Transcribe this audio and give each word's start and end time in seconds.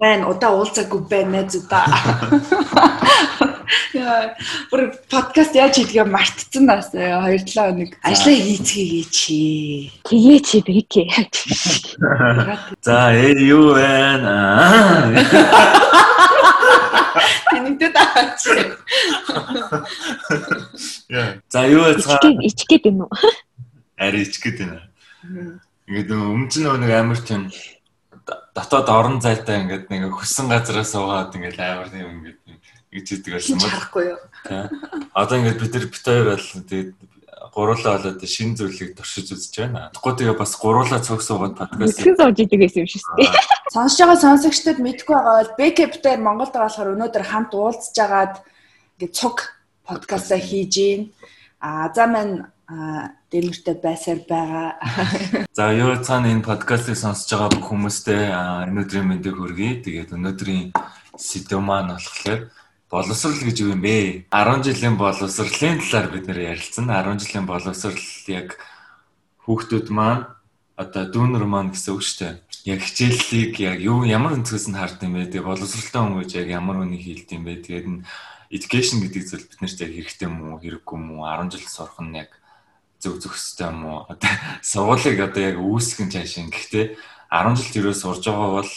байна. 0.00 0.28
Удаа 0.30 0.52
уулзаагүй 0.56 1.00
байна 1.10 1.44
зүдаа. 1.48 1.86
Яа, 3.96 4.36
бүр 4.70 4.92
подкаст 5.10 5.56
яаж 5.58 5.78
хийдгээ 5.80 6.06
мартцсан 6.06 6.68
нас 6.68 6.92
2 6.94 7.02
7 7.02 7.50
хоног 7.56 7.90
ажлаа 8.06 8.36
хийцгээе 8.36 9.02
чи. 9.10 9.38
Тэгээ 10.06 10.38
чи 10.46 10.58
бэкэ. 10.62 11.04
За 12.86 13.10
ээ 13.10 13.50
юу 13.50 13.74
байна? 13.74 15.10
Тэнийтэй 17.50 17.90
таач. 17.90 18.42
Яа. 21.10 21.40
За 21.48 21.66
юу 21.66 21.90
яцгаа? 21.90 22.20
Ичгээд 22.22 22.86
юм 22.92 23.06
уу? 23.06 23.10
Ари 23.98 24.22
ичгээд 24.22 24.62
байна. 24.62 24.82
Ингээд 25.86 26.10
өмнө 26.10 26.50
нь 26.50 26.80
нэг 26.82 26.92
амар 26.92 27.18
тийм 27.22 27.50
дотоод 28.26 28.88
орон 28.90 29.20
зайтай 29.20 29.62
ингээд 29.62 29.90
нэг 29.90 30.10
хөссөн 30.14 30.50
газараа 30.50 30.84
суугаад 30.84 31.34
ингээд 31.34 31.58
амар 31.60 31.88
тийм 31.90 32.10
ингээд 32.22 32.38
гэж 32.90 33.06
хэлдэг 33.06 33.32
байсан 33.34 33.58
бол 33.58 33.70
харахгүй 33.70 34.04
юу. 34.10 34.20
Одоо 35.14 35.36
ингээд 35.38 35.60
бид 35.62 35.72
нар 35.74 35.86
бит 35.86 36.04
хоёр 36.06 36.26
бол 36.34 36.48
тэгээд 36.66 36.90
гуруулаа 37.56 37.96
болоод 37.96 38.20
шинэ 38.20 38.56
зүйлийг 38.58 38.96
туршиж 38.96 39.32
үзэж 39.32 39.54
байна. 39.60 39.90
Тэгэхгүй 39.94 40.14
тэгээ 40.18 40.36
бас 40.36 40.52
гуруулаа 40.58 41.00
цог 41.00 41.20
суугаад 41.22 41.54
подкаст 41.56 42.02
хийх 42.02 42.16
зоож 42.18 42.36
идэг 42.36 42.60
гэсэн 42.60 42.84
юм 42.84 42.90
шүү 42.90 43.16
дээ. 43.16 43.32
Сонсож 43.72 43.98
байгаа 44.02 44.20
сонсогчдод 44.20 44.78
мэдгүй 44.82 45.14
байгаа 45.16 45.36
бол 45.40 45.52
бэкэптээр 45.56 46.20
Монголд 46.20 46.52
байгаа 46.52 46.68
болохоор 46.68 46.94
өнөөдөр 46.96 47.24
хамт 47.24 47.52
уулзж 47.56 47.96
агаад 47.96 48.34
ингээд 49.00 49.14
цог 49.16 49.36
подкастаа 49.88 50.40
хийж 50.42 50.74
гин. 50.74 51.02
А 51.60 51.88
за 51.94 52.04
маань 52.04 52.44
дэмэртэй 53.30 53.76
байсаар 53.82 54.20
байгаа. 54.28 54.78
За 55.58 55.74
цаана 56.06 56.30
энэ 56.30 56.46
подкастыг 56.46 56.94
сонсож 56.94 57.30
байгаа 57.34 57.50
бүх 57.58 57.66
хүмүүстээ 57.74 58.22
өнөөдрийн 58.70 59.06
мэндийг 59.10 59.36
хүргэе. 59.36 59.82
Тэгээд 59.82 60.14
өнөөдрийн 60.14 60.70
сэдв 61.18 61.58
маань 61.58 61.98
болохоор 61.98 62.54
боловсрал 62.86 63.42
гэж 63.42 63.56
юу 63.66 63.74
юм 63.74 63.82
бэ? 63.82 64.30
10 64.30 64.62
жилийн 64.62 64.94
боловсролын 64.94 65.82
талаар 65.82 66.06
бид 66.14 66.24
нэр 66.30 66.54
ярилцсан. 66.54 66.86
10 66.86 67.18
жилийн 67.18 67.46
боловсрал 67.50 67.98
яг 68.30 68.54
хүүхдүүд 69.42 69.88
маань 69.90 70.30
одоо 70.78 71.04
дүүнер 71.10 71.44
маань 71.50 71.74
гэсэн 71.74 71.98
үг 71.98 72.02
шүү 72.06 72.18
дээ. 72.22 72.34
Яг 72.70 72.80
хичээллийг 72.86 73.54
яг 73.58 73.78
юу 73.82 74.06
ямар 74.06 74.38
өнцгөөс 74.38 74.70
нь 74.70 74.78
хард 74.78 75.02
юм 75.02 75.18
бэ? 75.18 75.34
Тэгээ 75.34 75.50
боловсралтай 75.50 76.00
хүн 76.02 76.18
гэж 76.22 76.30
яг 76.46 76.48
ямар 76.62 76.78
үнийг 76.84 77.02
хийлд 77.02 77.30
юм 77.34 77.42
бэ? 77.42 77.64
Тэгээд 77.64 77.86
нь 77.90 78.04
education 78.54 79.02
гэдэг 79.02 79.22
зүйл 79.26 79.46
бид 79.50 79.60
нарт 79.64 79.80
яг 79.82 79.92
хэрэгтэй 79.96 80.26
юм 80.30 80.36
уу, 80.46 80.62
хэрэггүй 80.62 80.94
юм 80.94 81.06
уу? 81.18 81.26
10 81.26 81.50
жил 81.58 81.66
сурах 81.66 81.98
нь 82.04 82.14
яг 82.22 82.30
зөв 83.00 83.20
зөвхөстэй 83.20 83.68
юм 83.68 83.80
уу? 83.84 83.98
Одоо 84.08 84.30
сургуулийг 84.62 85.20
одоо 85.20 85.42
яг 85.42 85.56
үүсгэн 85.60 86.10
цаашаа. 86.12 86.48
Гэхдээ 86.48 86.86
10 87.30 87.56
жил 87.58 87.70
тэрөө 87.74 87.94
сурж 87.94 88.22
байгаа 88.24 88.50
бол 88.62 88.72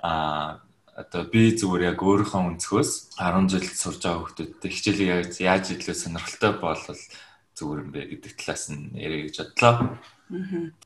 а 0.00 0.60
одоо 0.96 1.22
би 1.24 1.56
зүгээр 1.56 1.96
яг 1.96 1.98
өөрийнхөө 2.00 2.60
өнцгөөс 2.60 2.90
10 3.18 3.48
жил 3.52 3.66
сурж 3.66 4.00
байгаа 4.04 4.20
хүмүүстээ 4.26 4.70
хичээлийг 4.70 5.10
яаж 5.40 5.64
илүү 5.72 5.96
сонирхолтой 5.96 6.52
болол 6.60 7.00
зүгээр 7.56 7.80
юм 7.84 7.90
бэ 7.92 8.00
гэдэг 8.16 8.32
талаас 8.36 8.64
нь 8.72 8.96
яриа 8.96 9.28
гэж 9.28 9.36
бодлоо. 9.56 9.98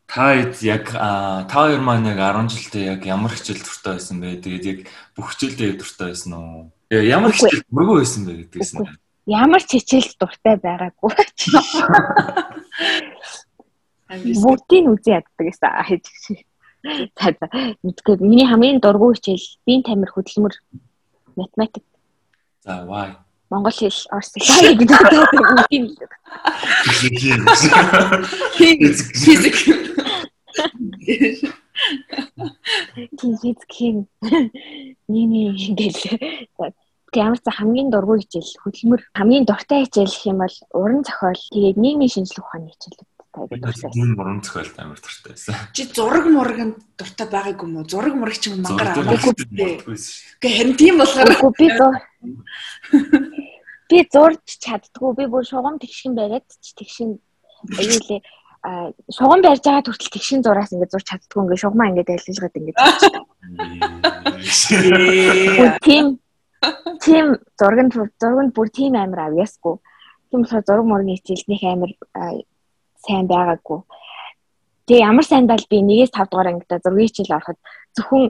Та 0.09 0.35
яг 0.65 0.85
та 0.91 1.47
хоёр 1.51 1.81
маань 1.85 2.11
яг 2.11 2.19
10 2.19 2.49
жилдээ 2.51 2.85
яг 2.97 3.01
ямар 3.07 3.33
хичээл 3.35 3.63
дуртай 3.63 3.95
байсан 3.99 4.17
бэ? 4.19 4.43
Тэгээд 4.43 4.65
яг 4.65 4.79
бүх 5.15 5.35
хичээлдээ 5.35 5.79
дуртай 5.79 6.09
байсан 6.11 6.33
уу? 6.35 6.73
Ямар 6.91 7.33
хичээл 7.35 7.69
мөргөө 7.71 7.97
байсан 8.03 8.23
бэ 8.27 8.33
гэдгээс 8.49 8.73
нь 8.75 8.87
ямар 9.27 9.63
ч 9.65 9.81
хичээл 9.81 10.13
дуртай 10.21 10.57
байгаагүй. 10.61 11.13
Бүгдийг 14.45 14.85
үзий 14.93 15.17
яддаг 15.17 15.45
гэсэн 15.49 15.71
хийж. 15.89 16.07
За 17.17 17.33
за 17.33 17.47
мэдгүй 17.81 18.21
миний 18.21 18.47
хамгийн 18.47 18.81
дургүй 18.85 19.17
хичээл 19.17 19.47
биеийн 19.65 19.83
тамир 19.83 20.13
хөдөлмөр 20.13 20.55
математик. 21.37 21.85
За 22.65 22.85
why? 22.85 23.17
Монгол 23.51 23.73
хэл 23.73 23.97
орс 24.13 24.33
хэл 24.37 24.77
гэдэг 24.77 24.99
үгтэй 24.99 25.81
л. 25.85 25.97
Физик. 28.57 29.57
Физик 33.21 33.61
хин. 33.73 34.09
Нини 35.09 35.53
ингээл 35.53 36.01
ямар 37.17 37.39
ч 37.39 37.47
хамгийн 37.47 37.89
дургүй 37.91 38.19
хичээл 38.23 38.61
хөдөлмөр 38.63 39.03
хамгийн 39.15 39.45
дуртай 39.47 39.85
хичээл 39.87 40.15
гэх 40.15 40.31
юм 40.31 40.39
бол 40.43 40.57
уран 40.75 41.03
зохиол 41.07 41.43
тэгээд 41.55 41.77
нийгмийн 41.79 42.13
шинжилгээ 42.13 42.45
ухааны 42.45 42.71
хичээлүүд 42.75 43.15
дуртай. 43.35 43.91
Энэ 43.95 44.15
уран 44.19 44.41
зохиолд 44.43 44.77
амар 44.79 44.99
дуртай 44.99 45.31
байсан. 45.35 45.55
Чи 45.75 45.83
зураг 45.91 46.27
мурагт 46.31 46.79
дуртай 46.99 47.27
байгаагүй 47.27 47.67
юм 47.67 47.77
уу? 47.77 47.89
Зураг 47.89 48.15
мураг 48.15 48.39
ч 48.39 48.51
юм 48.51 48.63
мангар 48.63 48.95
аваагүй. 48.95 49.35
Гэхдээ 49.51 50.53
харин 50.55 50.77
тийм 50.79 50.99
болохоор 51.03 51.53
би 51.59 51.67
би 53.91 53.99
зурж 54.11 54.45
чаддгүй. 54.65 55.11
Би 55.19 55.25
бүр 55.27 55.45
шугам 55.45 55.79
тэгшин 55.83 56.15
бариад 56.15 56.47
ч 56.63 56.75
тэгшин 56.79 57.19
аюулээ 57.75 58.23
а 58.65 58.91
шугам 59.13 59.43
барьж 59.45 59.61
байгаа 59.61 59.85
хүртэл 59.85 60.15
тэгшин 60.15 60.41
зураас 60.41 60.73
ингээд 60.73 60.95
зурч 60.95 61.07
чаддгүй 61.11 61.43
ингээд 61.45 61.63
шугамаа 61.63 61.91
ингээд 61.93 62.13
айлжгаад 62.17 62.59
ингээд. 62.59 62.79
Тийм 65.85 66.24
тийм 67.05 67.27
зураг 67.59 67.81
нь 67.87 68.55
бүр 68.55 68.69
тийм 68.69 68.95
амар 68.95 69.21
авьяасгүй. 69.29 69.77
Тийм 70.31 70.41
болохоор 70.43 70.65
зураг 70.67 70.87
мөргийн 70.89 71.19
хичээлнийх 71.19 71.63
амар 71.65 71.93
сайн 73.05 73.27
байгаагүй. 73.29 73.81
Тэгээ 74.87 75.07
ямар 75.11 75.25
сайн 75.25 75.47
дал 75.47 75.65
би 75.71 75.79
1-5 75.81 76.31
дугаар 76.31 76.49
ангида 76.53 76.85
зургийн 76.85 77.09
хичээл 77.09 77.37
ороход 77.37 77.59
зөвхөн 77.97 78.25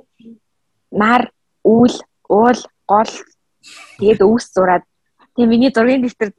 нар, 0.91 1.23
үүл, 1.65 1.95
уул, 2.29 2.61
гол 2.87 3.13
тэгээд 3.99 4.23
өвс 4.23 4.47
зураад 4.55 4.85
Тэгээ 5.35 5.51
миний 5.51 5.71
зургийн 5.75 6.07
дэвтэр 6.07 6.31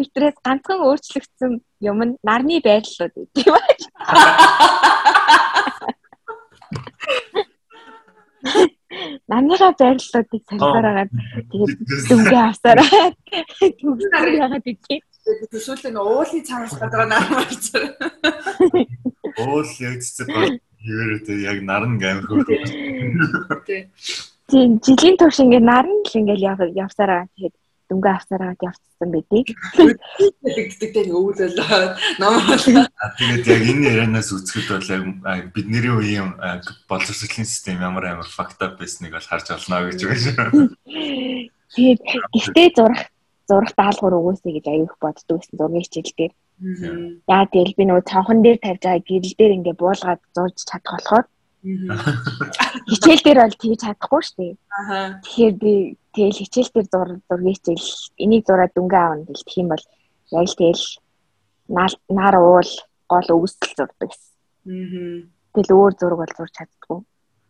дэвтрээс 0.00 0.40
ганцхан 0.40 0.80
өөрчлөгдсөн 0.80 1.60
юм 1.84 1.98
нь 2.08 2.16
нарны 2.24 2.56
байрлалууд 2.64 3.28
тийм 3.36 3.52
ээ. 3.52 3.84
Намныхаа 9.28 9.72
байрлалуудыг 9.78 10.42
солиороод 10.48 11.10
тэгээд 11.50 11.72
дүнгээ 12.08 12.42
авсараа 12.50 13.04
төгсөр 13.80 14.26
яагаад 14.42 14.66
үгүй. 14.72 14.98
Төсөөлөл 15.52 15.92
нь 15.92 16.00
уулын 16.00 16.44
цаанаас 16.48 16.74
гадаа 16.76 17.04
нармарч. 17.08 17.64
Уул 19.40 19.70
яг 19.88 19.96
цэцэг 20.04 20.28
хэвээрээ 20.84 21.38
яг 21.50 21.58
наран 21.64 21.96
гамир 22.02 22.24
хөө. 22.28 22.44
Тийм 24.50 24.76
жилийн 24.84 25.16
турш 25.16 25.40
ингээд 25.40 25.64
наран 25.64 25.98
л 26.04 26.18
ингээд 26.20 26.44
явсараа 26.84 27.24
тэгээд 27.32 27.54
дүнгээ 27.88 28.14
авсараад 28.16 28.60
явцсан 28.64 29.08
байдгийг. 29.12 29.48
Тэгдэг 30.42 30.90
дээр 30.94 31.08
өвлөлөө 31.12 31.82
намаа. 32.20 32.56
Тэгээд 33.18 33.44
яг 33.44 33.62
энэ 33.68 33.88
ярианаас 33.92 34.32
үзэхэд 34.32 34.68
бол 34.72 34.88
яг 34.88 35.04
бидний 35.52 35.84
үеийн 35.84 36.34
боловсролын 36.88 37.48
систем 37.48 37.84
ямар 37.84 38.04
амар 38.08 38.28
факт 38.28 38.60
ап 38.64 38.80
байсныг 38.80 39.12
бол 39.12 39.28
харж 39.28 39.52
олно 39.52 39.92
гэж 39.92 40.00
байна. 40.36 40.72
Тэгээд 41.74 42.00
гэртээ 42.32 42.68
зурах 42.76 43.02
зурах 43.48 43.72
даалгавар 43.76 44.18
өгөөсэй 44.18 44.52
гэж 44.56 44.66
аюух 44.72 44.94
боддог 45.00 45.36
гэсэн 45.40 45.58
зургийн 45.58 45.84
хичээл 45.84 46.16
дээр. 46.16 46.32
Яа 47.28 47.44
тэгэл 47.52 47.76
би 47.76 47.84
нөгөө 47.84 48.08
цонхон 48.08 48.40
дээр 48.40 48.58
тавьж 48.62 48.82
байгаа 48.84 49.04
гэрэл 49.04 49.36
дээр 49.36 49.56
ингээ 49.58 49.76
буулгаад 49.76 50.20
зурж 50.32 50.56
чадах 50.64 50.96
болохоор 50.96 51.26
хичээл 52.88 53.24
дээр 53.24 53.38
бол 53.42 53.56
тэгж 53.60 53.80
чадахгүй 53.84 54.22
шүү 54.24 54.36
дээ. 54.40 54.54
Тэгэхээр 55.24 55.54
би 55.60 55.72
тэгэл 56.14 56.40
хичээл 56.40 56.70
дээр 56.74 56.88
зур 56.88 57.08
зургийн 57.28 57.56
хичээл 57.58 57.88
энийг 58.22 58.42
зураад 58.46 58.72
дүнгээ 58.74 59.02
аавна 59.02 59.24
гэл 59.28 59.46
тэх 59.46 59.58
юм 59.58 59.68
бол 59.70 59.84
яг 60.30 60.46
л 60.48 60.58
тэгэл 60.58 60.84
нар 61.68 62.34
уул 62.38 62.70
гол 63.08 63.28
өвсгөл 63.34 63.74
зурдаг 63.76 64.08
гэсэн. 64.08 65.30
Тэгэл 65.54 65.74
өөр 65.74 65.92
зураг 65.98 66.18
бол 66.22 66.34
зурж 66.38 66.52
чаддгүй. 66.54 66.98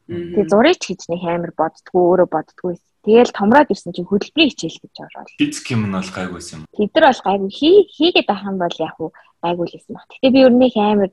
Тэгээ 0.08 0.50
зурыг 0.50 0.76
ч 0.81 0.84
гэж 0.93 1.00
нэг 1.08 1.22
амар 1.25 1.52
боддгоо 1.56 2.02
өөрөө 2.12 2.28
боддгоо. 2.28 2.76
Тэгэл 3.05 3.37
томроод 3.37 3.72
ирсэн 3.72 3.93
чинь 3.93 4.08
хөдөлмөрийн 4.08 4.52
хичээл 4.52 4.81
гэж 4.81 4.96
ороод. 5.05 5.28
Физик 5.37 5.67
юм 5.72 5.88
нь 5.88 5.96
бол 5.96 6.08
гайгүйсэн 6.08 6.56
юм. 6.56 6.69
Тэд 6.72 6.93
нар 6.96 7.06
бол 7.12 7.22
гайгүй 7.25 7.50
хий 7.52 7.76
хийгээд 7.88 8.28
байх 8.28 8.43
юм 8.49 8.56
бол 8.60 8.76
яг 8.81 8.96
уу 9.00 9.10
гайгүй 9.44 9.67
л 9.69 9.75
байсан 9.76 9.93
баг. 9.93 10.08
Гэтэ 10.08 10.32
би 10.32 10.40
өрнөх 10.44 10.76
амар 10.76 11.10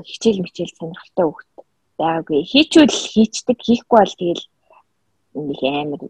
хичээл 0.00 0.44
мичээл 0.44 0.76
сонирхолтой 0.76 1.24
хөвгт 1.28 1.50
байгаагүй. 2.00 2.40
Хийчүүл 2.44 2.92
хийчдэг, 2.92 3.58
хийхгүй 3.60 3.98
бол 4.00 4.14
тэгэл 4.16 4.44
нэг 5.36 5.60
амар 5.64 6.00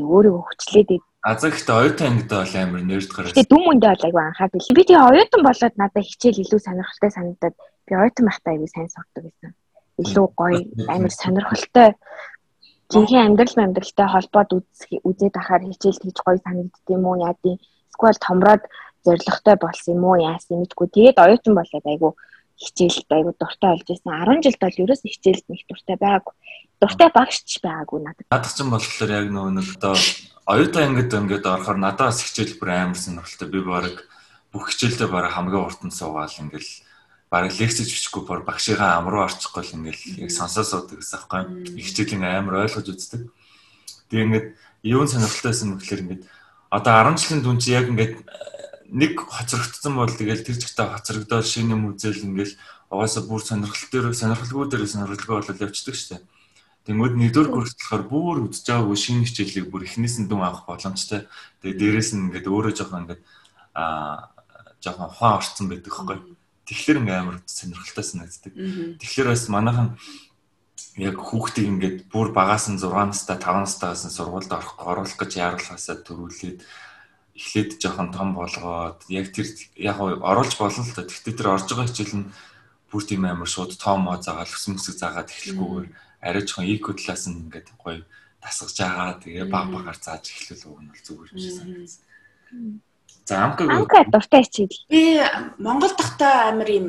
өөрийгөө 0.00 0.44
хүчлээд 0.48 0.90
Азаа 1.22 1.54
гэхдээ 1.54 1.76
оюутан 1.78 2.06
ангид 2.10 2.30
бол 2.34 2.54
амар 2.58 2.82
нэрд 2.82 3.10
гараад. 3.14 3.34
Тэгээ 3.38 3.50
дүм 3.52 3.64
үндэ 3.70 3.86
бол 3.94 4.06
айгүй 4.10 4.22
анхаадаг. 4.26 4.62
Би 4.74 4.82
тэгээ 4.82 5.06
оюутан 5.06 5.42
болоод 5.46 5.74
надад 5.78 6.02
хичээл 6.02 6.42
илүү 6.42 6.60
сонирхолтой 6.66 7.10
санагдаад 7.14 7.54
би 7.86 7.92
оюутан 7.94 8.24
байхдаа 8.26 8.52
айгүй 8.52 8.70
сайн 8.74 8.90
сурдаг 8.90 9.22
гэсэн 9.30 9.50
илүү 10.02 10.26
гоё 10.34 10.58
амар 10.90 11.12
сонирхолтой. 11.14 11.88
Жинхэнэ 12.90 13.22
амьдрал 13.22 13.58
амьдралтай 13.62 14.08
холбоод 14.10 14.50
үзээд 15.06 15.34
ахаар 15.38 15.62
хичээл 15.70 16.02
тэгж 16.02 16.18
гоё 16.26 16.38
санагддсан 16.42 16.90
юм 16.90 17.04
уу? 17.06 17.22
Яа 17.22 17.34
тийм? 17.38 17.56
Эсвэл 17.94 18.18
томроод 18.18 18.62
зоригтой 19.06 19.56
болсон 19.62 19.94
юм 19.94 20.04
уу? 20.04 20.18
Яасан 20.18 20.58
мэдгүй 20.58 20.88
тэгээд 20.90 21.22
оюутан 21.22 21.54
болоод 21.54 21.86
айгу 21.86 22.08
хичээлд 22.58 23.10
айгу 23.10 23.32
дуртай 23.36 23.70
болж 23.72 23.86
байсан. 23.88 24.12
10 24.26 24.44
жилд 24.44 24.60
бол 24.60 24.80
ерөөс 24.84 25.02
хичээлд 25.06 25.46
нэг 25.48 25.60
дуртай 25.68 25.96
байгаагүй. 25.96 26.34
Дуртай 26.80 27.08
багшч 27.14 27.50
байгаагүй 27.62 27.98
надад. 28.02 28.26
Надад 28.30 28.52
ч 28.52 28.58
юм 28.60 28.70
болохоор 28.72 29.10
яг 29.10 29.26
нөгөө 29.30 29.52
нэг 29.56 29.68
одоо 29.76 29.94
оюутан 30.46 30.84
ангид 30.92 31.12
ингээд 31.12 31.46
орохоор 31.46 31.78
надад 31.78 32.10
бас 32.10 32.20
хичээл 32.22 32.58
бүр 32.58 32.70
амар 32.72 32.98
сонирхолтой. 32.98 33.48
Би 33.48 33.60
баг 33.62 33.96
бүх 34.52 34.68
хичээлдээ 34.68 35.08
бараг 35.08 35.32
хамгийн 35.32 35.64
урд 35.64 35.80
нь 35.86 35.94
суугаал 35.94 36.36
ингээл 36.42 36.72
бараг 37.32 37.52
лекцэж 37.56 37.88
бичихгүй 37.88 38.22
бүр 38.28 38.40
багшигаа 38.44 39.00
амруу 39.00 39.24
орчихгүй 39.24 39.62
л 39.64 39.76
ингээл 39.80 40.28
яг 40.28 40.30
сонсоо 40.30 40.64
суудаг 40.68 41.00
гэсэн 41.00 41.16
аахгүй. 41.16 41.80
Хичээлийн 41.80 42.26
амар 42.28 42.68
ойлгож 42.68 42.92
үздэг. 42.92 43.32
Тэгээ 44.12 44.26
ингээд 44.28 44.46
юун 44.84 45.08
сонирхолтойсэн 45.08 45.72
мэхлэр 45.72 46.02
ингээд 46.04 46.22
одоо 46.68 46.92
10 47.00 47.16
жилийн 47.16 47.40
дүн 47.40 47.56
чи 47.56 47.72
яг 47.72 47.88
ингээд 47.88 48.20
нэг 48.92 49.16
хоцрогдсон 49.24 49.96
бол 49.96 50.12
тэгэл 50.12 50.44
тэр 50.44 50.56
чигтээ 50.60 50.86
хоцрогдоод 50.92 51.46
шинэ 51.48 51.72
юм 51.72 51.96
үзэл 51.96 52.28
ингээл 52.28 52.54
угаасаа 52.92 53.24
бүр 53.24 53.40
сонирхол 53.40 53.88
дээр 53.88 54.06
сонирхолгүй 54.12 54.68
дээр 54.68 54.84
сонирхолгүй 54.84 55.36
болол 55.40 55.64
явцдаг 55.64 55.96
штэ. 55.96 56.20
Тэнгүүд 56.84 57.14
нэгдүгээр 57.16 57.48
болохоор 57.56 58.04
бүр 58.04 58.36
үзэж 58.52 58.68
байгаагүй 58.68 58.98
шинэ 59.00 59.24
хичээлийг 59.24 59.72
бүр 59.72 59.88
эхнээс 59.88 60.20
нь 60.20 60.28
дүн 60.28 60.44
авах 60.44 60.68
боломжтой. 60.68 61.24
Тэгээ 61.64 61.78
дээрэс 61.80 62.10
нь 62.12 62.28
ингээд 62.28 62.50
өөрөө 62.52 62.72
жоохон 62.76 63.02
ингээд 63.08 63.22
аа 63.72 64.28
жоохон 64.84 65.08
ухаан 65.08 65.38
орцсон 65.40 65.66
байдаг 65.72 65.92
хөөхгүй. 65.94 66.18
Тэгэхээр 66.68 67.00
ингээм 67.00 67.20
амар 67.22 67.38
сонирхолтой 67.48 68.04
санагддаг. 68.04 68.52
Тэгэхээр 69.00 69.28
бас 69.30 69.46
манайхан 69.48 69.88
яг 71.00 71.16
хүүхдийг 71.16 71.66
ингээд 71.70 71.96
бүр 72.12 72.34
багаас 72.36 72.68
нь 72.68 72.76
6 72.76 72.92
настай 72.92 73.38
5 73.40 73.64
настайгаас 73.64 74.04
нь 74.04 74.12
сургуульд 74.12 74.52
орох 74.52 74.76
оруулах 74.82 75.16
гэж 75.16 75.40
яарлахаасаа 75.40 75.96
төрүүлээд 76.04 76.60
эхлээд 77.36 77.80
жоохон 77.80 78.12
том 78.12 78.34
болгоод 78.36 79.00
яг 79.08 79.32
тэр 79.32 79.48
яг 79.76 79.98
оруулж 80.00 80.54
болно 80.58 80.84
л 80.84 80.94
да. 80.96 81.08
Гэхдээ 81.08 81.34
тэр 81.36 81.48
орж 81.56 81.66
байгаа 81.72 81.88
хичээл 81.88 82.16
нь 82.20 82.30
бүр 82.92 83.02
тийм 83.08 83.24
амар 83.24 83.48
шууд 83.48 83.72
том 83.80 84.04
моо 84.04 84.20
заагаад 84.20 84.52
өсөн 84.52 84.76
өсөг 84.76 85.00
заагаад 85.00 85.32
эхлэхгүйгээр 85.32 85.88
арай 86.20 86.42
жоохон 86.44 86.68
eco 86.68 86.92
class 86.92 87.24
нь 87.26 87.48
ингээд 87.48 87.68
гоё 87.80 88.04
тасгаж 88.44 88.76
байгаа. 88.76 89.20
Тэгээ 89.24 89.46
баг 89.48 89.66
багаар 89.72 89.96
зааж 89.96 90.24
эхлүүл 90.28 90.68
уг 90.68 90.80
нь 90.84 90.90
бол 90.92 91.04
зүгээр 91.06 91.30
юм 91.32 91.40
шиг 91.40 91.56
санагдсан. 91.56 92.02
За 93.24 93.34
амкаг 93.48 93.68
Амка 93.70 94.04
дуртай 94.12 94.42
хичээл. 94.44 94.78
Би 94.92 95.02
Монгол 95.56 95.94
дахтаа 95.96 96.52
амар 96.52 96.68
юм 96.68 96.86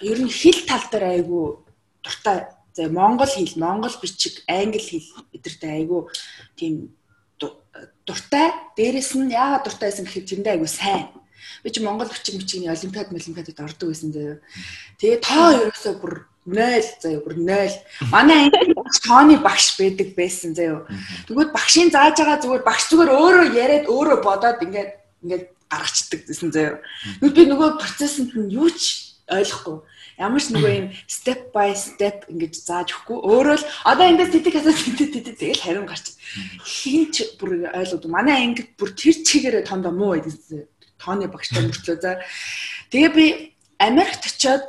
ер 0.00 0.18
нь 0.22 0.32
хэл 0.32 0.64
тал 0.64 0.84
дээр 0.88 1.04
айгүй 1.20 1.60
дуртай. 2.00 2.48
За 2.72 2.88
Монгол 2.88 3.28
хэл, 3.28 3.56
Монгол 3.56 3.92
бичиг, 4.00 4.44
англи 4.48 4.80
хэл 4.80 5.08
эдэртэй 5.32 5.84
айгүй 5.84 6.08
тийм 6.56 6.95
дуртай. 8.06 8.52
Дээрэс 8.76 9.14
нь 9.18 9.32
яагаад 9.32 9.64
дуртай 9.64 9.90
байсан 9.90 10.06
гэхээр 10.06 10.28
тэрэндээ 10.28 10.54
айгүй 10.56 10.70
сайн. 10.70 11.08
Би 11.62 11.70
чи 11.70 11.80
Монгол 11.82 12.08
бичиг 12.08 12.36
мичигний 12.36 12.70
олимпиад, 12.70 13.10
олимпиадад 13.10 13.60
ордог 13.60 13.88
байсан 13.90 14.12
заяа. 14.12 14.38
Тэгээ 15.00 15.18
тоо 15.20 15.46
ерөөсөө 15.66 15.94
бүр 16.00 16.14
0 16.46 16.82
заяа 17.02 17.20
бүр 17.24 17.34
0. 17.42 17.74
Манай 18.10 18.50
тооны 19.02 19.38
багш 19.42 19.74
байдаг 19.78 20.14
байсан 20.14 20.54
заяа. 20.54 20.86
Тэгвэл 21.26 21.50
багшийн 21.50 21.90
зааж 21.90 22.22
байгаа 22.22 22.38
зүгээр 22.42 22.62
багш 22.62 22.84
зүгээр 22.90 23.10
өөрөө 23.10 23.46
яриад 23.58 23.86
өөрөө 23.90 24.18
бодоод 24.22 24.62
ингээд 24.62 24.92
ингээд 25.26 25.44
гаргацдаг 25.66 26.20
гэсэн 26.30 26.50
заяа. 26.54 26.78
Би 27.18 27.42
нөгөө 27.50 27.82
процессыг 27.82 28.30
нь 28.38 28.54
юу 28.54 28.70
ч 28.70 29.16
ойлгохгүй. 29.26 29.82
Ямар 30.16 30.40
ч 30.40 30.48
нөгөө 30.48 30.72
юм 30.72 30.86
step 31.04 31.52
by 31.52 31.76
step 31.76 32.24
ингэж 32.32 32.54
зааж 32.56 32.88
өгөхгүй. 32.96 33.18
Өөрөө 33.20 33.56
л 33.60 33.68
одоо 33.84 34.04
эндээс 34.08 34.32
тэтг 34.32 34.56
хасаа 34.56 34.72
тэтг 34.72 35.12
тэтг 35.12 35.36
тэгэл 35.36 35.60
харин 35.60 35.84
гарч. 35.84 36.16
Хинч 36.64 37.36
бүр 37.36 37.68
ойлгоод 37.68 38.08
манай 38.08 38.48
ангид 38.48 38.72
бүр 38.80 38.96
тэр 38.96 39.12
чигээрээ 39.12 39.68
тондоо 39.68 39.92
муу 39.92 40.16
байдсан. 40.16 40.64
Тооны 40.96 41.28
багштай 41.28 41.68
мөртлөө 41.68 41.96
за. 42.00 42.24
Тэгээ 42.88 43.12
би 43.12 43.26
Америкт 43.76 44.24
очиод 44.24 44.64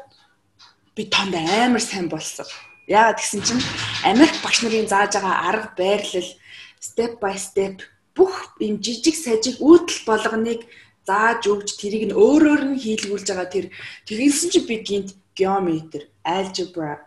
би 0.96 1.08
тоонд 1.08 1.40
амар 1.40 1.80
сайн 1.80 2.12
болсон. 2.12 2.44
Яагаад 2.92 3.24
гэсэн 3.24 3.42
чинь 3.48 3.64
Америк 4.04 4.36
багш 4.44 4.68
нарын 4.68 4.92
зааж 4.92 5.16
байгаа 5.16 5.48
арга 5.48 5.72
байрлал 5.80 6.30
step 6.84 7.24
by 7.24 7.40
step 7.40 7.88
бүх 8.16 8.58
юм 8.60 8.84
жижиг 8.84 9.16
сажиг 9.16 9.64
үйлдэл 9.64 10.04
болгоныг 10.04 10.68
зааж 11.08 11.48
өгч 11.48 11.70
тэрийг 11.80 12.12
нь 12.12 12.18
өөрөөр 12.18 12.62
нь 12.74 12.82
хийлгүүлж 12.84 13.28
байгаа 13.30 13.48
тэр 13.48 13.66
тэгсэн 14.10 14.50
чи 14.52 14.60
би 14.66 14.76
гинт 14.84 15.16
geometry, 15.38 16.10
algebra 16.26 16.98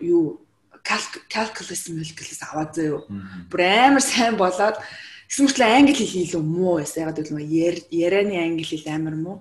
юу 0.00 0.40
calculus 0.82 1.86
calculus 1.86 2.40
аваад 2.42 2.74
заяа. 2.74 3.04
Бүр 3.52 3.60
амар 3.60 4.02
сайн 4.02 4.40
болоод 4.40 4.80
гэсэн 5.28 5.44
мэтлээ 5.46 5.76
англи 5.76 5.94
хэл 5.94 6.24
илүү 6.24 6.42
муу 6.42 6.80
байсан. 6.80 7.04
Ягаад 7.04 7.20
гэвэл 7.20 7.84
ярианы 7.92 8.36
англи 8.40 8.64
хэл 8.64 8.88
амар 8.88 9.14
муу. 9.14 9.36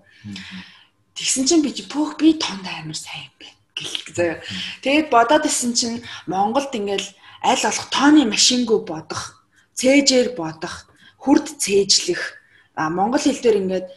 Тэгсэн 1.15 1.47
чинь 1.47 1.63
би 1.63 1.71
бүх 1.87 2.19
би 2.19 2.35
тонд 2.35 2.67
амар 2.67 2.99
сайн 2.99 3.31
юм 3.31 3.35
байна 3.39 3.57
гэл 3.79 3.95
заяа. 4.13 4.37
Тэгээд 4.83 5.07
бодоод 5.09 5.47
исэн 5.47 5.71
чинь 5.73 6.03
Монголд 6.27 6.75
ингээл 6.75 7.09
аль 7.41 7.63
болох 7.63 7.87
тооны 7.89 8.27
машингүй 8.27 8.83
бодох 8.85 9.41
цээжээр 9.81 10.35
бодох, 10.37 10.85
хурд 11.17 11.47
цээжлэх, 11.57 12.37
монгол 12.77 13.21
хэл 13.21 13.41
дээр 13.41 13.57
ингээд 13.65 13.87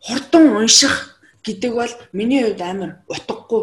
хурдан 0.00 0.44
унших 0.56 1.15
гэдэг 1.46 1.72
бол 1.72 1.94
миний 2.12 2.42
хувьд 2.42 2.60
амар 2.60 2.90
утгагүй. 3.06 3.62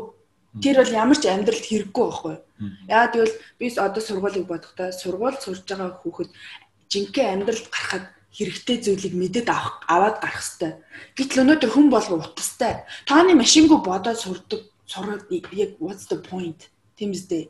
Тэр 0.64 0.76
бол 0.80 0.94
ямар 0.96 1.18
ч 1.20 1.28
амьдралд 1.28 1.66
хэрэггүй 1.68 2.04
байхгүй. 2.08 2.36
Яа 2.88 3.12
тэгвэл 3.12 3.36
би 3.60 3.66
одоо 3.76 4.02
сургуулийг 4.02 4.48
бодохдоо 4.48 4.96
сургууль 4.96 5.38
сурж 5.44 5.68
байгаа 5.68 6.00
хүүхэд 6.00 6.30
жинхэнэ 6.88 7.32
амьдралд 7.34 7.68
гарахад 7.68 8.06
хэрэгтэй 8.34 8.78
зүйлийг 8.82 9.14
мэдээд 9.18 9.48
авах 9.50 9.84
аваад 9.90 10.18
гарах 10.22 10.42
хэвээр. 10.42 10.76
Гэтэл 11.18 11.42
өнөөдөр 11.44 11.72
хүн 11.74 11.88
болго 11.92 12.16
утастай. 12.22 12.86
Тооны 13.06 13.34
машингүй 13.38 13.80
бодоод 13.82 14.18
сурдаг 14.18 14.62
сураад 14.90 15.28
яг 15.30 15.78
what's 15.84 16.06
the 16.10 16.18
point? 16.18 16.70
Тийм 16.98 17.12
үстэй. 17.14 17.50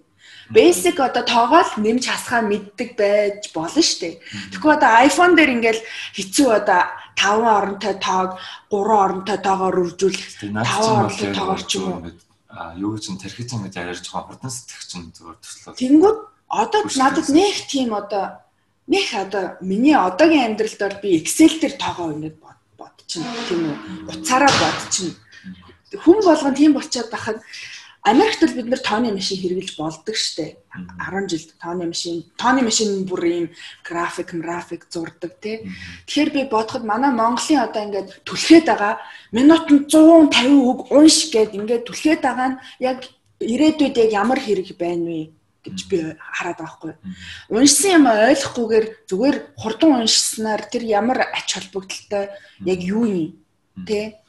Basic 0.51 1.00
одоо 1.00 1.24
тоогоол 1.24 1.71
нэмж 1.80 2.07
хасгаа 2.07 2.44
мэддэг 2.47 2.95
байж 3.00 3.51
болно 3.56 3.83
шүү 3.83 4.00
дээ. 4.00 4.15
Тэгэхгүй 4.51 4.71
одоо 4.75 4.91
iPhone 5.07 5.35
дээр 5.35 5.56
ингээл 5.56 5.81
хэцүү 6.15 6.47
одоо 6.51 6.81
5 7.15 7.45
оронтой 7.57 7.95
тоог 8.00 8.39
3 8.69 9.04
оронтой 9.06 9.38
тоогоор 9.38 9.75
үржүүлэх 9.83 10.27
5 10.42 10.54
оронтой 10.57 11.30
тоогоор 11.33 11.62
ч 11.63 11.71
юм 11.77 11.86
уу. 11.89 12.12
А 12.54 12.74
юу 12.77 12.98
ч 13.01 13.10
тархиж 13.18 13.50
ингэж 13.54 13.74
ярьж 13.81 14.06
байгаа 14.10 14.30
хурдан 14.30 14.51
сэтгэх 14.54 14.83
чинь 14.86 15.10
зүгээр 15.15 15.38
төслөө. 15.42 15.74
Тэнгүүд 15.81 16.19
одоо 16.50 16.81
надад 16.86 17.27
нэг 17.33 17.56
тийм 17.65 17.89
одоо 17.98 18.25
нэг 18.86 19.07
одоо 19.13 19.57
миний 19.62 19.98
одоогийн 19.98 20.54
амьдралд 20.54 21.01
би 21.01 21.18
Excel 21.18 21.57
дээр 21.57 21.76
тоогоо 21.81 22.14
ингэж 22.14 22.35
бодчихно 22.78 23.33
тийм 23.49 23.61
үү. 23.69 23.78
Уцаараа 24.11 24.54
бодчихно. 24.61 25.18
Хүн 26.04 26.19
болгон 26.21 26.54
тийм 26.54 26.73
болчиход 26.78 27.09
байхад 27.09 27.37
Америкт 28.04 28.44
л 28.44 28.52
бид 28.52 28.68
нэр 28.68 28.83
тооны 28.83 29.16
машин 29.16 29.40
хэрэглэж 29.40 29.80
болдог 29.80 30.16
штэ. 30.19 30.60
10 30.76 31.31
жилд 31.31 31.56
тооны 31.56 31.88
машин, 31.88 32.28
тооны 32.36 32.60
машин 32.68 33.07
бүр 33.07 33.24
ийм 33.24 33.48
график, 33.80 34.36
график 34.36 34.92
зурдаг 34.92 35.40
тий. 35.40 35.72
Тэгэхээр 36.04 36.30
би 36.36 36.42
бодоход 36.52 36.83
манай 36.83 37.16
Монголын 37.16 37.64
одоо 37.64 37.80
ингээд 37.88 38.28
түлхээд 38.28 38.68
байгаа 38.68 39.00
минутанд 39.31 39.88
150 39.88 40.52
үг 40.52 40.92
унш 40.92 41.31
гэд 41.31 41.56
ингээд 41.56 41.88
түлхээд 41.88 42.22
байгаа 42.28 42.48
нь 42.52 42.60
яг 42.83 43.07
ирээдүйд 43.40 43.95
яг 43.95 44.12
ямар 44.12 44.40
хэрэг 44.44 44.76
байна 44.76 45.07
вэ? 45.07 45.22
гэж 45.64 45.80
би 45.88 45.98
хараад 46.19 46.60
байгаа 46.60 46.76
хгүй. 46.76 46.94
Уншсан 47.56 48.04
юм 48.04 48.06
ойлгохгүйгээр 48.12 48.86
зүгээр 49.07 49.38
хурдан 49.56 50.04
уншснаар 50.04 50.62
тэр 50.68 50.83
ямар 50.83 51.31
ач 51.31 51.56
холбогдолтой 51.56 52.36
яг 52.68 52.80
юу 52.83 53.07
юм 53.07 53.40
те 53.88 54.19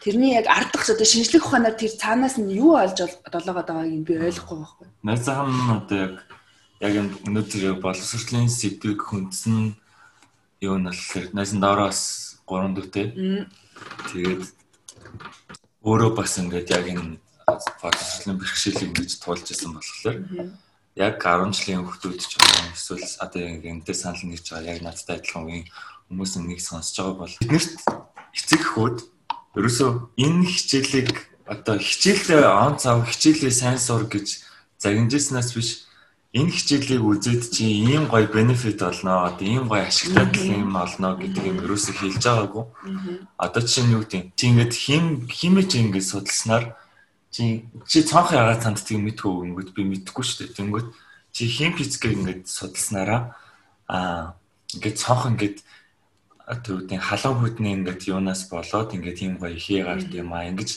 тэрний 0.00 0.32
яг 0.34 0.46
ардах 0.48 0.88
одоо 0.88 1.06
шинжлэх 1.06 1.44
ухаанаар 1.44 1.76
тэр 1.76 1.92
цаанаас 1.92 2.36
нь 2.40 2.56
юу 2.56 2.76
олж 2.80 2.96
долоогоод 3.28 3.68
байгааг 3.68 3.92
нь 3.92 4.06
би 4.08 4.16
ойлгохгүй 4.16 4.56
байхгүй. 4.58 4.86
Найзаахан 5.04 5.52
нь 5.52 5.76
одоо 5.76 5.98
яг 6.00 6.14
яг 6.80 6.94
өнөөдөр 7.28 7.80
боловсролын 7.84 8.48
сэдвийг 8.48 9.00
хүндсэн 9.04 9.76
юу 10.64 10.76
нь 10.80 10.88
болохоор 10.88 11.26
найзан 11.36 11.60
доороос 11.60 12.00
3 12.48 12.72
дүүтэй. 12.76 13.06
Тэгээд 14.08 14.42
өөрөө 15.84 16.10
бас 16.16 16.32
ингээд 16.40 16.68
яг 16.72 16.84
энэ 16.88 17.20
боловсролын 17.80 18.40
бэрхшээлийг 18.40 18.96
ингэж 18.96 19.12
туулж 19.20 19.46
исэн 19.52 19.76
болохоор 19.76 20.16
яг 20.96 21.14
10 21.20 21.52
жилийн 21.56 21.84
хүүхдүүд 21.84 22.20
ч 22.20 22.36
эсвэл 22.72 23.04
одоо 23.20 23.40
яг 23.40 23.64
энэтэй 23.64 23.96
санал 23.96 24.24
нэгж 24.24 24.46
байгаа 24.52 24.72
яг 24.76 24.80
надтай 24.84 25.16
адилхан 25.16 25.44
үеийн 25.48 25.66
хүмүүс 26.08 26.32
нэг 26.40 26.60
сонсож 26.60 26.96
байгаа 26.96 27.16
бол 27.20 27.36
биднэрт 27.40 27.72
эцэг 28.36 28.62
хүүд 28.74 28.96
ерөөсөө 29.58 29.90
энэ 30.14 30.46
хичээлийг 30.46 31.10
одоо 31.50 31.76
хичээлээ 31.78 32.46
он 32.46 32.78
цав 32.78 33.02
хичээлээ 33.02 33.50
сайн 33.50 33.78
сур 33.78 34.06
гэж 34.06 34.46
загинжсэнаас 34.78 35.50
биш 35.58 35.90
энэ 36.30 36.54
хичээлийг 36.54 37.02
үзээд 37.02 37.42
чи 37.50 37.66
ийм 37.90 38.06
гоё 38.06 38.30
бенефит 38.30 38.78
олноо 38.86 39.26
одоо 39.26 39.46
ийм 39.46 39.66
гоё 39.66 39.90
ашигтай 39.90 40.30
юм 40.46 40.78
олноо 40.78 41.18
гэдэг 41.18 41.42
юм 41.42 41.58
ерөөсөө 41.66 41.94
хэлж 41.98 42.22
байгаагүй. 42.22 42.64
Одоо 43.34 43.62
чинь 43.66 43.90
юу 43.90 44.06
гэдэг 44.06 44.30
чи 44.38 44.44
ингээд 44.46 44.72
хим 44.78 45.04
химэж 45.26 45.70
ингээд 45.74 46.06
судалснаар? 46.06 46.64
Чи 47.34 47.66
чи 47.90 48.06
цонх 48.06 48.30
ягаад 48.30 48.62
цанд 48.62 48.78
тийм 48.86 49.10
мэдгүй 49.10 49.50
ингээд 49.50 49.74
би 49.74 49.82
мэдэхгүй 49.90 50.22
шүү 50.22 50.38
дээ. 50.46 50.54
Тэнгүүт 50.54 50.88
чи 51.34 51.42
хим 51.50 51.74
физикийг 51.74 52.14
ингээд 52.14 52.42
судалснараа? 52.46 53.34
Аа 53.90 54.38
ингээд 54.78 55.02
цонх 55.02 55.26
ингээд 55.34 55.66
тэр 56.58 56.82
үеийн 56.82 56.98
халуун 56.98 57.38
хөдний 57.46 57.72
ингээд 57.78 58.10
юунаас 58.10 58.50
болоод 58.50 58.90
ингээд 58.96 59.18
ийм 59.22 59.34
гоё 59.38 59.54
ихээ 59.54 59.86
гарт 59.86 60.10
юм 60.10 60.34
аа 60.34 60.50
ингэж 60.50 60.70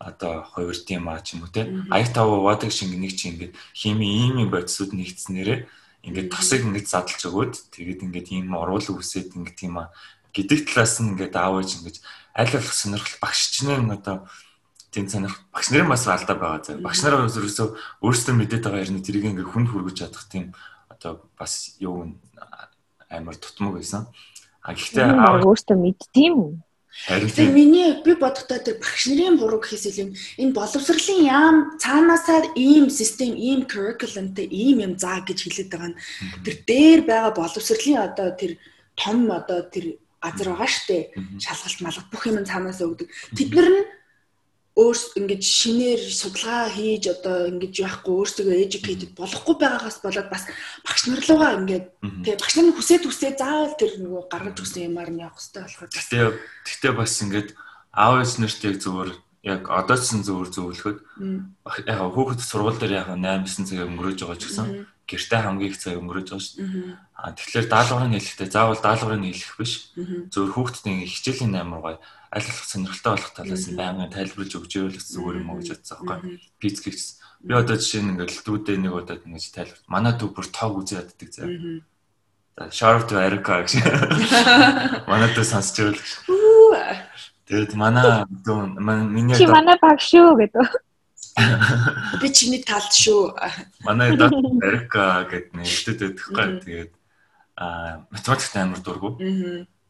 одоо 0.00 0.42
хувирт 0.48 0.86
юм 0.88 1.06
аа 1.12 1.20
ч 1.20 1.36
юм 1.36 1.44
уу 1.44 1.52
те 1.52 1.68
аяг 1.92 2.08
тав 2.16 2.28
вадаг 2.28 2.72
шиг 2.72 2.90
нэг 2.96 3.12
чи 3.12 3.28
ингээд 3.32 3.52
хими 3.76 4.06
ийм 4.08 4.40
юм 4.42 4.50
бодисууд 4.50 4.96
нэгдснээрээ 4.96 5.68
ингээд 6.08 6.28
тосыг 6.32 6.64
ингээд 6.64 6.88
задлж 6.88 7.20
өгөөд 7.28 7.54
тэгээд 7.76 8.00
ингээд 8.08 8.28
ийм 8.32 8.56
уруул 8.56 8.82
үсээд 8.82 9.36
ингээд 9.36 9.56
тийм 9.60 9.78
аа 9.78 9.92
гэдэг 10.32 10.72
талаас 10.72 10.98
нь 10.98 11.12
ингээд 11.12 11.34
аавж 11.36 11.68
ингээд 11.78 11.98
аль 12.34 12.52
болох 12.52 12.72
сонирхол 12.72 13.16
багш 13.20 13.40
чинь 13.52 13.92
одоо 13.92 14.26
тийм 14.92 15.08
сонирх 15.08 15.40
багш 15.52 15.70
нарын 15.70 15.88
бас 15.88 16.06
алдаа 16.06 16.36
байгаа 16.36 16.64
зав. 16.64 16.80
Багш 16.80 17.00
нараа 17.04 17.28
ерөөсөө 17.28 17.68
өөрсдөө 18.04 18.34
мэдээд 18.36 18.64
байгаа 18.64 18.84
хэрнээ 18.84 19.04
тэрийг 19.04 19.24
ингээ 19.28 19.48
хүнд 19.48 19.68
хүргэж 19.72 19.96
чадах 20.04 20.28
тийм 20.28 20.52
одоо 20.88 21.24
бас 21.36 21.76
юу 21.80 22.12
амар 23.08 23.36
тутмаг 23.36 23.80
байсан. 23.80 24.08
А 24.62 24.72
гэхдээ 24.78 25.10
өөртөө 25.42 25.76
мэдтiin 25.78 26.34
үү? 26.38 26.52
Тэгэхээр 26.92 27.50
миний 27.56 27.88
би 28.04 28.12
бодохдоо 28.14 28.60
тэр 28.60 28.76
багш 28.76 29.08
нарын 29.08 29.40
буруу 29.40 29.58
гэхээс 29.64 29.90
илүү 29.90 30.08
энэ 30.44 30.52
боловсролын 30.52 31.20
яам 31.24 31.56
цаанаасаа 31.80 32.52
ийм 32.54 32.92
систем, 32.92 33.32
ийм 33.32 33.64
curriculumтэй 33.64 34.44
ийм 34.44 34.84
юм 34.86 34.94
заа 35.00 35.24
гэж 35.24 35.38
хэлээд 35.40 35.72
байгаа 35.72 35.90
нь 35.90 35.98
тэр 36.44 36.56
дээр 36.68 37.00
байгаа 37.08 37.32
боловсролын 37.32 37.96
одоо 38.06 38.28
тэр 38.36 38.60
том 38.94 39.18
одоо 39.32 39.64
тэр 39.72 39.96
газар 40.22 40.48
байгаа 40.52 40.68
штэ. 40.68 41.10
Шалгалт 41.40 41.80
малгалт 41.80 42.08
бүх 42.12 42.22
юм 42.28 42.44
цаанаасаа 42.44 42.86
өгдөг. 42.86 43.08
Тэд 43.34 43.50
нар 43.56 43.68
нь 43.72 43.80
өөрс 44.72 45.20
ингэж 45.20 45.42
шинээр 45.44 46.00
судалгаа 46.00 46.72
хийж 46.72 47.04
одоо 47.12 47.52
ингэж 47.52 47.74
яахгүй 47.84 48.12
өөрсдөө 48.16 48.56
educated 48.56 49.12
болохгүй 49.12 49.56
байгаагаас 49.60 50.00
болоод 50.00 50.28
бас 50.32 50.48
багш 50.80 51.02
нар 51.12 51.20
руугаа 51.20 51.60
ингээд. 51.60 51.86
Тэгээ 52.24 52.40
багш 52.40 52.54
нар 52.56 52.72
хүсээд 52.72 53.04
хүсээд 53.04 53.36
заавал 53.36 53.76
тэр 53.76 53.92
нөгөө 54.00 54.22
гаргаж 54.32 54.56
өгсөн 54.64 54.88
юмар 54.88 55.12
нь 55.12 55.20
явах 55.20 55.36
хэрэгтэй 55.36 55.60
болохоор 55.60 55.90
тэгээ 55.92 56.28
тэгтээ 56.64 56.92
бас 56.96 57.12
ингээд 57.20 57.48
аав 57.92 58.14
ээж 58.24 58.32
нарт 58.40 58.60
яг 58.64 58.76
зүгээр 58.80 59.10
яг 59.42 59.62
одоо 59.68 59.96
ч 60.00 60.04
зөвөр 60.24 60.48
зөвлөхөд 60.48 60.98
яг 61.84 62.00
хүүхэд 62.16 62.40
сургууль 62.40 62.80
дээр 62.80 63.04
яг 63.04 63.08
8 63.12 63.44
9 63.44 63.68
цаг 63.68 63.84
өнгөрөөж 63.92 64.18
байгаа 64.24 64.40
ч 64.40 64.44
гэсэн 64.48 64.66
гэртээ 65.04 65.40
хамгийн 65.42 65.68
их 65.68 65.76
цаг 65.76 66.00
өнгөрөөж 66.00 66.28
байгаа 66.30 66.46
шүү 66.46 66.56
дээ. 66.62 66.96
А 67.18 67.34
тэгэхээр 67.36 67.66
даалгаврын 67.68 68.14
хэлэхдээ 68.16 68.48
заавал 68.48 68.80
даалгаврын 68.80 69.26
хэлэх 69.26 69.54
биш. 69.58 69.72
Зөвхөн 70.32 70.54
хүүхдэд 70.54 70.86
хичээлийн 71.10 71.58
амар 71.58 71.80
гоё 71.82 71.98
аль 72.32 72.46
болох 72.48 72.64
сонирхолтой 72.64 73.12
болох 73.12 73.32
талаас 73.36 73.64
нь 73.68 73.76
байнгын 73.76 74.08
тайлбарлаж 74.08 74.52
өгч 74.56 74.72
ивэл 74.80 74.96
зүгээр 74.96 75.40
юм 75.44 75.50
уу 75.52 75.60
гэж 75.60 75.68
бодсон 75.76 76.00
байхгүй. 76.08 76.40
Гэсэн. 76.64 77.20
Би 77.44 77.52
одоо 77.52 77.76
жишээ 77.76 78.02
нь 78.02 78.10
ингээл 78.16 78.40
дүүдээ 78.40 78.76
нэг 78.80 78.92
удаад 78.96 79.26
ингэж 79.28 79.46
тайлбар. 79.52 79.84
Манай 79.84 80.12
дүү 80.16 80.28
бүр 80.32 80.46
тоог 80.48 80.80
үзээ 80.80 81.04
яддаг 81.04 81.28
заа. 81.28 81.48
За 82.56 82.64
shout 82.72 83.04
to 83.08 83.20
Erica 83.20 83.60
гэж. 83.60 83.84
Манай 85.10 85.28
дүү 85.36 85.44
сонсч 85.44 85.76
ивэл. 85.82 86.00
Тэгээд 87.44 87.76
манай 87.76 88.24
дүү 88.28 88.80
миний 88.80 89.36
Чи 89.36 89.44
манай 89.44 89.76
баг 89.76 90.00
шүү 90.00 90.32
гэдэг. 90.40 90.68
Би 92.20 92.28
чиний 92.32 92.64
талд 92.64 92.92
шүү. 92.96 93.36
Манай 93.84 94.16
даа 94.16 94.32
Erica 94.64 95.28
гэдэг 95.28 95.52
нэртэд 95.52 96.00
өгөхгүй. 96.00 96.48
Тэгээд 96.64 96.92
а 97.56 98.04
математикт 98.08 98.56
амар 98.56 98.80
дургу. 98.80 99.20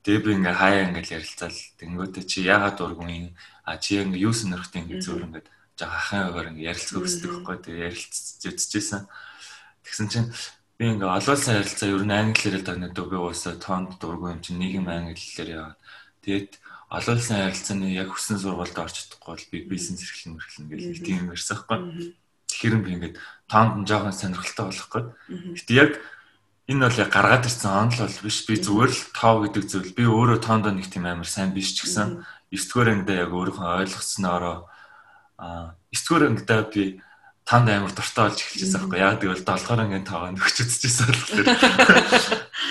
Тэгээ 0.02 0.22
би 0.26 0.30
ингээ 0.34 0.56
хаяа 0.58 0.82
ингээл 0.90 1.22
ярилцаал 1.22 1.58
тэнгүүтээ 1.78 2.24
чи 2.26 2.38
яагаад 2.42 2.74
дургүй 2.74 3.30
а 3.62 3.78
чи 3.78 4.02
ингээ 4.02 4.26
юу 4.26 4.34
сонирхтой 4.34 4.82
ингээ 4.82 4.98
зөөр 4.98 5.22
ингээ 5.30 5.44
жаа 5.78 5.90
ахын 5.94 6.26
өгөр 6.34 6.50
ингээ 6.50 6.68
ярилцах 6.74 6.98
хүсдэг 6.98 7.30
байхгүй 7.30 7.56
тэгээ 7.62 7.86
ярилцж 7.86 8.42
үзчихсэн. 8.50 9.02
Тэгсэн 9.86 10.06
чинь 10.10 10.28
би 10.74 10.84
ингээ 10.90 11.06
олоолсан 11.06 11.62
ярилцаа 11.62 11.88
ер 11.94 12.02
нь 12.02 12.18
англиэр 12.18 12.66
дагнаад 12.66 12.98
би 12.98 13.16
уусаа 13.18 13.54
тоонд 13.62 14.02
дургүй 14.02 14.34
юм 14.34 14.40
чинь 14.42 14.58
нийгэм 14.58 14.90
англиэр 14.90 15.50
яваад 15.54 15.78
тэгээд 16.26 16.50
олоолсан 16.92 17.46
ярилцааны 17.46 17.94
яг 17.94 18.10
хүссэн 18.10 18.42
сургуульд 18.42 18.76
орч 18.76 19.06
чадахгүй 19.06 19.32
бол 19.32 19.46
би 19.54 19.58
бизнес 19.64 20.02
эрхлэн 20.04 20.36
мэрхлэн 20.36 20.66
гэж 20.68 20.82
тийм 21.00 21.32
ярьсан 21.32 21.62
байхгүй. 21.64 22.12
Тэгэхээр 22.52 22.74
би 22.84 22.90
ингээ 22.98 23.12
тоонд 23.48 23.88
жоохон 23.88 24.12
сонирхолтой 24.12 24.66
болох 24.68 24.88
гээд. 24.92 25.08
Гэтэ 25.56 25.72
яг 25.72 25.92
энэ 26.70 26.84
бол 26.86 27.00
яг 27.02 27.10
гаргаад 27.10 27.46
ирсэн 27.50 27.70
онл 27.70 27.98
бол 28.06 28.18
биш. 28.22 28.38
Би 28.46 28.54
зүгээр 28.60 28.92
л 28.92 29.02
тоо 29.16 29.34
гэдэг 29.42 29.64
зүйл. 29.66 29.96
Би 29.98 30.04
өөрөө 30.06 30.38
тоондоо 30.38 30.72
нэг 30.74 30.86
тийм 30.86 31.06
амар 31.10 31.26
сайн 31.26 31.50
биш 31.50 31.74
ч 31.74 31.86
гэсэн 31.86 32.22
9 32.52 32.68
дугаар 32.70 32.88
ангидаа 32.94 33.18
яг 33.26 33.32
өөрийнхөө 33.34 33.68
ойлгоснороо 33.82 34.56
а 35.42 35.74
9 35.90 36.06
дугаар 36.06 36.24
ангидаа 36.30 36.62
би 36.70 37.02
танд 37.42 37.68
амар 37.68 37.90
дуртай 37.90 38.30
болж 38.30 38.38
эхэлчихсэн 38.38 38.78
байхгүй. 38.86 38.98
Яг 39.02 39.18
тэгвэл 39.18 39.42
7 39.42 39.58
дугаар 39.58 39.82
ангийн 39.82 40.06
тоогоо 40.06 40.30
нөхч 40.30 40.56
үзчихсэн 40.62 41.06
болохоор 41.10 41.48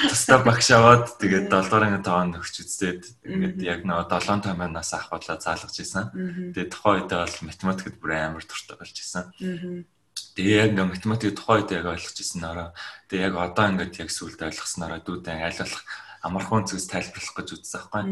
тустаа 0.07 0.39
багш 0.47 0.67
аваад 0.71 1.05
тэгээд 1.19 1.51
7 1.51 1.67
дугаар 1.67 1.85
ангийн 1.91 2.05
тоогоо 2.07 2.27
нөхч 2.31 2.55
үзээд 2.63 3.01
ингээд 3.27 3.59
яг 3.67 3.79
нөгөө 3.83 4.07
7 4.07 4.47
томьёоноос 4.47 4.91
ахвалаа 4.95 5.37
заалгаж 5.37 5.75
исэн 5.75 6.05
тэгээд 6.55 6.71
тухайн 6.71 7.03
үедээ 7.03 7.19
бол 7.19 7.37
математикт 7.51 7.97
бүр 7.99 8.11
амар 8.15 8.43
дуртай 8.47 8.75
болж 8.79 8.95
исэн 8.95 9.25
Тэгээ 10.35 10.57
яг 10.63 10.69
ингээ 10.71 10.87
математик 10.87 11.35
тухайн 11.35 11.63
үед 11.63 11.71
яг 11.75 11.85
ойлгочихсон 11.91 12.43
ороо. 12.47 12.69
Тэгээ 13.11 13.27
яг 13.27 13.35
одоо 13.35 13.65
ингээд 13.71 13.99
яг 13.99 14.09
сүлд 14.09 14.39
ойлгоснороо 14.39 14.99
дүүдэн 15.03 15.39
болох 15.59 15.83
амархан 16.21 16.65
зүйлс 16.69 16.87
тайлбарлах 16.87 17.35
гэж 17.35 17.47
үзсэн 17.57 17.81
байхгүй. 17.91 18.03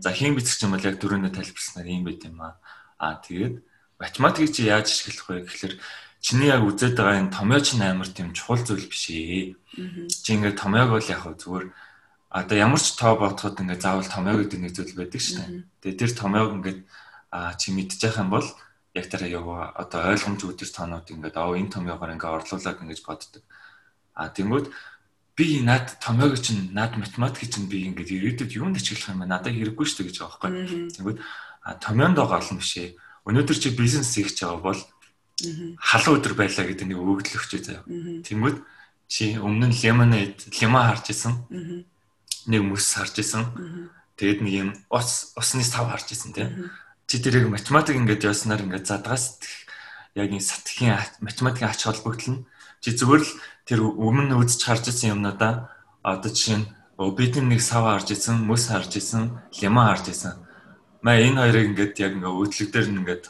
За 0.00 0.10
хийн 0.10 0.34
бичгч 0.34 0.64
юм 0.64 0.72
бол 0.72 0.88
яг 0.88 0.96
дөрөвнөө 0.96 1.32
тайлбарснаар 1.36 1.88
юм 1.88 2.04
байт 2.08 2.24
юм 2.24 2.40
аа. 2.40 2.56
Аа 2.96 3.20
тэгээд 3.20 3.60
математикийг 4.00 4.52
чи 4.56 4.62
яаж 4.64 4.88
ашиглах 4.88 5.28
вэ 5.28 5.44
гэхэлэр 5.44 5.74
чиний 6.24 6.48
яг 6.48 6.64
үзээд 6.64 6.96
байгаа 6.96 7.20
энэ 7.28 7.36
томьёо 7.36 7.60
чинь 7.60 7.84
амар 7.84 8.08
тийм 8.08 8.32
чухал 8.32 8.64
зүйл 8.64 8.88
биш 8.88 9.12
ээ. 9.12 9.54
Чи 10.08 10.28
ингээд 10.32 10.56
томьёог 10.56 10.96
бол 10.96 11.12
яг 11.12 11.22
зүгээр 11.28 11.66
одоо 12.32 12.56
ямар 12.56 12.80
ч 12.80 12.96
тоо 12.96 13.20
бодоход 13.20 13.60
ингээд 13.60 13.84
заавал 13.84 14.08
томьёо 14.08 14.40
гэдэг 14.40 14.60
нэг 14.64 14.72
зүйл 14.72 14.96
байдаг 14.96 15.20
шүү 15.20 15.36
дээ. 15.36 15.50
Тэгээ 15.84 16.00
тэр 16.00 16.12
томьёог 16.16 16.50
ингээд 16.58 16.80
аа 17.30 17.52
чи 17.60 17.76
мэдчих 17.76 18.16
юм 18.16 18.32
бол 18.32 18.46
яг 18.94 19.06
тэр 19.10 19.28
яг 19.28 19.44
одоо 19.76 20.00
ойлгомж 20.12 20.40
үүдэр 20.44 20.70
тоонууд 20.72 21.06
ингээд 21.12 21.36
аа 21.36 21.52
энэ 21.52 21.72
томьёогоор 21.72 22.14
ингээд 22.16 22.34
орлуулад 22.40 22.80
ингэж 22.80 23.00
боддог. 23.04 23.42
А 24.16 24.32
тэнгүүд 24.32 24.66
би 25.36 25.60
над 25.60 26.00
томьёог 26.00 26.40
чинь 26.40 26.72
над 26.72 26.96
математик 26.96 27.52
чинь 27.52 27.68
би 27.68 27.84
ингээд 27.84 28.10
ирээдүйд 28.10 28.56
юунд 28.56 28.80
ашиглах 28.80 29.12
юм 29.12 29.20
бэ? 29.22 29.28
Надад 29.28 29.52
хэрэггүй 29.52 29.86
шүү 29.86 29.98
дээ 30.02 30.08
гэж 30.08 30.16
байгаа 30.18 30.40
байхгүй. 30.40 30.92
Тэнгүүд 30.96 31.18
а 31.62 31.74
томьёонд 31.76 32.16
байгаа 32.16 32.40
олон 32.40 32.58
бишээ. 32.58 32.96
Өнөөдөр 33.28 33.58
чи 33.60 33.68
бизнес 33.76 34.16
хийж 34.16 34.40
байгаа 34.40 34.60
бол 34.64 34.80
халуун 35.78 36.18
өдөр 36.18 36.34
байлаа 36.34 36.64
гэдэг 36.66 36.86
нэг 36.88 36.98
өгөгдөл 36.98 37.38
өгчөө 37.38 37.60
заяа. 37.62 37.84
Тэнгүүд 38.24 38.56
чи 39.06 39.36
өмнө 39.38 39.68
нь 39.70 39.78
лимонад 39.78 40.36
лимон 40.48 40.84
харж 40.88 41.06
исэн. 41.12 41.34
Нэг 42.48 42.62
мөс 42.64 42.88
харж 42.96 43.20
исэн. 43.20 43.44
Тэгээд 44.18 44.40
нэг 44.42 44.54
юм 44.58 44.70
ус 44.90 45.36
усны 45.38 45.62
сав 45.62 45.86
харж 45.86 46.10
исэн 46.16 46.32
тийм 46.34 46.72
чи 47.08 47.16
тэрийг 47.24 47.48
математик 47.48 47.96
ингээд 47.96 48.28
яснаар 48.28 48.62
ингээд 48.68 48.84
задгаас 48.84 49.40
яг 50.12 50.28
энэ 50.28 50.44
сатхийн 50.44 51.00
математикийн 51.24 51.72
ач 51.72 51.80
холбогдол 51.88 52.28
нь 52.36 52.44
чи 52.84 52.92
зүгээр 52.92 53.22
л 53.24 53.32
тэр 53.64 53.80
өмнө 53.80 54.36
үзэж 54.36 54.60
харж 54.60 54.84
ирсэн 54.92 55.16
юмнуудаа 55.16 55.72
одоо 56.04 56.28
жишээ 56.28 56.60
нь 56.60 56.68
бидний 56.98 57.56
нэг 57.56 57.62
сав 57.62 57.86
харж 57.86 58.10
ирсэн, 58.10 58.42
мөс 58.42 58.68
харж 58.68 58.98
ирсэн, 58.98 59.38
лимон 59.62 59.86
харж 59.86 60.10
ирсэн. 60.10 60.34
Маа 61.02 61.14
энэ 61.14 61.38
хоёрыг 61.38 61.66
ингээд 61.70 61.94
яг 62.02 62.12
ингээд 62.18 62.38
өдлөг 62.42 62.68
дээр 62.74 62.88
нь 62.90 62.98
ингээд 63.06 63.24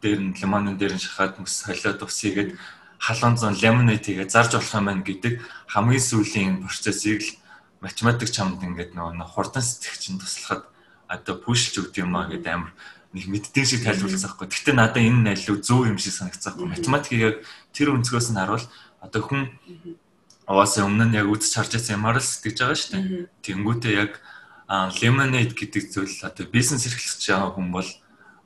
дээр 0.00 0.20
нь 0.24 0.36
лимонын 0.40 0.80
дээр 0.80 0.96
нь 0.96 1.04
шахаад 1.04 1.36
мөс 1.36 1.68
холиод 1.68 2.00
усыгээд 2.00 2.56
халуун 2.96 3.36
зон 3.36 3.54
лимонад 3.60 4.00
хийгээ 4.00 4.24
зарж 4.24 4.56
болох 4.56 4.72
юм 4.72 4.88
байна 4.88 5.04
гэдэг 5.04 5.34
хамгийн 5.68 6.00
сүүлийн 6.00 6.64
процессыг 6.64 7.20
л 7.20 7.36
математик 7.84 8.32
чамд 8.32 8.64
ингээд 8.64 8.96
нөгөө 8.96 9.28
хурдан 9.28 9.64
сэтгэгч 9.64 10.04
нь 10.16 10.20
туслахад 10.20 10.64
одоо 11.12 11.34
пүшилж 11.44 11.76
өгд 11.76 12.00
юм 12.00 12.16
аа 12.16 12.32
гэдэг 12.32 12.52
амар 12.56 12.72
нэг 13.10 13.26
мэддэг 13.26 13.64
шиг 13.66 13.82
тайлбарласан 13.82 14.30
байхгүй. 14.30 14.48
Гэхдээ 14.48 14.76
надад 14.78 15.02
энэ 15.02 15.34
найлуу 15.34 15.58
зөв 15.58 15.86
юм 15.86 15.98
шиг 15.98 16.14
санагдсан 16.14 16.54
байхгүй. 16.54 16.70
Математикийг 16.70 17.20
яг 17.20 17.36
тэр 17.74 17.94
өнцгөөс 17.98 18.30
нь 18.30 18.38
харуул 18.38 18.66
одоо 19.02 19.22
хүн 19.26 19.42
угаасаа 20.46 20.86
өмнө 20.86 21.10
нь 21.10 21.18
яг 21.18 21.26
үзэж 21.26 21.52
харж 21.58 21.72
байсан 21.74 21.98
юмар 21.98 22.18
л 22.18 22.22
сэтгэж 22.22 22.56
байгаа 22.58 22.78
шүү 22.78 22.90
дээ. 22.94 23.06
Тэнгүүтээ 23.42 23.94
яг 23.98 24.12
lemonade 25.02 25.54
гэдэг 25.58 25.84
зүйл 25.90 26.16
одоо 26.22 26.46
бизнес 26.46 26.86
эрхлэж 26.86 27.22
байгаа 27.26 27.50
хүн 27.54 27.68
бол 27.74 27.90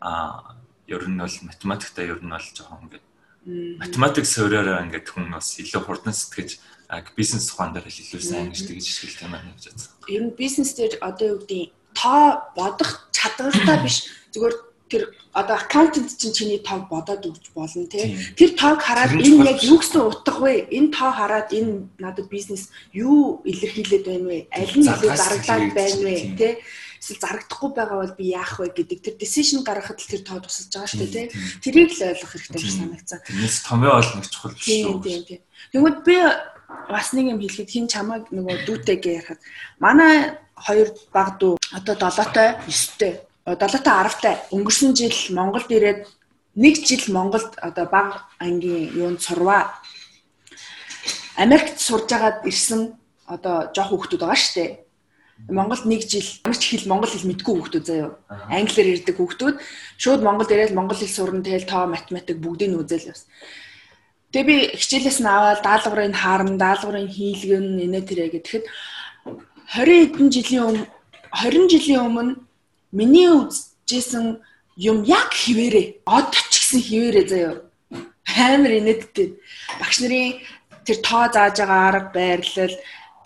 а 0.00 0.56
ер 0.88 1.04
нь 1.08 1.20
бол 1.20 1.36
математиктай 1.44 2.08
ер 2.08 2.20
нь 2.24 2.32
бол 2.32 2.48
жоохон 2.56 2.88
ингээд 2.88 3.04
математик 3.80 4.24
суурьаараа 4.24 4.84
ингээд 4.88 5.12
хүн 5.12 5.32
бас 5.32 5.60
илүү 5.60 5.82
хурдан 5.84 6.16
сэтгэж 6.16 6.60
бизнес 7.16 7.52
ухаан 7.52 7.76
дээр 7.76 7.88
илүү 7.88 8.20
сайн 8.20 8.48
гэж 8.52 8.60
тэгж 8.68 8.84
ашиглах 8.88 9.24
юм 9.28 9.34
аа 9.36 9.44
гэж 9.44 9.64
бодсон. 9.68 9.92
Ер 10.08 10.22
нь 10.24 10.36
бизнес 10.36 10.72
дээр 10.76 10.96
одоо 11.04 11.26
юу 11.36 11.38
гэдэг 11.44 11.72
тоо 11.92 12.24
бодох 12.56 13.08
чадвартай 13.12 13.78
биш 13.84 14.08
зүгээр 14.34 14.54
тэр 14.90 15.02
одоо 15.32 15.56
аккаунтент 15.56 16.16
чинь 16.18 16.32
чиний 16.32 16.60
тоог 16.60 16.88
бодоод 16.88 17.24
өгч 17.24 17.50
болно 17.54 17.86
тий. 17.88 18.18
Тэр 18.36 18.54
тоог 18.54 18.82
хараад 18.82 19.16
энэ 19.16 19.48
яг 19.48 19.62
юу 19.64 19.80
гэсэн 19.80 20.02
утга 20.04 20.38
вэ? 20.38 20.68
Энэ 20.70 20.92
тоо 20.92 21.10
хараад 21.10 21.50
энэ 21.50 21.88
надад 21.98 22.28
бизнес 22.28 22.68
юу 22.92 23.40
илэрхийлээд 23.48 24.04
байна 24.04 24.26
вэ? 24.28 24.38
Аль 24.52 24.74
нь 24.76 24.86
илүү 24.86 25.16
зарагдлаад 25.16 25.72
байна 25.72 26.00
вэ? 26.04 26.16
Тий. 26.36 26.52
Эсвэл 27.00 27.20
зарагдахгүй 27.24 27.70
байгаа 27.72 27.98
бол 28.00 28.14
би 28.16 28.24
яах 28.36 28.60
вэ 28.60 28.70
гэдэг 28.76 28.98
тэр 29.00 29.14
decision 29.16 29.64
гаргахад 29.64 29.98
л 29.98 30.10
тэр 30.10 30.22
тоо 30.22 30.38
тусалж 30.44 30.70
байгаа 30.72 30.90
шүү 30.92 31.00
дээ 31.00 31.12
тий. 31.12 31.26
Тэрийг 31.64 31.90
л 31.96 32.04
ойлгох 32.12 32.32
хэрэгтэй 32.32 32.60
гэж 32.60 32.74
санагдсан. 32.76 33.20
Тэрнээс 33.24 33.56
томьёо 33.64 33.94
олно 33.98 34.24
чухал 34.24 34.54
биш 34.56 34.68
үү? 34.68 35.00
Тийм 35.00 35.22
тийм. 35.24 35.40
Тэгвэл 35.72 36.00
би 36.04 36.16
бас 36.88 37.12
нэг 37.12 37.24
юм 37.32 37.40
хэлэхэд 37.40 37.70
хин 37.72 37.86
чамайг 37.88 38.28
нөгөө 38.32 38.56
дүүтэйгээ 38.68 39.14
ярихад 39.20 39.40
манай 39.80 40.38
хоёр 40.56 40.88
баг 41.12 41.36
дүү 41.40 41.60
одоо 41.76 41.94
7-той 41.98 42.48
9-тэй 42.68 43.12
7-тай 43.44 44.08
10-тай 44.08 44.36
өнгөрсөн 44.56 44.96
жил 44.96 45.16
Монголд 45.36 45.68
ирээд 45.68 46.08
нэг 46.56 46.80
жил 46.80 47.04
Монголд 47.12 47.52
одоо 47.60 47.84
баг 47.84 48.24
ангийн 48.40 48.88
юунд 48.96 49.20
сурваа. 49.20 49.76
Америкт 51.36 51.76
сурж 51.76 52.08
агаад 52.08 52.48
ирсэн 52.48 52.96
одоо 53.28 53.68
жоох 53.76 53.92
хүүхдүүд 53.92 54.24
байгаа 54.24 54.40
шүү 54.40 54.54
дээ. 54.56 54.70
Монголд 55.52 55.84
нэг 55.84 56.08
жил 56.08 56.24
ямар 56.24 56.56
ч 56.56 56.72
хэл 56.72 56.88
монгол 56.88 57.10
хэл 57.12 57.28
мэдгүй 57.28 57.52
хүүхдүүд 57.52 57.84
заяа. 57.84 58.16
Англиар 58.48 58.88
ярьдаг 58.96 59.16
хүүхдүүд 59.18 59.56
шууд 60.00 60.22
Монголд 60.24 60.48
ирээд 60.48 60.72
монгол 60.72 60.96
хэл 60.96 61.12
сурна 61.12 61.44
тэгэл 61.44 61.68
тоо 61.68 61.84
математик 61.84 62.40
бүгдийг 62.40 62.70
нь 62.72 62.80
үзэл 62.80 63.12
явсан. 63.12 63.28
Тэгээ 64.32 64.48
би 64.48 64.56
хичээлээс 64.78 65.20
нь 65.20 65.28
аваад 65.28 65.60
даалгаврын 65.60 66.16
харам, 66.16 66.56
даалгаврын 66.56 67.12
хийлгэн 67.12 67.82
инээ 67.82 68.02
тэрэ 68.08 68.26
гэхэд 68.32 68.64
20 69.74 70.16
хэдэн 70.16 70.28
жилийн 70.32 70.64
өмнө 70.64 70.86
20 71.34 71.70
жилийн 71.70 72.02
өмнө 72.08 72.32
миний 72.94 73.28
үзэжсэн 73.28 74.38
юм 74.78 75.02
яг 75.02 75.30
хിവэрэ. 75.34 76.06
Одоо 76.06 76.42
ч 76.50 76.54
гэсэн 76.62 76.80
хിവэрэ 76.80 77.22
заяа. 77.28 77.54
Амар 78.38 78.72
инээдтэй. 78.78 79.38
Багш 79.82 79.98
нарын 80.00 80.38
тэр 80.86 80.98
тоо 81.02 81.26
зааж 81.34 81.58
байгаа 81.58 81.82
арга 81.90 82.10
байрлал 82.14 82.74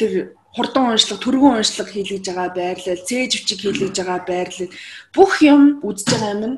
тэр 0.01 0.13
хурдан 0.57 0.97
уншлага, 0.97 1.23
түргэн 1.23 1.61
уншлага 1.61 1.93
хийлгэж 1.93 2.25
байгаа 2.27 2.49
байрлал, 2.57 3.07
цээж 3.09 3.31
өвчиг 3.39 3.61
хийлгэж 3.63 3.95
байгаа 4.01 4.21
байрлал 4.27 4.71
бүх 5.15 5.33
юм 5.43 5.63
үзэж 5.85 6.07
байгаа 6.13 6.35
юм 6.49 6.55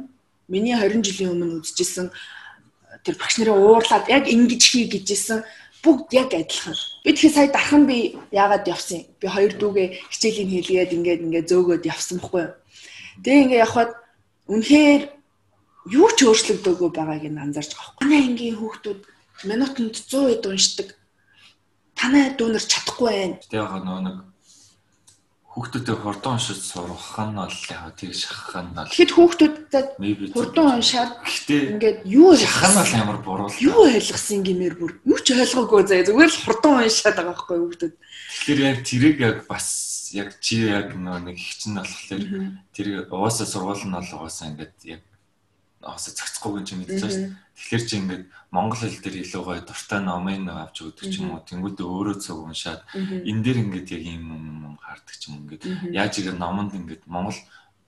миний 0.49 0.75
20 0.75 1.05
жилийн 1.05 1.33
өмнө 1.35 1.61
үзэжсэн 1.61 2.09
тэр 3.05 3.15
багш 3.21 3.35
нарын 3.39 3.59
уурлаад 3.59 4.07
яг 4.09 4.25
ингэж 4.29 4.63
хий 4.63 4.87
гэжсэн 4.91 5.45
бүгд 5.83 6.13
яг 6.13 6.31
адилхан. 6.37 6.77
Би 7.05 7.11
тэгэхээр 7.17 7.35
сая 7.35 7.49
дархан 7.49 7.87
би 7.89 8.19
яагаад 8.33 8.69
явсан 8.69 9.01
юм? 9.01 9.07
Би 9.21 9.27
хоёр 9.29 9.53
дүүгээ 9.57 9.89
хичээлийн 10.13 10.51
хийлгээд 10.53 10.95
ингээд 10.97 11.25
ингээд 11.25 11.49
зөөгөөд 11.49 11.89
явсан 11.89 12.21
байхгүй 12.21 12.41
юу? 12.45 12.53
Тэгээ 13.25 13.43
ингээд 13.45 13.65
явхад 13.67 13.91
үнэхээр 14.49 15.03
юу 15.93 16.09
ч 16.17 16.19
өөрчлөгдөөгүй 16.29 16.91
байгааг 16.95 17.25
нь 17.29 17.43
анзаарч 17.43 17.73
байгаа. 17.77 17.99
Манай 18.01 18.21
ангийн 18.29 18.57
хүүхдүүд 18.61 19.01
минутанд 19.49 19.95
100 19.97 20.35
эд 20.35 20.45
уншдаг. 20.47 20.89
Танай 21.97 22.33
дүүнер 22.37 22.65
чадахгүй 22.65 23.09
байна. 23.11 23.37
Тэгээ 23.49 23.65
яг 23.65 23.85
нөгөө 23.85 24.03
нэг 24.05 24.17
хүүхдүүдэд 25.51 25.99
хурдан 25.99 26.39
уншиж 26.39 26.63
сурах 26.63 27.19
нь 27.27 27.35
бол 27.35 27.59
яг 27.75 27.99
тийм 27.99 28.15
шахах 28.15 28.63
нь 28.63 28.71
бол 28.71 28.87
Тэгэхэд 28.87 29.15
хүүхдүүдэд 29.19 29.89
хурдан 30.31 30.67
уншаад 30.79 31.13
ингээд 31.51 31.99
юу 32.07 32.39
шахах 32.39 32.71
нь 32.71 32.79
бол 32.79 32.95
амар 33.03 33.19
буруу. 33.19 33.51
Юу 33.59 33.91
ойлгосон 33.91 34.47
гэмээр 34.47 34.75
бүр 34.79 34.93
юу 35.03 35.19
ч 35.19 35.35
ойлгоогүй 35.35 35.83
заа 35.91 36.07
зүгээр 36.07 36.31
л 36.31 36.43
хурдан 36.47 36.73
уншаад 36.87 37.17
байгаа 37.19 37.35
байхгүй 37.35 37.59
хүүхдүүд. 37.67 37.95
Тэгэхээр 37.99 38.61
яг 38.63 38.79
тэрийг 38.87 39.17
яг 39.19 39.37
бас 39.51 39.67
яг 40.15 40.29
чи 40.39 40.71
яг 40.71 40.95
нэг 40.95 41.35
хчин 41.35 41.83
болохоор 41.83 42.23
тэр 42.71 42.87
угаасаа 43.11 43.47
сургууль 43.51 43.91
нь 43.91 43.95
бол 43.99 44.11
угаасаа 44.23 44.55
ингээд 44.55 44.77
яг 44.87 45.03
угаасаа 45.83 46.15
зохицохгүйг 46.15 46.71
юм 46.71 46.87
шүү 46.87 47.11
дээ. 47.11 47.35
Тэгэхээр 47.61 47.85
чи 47.85 47.95
ингээд 48.01 48.25
монгол 48.49 48.81
хэл 48.81 49.05
дээр 49.05 49.21
илүү 49.21 49.43
гоё 49.45 49.61
дуртай 49.61 50.01
номын 50.01 50.49
авч 50.49 50.81
өгдөг 50.81 51.07
ч 51.13 51.21
юм 51.21 51.37
уу. 51.37 51.45
Тэнгүүдээ 51.45 51.85
өөрөө 51.85 52.17
цог 52.25 52.49
уншаад 52.49 52.89
энэ 52.97 53.43
дээр 53.45 53.59
ингээд 53.69 53.89
яг 54.01 54.03
юм 54.17 54.25
юм 54.33 54.81
хардаг 54.81 55.15
ч 55.21 55.29
юм 55.29 55.45
ингээд 55.45 55.93
яаж 55.93 56.13
игээ 56.25 56.41
номонд 56.41 56.73
ингээд 56.73 57.05
монгол 57.05 57.37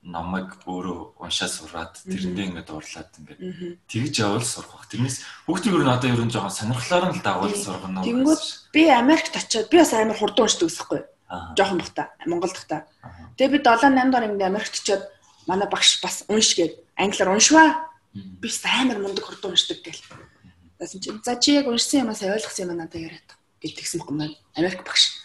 номыг 0.03 0.61
өөрөө 0.67 1.17
уншаа 1.25 1.49
сураад 1.49 1.95
тэрэндээ 2.05 2.47
ингээд 2.53 2.69
уурлаад 2.69 3.11
ингээд 3.17 3.41
тэгж 3.87 4.15
явал 4.21 4.45
сурах. 4.45 4.85
Тэрнээс 4.93 5.23
хүүхдийн 5.47 5.79
ер 5.79 5.85
нь 5.87 5.95
одоо 5.95 6.09
ер 6.11 6.23
нь 6.27 6.33
жоохон 6.35 6.53
сонирхлоор 6.53 7.05
нь 7.09 7.17
л 7.17 7.25
дагуул 7.25 7.55
сурах 7.55 7.87
нь. 7.87 8.03
Тэнгүүд 8.03 8.43
би 8.75 8.83
Америкт 8.91 9.35
очиод 9.39 9.71
би 9.71 9.79
бас 9.79 9.95
амар 9.95 10.19
хурдан 10.19 10.51
уншдаг 10.51 10.69
гэсэхгүй. 10.69 11.01
Жоохон 11.55 11.79
бахта 11.79 12.11
Монголд 12.27 12.59
та. 12.67 12.85
Тэгээ 13.39 13.55
би 13.57 13.59
7 13.63 13.95
8 13.95 14.11
дор 14.11 14.27
ингээд 14.27 14.51
Америкт 14.51 14.75
очиод 14.75 15.07
манай 15.47 15.71
багш 15.71 16.03
бас 16.03 16.27
унш 16.27 16.59
гээд 16.59 16.83
англиар 16.99 17.31
уншваа. 17.31 17.92
Би 18.15 18.49
амар 18.65 18.99
мундаг 18.99 19.25
хурдан 19.25 19.53
уншдаг 19.53 19.81
гэл. 19.81 20.01
Тэгсэн 20.79 21.01
чинь 21.01 21.21
за 21.25 21.37
чи 21.41 21.57
яг 21.57 21.67
уншсан 21.67 22.05
юмаа 22.05 22.15
сайн 22.15 22.37
ойлгосон 22.37 22.69
юм 22.69 22.77
надад 22.77 23.01
яриад 23.01 23.29
гэдгийгсэн 23.65 24.05
юм 24.05 24.19
байна. 24.19 24.37
Америк 24.53 24.85
багш. 24.85 25.17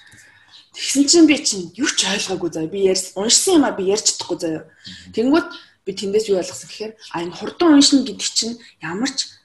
Тэгсэн 0.72 1.04
чинь 1.10 1.28
би 1.28 1.36
чинь 1.44 1.74
юу 1.76 1.90
ч 1.92 2.08
ойлгоогүй 2.08 2.52
заа. 2.54 2.68
Би 2.72 2.88
ярьс 2.88 3.12
уншсан 3.20 3.60
юмаа 3.60 3.76
би 3.76 3.92
ярьж 3.92 4.16
чадахгүй 4.16 4.38
заа. 4.40 4.72
Тэнгүүд 5.12 5.48
би 5.84 5.92
тэндээс 5.92 6.32
юу 6.32 6.40
ойлгосон 6.40 6.70
гэхээр 6.72 6.94
а 7.12 7.24
энэ 7.28 7.36
хурдан 7.36 7.76
уншина 7.76 8.08
гэдэг 8.08 8.30
чинь 8.32 8.56
ямар 8.80 9.12
ч 9.12 9.36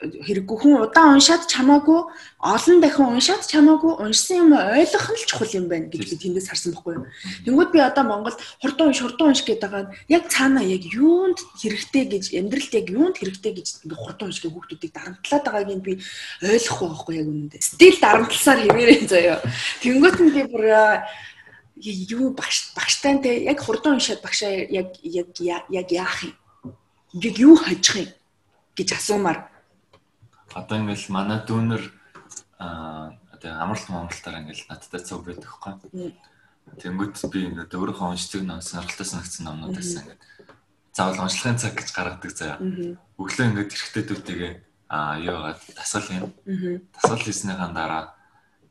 хэрэггүй 0.00 0.56
хүн 0.56 0.80
удаан 0.80 1.20
уншаад 1.20 1.44
чамаагүй 1.44 2.00
олон 2.40 2.78
дахин 2.80 3.20
уншаад 3.20 3.44
чамаагүй 3.44 4.00
уншсан 4.00 4.48
юм 4.48 4.50
ойлгох 4.56 5.06
нь 5.12 5.18
л 5.20 5.28
чухал 5.28 5.52
юм 5.52 5.68
байна 5.68 5.92
гэж 5.92 6.08
би 6.08 6.16
тэндээс 6.16 6.48
харсан 6.48 6.72
байхгүй 6.72 6.94
юу. 6.96 7.06
Тэнгүүд 7.44 7.68
би 7.68 7.78
одоо 7.84 8.04
Монголд 8.08 8.40
хурдан 8.64 8.88
унш 8.88 9.04
хурдан 9.04 9.36
унш 9.36 9.44
гэдэг 9.44 9.60
байгаа 9.60 9.92
яг 10.08 10.24
цаана 10.32 10.64
яг 10.64 10.88
юунд 10.88 11.44
хэрэгтэй 11.60 12.04
гэж 12.08 12.24
амьдралд 12.32 12.72
яг 12.80 12.86
юунд 12.88 13.16
хэрэгтэй 13.20 13.52
гэж 13.60 13.66
хурдан 13.92 14.32
унш 14.32 14.40
гэх 14.40 14.52
хүүхдүүдийг 14.56 14.92
дарамтлаад 14.96 15.44
байгааг 15.44 15.68
нь 15.68 15.84
би 15.84 15.92
ойлгохгүй 16.48 16.88
байхгүй 16.88 17.14
яг 17.20 17.28
үнэндээ. 17.28 17.60
Стил 17.60 17.96
дарамтласаар 18.00 18.60
хэмээрэн 18.64 19.04
заяа. 19.04 19.44
Тэнгүүд 19.84 20.16
нь 20.24 20.32
би 20.32 20.42
бүр 20.48 20.64
юу 21.84 22.32
багш 22.32 22.72
багштай 22.72 23.20
те 23.20 23.44
яг 23.44 23.60
хурдан 23.60 24.00
уншаад 24.00 24.24
багшаа 24.24 24.48
яг 24.48 24.96
яг 25.04 25.28
яг 25.68 25.88
яах 25.92 26.24
юм? 26.24 26.34
Яг 27.20 27.36
юу 27.36 27.56
хажих 27.60 27.96
юм 28.00 28.08
гэж 28.76 28.96
асуумаар 28.96 29.50
одоо 30.54 30.76
ингээл 30.78 31.14
манай 31.14 31.38
дүүнер 31.46 31.82
аа 32.58 33.14
одоо 33.40 33.50
амралт 33.62 33.88
момралтаар 33.88 34.40
ингээл 34.44 34.68
надтай 34.68 35.00
цуг 35.00 35.24
байдаг 35.24 35.48
хгүй. 35.48 36.14
Тэнгүүд 36.76 37.14
би 37.32 37.38
ингээд 37.48 37.72
өөрийнхөө 37.72 38.12
уншдаг 38.12 38.42
ном 38.44 38.60
сонирхолтой 38.60 39.06
санагдсан 39.08 39.44
номнуудаас 39.48 39.92
ингээд 39.96 40.20
заавал 40.92 41.24
уншлагын 41.24 41.58
цаг 41.58 41.74
гэж 41.74 41.88
гаргадаг 41.96 42.32
заяа. 42.36 42.58
Өглөө 43.16 43.46
ингээд 43.48 43.74
эрэхтэй 43.74 44.04
дүүтэйгээ 44.06 44.52
аа 44.92 45.16
яагаад 45.18 45.60
тасгал 45.74 46.10
юм. 46.10 46.24
Тасгал 46.92 47.24
хийснийхаа 47.24 47.70
дараа 47.72 48.02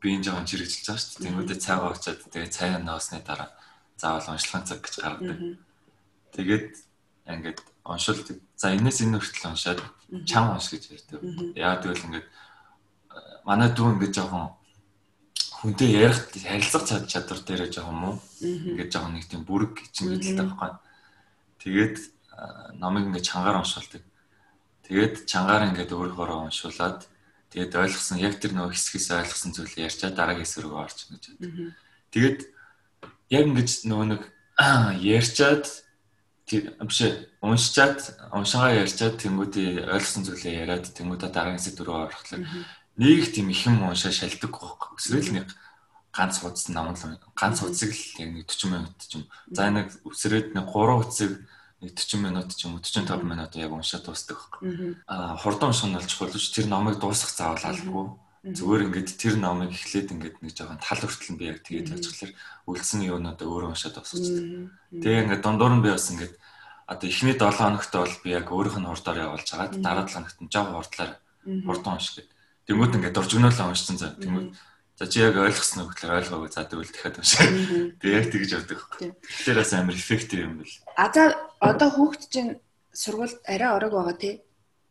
би 0.00 0.14
энэ 0.14 0.24
жоохон 0.30 0.46
чирэгжилж 0.46 0.86
байгаа 0.86 1.02
шүү 1.02 1.18
дээ. 1.18 1.24
Тэнгүүдээ 1.26 1.58
цайгаа 1.60 1.90
очиад 1.92 2.20
тэгээ 2.30 2.54
цай 2.54 2.68
наасны 2.78 3.18
дараа 3.26 3.50
заавал 3.98 4.32
уншлагын 4.32 4.68
цаг 4.68 4.80
гэж 4.84 4.94
гаргадаг. 5.02 5.38
Тэгээд 6.36 6.66
ингээд 7.26 7.58
уншилдаг. 7.84 8.36
За 8.56 8.72
энэс 8.72 9.00
энэ 9.02 9.18
хүртэл 9.18 9.50
уншаад 9.50 9.80
чам 10.26 10.54
унш 10.54 10.70
гэж 10.70 10.82
ярьдаг. 10.90 11.20
Яагаад 11.54 11.82
гэвэл 11.86 12.06
ингээд 12.06 12.28
манай 13.46 13.70
дүү 13.70 13.88
ингээд 13.94 14.16
жоохон 14.16 14.54
хүнтэй 15.60 15.90
ярих 16.02 16.30
харилцах 16.34 16.88
чадвар 17.06 17.40
дээр 17.44 17.70
жоохон 17.70 17.98
муу. 17.98 18.14
Ингээд 18.40 18.90
жоохон 18.90 19.14
нэг 19.14 19.26
тийм 19.28 19.44
бүрэг 19.44 19.76
чинь 19.92 20.10
гэдэлтэй 20.10 20.46
байхгүй. 20.46 20.72
Тэгээд 21.62 21.96
номыг 22.80 23.12
ингээд 23.12 23.28
чангаар 23.28 23.60
уншуулдаг. 23.60 24.02
Тэгээд 24.88 25.14
чангаар 25.28 25.68
ингээд 25.70 25.92
өөрөөрөө 25.92 26.50
уншуулад 26.50 27.06
тэгээд 27.52 27.76
ойлгосон 27.76 28.18
яг 28.18 28.40
тэр 28.40 28.56
нөгөө 28.56 28.74
хэсгээс 28.74 29.08
ойлгосон 29.20 29.52
зүйлээ 29.54 29.86
ярьчаа 29.86 30.10
дараагийн 30.10 30.46
хэсэг 30.46 30.64
рүү 30.64 30.74
орчих 30.80 31.08
гэж 31.12 31.24
байдаг. 31.38 31.74
Тэгээд 32.10 32.40
яг 33.30 33.44
ингэж 33.46 33.70
нөгөө 33.86 34.06
нэг 34.10 34.22
ярьчаад 35.18 35.64
биш. 36.58 36.98
Уншчаад 37.40 37.98
уншаагаа 38.34 38.82
ярьчаад 38.82 39.16
тэнгуүдээ 39.22 39.86
ойлгосон 39.94 40.24
зүйлээ 40.26 40.54
яриад 40.66 40.86
тэнгуүдээ 40.90 41.30
дараагийн 41.30 41.58
хэсэг 41.62 41.74
дөрөв 41.78 42.10
орохлоо. 42.10 42.40
Нэг 42.98 43.32
тийм 43.32 43.48
их 43.54 43.62
юм 43.64 43.86
уншаа 43.86 44.12
шалдаг 44.12 44.50
гоох 44.50 44.98
өсрөл 44.98 45.30
нэг 45.30 45.46
ганц 46.12 46.42
хуудас 46.42 46.68
нам 46.68 46.92
л 46.92 47.18
ганц 47.38 47.62
хуудсыг 47.62 47.94
л 47.94 48.20
яг 48.20 48.30
нэг 48.34 48.46
40 48.50 48.70
минут 48.74 48.96
ч 48.98 49.16
юм. 49.16 49.24
За 49.54 49.70
нэг 49.70 49.88
өсрээд 50.04 50.52
нэг 50.52 50.66
3 50.66 50.74
хуудсыг 50.74 51.32
нэг 51.80 51.90
40 51.94 52.18
минут 52.20 52.48
ч 52.52 52.66
юм 52.66 52.76
уу 52.76 52.82
45 52.82 53.22
минут 53.22 53.52
яг 53.56 53.70
уншаад 53.70 54.04
дуусдаг 54.04 54.36
байхгүй. 54.36 54.98
А 55.06 55.38
хурдан 55.38 55.70
унших 55.70 55.88
нь 55.88 55.96
бол 55.96 56.10
чухал 56.10 56.34
биш 56.34 56.50
тэр 56.50 56.66
номыг 56.66 56.98
дуусгах 56.98 57.30
заавал 57.30 57.64
албагүй 57.70 58.06
Зүгээр 58.40 58.88
ингээд 58.88 59.20
тэр 59.20 59.36
номыг 59.36 59.76
эхлээд 59.76 60.16
ингээд 60.16 60.40
нэг 60.40 60.56
жоохон 60.56 60.80
тал 60.80 60.96
хүртэл 60.96 61.36
би 61.36 61.52
яг 61.52 61.60
тэгээд 61.60 61.92
ажиллахлаар 61.92 62.32
үлдсэн 62.72 63.04
юунуудаа 63.04 63.44
өөрөө 63.44 63.76
уншаад 63.76 64.00
авсчихсан. 64.00 64.72
Тэгээ 64.96 65.28
ингээд 65.28 65.44
дундуур 65.44 65.76
нь 65.76 65.84
би 65.84 65.92
бас 65.92 66.08
ингээд 66.08 66.39
одоо 66.90 67.06
эхний 67.06 67.38
7 67.38 67.54
хоногт 67.54 67.92
бол 67.94 68.14
би 68.24 68.30
яг 68.34 68.50
өөрийнх 68.50 68.78
нь 68.82 68.90
хурдаар 68.90 69.18
явуулж 69.30 69.46
хагаад 69.46 69.78
дараа 69.78 70.04
7 70.10 70.18
хоногт 70.18 70.38
нь 70.42 70.50
жоохон 70.50 70.76
хурдлаар 70.76 71.12
хурдан 71.66 71.94
унших 71.94 72.14
гэдэг. 72.18 72.34
Тэнгүүд 72.66 72.96
ингээд 72.98 73.14
дуржигнуулаа 73.14 73.66
уншсан 73.70 73.96
заа. 73.96 74.12
Тэнгүүд 74.18 74.48
за 74.98 75.04
чи 75.06 75.18
яг 75.22 75.38
ойлгосноо 75.38 75.86
гэхлээр 75.86 76.18
ойлгоогүй 76.18 76.50
за 76.50 76.66
тэгвэл 76.66 76.90
дахиад 76.90 77.16
уншаа. 77.22 77.46
Тэгээ 78.02 78.18
яг 78.18 78.26
тэгж 78.34 78.50
явдаг. 78.58 78.80
Тэгэхээр 78.98 79.58
бас 79.62 79.72
амар 79.78 79.94
эффектив 79.94 80.38
юм 80.42 80.54
бэл. 80.58 80.74
А 80.98 81.06
за 81.14 81.22
одоо 81.62 81.88
хүүхд 81.94 82.22
чинь 82.26 82.58
сургуульд 82.90 83.38
арай 83.46 83.70
орог 83.70 83.92
байгаа 83.94 84.16
тий. 84.18 84.34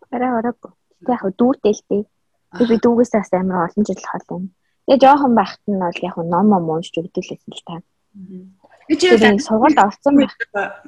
Арай 0.07 0.31
орог. 0.39 0.57
Тэг 1.03 1.13
яг 1.13 1.23
дүүртэй 1.35 1.75
л 1.75 1.83
тий 1.83 2.01
Би 2.49 2.77
дүүгээс 2.81 3.13
бас 3.13 3.29
амар 3.37 3.69
олон 3.69 3.85
жил 3.85 4.01
хол 4.01 4.25
юм. 4.33 4.43
Тэгээ 4.89 5.01
жоохон 5.05 5.33
байхад 5.37 5.61
нь 5.69 5.77
бол 5.77 5.99
яг 6.01 6.15
ном 6.17 6.47
ном 6.49 6.69
уншиж 6.73 6.97
өгдөг 6.97 7.21
л 7.29 7.61
та. 7.61 7.77
Би 8.17 8.49
ч 8.97 9.01
яг 9.13 9.41
сургуульд 9.41 9.77
орсон 9.77 10.13
байх. 10.17 10.33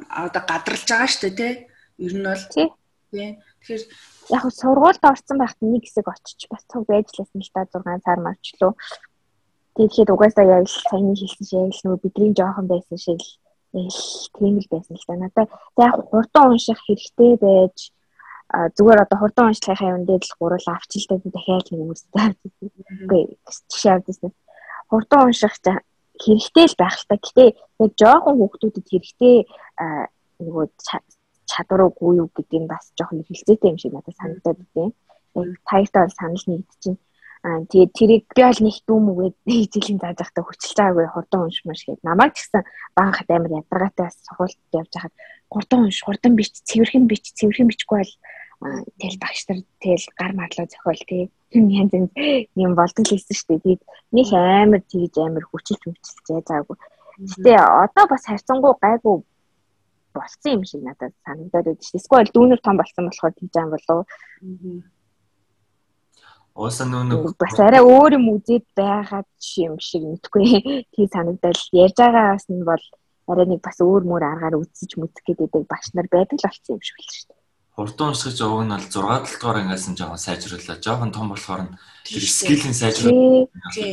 Одоо 0.10 0.42
гадралж 0.42 0.86
байгаа 0.90 1.10
шүү 1.10 1.22
дээ 1.22 1.38
тий. 1.38 1.54
Ер 2.02 2.14
нь 2.18 2.26
бол 2.26 2.46
тий. 2.50 2.68
Тэгэхээр 3.12 3.84
яг 4.34 4.44
сургуульд 4.50 5.04
орсон 5.06 5.38
байхад 5.38 5.62
нэг 5.62 5.84
хэсэг 5.86 6.08
очиж 6.08 6.40
бас 6.50 6.64
цуг 6.72 6.88
байж 6.90 7.08
лсэн 7.14 7.42
л 7.46 7.54
та 7.54 7.68
6 7.70 8.02
сар 8.06 8.20
марчлуу. 8.24 8.74
Тэгэхээр 9.78 10.14
угаасаа 10.14 10.46
яг 10.48 10.66
саяны 10.66 11.14
хэлсэн 11.14 11.46
шиг 11.46 11.60
яг 11.62 11.74
л 11.78 11.84
нөгөө 11.86 12.02
бидний 12.04 12.34
жоохон 12.34 12.68
байсан 12.72 12.98
шиг 12.98 13.22
л 13.22 13.98
тийм 14.36 14.56
л 14.58 14.68
байсан 14.72 14.96
л 14.98 15.06
та. 15.06 15.16
Надад 15.16 15.50
яг 15.78 15.94
хурдан 16.10 16.58
унших 16.58 16.80
хэрэгтэй 16.82 17.38
байж 17.38 17.78
зүгээр 18.52 19.04
одоо 19.06 19.18
хурдан 19.20 19.48
уншлахын 19.52 19.96
юм 20.02 20.04
дээр 20.06 20.24
л 20.26 20.38
гурал 20.40 20.68
авчилтай 20.68 21.18
дахиад 21.24 21.68
нэг 21.72 21.92
үстэй. 21.94 22.36
Үгүй 23.06 23.24
жишээ 23.72 23.94
авдсан. 23.96 24.32
Хурдан 24.92 25.32
унших 25.32 25.56
хэрэгтэй 26.24 26.66
л 26.70 26.80
байх 26.80 26.96
л 27.02 27.08
та. 27.10 27.16
Гэтэ 27.18 27.44
яг 27.82 27.92
жоохон 27.98 28.36
хүүхдүүдэд 28.38 28.86
хэрэгтэй 28.88 29.36
нөгөө 30.46 30.66
чадваргүй 31.52 32.12
юу 32.22 32.30
гэдэг 32.32 32.60
нь 32.62 32.72
бас 32.72 32.86
жоохон 32.98 33.26
хэлцээтэй 33.28 33.70
юм 33.72 33.80
шиг 33.82 33.94
надад 33.94 34.16
санагдаад 34.18 34.60
байна. 34.76 34.94
Яг 35.36 35.60
таяртай 35.70 36.02
бол 36.06 36.18
санал 36.18 36.46
байна. 36.48 36.98
Аа 37.42 37.66
тэгээд 37.66 37.92
тэрийг 37.98 38.24
би 38.38 38.42
бол 38.46 38.62
нэг 38.62 38.78
дүүм 38.86 39.06
үгээд 39.12 39.38
нэг 39.50 39.62
жилийн 39.74 40.00
зааж 40.02 40.18
байхдаа 40.22 40.46
хүчилж 40.46 40.78
байгаагүй 40.78 41.08
хурдан 41.10 41.42
уншмаш 41.50 41.82
гээд 41.90 42.06
намайг 42.06 42.38
ч 42.38 42.46
гэсэн 42.46 42.62
баахад 42.94 43.30
амар 43.34 43.52
ядаргаатай 43.66 44.06
бас 44.06 44.18
сургуульд 44.22 44.62
явж 44.78 44.94
хахад 44.94 45.14
хурдан 45.50 45.80
унш 45.90 46.00
хурдан 46.06 46.38
бич 46.38 46.54
цэвэрхэн 46.70 47.10
бич 47.10 47.34
цэвэрхэн 47.34 47.70
бичгүй 47.74 47.98
бол 47.98 48.14
тэл 49.02 49.18
багш 49.18 49.42
нар 49.50 49.60
тэл 49.82 50.06
гар 50.14 50.32
марлаа 50.38 50.70
зохиол 50.70 51.02
тий 51.10 51.24
янз 51.54 51.92
янз 51.94 52.12
юм 52.56 52.76
болдог 52.76 53.04
л 53.06 53.12
хэлсэн 53.12 53.36
шүү 53.36 53.48
дээ. 53.50 53.60
Тэгээд 53.64 53.82
нэг 54.16 54.28
амар 54.32 54.82
тэгж 54.88 55.16
амар 55.20 55.46
хүчилж 55.48 55.82
хүчилж 55.84 56.26
яагаагүй. 56.32 56.78
Гэтэ 57.22 57.54
одоо 57.60 58.06
бас 58.08 58.24
харьцангуй 58.26 58.74
гайгүй 58.82 59.16
болцсон 60.14 60.52
юм 60.58 60.64
шиг 60.66 60.82
надад 60.84 61.14
санагдаад 61.26 61.66
байна 61.66 61.84
шүү. 61.84 62.00
Эсвэл 62.00 62.34
дүүнер 62.34 62.60
том 62.64 62.78
болсон 62.78 63.08
болохоор 63.08 63.34
тэгж 63.36 63.56
аим 63.60 63.70
болов. 63.74 64.00
Уусан 66.56 66.92
нүг 66.92 67.36
бас 67.40 67.56
арай 67.60 67.84
өөр 67.84 68.20
юм 68.20 68.26
үзээд 68.36 68.66
байгаад 68.76 69.30
юм 69.56 69.76
шиг 69.80 70.04
мэдгүй. 70.04 70.88
Тий 70.94 71.06
санагдал 71.08 71.62
ярьж 71.72 71.98
байгаагаас 72.00 72.46
нь 72.52 72.64
бол 72.68 72.84
арай 73.32 73.48
нэг 73.48 73.62
бас 73.64 73.80
өөр 73.80 74.04
мөр 74.04 74.24
аргаар 74.28 74.60
үзэж 74.60 75.00
мүзэх 75.00 75.24
гэдэг 75.24 75.64
багш 75.72 75.96
нар 75.96 76.08
байдаг 76.12 76.36
л 76.40 76.48
болсон 76.48 76.76
юм 76.76 76.84
шиг 76.84 77.00
л 77.00 77.08
шүү. 77.08 77.41
Хурдан 77.76 78.12
уншиж 78.12 78.38
уг 78.42 78.64
нь 78.68 78.74
бол 78.74 78.84
6 78.84 78.92
7 78.92 79.40
дугаар 79.40 79.58
ангиас 79.62 79.86
нь 79.88 79.98
жоохон 79.98 80.20
сайжрууллаа. 80.20 80.78
Жоохон 80.84 81.12
том 81.16 81.28
болохоор 81.32 81.62
нь 81.66 81.74
тэр 82.06 82.24
скиллийн 82.28 82.76
сайжруулах 82.76 83.48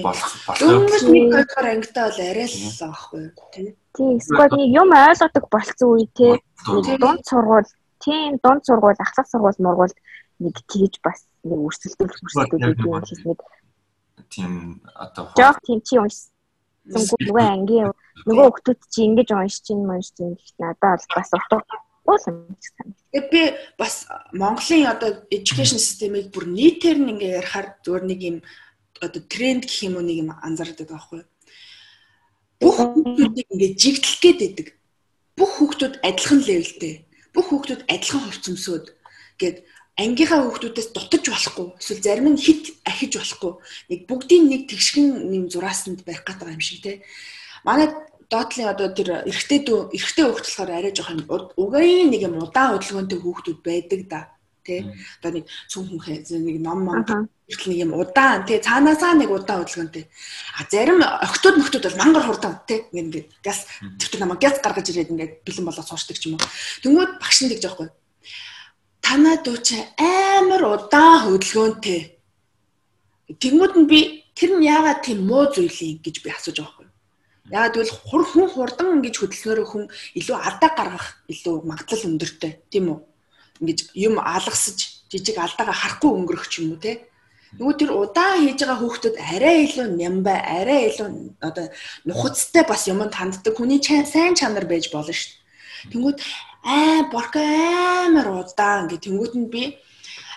болох 0.07 0.33
болох. 0.47 0.61
Дөнгөж 0.61 1.03
нэг 1.07 1.27
хоёрдугаар 1.31 1.69
ангитай 1.73 2.05
бол 2.11 2.21
арай 2.27 2.47
л 2.51 2.83
аахгүй 2.89 3.25
тий. 3.55 3.69
Тий, 3.95 4.11
эсвэл 4.19 4.55
нэг 4.59 4.71
юм 4.83 4.91
ойлгодог 4.91 5.45
болцсон 5.53 5.89
үе 5.95 6.07
тий. 6.19 6.35
Дунд 6.67 7.23
сургууль, 7.23 7.71
тийм 8.03 8.43
дунд 8.43 8.63
сургууль, 8.67 8.99
ахлах 8.99 9.29
сургууль, 9.31 9.63
мургууль 9.63 9.95
нэг 10.43 10.55
тэгж 10.71 10.99
бас 11.03 11.27
нэг 11.47 11.59
өрсөлдөөл 11.67 12.19
гэдэг 12.19 12.87
юм 12.87 13.03
шиг 13.07 13.23
нэг 13.27 13.41
тийм 14.31 14.83
одоо 14.95 15.31
жоох 15.39 15.59
тийм 15.67 15.81
чи 15.83 15.99
уншсан 15.99 16.31
нөгөө 16.95 17.47
ангийн 17.55 17.91
нөгөө 18.27 18.47
хүмүүс 18.55 18.89
чи 18.93 19.01
ингэж 19.07 19.29
уншиж 19.35 19.67
ин 19.75 19.87
уншиж 19.87 20.17
ин 20.23 20.35
гэх 20.39 20.53
надад 20.63 21.03
бас 21.15 21.31
утга 21.35 21.59
уулам 22.09 22.49
гэж 22.49 22.63
санагдав. 22.65 23.05
Тэгээд 23.13 23.29
би 23.29 23.43
бас 23.77 23.95
Монголын 24.33 24.89
одоо 24.89 25.11
education 25.29 25.77
system-ийг 25.77 26.33
бүр 26.33 26.49
нийтээр 26.49 26.99
нь 26.99 27.13
ингээ 27.13 27.37
ярихаар 27.45 27.77
зөвөр 27.85 28.05
нэг 28.09 28.21
юм 28.25 28.37
одоо 29.05 29.23
тренд 29.29 29.69
гэх 29.69 29.85
юм 29.85 30.01
уу 30.01 30.05
нэг 30.09 30.17
юм 30.25 30.31
анзаардаг 30.33 30.89
байхгүй 30.89 31.21
юу? 31.21 31.29
Бүх 32.65 32.77
хүмүүсийг 32.81 33.49
ингээ 33.53 33.73
жигдэлх 33.77 34.19
гээд 34.25 34.39
байдаг. 34.41 34.69
Бүх 35.37 35.51
хүмүүс 35.61 36.01
адилхан 36.01 36.41
левелтэй. 36.43 36.95
Бүх 37.37 37.47
хүмүүс 37.53 37.85
адилхан 37.87 38.23
хувцсамсууд 38.25 38.87
гээд 39.39 39.57
ангийнхаа 39.99 40.47
хүүхдүүдээс 40.47 40.89
дутаж 40.95 41.25
болохгүй 41.27 41.67
эсвэл 41.83 42.03
зарим 42.07 42.27
нь 42.31 42.39
хит 42.39 42.79
ахиж 42.87 43.19
болохгүй 43.19 43.53
нэг 43.91 44.01
бүгдийн 44.07 44.47
нэг 44.47 44.63
тэгшгэн 44.71 45.07
юм 45.35 45.51
зураасанд 45.51 46.07
барих 46.07 46.23
гэдэг 46.23 46.55
юм 46.55 46.63
шиг 46.63 46.83
те 46.87 47.03
манай 47.67 47.91
доотлын 48.29 48.69
одоо 48.69 48.89
тэр 48.93 49.25
эрэгтэй 49.25 49.61
дүү 49.65 49.79
эрэгтэй 49.97 50.25
хүүхд 50.25 50.47
болохоор 50.47 50.71
арай 50.71 50.93
жоохон 50.93 51.25
угаан 51.57 52.11
нэг 52.13 52.23
юм 52.29 52.37
удаан 52.45 52.77
хөдөлгөөнтэй 52.77 53.19
хүүхдүүд 53.25 53.59
байдаг 53.65 54.01
да 54.13 54.21
тий. 54.69 54.85
Одоо 55.21 55.31
нэг 55.41 55.45
цүн 55.73 55.89
хүн 55.89 56.01
нэг 56.45 56.57
ном 56.61 56.85
ном 56.85 57.29
эртэл 57.49 57.71
нэг 57.73 57.79
юм 57.89 57.93
удаан 57.97 58.45
тий. 58.45 58.61
Цаанаасаа 58.61 59.17
нэг 59.17 59.33
удаан 59.33 59.65
хөдөлгөөнтэй. 59.65 60.05
А 60.61 60.69
зарим 60.69 61.01
охтууд 61.01 61.57
нөхдүүд 61.57 61.85
бол 61.89 62.01
мангар 62.05 62.25
хурдан 62.29 62.55
тий. 62.69 62.85
Ингээд 62.93 63.33
газ 63.41 63.65
төвтөр 63.81 64.21
намаа 64.21 64.37
газ 64.37 64.61
гаргаж 64.61 64.93
ирээд 64.93 65.13
ингээд 65.13 65.33
бэлэн 65.49 65.65
болоод 65.65 65.89
суушдаг 65.89 66.21
юм 66.29 66.37
уу. 66.37 66.45
Тэнгүүд 66.85 67.11
багш 67.17 67.39
нь 67.41 67.49
тэгж 67.49 67.65
яахгүй 67.65 67.89
танаа 69.01 69.37
дуу 69.41 69.57
чи 69.57 69.81
амар 69.97 70.63
удаан 70.69 71.33
хөдөлгөөнтэй. 71.33 72.01
Тэгмүүд 73.41 73.73
нь 73.81 73.89
би 73.89 74.01
тэр 74.37 74.61
нь 74.61 74.69
яагаад 74.69 75.01
тийм 75.01 75.25
муу 75.25 75.49
зүйл 75.49 75.73
юм 75.73 75.99
гэж 76.05 76.17
би 76.21 76.29
асууж 76.29 76.61
байгаа 76.61 76.89
Яагаад 77.49 77.75
гэвэл 77.75 77.95
хур 78.05 78.23
хүн 78.29 78.47
хурдан 78.53 79.01
ингэж 79.01 79.15
хөдөлгөөрөө 79.19 79.67
хүн 79.69 79.85
илүү 80.21 80.37
алдаа 80.37 80.71
гаргах 80.77 81.07
илүү 81.33 81.55
магадлал 81.65 82.09
өндөртэй 82.09 82.53
тийм 82.69 82.87
үү? 82.93 82.99
Ингэж 83.65 83.79
юм 83.97 84.21
алгасаж 84.21 84.79
жижиг 85.09 85.37
алдаагаа 85.41 85.73
харахгүй 85.73 86.11
өнгөрөх 86.13 86.45
ч 86.53 86.61
юм 86.61 86.77
уу 86.77 86.81
те. 86.85 87.09
Нөгөө 87.57 87.75
тэр 87.81 87.91
удаан 87.97 88.45
хийж 88.45 88.61
байгаа 88.61 88.79
хүүхдүүд 88.85 89.17
арай 89.17 89.57
илүү 89.65 89.87
нямбай, 89.97 90.37
арай 90.37 90.93
илүү 90.93 91.09
одоо 91.41 91.67
нухацтай 92.05 92.65
бас 92.69 92.85
юмд 92.93 93.17
ханддаг 93.17 93.57
хүний 93.57 93.81
сайн 93.81 94.37
чанар 94.37 94.69
байж 94.69 94.93
болно 94.93 95.17
шүү 95.17 95.33
дээ. 95.33 95.93
Тэнгүүд 95.97 96.19
аа 96.69 97.09
борко 97.09 97.41
амар 97.41 98.45
удаан 98.45 98.93
гэх 98.93 99.01
тэнгүүд 99.09 99.33
нь 99.41 99.49
би 99.49 99.81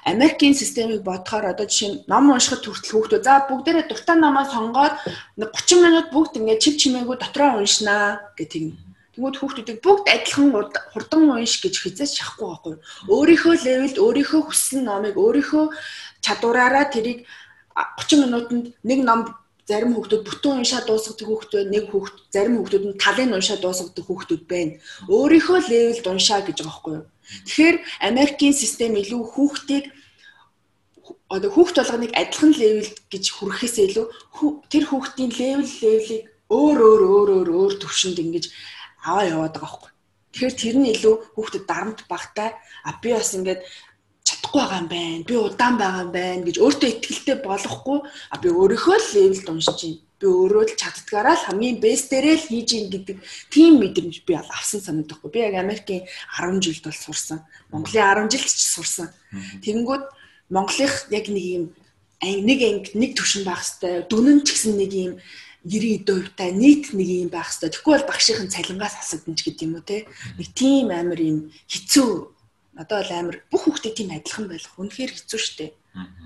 Америкийн 0.06 0.56
системийг 0.58 1.02
бодохоор 1.06 1.54
одоо 1.54 1.70
жишээ 1.70 1.90
нь 1.90 2.02
ном 2.10 2.34
уншихад 2.34 2.66
хүртэл 2.66 2.94
хүүхдүүд 2.94 3.24
за 3.26 3.46
бүгдээрээ 3.46 3.86
дуртай 3.86 4.18
номоо 4.18 4.46
сонгоод 4.50 4.96
30 5.38 5.86
минут 5.86 6.08
бүгд 6.10 6.42
ингээд 6.42 6.64
чив 6.64 6.76
чимээгүй 6.82 7.18
дотроо 7.22 7.62
уншнаа 7.62 8.34
гэх 8.34 8.50
тийм. 8.50 8.82
Тэгмүүд 9.14 9.36
хүүхдүүдийг 9.38 9.80
бүгд 9.86 10.06
адилхан 10.10 10.50
хурдан 10.94 11.24
унш 11.30 11.62
гэж 11.62 11.76
хизээс 11.84 12.18
шахахгүй 12.18 12.48
байхгүй. 12.50 12.76
Өөрийнхөө 13.14 13.56
левелд 13.62 13.98
өөрийнхөө 14.02 14.42
хүссэн 14.48 14.82
номыг 14.90 15.16
өөрийнхөө 15.22 15.66
чадвараараа 16.26 16.86
тэрийг 16.90 17.28
30 17.76 18.26
минутанд 18.26 18.66
нэг 18.82 19.00
ном 19.06 19.22
зарим 19.72 19.96
хүүхдүүд 19.96 20.24
бүтэн 20.28 20.60
уншаад 20.60 20.86
дуусгадаг 20.88 21.28
хүүхдүүд 21.28 21.68
нэг 21.72 21.86
хүүхд 21.92 22.16
зарим 22.36 22.56
хүүхдүүд 22.60 22.86
нь 22.92 23.00
талын 23.00 23.36
уншаад 23.38 23.62
дуусгадаг 23.64 24.06
хүүхдүүд 24.06 24.44
байна. 24.52 24.74
Өөрийнхөө 25.08 25.60
левелд 25.72 26.06
уншаа 26.12 26.40
гэж 26.44 26.58
байгаа 26.60 26.68
байхгүй 26.68 26.94
юу? 27.00 27.06
Тэгэхээр 27.48 27.78
Америкийн 28.10 28.56
систем 28.56 28.94
илүү 29.00 29.22
хүүхдийг 29.32 29.86
одоо 31.32 31.50
хүүхд 31.56 31.76
болгоныг 31.80 32.12
адилхан 32.12 32.52
левелд 32.60 32.96
гэж 33.08 33.24
хүрэхээсээ 33.32 33.86
илүү 33.88 34.06
тэр 34.72 34.84
хүүхдийн 34.92 35.32
левел 35.40 35.72
левелийг 35.84 36.24
өөр 36.52 36.78
өөр 36.90 37.02
өөр 37.16 37.30
өөр 37.38 37.50
өөр 37.56 37.74
төвшөнд 37.80 38.20
ингэж 38.20 38.46
аваа 39.08 39.24
яваад 39.32 39.56
байгаа 39.56 39.64
байхгүй. 39.64 39.92
Тэгэхээр 40.32 40.56
тэр 40.60 40.76
нь 40.80 40.92
илүү 40.96 41.16
хүүхдэд 41.36 41.64
дарамт 41.68 42.00
багтай 42.12 42.50
а 42.84 42.92
би 43.00 43.10
бас 43.16 43.32
ингээд 43.36 43.62
чадахгүй 44.52 44.60
байгаа 44.60 44.80
юм 44.80 44.88
байна. 44.88 45.24
Би 45.24 45.36
удаан 45.36 45.78
байгаа 45.78 46.04
юм 46.04 46.12
байна 46.12 46.44
гэж 46.44 46.58
өөртөө 46.60 46.90
ихтэй 46.92 47.38
болохгүй 47.44 48.00
а 48.32 48.36
би 48.38 48.50
өөрийнхөө 48.50 48.98
л 49.00 49.08
левелд 49.16 49.50
уншиж 49.50 49.80
байна 49.80 50.00
би 50.22 50.28
өөрөө 50.28 50.64
л 50.70 50.76
чаддгаараа 50.78 51.36
л 51.40 51.46
хамгийн 51.48 51.82
бэст 51.82 52.12
дээрээ 52.12 52.36
л 52.38 52.48
хийж 52.52 52.70
ийн 52.76 52.88
гэдэг 52.92 53.18
тийм 53.50 53.82
мэдрэмж 53.82 54.22
би 54.28 54.34
авсан 54.38 54.82
санагдахгүй. 54.84 55.32
Би 55.32 55.40
яг 55.42 55.56
Америкийн 55.58 56.06
10 56.38 56.62
жилд 56.62 56.84
бол 56.86 57.00
сурсан. 57.00 57.40
Монголын 57.72 58.30
10 58.30 58.38
жилд 58.38 58.52
ч 58.52 58.62
сурсан. 58.70 59.10
Тэгэнгүүт 59.64 60.06
Монголынх 60.52 60.96
яг 61.10 61.26
нэг 61.32 61.46
юм 61.48 61.64
нэг 62.22 62.60
анги 62.62 62.92
нэг 62.94 63.12
төвшин 63.18 63.48
байх 63.48 63.66
хэвээр 63.66 64.06
дүнэн 64.12 64.46
ч 64.46 64.54
гэсэн 64.54 64.78
нэг 64.78 64.92
юм 64.94 65.14
90 65.66 66.06
дөвтэй 66.06 66.52
нийт 66.54 66.94
нэг 66.94 67.10
юм 67.26 67.30
байх 67.34 67.50
хэвээр. 67.50 67.74
Тэгэхгүй 67.74 67.94
бол 67.98 68.10
багшийн 68.10 68.50
цалингаас 68.50 69.02
асагдана 69.02 69.38
ч 69.38 69.42
гэдэг 69.50 69.66
юм 69.66 69.74
уу 69.78 69.86
те. 69.86 70.06
Нэг 70.38 70.48
тийм 70.54 70.94
амар 70.94 71.18
юм 71.18 71.50
хэцүү 71.66 72.31
одоо 72.76 72.98
бол 73.04 73.12
амар 73.12 73.38
бүх 73.52 73.62
хүүхдээ 73.68 73.94
тийм 73.96 74.10
адилхан 74.16 74.48
байх 74.48 74.68
үнэхээр 74.80 75.12
хэцүү 75.12 75.40
шттэ. 75.40 75.68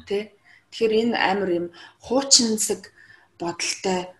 Тэ. 0.05 0.31
Тэгэхээр 0.69 0.93
энэ 1.09 1.15
амар 1.17 1.49
юм 1.49 1.67
хуучинсаг 2.05 2.91
бодолтой 3.39 4.11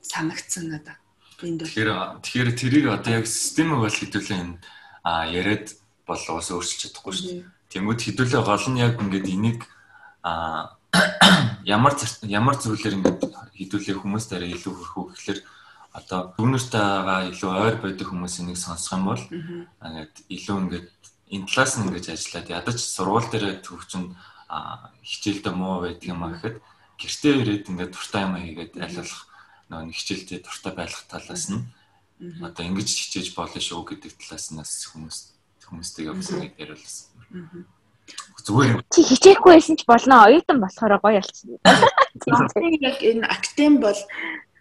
санагдсан 0.00 0.72
надад. 0.72 0.98
Энд 1.42 1.60
бол 1.60 1.68
Тэгэхээр 1.68 1.92
тэгэхээр 2.24 2.50
тэрийг 2.56 2.86
одоо 2.88 3.12
яг 3.20 3.26
системийг 3.28 3.80
бол 3.84 3.92
хэдүүлээ 3.92 4.38
энэ 4.40 4.56
а 5.04 5.28
яриад 5.28 5.76
бол 6.08 6.16
ус 6.16 6.48
өөрчилж 6.48 6.80
чадахгүй 6.88 7.12
шүү 7.12 7.28
дээ. 7.28 7.44
Тэнгүүд 7.72 8.00
хэдүүлээ 8.00 8.42
гол 8.44 8.66
нь 8.72 8.80
яг 8.80 8.94
ингээд 8.96 9.26
энийг 9.28 9.60
а 10.24 10.76
ямар 11.66 11.92
ямар 12.24 12.56
зүйлээр 12.56 12.96
ингээд 12.96 13.20
хэдүүлээ 13.58 13.96
хүмүүст 13.98 14.30
арай 14.32 14.54
илүү 14.56 14.72
хөрхөө 14.72 15.04
гэхэлэр 15.12 15.40
одоо 15.94 16.20
дүүнэртэйгаа 16.38 17.20
илүү 17.30 17.50
ойр 17.54 17.76
байдаг 17.82 18.06
хүмүүс 18.08 18.34
энийг 18.42 18.58
сонсох 18.58 18.98
юм 18.98 19.04
бол 19.10 19.22
ингээд 19.84 20.14
илүү 20.26 20.56
ингээд 20.64 20.86
энэ 21.30 21.46
талаас 21.48 21.72
нь 21.78 21.84
ингэж 21.88 22.06
ажиллаад 22.12 22.48
ядаж 22.50 22.78
сургууль 22.80 23.28
дээр 23.30 23.60
төвчөнд 23.64 24.10
хичээлдээ 25.02 25.54
муу 25.54 25.84
байдаг 25.84 26.08
юм 26.08 26.22
а 26.24 26.32
гэхэд 26.32 26.56
гэртээ 27.00 27.34
ирээд 27.40 27.68
ингээд 27.70 27.92
дуртай 27.92 28.22
юм 28.24 28.34
хийгээд 28.36 28.72
болох 28.76 29.20
нөгөө 29.70 29.96
хичээлдээ 29.96 30.38
дуртай 30.44 30.72
байх 30.76 30.94
талаас 31.08 31.44
нь 31.50 31.64
одоо 32.44 32.64
ингэж 32.64 32.88
хичээж 32.88 33.34
болно 33.34 33.60
шүү 33.60 33.82
гэдэг 33.88 34.12
талаас 34.20 34.46
нь 34.52 34.58
бас 34.60 34.72
хүмүүс 34.92 35.18
хүмүүстэйгээ 35.66 36.14
бас 36.14 36.28
ингэ 36.30 36.48
яриулсан. 36.60 37.66
Зүгээр 38.44 38.84
чи 38.92 39.00
хичээхгүй 39.02 39.52
байсан 39.56 39.76
ч 39.80 39.82
болно. 39.88 40.28
Оюутан 40.28 40.60
болохоор 40.60 41.00
гоё 41.00 41.18
болчихсон. 41.24 41.58
Яг 42.84 42.98
энэ 43.00 43.24
актем 43.26 43.80
бол 43.80 43.96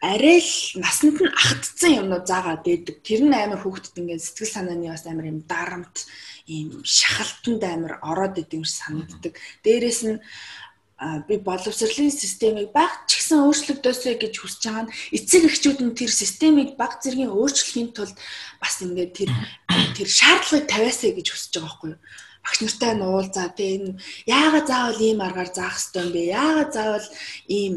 арай 0.04 0.39
л 0.44 0.54
насанд 0.84 1.18
нь 1.24 1.32
ахтцсан 1.32 1.92
юмнууд 2.04 2.28
заагаад 2.28 2.68
байдаг. 2.68 2.96
Тэр 3.08 3.22
нь 3.24 3.32
амар 3.32 3.63
хүүхдэд 3.63 3.96
ингээд 4.04 4.20
сэтгэл 4.20 4.52
санааны 4.52 4.92
бас 4.92 5.08
амар 5.08 5.32
юм 5.32 5.39
дарамт, 5.48 5.96
ийм 6.44 6.84
шахалтанд 6.84 7.63
амар 7.63 7.94
ороод 8.04 8.36
идэв 8.36 8.60
юм 8.60 8.68
санагддаг. 8.68 9.39
Дээрээс 9.63 10.02
нь 10.12 10.20
би 11.28 11.36
боловсролын 11.39 12.12
системийг 12.12 12.76
баг 12.76 13.08
ч 13.08 13.24
гэсэн 13.24 13.48
өөрчлөгдөөсэй 13.48 14.16
гэж 14.20 14.34
хүсэж 14.39 14.62
байгаа 14.68 14.84
нь 14.88 14.94
эцэг 15.16 15.42
эхчүүд 15.48 15.80
нь 15.84 15.96
тэр 15.96 16.12
системийг 16.12 16.76
баг 16.80 17.00
зэргийн 17.00 17.32
өөрчлөхийн 17.32 17.96
тулд 17.96 18.16
бас 18.60 18.76
ингээд 18.84 19.12
тэр 19.12 19.32
тэр 19.96 20.08
шаардлагыг 20.08 20.68
тавиасаа 20.68 21.12
гэж 21.16 21.28
хүсэж 21.32 21.52
байгаа 21.60 21.68
байхгүй 21.68 21.89
юу? 21.96 22.00
багш 22.44 22.60
нартай 22.60 22.94
нь 22.96 23.04
уулзаа 23.08 23.50
тэ 23.56 23.66
энэ 23.76 23.92
яагаад 24.28 24.68
заавал 24.68 25.00
ийм 25.00 25.20
аргаар 25.24 25.52
заах 25.56 25.76
ёстой 25.80 26.04
юм 26.04 26.12
бэ? 26.12 26.22
Яагаад 26.39 26.72
заавал 26.76 27.08
ийм 27.48 27.76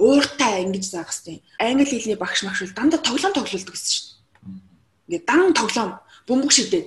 ууртай 0.00 0.64
ингэж 0.64 0.84
заах 0.88 1.12
юм? 1.28 1.44
Англи 1.60 1.84
хэлний 1.84 2.16
багш 2.16 2.42
магш 2.42 2.64
бол 2.64 2.76
дандаа 2.76 3.00
тоглоом 3.04 3.34
тоглолдог 3.36 3.74
гэсэн 3.76 3.92
шүү 3.92 4.06
дээ. 4.08 5.20
Ингээ 5.20 5.22
дан 5.28 5.52
тоглоом 5.52 5.90
бөмбөг 6.24 6.52
шидэд 6.56 6.86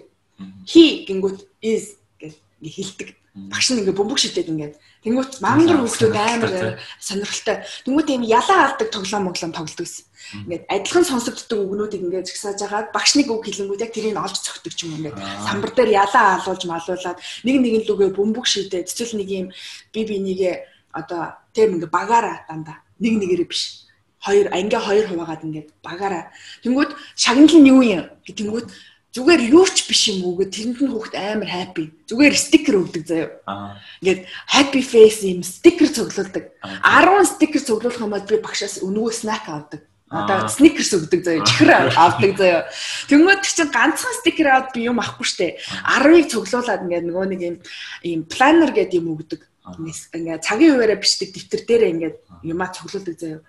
хи 0.65 1.05
гингүүт 1.05 1.39
is 1.61 2.01
гэж 2.17 2.33
хэлдэг. 2.65 3.09
Багш 3.53 3.69
нь 3.69 3.79
ингээ 3.85 3.93
бөмбөг 3.93 4.17
шидэд 4.17 4.49
ингээд 4.49 4.75
Тэнгүүт 5.03 5.43
мангар 5.43 5.83
хүмүүс 5.83 5.99
амар 6.15 6.79
сонирхолтой. 7.03 7.59
Тэнгүүт 7.83 8.07
ийм 8.15 8.23
ялаа 8.23 8.71
алдаг 8.71 8.87
тоглоом 8.87 9.27
моглоом 9.27 9.51
тоглодог 9.51 9.83
гэсэн. 9.83 10.05
Ингээд 10.47 10.63
адилхан 10.71 11.03
сонсогддог 11.03 11.59
үгнүүдийг 11.59 12.07
ингээд 12.07 12.31
згсааж 12.31 12.63
агаад 12.63 12.95
багш 12.95 13.19
нэг 13.19 13.27
үг 13.27 13.43
хэлэнгүүд 13.43 13.83
яг 13.83 13.91
тэрийг 13.91 14.15
олж 14.15 14.39
цогтөг 14.39 14.71
юм 14.87 14.95
ингээд 15.03 15.19
самбар 15.43 15.71
дээр 15.75 15.91
ялаа 15.91 16.39
алуулж 16.39 16.63
малуулаад 16.63 17.19
нэг 17.43 17.55
нэгэн 17.59 17.83
лүгээ 17.83 18.15
бөмбөг 18.15 18.47
шидээ 18.47 18.87
цэцэл 18.87 19.19
нэг 19.19 19.27
юм 19.27 19.47
би 19.91 20.01
бинийгээ 20.07 20.55
одоо 20.95 21.35
тийм 21.51 21.75
ингээд 21.75 21.91
багаараа 21.91 22.47
дандаа 22.47 22.79
нэг 22.99 23.13
нэгээрээ 23.17 23.49
биш 23.49 23.87
хоёр 24.23 24.47
анги 24.53 24.77
хоёр 24.77 25.05
хуваагаад 25.07 25.45
ингээд 25.47 25.69
багаараа 25.83 26.23
тэнгүүд 26.63 26.91
шагнал 27.15 27.57
нь 27.59 27.69
юу 27.71 27.81
юм 27.83 28.03
тэнгүүд 28.25 28.67
зүгээр 29.13 29.41
юу 29.53 29.65
ч 29.69 29.85
биш 29.85 30.09
юм 30.09 30.25
уу 30.25 30.41
гэд 30.41 30.49
тэрэнд 30.49 30.79
нь 30.81 30.89
хүүхд 30.89 31.13
амар 31.13 31.49
happy. 31.49 31.93
Зүгээр 32.09 32.33
стикер 32.33 32.81
өгдөг 32.81 33.03
заяа. 33.05 33.77
Ингээд 34.01 34.25
happy 34.49 34.81
face 34.81 35.21
юм 35.29 35.45
стикер 35.45 35.93
цуглуулдаг. 35.93 36.49
10 36.81 37.37
стикер 37.37 37.61
цуглуулах 37.61 38.01
юм 38.01 38.09
бол 38.09 38.25
би 38.25 38.41
багшаас 38.41 38.81
өнгөө 38.81 39.13
снак 39.13 39.45
авдаг. 39.45 39.85
Одоо 40.13 40.49
сникерс 40.49 40.93
өгдөг 40.97 41.21
заяа. 41.25 41.45
Чихэр 41.45 41.93
авдаг 41.93 42.31
заяа. 42.37 42.65
Тэнгүүд 43.09 43.41
чинь 43.45 43.69
ганцхан 43.69 44.13
стикер 44.17 44.49
аваад 44.49 44.73
би 44.73 44.85
юм 44.89 44.97
авахгүй 44.97 45.25
штэ. 45.25 45.57
10-ыг 45.61 46.33
цуглуулад 46.33 46.85
ингээд 46.85 47.05
нөгөө 47.05 47.25
нэг 47.33 47.41
юм 47.41 47.55
ийм 48.01 48.21
планер 48.25 48.73
гэдэг 48.73 48.97
юм 48.97 49.13
өгдөг. 49.13 49.41
Ингээд 49.63 50.43
цагийн 50.43 50.75
хуваараа 50.75 50.99
бичдэг 50.99 51.29
дэвтэр 51.31 51.61
дээр 51.63 51.83
ингээд 51.91 52.15
юмаа 52.43 52.69
цуглуулдаг 52.75 53.15
заяа. 53.15 53.41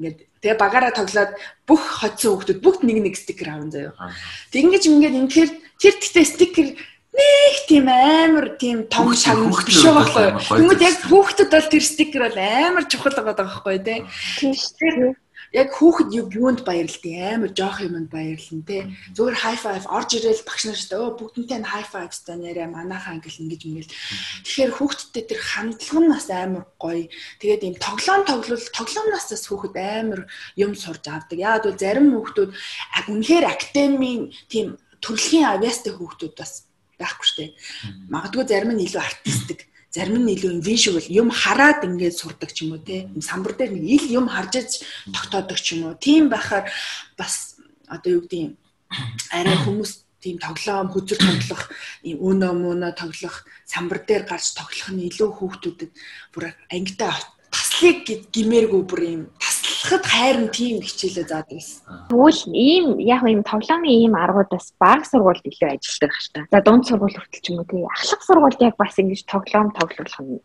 Ингээд 0.00 0.18
Тэгээ 0.44 0.60
багаараа 0.60 0.92
тоглоод 0.92 1.32
бүх 1.64 1.80
хоцсон 2.04 2.36
хүмүүс 2.36 2.60
бүгд 2.60 2.84
нэг 2.84 2.98
нэг 3.00 3.16
стикер 3.16 3.48
аван 3.48 3.72
заяа. 3.72 3.96
Тэгингэж 4.52 4.84
ингээд 4.92 5.16
инхээр 5.24 5.50
тэр 5.80 5.94
тэгтээ 5.96 6.26
стикер 6.28 6.68
нэг 7.16 7.56
тийм 7.64 7.88
амар 7.88 8.60
тийм 8.60 8.84
том 8.92 9.16
шагнал 9.16 9.56
биш 9.64 9.80
байгаа 9.80 10.04
байхгүй. 10.04 10.28
Тэгмэд 10.52 10.84
яг 10.84 10.96
хүүхдэд 11.08 11.48
бол 11.48 11.68
тэр 11.72 11.84
стикер 11.84 12.22
бол 12.28 12.38
амар 12.44 12.84
чухал 12.92 13.16
байгаа 13.16 13.40
байхгүй 13.40 13.76
тий. 13.80 14.00
Тийм 14.36 15.16
яг 15.54 15.70
хүүхэд 15.70 16.10
юунд 16.34 16.66
баярлдیں۔ 16.66 17.14
Амар 17.38 17.54
жоох 17.54 17.78
юмд 17.78 18.10
баярлна 18.10 18.66
те. 18.66 18.90
Зүгээр 19.14 19.36
high 19.38 19.60
five 19.62 19.86
орж 19.86 20.10
ирэл 20.18 20.42
багш 20.42 20.66
нар 20.66 20.74
шүү 20.74 20.90
дээ. 20.90 21.14
Бүгднтэй 21.14 21.58
нь 21.62 21.70
high 21.70 21.86
five 21.86 22.10
ста 22.10 22.34
нэрэ 22.34 22.66
манайхаа 22.74 23.14
ангил 23.14 23.38
ингэж 23.38 23.62
ингэж. 23.62 23.88
Тэгэхээр 24.42 24.72
хүүхэдтэй 24.74 25.24
тэр 25.30 25.40
хандлага 25.40 26.00
нь 26.02 26.10
бас 26.10 26.26
амар 26.34 26.64
гоё. 26.74 27.06
Тэгээд 27.38 27.62
ийм 27.70 27.76
тоглоом 27.78 28.26
тоглол 28.26 28.66
тоглоомноос 28.74 29.26
бас 29.30 29.44
хүүхэд 29.46 29.76
амар 29.78 30.20
юм 30.58 30.74
сурж 30.74 31.06
авдаг. 31.06 31.38
Яагаад 31.38 31.64
гэвэл 31.70 31.82
зарим 31.86 32.06
хүүхдүүд 32.18 32.50
үнэхээр 33.14 33.44
академийн 33.46 34.34
тийм 34.50 34.74
төрөлхийн 34.98 35.46
авиастай 35.54 35.94
хүүхдүүд 35.94 36.34
бас 36.34 36.66
байхгүй 36.98 37.26
шүү 37.30 37.38
дээ. 37.38 37.50
Магадгүй 38.10 38.44
зарим 38.50 38.74
нь 38.74 38.84
илүү 38.90 39.02
артистик 39.06 39.70
зарим 39.94 40.26
нь 40.26 40.34
илүү 40.34 40.58
visual 40.58 41.06
юм 41.06 41.30
хараад 41.30 41.86
ингээд 41.86 42.18
сурдаг 42.18 42.50
ч 42.50 42.66
юм 42.66 42.74
уу 42.74 42.82
те. 42.82 43.06
Самбар 43.22 43.54
дээр 43.54 43.78
нэг 43.78 43.84
ил 43.86 44.06
юм 44.18 44.26
харж 44.26 44.52
иж 44.58 44.70
тогтоодог 45.14 45.58
ч 45.62 45.78
юм 45.78 45.86
уу. 45.86 45.94
Тийм 45.94 46.26
байхаар 46.26 46.66
бас 47.14 47.62
одоо 47.86 48.18
юу 48.18 48.22
гэдэг 48.26 48.58
арай 49.30 49.56
хүмүүс 49.62 49.92
тийм 50.18 50.36
тоглоом 50.42 50.88
хөзөр 50.90 51.18
тоглох 51.20 51.62
ийм 52.02 52.18
өнөө 52.18 52.52
мөнөө 52.58 52.92
тоглох 52.98 53.36
самбар 53.68 54.02
дээр 54.08 54.24
гарч 54.26 54.56
тоглох 54.58 54.90
нь 54.90 55.06
илүү 55.12 55.30
хүүхдүүдэд 55.36 55.92
бүр 56.32 56.44
ангитай 56.72 57.12
таслыг 57.52 58.08
гимээргүй 58.34 58.82
бүр 58.88 59.00
ийм 59.84 60.00
таслахад 60.00 60.06
хайрн 60.06 60.48
тийм 60.48 60.80
хичээлээ 60.80 61.28
заадаг 61.28 61.52
байсан. 61.52 62.08
Тэгвэл 62.08 62.42
ийм 62.52 62.98
яг 62.98 63.22
ийм 63.28 63.42
тоглоомын 63.44 63.92
ийм 63.92 64.14
аргуудаас 64.16 64.72
баг 64.80 65.04
сургуульд 65.04 65.44
илүү 65.44 65.76
ажилладаг 65.76 66.12
хааштай. 66.12 66.44
За 66.50 66.60
дунд 66.64 66.86
сургууль 66.88 67.12
хүртэл 67.12 67.42
ч 67.44 67.46
юм 67.52 67.58
уу 67.60 67.68
тий. 67.68 67.84
Ахлах 67.84 68.22
сургуульд 68.24 68.60
яг 68.64 68.76
бас 68.80 68.96
ингэж 68.96 69.22
тоглоом 69.28 69.70
тоглох 69.76 70.20
нь 70.24 70.40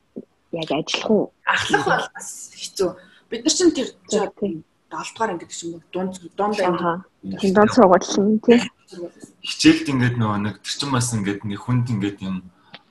яг 0.52 0.70
ажиллах 0.72 1.10
уу? 1.10 1.26
Ахлах 1.48 1.86
бол 1.88 2.08
бас 2.16 2.52
хэцүү. 2.52 2.90
Бид 3.30 3.42
нар 3.46 3.54
чинь 3.56 3.72
тэр 3.72 3.88
7 4.12 4.64
дугаар 4.92 5.32
анги 5.32 5.46
гэж 5.48 5.60
юм 5.64 5.72
уу 5.80 5.84
дунд 5.94 6.14
дунд 6.36 6.60
анги. 6.60 7.40
Тийм 7.40 7.54
дунд 7.56 7.72
сургууль 7.72 8.08
нь 8.20 8.44
тий. 8.44 8.60
Хичээлд 9.40 9.88
ингээд 9.88 10.16
нөгөө 10.20 10.40
нэг 10.44 10.56
тэр 10.60 10.76
чинь 10.76 10.92
бас 10.92 11.16
ингээд 11.16 11.48
нэг 11.48 11.60
хүнд 11.64 11.88
ингээд 11.88 12.20
юм 12.28 12.44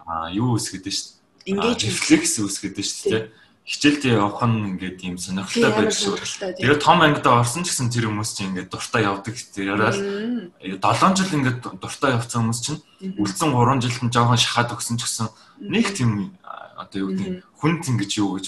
а 0.09 0.33
юу 0.33 0.57
үсгэдэж 0.57 0.97
шүү 0.97 1.13
дээ. 1.13 1.53
Ингээд 1.53 1.81
рефлекс 1.85 2.41
үсгэдэж 2.41 2.89
шүү 2.89 3.11
дээ 3.13 3.25
хичээлдээ 3.69 4.17
явах 4.17 4.41
нь 4.49 4.81
ингээд 4.81 4.99
юм 5.05 5.21
сонирхолтой 5.21 5.73
байх 5.77 5.93
шүү. 5.93 6.17
Тэгээд 6.57 6.81
том 6.81 7.05
ангид 7.05 7.27
орсон 7.29 7.69
ч 7.69 7.77
гэсэн 7.77 7.93
тэр 7.93 8.09
хүмүүс 8.09 8.33
чинь 8.33 8.57
ингээд 8.57 8.73
дуртай 8.73 9.05
явдаг. 9.05 9.37
Тэр 9.37 9.77
яриад 9.77 10.01
7 10.65 11.21
жил 11.21 11.37
ингээд 11.37 11.61
дуртай 11.77 12.17
явцсан 12.17 12.49
хүмүүс 12.49 12.61
чинь 12.65 12.81
үлдсэн 13.21 13.53
3 13.53 13.85
жилд 13.85 14.01
нь 14.09 14.15
жоохон 14.17 14.41
шахаад 14.41 14.73
өгсөн 14.73 14.97
ч 14.97 15.05
гэсэн 15.05 15.29
нэг 15.69 15.85
тийм 15.93 16.33
одоо 16.81 16.99
юу 17.05 17.11
гэдэг 17.13 17.45
хүнд 17.61 17.83
ингэж 17.93 18.11
юу 18.23 18.41
гэж 18.41 18.47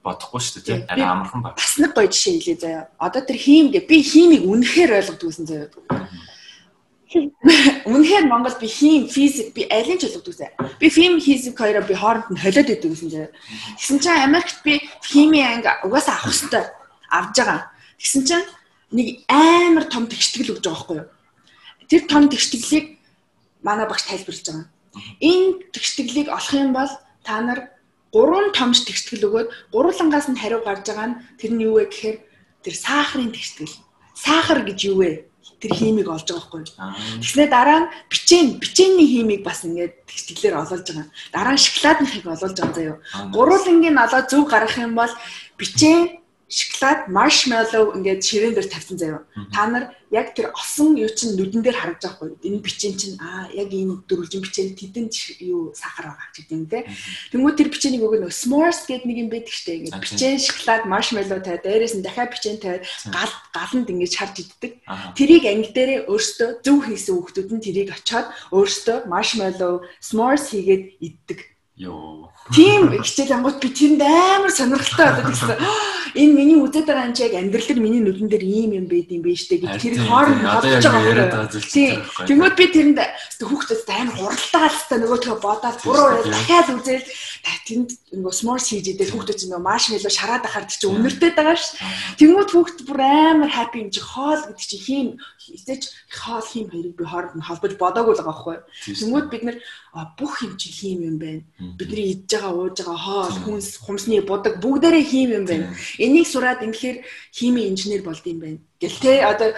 бодохгүй 0.00 0.40
шүү 0.40 0.62
дээ 0.64 0.88
тийм 0.88 1.12
амархан 1.12 1.42
баг. 1.42 1.60
Бас 1.60 1.76
нэг 1.76 1.92
гоё 1.92 2.08
жишээ 2.08 2.40
хэлээ 2.40 2.58
заяа. 2.62 2.84
Одоо 2.96 3.20
тэр 3.20 3.36
хийм 3.36 3.68
гэ 3.74 3.84
би 3.84 4.00
хиймийг 4.00 4.46
үнэхээр 4.46 4.96
ойлгодог 5.04 5.28
гэсэн 5.28 5.44
заяа. 5.44 5.68
Үнэхээр 7.14 8.26
Монгол 8.26 8.56
би 8.58 8.66
хийм 8.66 9.06
физик 9.08 9.54
би 9.54 9.66
алين 9.70 9.98
ч 9.98 10.10
ойлгодог 10.10 10.34
зэ. 10.34 10.50
Би 10.80 10.90
фильм 10.90 11.20
физик 11.20 11.58
хоёроо 11.58 11.86
би 11.86 11.94
хооронд 11.94 12.30
нь 12.30 12.40
холиод 12.42 12.66
идэв 12.66 12.90
гэсэн 12.90 13.10
чинь. 13.10 13.34
Тэгсэн 13.78 13.98
чинь 14.02 14.24
Америкт 14.26 14.58
би 14.66 14.82
химийн 15.06 15.62
анги 15.62 15.70
угаасаа 15.86 16.18
авах 16.18 16.34
хэрэгтэй 16.34 16.64
авж 17.10 17.34
байгаа. 17.38 17.60
Тэгсэн 18.02 18.22
чинь 18.26 18.46
нэг 18.90 19.06
амар 19.30 19.86
том 19.86 20.10
тэгштгэл 20.10 20.58
өгж 20.58 20.66
байгаа 20.66 20.74
байхгүй 20.74 20.96
юу? 20.98 21.08
Тэр 21.86 22.02
том 22.10 22.22
тэгштгэлийг 22.26 22.98
манай 23.62 23.86
багш 23.86 24.02
тайлбарлаж 24.10 24.46
байгаа. 24.46 24.66
Энэ 25.22 25.70
тэгштгэлийг 25.70 26.28
олох 26.34 26.54
юм 26.54 26.72
бол 26.74 26.90
та 27.22 27.40
нар 27.40 27.70
гурван 28.14 28.54
томч 28.54 28.86
тэгштгэл 28.86 29.26
өгөөд 29.26 29.48
гурвангаас 29.74 30.30
нь 30.30 30.38
хариу 30.38 30.62
гарч 30.62 30.86
байгаа 30.86 31.08
нь 31.10 31.18
тэр 31.38 31.50
нь 31.54 31.64
юу 31.66 31.78
вэ 31.78 31.90
гэхээр 31.90 32.16
тэр 32.62 32.74
сахарын 32.74 33.34
тэгштгэл. 33.34 33.74
Сахар 34.14 34.62
гэж 34.62 34.78
юу 34.90 34.96
вэ? 35.02 35.10
Тэр 35.64 35.72
химиг 35.72 36.08
олж 36.12 36.28
байгаа 36.28 36.44
байхгүй. 36.44 36.62
Тэгснээр 37.24 37.48
дараа 37.48 37.80
нь 37.80 37.90
бичэн 38.12 38.60
бичээний 38.60 39.08
химиг 39.08 39.40
бас 39.40 39.64
ингээд 39.64 40.04
тэгчлэлээр 40.04 40.60
олуулж 40.60 40.84
байгаа. 40.84 41.08
Дараа 41.32 41.54
нь 41.56 41.64
шоколадныхыг 41.64 42.24
олуулж 42.28 42.56
байгаа 42.60 42.76
заяо. 42.76 42.96
Гурвуулангийн 43.32 43.96
олоо 43.96 44.22
зөв 44.28 44.44
гаргах 44.44 44.76
юм 44.76 44.92
бол 44.92 45.12
бичэн 45.56 46.20
шоколад, 46.48 47.08
маршмеллоу 47.08 47.96
ингээд 47.96 48.20
ширээн 48.20 48.54
дээр 48.54 48.68
тавьсан 48.68 48.98
заяа. 48.98 49.24
Та 49.52 49.66
нар 49.66 49.96
яг 50.12 50.36
тэр 50.36 50.52
осон 50.52 50.94
юу 50.94 51.08
чинь 51.08 51.34
нүдэн 51.34 51.64
дээр 51.64 51.74
харагдаж 51.74 52.20
байхгүй. 52.20 52.36
Энэ 52.44 52.60
бичэн 52.60 52.94
чинь 52.94 53.16
аа 53.18 53.48
яг 53.50 53.72
энэ 53.72 54.04
дөрвөлжин 54.04 54.44
бичэн 54.44 54.76
тэдэнд 54.76 55.12
юу 55.40 55.72
сахар 55.72 56.12
байгаа 56.12 56.28
ч 56.36 56.44
гэдэг 56.44 56.54
юм 56.54 56.66
те. 56.68 56.84
Тэнгүү 57.32 57.52
тэр 57.56 57.68
бичэнийг 57.72 58.04
өгөө 58.04 58.20
нөө 58.28 58.32
s'mores 58.32 58.84
гэдэг 58.84 59.08
нэг 59.08 59.18
юм 59.24 59.30
байдаг 59.32 59.54
штэ. 59.56 59.72
Ингээд 59.88 60.04
бичэн, 60.04 60.38
шоколад, 60.38 60.84
маршмеллоу 60.84 61.40
тавиад 61.40 61.64
дээрээс 61.64 61.94
нь 61.96 62.04
дахиад 62.04 62.30
бичэн 62.30 62.60
тавиад 62.60 62.84
гал 63.08 63.32
галанд 63.56 63.88
ингээд 63.88 64.14
харж 64.14 64.36
иддэг. 64.44 64.72
Тэрийг 65.16 65.44
анги 65.48 65.70
дээрээ 65.72 66.00
өөртөө 66.12 66.50
зөв 66.60 66.78
хийсэн 66.84 67.14
хүүхдүүд 67.16 67.50
нь 67.56 67.64
тэрийг 67.64 67.90
очиод 67.96 68.28
өөртөө 68.52 69.08
маршмеллоу, 69.08 69.82
s'mores 69.98 70.52
хийгээд 70.52 70.84
иддэг. 71.00 71.53
Йоо 71.76 72.34
Тийм 72.52 72.92
хичээл 73.00 73.40
ангууд 73.40 73.56
би 73.56 73.72
тэрэнд 73.72 74.02
амар 74.04 74.52
сонирхолтой 74.52 75.08
болоод 75.16 75.32
ирсэн. 75.32 75.56
Энэ 76.20 76.36
миний 76.36 76.60
үзээд 76.60 76.84
байгаа 76.84 77.16
чи 77.16 77.24
яг 77.24 77.40
амьдрал 77.40 77.80
миний 77.80 78.04
нүдэн 78.04 78.28
дээр 78.28 78.44
ийм 78.44 78.70
юм 78.76 78.86
байд 78.86 79.08
юм 79.08 79.24
биш 79.24 79.48
үү 79.48 79.64
гэж 79.64 79.80
тэр 79.80 79.96
хооронд 80.04 80.44
бодож 80.44 80.84
байгаа. 80.84 81.48
Тийм. 81.48 82.04
Тэгмээд 82.28 82.56
би 82.60 82.66
тэрэнд 82.68 83.00
хүүхдүүд 83.40 83.88
амар 83.88 84.16
хуралдаал 84.20 84.76
та 84.76 84.94
нөгөөдхөө 85.00 85.36
бодоод 85.40 85.78
буруу 85.88 86.06
байл 86.20 86.28
дахиад 86.28 86.68
үзэл 86.68 87.04
тэнд 87.64 87.88
нөгөө 88.18 88.34
сморс 88.34 88.70
хийж 88.70 88.86
идэл 88.94 89.12
хүүхдүүд 89.14 89.38
чинь 89.38 89.50
нөгөө 89.54 89.68
маршмелло 89.68 90.10
шараад 90.10 90.44
ахаар 90.46 90.66
чи 90.70 90.86
өнөртэй 90.86 91.32
байгаа 91.34 91.58
ш. 91.58 91.74
Тэгмээд 92.18 92.50
хүүхд 92.52 92.78
бүр 92.86 93.00
амар 93.00 93.50
хаппи 93.50 93.82
юм 93.82 93.90
чи 93.90 94.00
хоол 94.00 94.42
гэдэг 94.44 94.66
чи 94.68 94.78
хийм 94.78 95.08
эцэж 95.52 95.82
хоол 96.10 96.46
хийм 96.46 96.66
хоёрыг 96.70 96.94
би 96.96 97.04
хооронд 97.04 97.36
нь 97.36 97.46
холбож 97.46 97.72
бодоогүй 97.76 98.14
л 98.14 98.20
байгаа 98.22 98.30
байхгүй. 98.32 98.56
Тэгмээд 98.98 99.26
бид 99.32 99.42
нэр 99.44 99.56
бүх 100.18 100.34
юм 100.42 100.54
чи 100.56 100.68
хийм 100.70 101.00
юм 101.04 101.16
байна. 101.18 101.42
бидний 101.78 102.12
идж 102.12 102.30
байгаа 102.34 102.52
ууж 102.54 102.76
байгаа 102.82 102.98
хоол 102.98 103.36
хүнс 103.44 103.68
хумсны 103.84 104.20
будаг 104.22 104.58
бүгдээрээ 104.62 105.04
хим 105.04 105.30
юм 105.38 105.44
байна. 105.46 105.74
Энийг 105.98 106.26
сураад 106.26 106.62
ингэхээр 106.66 107.04
хими 107.32 107.68
инженер 107.70 108.02
болд 108.02 108.24
юм 108.26 108.38
байна. 108.40 108.58
Гэл 108.80 108.98
те 109.00 109.22
одоо 109.22 109.54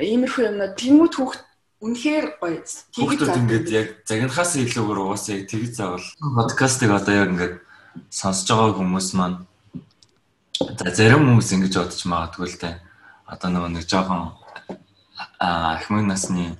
иймэрхүү 0.00 0.42
юмнууд 0.50 0.74
тэмүүд 0.74 1.14
хүүхд 1.14 1.40
үнэхээр 1.80 2.26
гоё. 2.40 2.60
Хүүхдүүд 2.96 3.36
ингээд 3.36 3.66
яг 3.70 3.88
загнахаас 4.08 4.56
илүүгээр 4.56 5.00
угаасаа 5.04 5.34
яг 5.36 5.44
тэгж 5.46 5.72
заавал 5.76 6.06
подкастыг 6.34 6.90
одоо 6.90 7.14
яг 7.14 7.30
ингээд 7.36 7.54
сонсож 8.10 8.48
байгаа 8.50 8.76
хүмүүс 8.78 9.08
маань 9.14 9.38
за 10.58 10.90
зарим 10.94 11.26
хүмүүс 11.28 11.52
ингэж 11.54 11.74
бодож 11.76 12.02
магадгүй 12.06 12.48
л 12.48 12.60
те. 12.60 12.70
Одоо 13.26 13.48
нөгөө 13.50 13.70
нэг 13.76 13.84
жоохон 13.88 14.32
ахмад 15.40 16.06
насны 16.06 16.56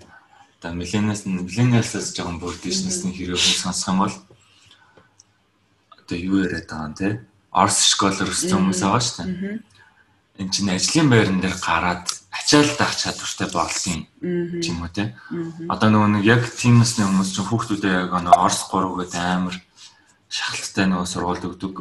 одоо 0.59 0.72
миллениалс 0.72 1.25
миллениалсаас 1.27 2.12
жоохон 2.16 2.40
бүрдэж 2.40 2.85
насны 2.85 3.12
хэрэг 3.12 3.40
хүмүүс 3.40 3.62
сонсох 3.64 3.88
юм 3.92 3.99
бол 4.05 4.14
одоо 5.96 6.16
юу 6.18 6.44
яриад 6.44 6.68
байгаа 6.68 6.88
юм 6.88 6.94
те 6.94 7.09
Орс 7.57 7.88
школоор 7.88 8.29
өссөн 8.29 8.53
хүмүүс 8.53 8.85
байгаа 8.85 9.01
шүү 9.01 9.25
дээ. 9.25 9.61
Энд 10.44 10.53
чинь 10.53 10.68
ажлын 10.68 11.09
байран 11.09 11.40
дээр 11.40 11.57
гараад 11.57 12.05
ачаал 12.29 12.68
даах 12.77 12.92
чадвартай 13.01 13.49
болсон 13.49 14.05
юм 14.20 14.61
юм 14.61 14.85
уу 14.85 14.92
те. 14.92 15.16
Одоо 15.64 15.88
нөгөө 15.88 16.11
нэг 16.20 16.25
яг 16.29 16.44
тийм 16.53 16.85
насны 16.85 17.09
хүмүүс 17.09 17.33
чинь 17.33 17.49
хүүхдүүдээ 17.49 17.94
яг 17.96 18.12
нөгөө 18.12 18.44
Орс 18.44 18.61
3 18.68 18.92
гэдэг 19.01 19.25
амар 19.25 19.57
шахалтай 20.37 20.85
нөгөө 20.85 21.09
сургуульд 21.09 21.44
өгдөг. 21.49 21.75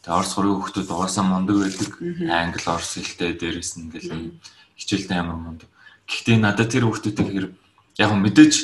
Тэгээ 0.00 0.16
Орс 0.16 0.32
3 0.32 0.48
хүүхдүүд 0.48 0.88
угаасаа 0.88 1.24
мундаг 1.28 1.56
байдаг. 1.60 1.92
Англи, 2.32 2.64
Орс 2.64 2.90
хэлтэй 2.96 3.36
дээрээс 3.36 3.76
нь 3.76 3.92
ингээл 3.92 4.40
хичээлтэй 4.80 5.18
амар 5.20 5.36
мундаг. 5.36 5.68
Гэхдээ 6.08 6.36
надад 6.40 6.72
тэр 6.72 6.88
хүүхдүүдийг 6.88 7.28
хэрэг 7.28 7.52
яг 8.00 8.10
мэдээж 8.16 8.54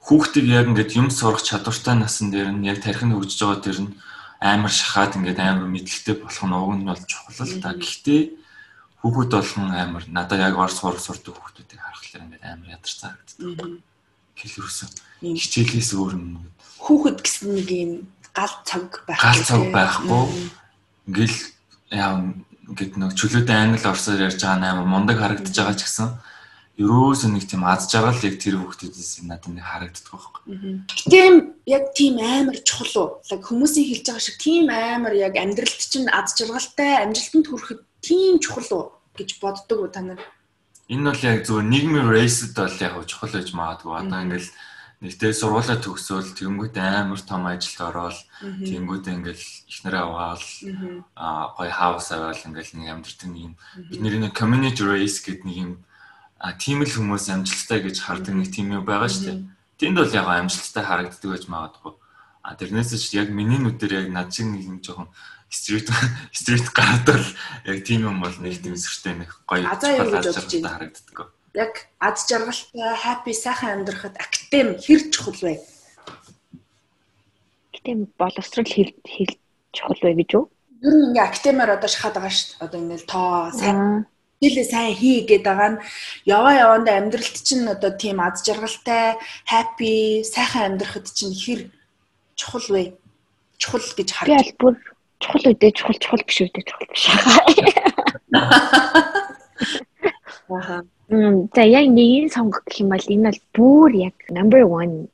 хүүхдийг 0.00 0.46
яг 0.48 0.66
ингээд 0.72 0.96
юм 0.96 1.12
сурах 1.12 1.44
чадвартай 1.44 1.92
насан 1.98 2.32
дээр 2.32 2.56
нь 2.56 2.64
яг 2.64 2.80
тархин 2.80 3.12
хөгжиж 3.12 3.40
байгаа 3.44 3.60
тэр 3.60 3.78
нь 3.84 3.92
амар 4.40 4.72
шахаад 4.72 5.20
ингээд 5.20 5.44
амар 5.44 5.68
мэдлэгтэй 5.68 6.16
болох 6.16 6.44
нь 6.46 6.56
уг 6.56 6.72
нь 6.80 6.88
бол 6.88 7.02
чухал 7.04 7.36
л 7.44 7.60
та. 7.60 7.76
Гэхдээ 7.76 8.20
хүүхэд 9.04 9.30
болгон 9.36 9.68
амар 9.76 10.04
надад 10.08 10.40
яг 10.40 10.56
орс 10.56 10.80
хор 10.80 10.96
сурдаг 10.96 11.36
хүүхдүүдийг 11.36 11.80
харахаар 11.84 12.24
ингээд 12.24 12.44
амар 12.48 12.68
ядарч 12.80 12.96
цаагдаг. 12.96 13.82
Хэлрүүсэн. 14.40 14.90
Хичээлээс 15.20 15.90
өөр 15.96 16.12
юм. 16.16 16.48
Хүүхэд 16.80 17.18
гэсэн 17.24 17.50
нэг 17.56 17.68
юм 17.72 17.92
гал 18.36 18.54
цаг 18.68 19.04
байх. 19.08 19.20
Гал 19.24 19.40
цаг 19.40 19.62
байхгүй. 19.72 20.24
Ингээл 21.08 21.38
яа 21.96 22.36
ингээд 22.68 22.94
нэг 23.00 23.10
чөлөөтэй 23.16 23.56
англи 23.56 23.86
орсоор 23.88 24.20
ярьж 24.28 24.40
байгаа 24.44 24.76
амар 24.76 24.84
мундаг 24.84 25.16
харагдаж 25.16 25.56
байгаа 25.56 25.76
ч 25.80 25.88
гэсэн 25.88 26.08
ерөөсөө 26.76 27.30
нэг 27.32 27.44
тийм 27.48 27.64
аз 27.64 27.88
жаргал 27.88 28.20
яг 28.20 28.36
тэр 28.36 28.60
хүүхдүүдээс 28.60 29.24
надад 29.24 29.48
нэг 29.48 29.64
харагддаг 29.64 30.12
байхгүй. 30.12 30.42
Тийм 31.08 31.34
яг 31.64 31.84
тийм 31.96 32.20
амар 32.20 32.58
чухал 32.60 32.94
уу? 33.00 33.08
Хүмүүсийн 33.24 33.88
хэлж 33.88 34.04
байгаа 34.12 34.24
шиг 34.28 34.36
тийм 34.36 34.68
амар 34.68 35.14
яг 35.16 35.34
амьдралд 35.40 35.80
чинь 35.80 36.12
аз 36.12 36.36
жаргалтай 36.36 37.06
амжилтанд 37.06 37.48
хүрэхэд 37.48 37.80
тийм 38.04 38.36
чухал 38.44 38.68
уу 38.76 38.84
гэж 39.16 39.40
боддог 39.40 39.78
уу 39.80 39.88
та 39.88 40.04
нар? 40.04 40.20
Энэ 40.92 41.08
бол 41.08 41.22
яг 41.24 41.48
зөвхөн 41.48 41.70
нийгмийн 41.72 42.12
рейсд 42.12 42.52
бол 42.52 42.76
яг 42.76 42.92
чухал 43.08 43.32
байж 43.32 43.48
магадгүй. 43.56 43.96
Одоо 43.96 44.20
ингээл 44.20 44.50
нэгтэй 45.06 45.30
сургуулаа 45.30 45.78
төгсөөл 45.78 46.34
тэгэнгүүт 46.34 46.74
амар 46.82 47.22
том 47.22 47.46
ажилд 47.46 47.78
ороод 47.78 48.18
тэгэнгүүт 48.42 49.06
ингээл 49.06 49.46
ихнэрээ 49.70 50.02
аваад 50.02 50.42
аа 51.14 51.54
гоё 51.54 51.70
хаус 51.70 52.10
аваад 52.10 52.42
ингээл 52.42 52.74
нэг 52.74 52.88
амьдртын 52.90 53.30
нэг 53.30 53.42
юм. 53.46 53.54
Бидний 53.86 54.18
нэг 54.18 54.34
community 54.34 54.82
race 54.82 55.22
гэдэг 55.22 55.46
нэг 55.46 55.56
юм 55.62 55.72
тийм 56.58 56.82
л 56.82 56.90
хүмүүс 56.90 57.30
амжилттай 57.30 57.86
гэж 57.86 57.96
хардаг 58.02 58.34
нэг 58.34 58.50
тийм 58.50 58.74
юм 58.74 58.82
байгаа 58.82 59.06
шүү 59.06 59.24
дээ. 59.30 59.38
Тэнд 59.78 59.96
бол 59.96 60.10
яг 60.10 60.26
амжилттай 60.26 60.84
харагддаг 60.84 61.30
гэж 61.38 61.44
магадгүй. 61.46 61.94
А 62.42 62.54
тэрнээс 62.58 62.94
ч 62.98 63.14
яг 63.14 63.30
миний 63.30 63.62
нүдээр 63.62 64.06
яг 64.06 64.08
над 64.10 64.34
шиг 64.34 64.50
нэг 64.50 64.66
юм 64.66 64.78
жоохон 64.82 65.08
стрит 65.50 65.88
стрит 66.34 66.66
гараад 66.74 67.08
л 67.14 67.28
яг 67.64 67.78
тийм 67.86 68.10
юм 68.10 68.18
бол 68.20 68.34
нэг 68.42 68.58
тийм 68.58 68.74
сүртэй 68.74 69.14
нэг 69.22 69.30
гоё 69.46 69.66
харагддаг. 69.70 71.35
Яг 71.56 71.88
ад 71.96 72.20
жаргалтай 72.20 72.92
happy 73.00 73.32
сайхан 73.32 73.80
амьдрахад 73.80 74.20
актем 74.20 74.76
хэр 74.76 75.08
чухал 75.08 75.40
вэ? 75.40 75.64
Актем 77.72 78.12
боловсрал 78.20 78.68
хэр 78.68 78.92
хэр 79.00 79.30
чухал 79.72 79.96
вэ 80.04 80.12
гэж 80.20 80.30
үү? 80.36 80.44
Ер 80.84 80.92
нь 80.92 81.04
ингээ 81.16 81.24
актемаар 81.24 81.80
одоо 81.80 81.88
шахаад 81.88 82.20
байгаа 82.20 82.28
шүү 82.36 82.60
дээ. 82.60 82.60
Одоо 82.60 82.78
ингээл 82.84 83.08
тоо 83.08 83.48
сайн 83.56 84.04
Хэлээ 84.36 84.68
сайн 84.68 84.92
хий 84.92 85.24
гэдэг 85.24 85.48
байгаа 85.48 85.70
нь 85.72 85.82
яваа 86.28 86.54
явандаа 86.60 87.00
амьдралт 87.00 87.40
чинь 87.40 87.64
одоо 87.72 87.88
тийм 87.96 88.20
аз 88.20 88.44
жаргалтай, 88.44 89.16
happy, 89.48 90.20
сайхан 90.28 90.76
амьдрахад 90.76 91.08
чинь 91.08 91.32
хэр 91.32 91.72
чухал 92.36 92.68
вэ? 92.68 93.00
Чухал 93.56 93.80
гэж 93.80 94.08
харж. 94.12 94.28
Би 94.28 94.36
аль 94.36 94.52
бүр 94.60 94.76
чухал 95.24 95.40
үедээ 95.48 95.72
чухал 95.72 95.96
чухал 95.96 96.20
биш 96.28 96.44
үедээ 96.44 96.68
чухал 96.68 96.84
биш. 96.92 97.08
Аа. 100.52 100.84
За 101.08 101.62
яг 101.62 101.86
нэг 101.86 102.26
нь 102.26 102.34
сонгох 102.34 102.66
гэх 102.66 102.82
юм 102.82 102.90
бол 102.90 103.06
энэ 103.14 103.30
бол 103.30 103.40
бүр 103.54 103.90
яг 104.10 104.16
number 104.26 104.66
1 104.66 105.06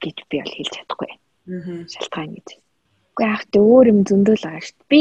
гэж 0.00 0.16
би 0.32 0.36
бол 0.40 0.54
хэлж 0.56 0.72
чадахгүй. 0.72 1.12
Аа. 1.52 1.84
Шалтгаан 1.92 2.30
гэж. 2.40 2.48
Уу 3.20 3.22
яг 3.28 3.42
тэ 3.52 3.60
өөр 3.60 3.86
юм 3.92 4.00
зөндөл 4.08 4.40
байгаа 4.40 4.64
шүү 4.64 4.76
дээ. 4.80 4.88
Би 4.88 5.00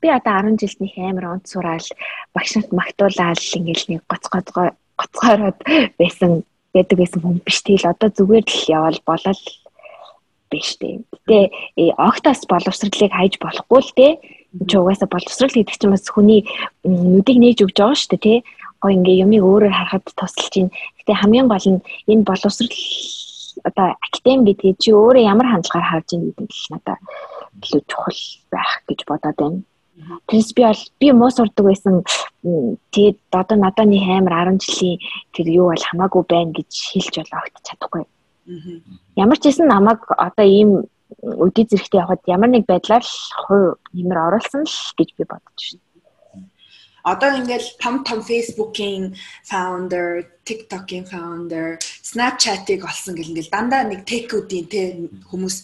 би 0.00 0.08
одоо 0.08 0.40
10 0.40 0.56
жилднийх 0.56 0.96
амар 0.96 1.36
онц 1.36 1.52
сураал 1.52 1.88
багш 2.34 2.56
нарт 2.56 2.72
магтуулаад 2.72 3.38
ингээл 3.38 3.90
нэг 3.92 4.00
гоц 4.08 4.24
гоцгой 4.32 4.72
гоцгойроод 4.96 5.58
байсан 6.00 6.42
байдаг 6.72 6.96
байсан 6.98 7.20
хүн 7.20 7.38
биш 7.44 7.60
тэгэл 7.62 7.92
одоо 7.92 8.08
зүгээр 8.08 8.46
л 8.48 8.64
явал 8.72 8.98
болол 9.04 9.42
биш 10.50 10.68
дээ. 10.80 11.04
Гэтэ 11.28 11.92
огтоос 12.00 12.42
боловсролыг 12.48 13.12
хайж 13.12 13.36
болохгүй 13.36 13.80
л 13.84 13.92
дээ. 13.96 14.12
Чи 14.68 14.74
угаасаа 14.76 15.08
боловсрол 15.08 15.54
гэдэг 15.54 15.76
чинь 15.76 15.94
бас 15.94 16.08
хүний 16.08 16.44
нүдийг 16.84 17.38
нээж 17.40 17.58
өгч 17.64 17.76
байгаа 17.78 17.96
шүү 17.96 18.10
дээ 18.16 18.24
тий. 18.26 18.38
Гоо 18.82 18.90
ингээ 18.90 19.22
юмыг 19.24 19.42
өөрөөр 19.46 19.74
харахад 19.74 20.02
тусалж 20.18 20.50
чинь. 20.50 20.74
Гэтэ 20.98 21.14
хамгийн 21.14 21.46
гол 21.46 21.66
нь 21.70 21.80
энэ 22.10 22.26
боловсрол 22.26 22.74
одоо 23.68 23.86
академи 24.02 24.42
гэдэг 24.50 24.76
чи 24.82 24.90
өөрөө 24.90 25.22
ямар 25.32 25.46
хандлагаар 25.46 25.86
харж 25.86 26.08
байгаа 26.10 26.34
гэдэг 26.34 26.50
л 26.50 26.66
надад 26.74 27.00
илүү 27.62 27.82
чухал 27.86 28.20
байх 28.50 28.72
гэж 28.88 29.00
бодоод 29.06 29.38
байна. 29.38 29.60
Тэрс 30.26 30.50
би 30.56 30.62
бол 30.66 30.82
би 31.00 31.06
муу 31.12 31.30
сурдаг 31.30 31.64
байсан. 31.66 32.02
Тэгээд 32.90 33.18
одоо 33.30 33.56
надад 33.60 33.86
нэг 33.86 34.02
амар 34.02 34.50
10 34.50 34.58
жилийн 34.64 34.98
тэр 35.36 35.46
юу 35.52 35.66
бол 35.70 35.84
хамаагүй 35.84 36.22
байна 36.26 36.52
гэж 36.56 36.70
хэлж 36.90 37.14
бол 37.22 37.38
огт 37.38 37.56
чадахгүй. 37.62 38.04
Ямар 39.14 39.38
ч 39.38 39.44
хэсэн 39.46 39.68
намайг 39.68 40.00
одоо 40.16 40.46
ийм 40.46 40.70
үдий 41.22 41.68
зэрэгтэй 41.68 42.00
явахад 42.00 42.22
ямар 42.26 42.50
нэг 42.50 42.64
байдлаар 42.66 43.04
хувь 43.46 43.78
нэмэр 43.94 44.18
оруулсан 44.26 44.64
л 44.64 44.76
гэж 44.98 45.08
би 45.14 45.24
бодож 45.28 45.60
байна. 45.60 45.91
Одоо 47.02 47.30
ингээл 47.38 47.68
том 47.82 48.04
том 48.06 48.22
Facebook-ийн 48.22 49.18
founder, 49.42 50.26
TikTok-ийн 50.46 51.04
founder, 51.10 51.78
Snapchat-ыг 52.02 52.86
олсон 52.86 53.14
гэл 53.18 53.34
ингээл 53.34 53.54
дандаа 53.54 53.82
нэг 53.86 54.06
tech-үүдийн 54.06 54.66
те 54.70 54.82
хүмүүс 55.30 55.56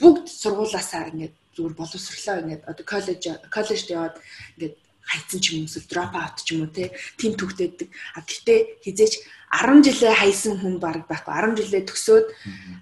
бүгд 0.00 0.26
сургуулаасаа 0.28 1.08
ингээд 1.12 1.34
зүгээр 1.56 1.74
боловсрлоо 1.76 2.36
ингээд 2.44 2.62
одоо 2.68 2.84
коллеж 2.84 3.22
коллежд 3.48 3.88
яваад 3.88 4.16
ингээд 4.56 4.76
хайцсан 5.02 5.40
ч 5.40 5.46
юм 5.52 5.66
уу 5.66 5.80
дроп 5.90 6.12
аут 6.16 6.36
ч 6.44 6.56
юм 6.56 6.64
уу 6.64 6.72
те 6.72 6.92
тийм 7.18 7.36
төгтөөддөг. 7.36 7.88
А 8.16 8.20
гэхдээ 8.24 8.60
хизээч 8.84 9.14
10 9.52 9.84
жилээ 9.84 10.14
хайсан 10.16 10.54
хүн 10.60 10.80
баг 10.80 11.04
байхгүй 11.04 11.32
10 11.34 11.60
жилээ 11.60 11.82
төгсөөд 11.84 12.26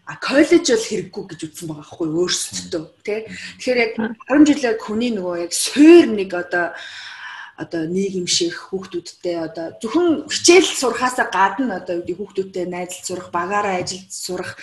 а 0.06 0.14
коллеж 0.22 0.64
бол 0.70 0.86
хэрэггүй 0.86 1.24
гэж 1.26 1.40
үзсэн 1.50 1.66
байгаа 1.66 1.82
байхгүй 1.82 2.08
өөрсдөө 2.14 2.84
те. 3.02 3.16
Тэгэхээр 3.58 3.78
яг 3.82 3.92
10 3.98 4.48
жилээ 4.48 4.74
хүний 4.78 5.10
нөгөө 5.10 5.36
яг 5.50 5.52
суур 5.54 6.06
нэг 6.14 6.30
одоо 6.30 6.66
одоо 7.60 7.84
нийгэмших 7.84 8.72
хүүхдүүдтэй 8.72 9.36
одоо 9.36 9.66
зөвхөн 9.84 10.08
хичээл 10.32 10.68
сурахаасаа 10.80 11.28
гадна 11.28 11.84
одоо 11.84 12.00
үүдий 12.00 12.16
хүүхдүүдтэй 12.16 12.64
найзалж 12.64 13.04
сурах, 13.04 13.28
багаараа 13.28 13.84
ажилд 13.84 14.08
сурах, 14.08 14.56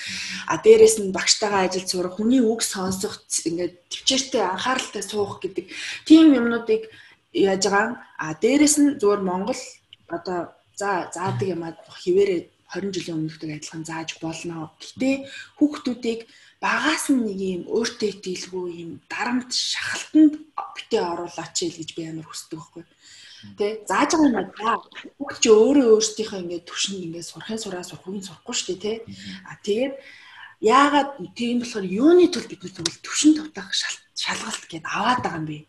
а 0.49 0.57
дээрэс 0.57 0.97
нь 0.97 1.13
багштайгаа 1.13 1.69
ажилд 1.69 1.86
сурах, 1.86 2.17
хүний 2.17 2.41
үг 2.41 2.65
сонсох 2.65 3.21
ингээд 3.45 3.73
төвчээртэй 3.93 4.41
анхааралтай 4.41 5.03
суух 5.05 5.38
гэдэг 5.45 5.65
тийм 6.10 6.33
юмнуудыг 6.33 6.89
яаж 7.37 7.63
байгаа. 7.69 8.02
А 8.17 8.33
дээрэс 8.33 8.75
нь 8.81 8.98
зөвөр 8.98 9.21
Монгол 9.21 9.62
одоо 10.10 10.58
за 10.73 11.10
заадаг 11.13 11.48
юм 11.54 11.62
аа 11.63 11.77
хിവэрээ 12.02 12.41
20 12.73 12.91
жилийн 12.95 13.17
өмнөхтэй 13.17 13.56
адилхан 13.56 13.83
зааж 13.85 14.10
болно. 14.19 14.73
Гэтэ 14.81 15.29
хүүхдүүдийг 15.58 16.27
багаас 16.63 17.05
нь 17.13 17.21
нэг 17.27 17.39
юм 17.39 17.63
өөртөө 17.69 18.10
итгэлгүй 18.13 18.67
юм 18.83 18.91
дарамт 19.12 19.51
шахалтанд 19.53 20.33
битээ 20.75 21.03
оруулаач 21.13 21.58
гэж 21.77 21.89
би 21.93 22.01
амар 22.10 22.25
хүсдэг 22.25 22.58
байхгүй. 22.58 22.83
Тэ 23.58 23.85
зааж 23.85 24.17
байгаа 24.17 24.25
юм 24.25 24.37
аа. 24.65 24.81
Бүгд 25.21 25.37
чи 25.45 25.49
өөрөө 25.53 25.87
өөрсдийнхөө 25.93 26.41
ингээд 26.41 26.65
төвшөнд 26.65 27.05
ингээд 27.05 27.29
сурахын 27.29 27.62
сураа 27.62 27.85
сурахын 27.85 28.25
сурахгүй 28.25 28.55
шүү 28.58 28.67
дээ 28.73 28.81
тэ. 28.81 28.93
А 29.45 29.53
тэгээд 29.62 29.93
яагаад 30.65 31.10
тийм 31.37 31.62
болохоор 31.62 31.85
юуны 31.85 32.25
тул 32.33 32.49
бид 32.49 32.62
тэгвэл 32.65 33.05
төвшин 33.05 33.33
тавтах 33.37 33.69
шалгалт 34.17 34.63
гэдээ 34.65 34.89
аваад 34.89 35.21
байгаа 35.21 35.37
юм 35.37 35.45
бэ? 35.45 35.60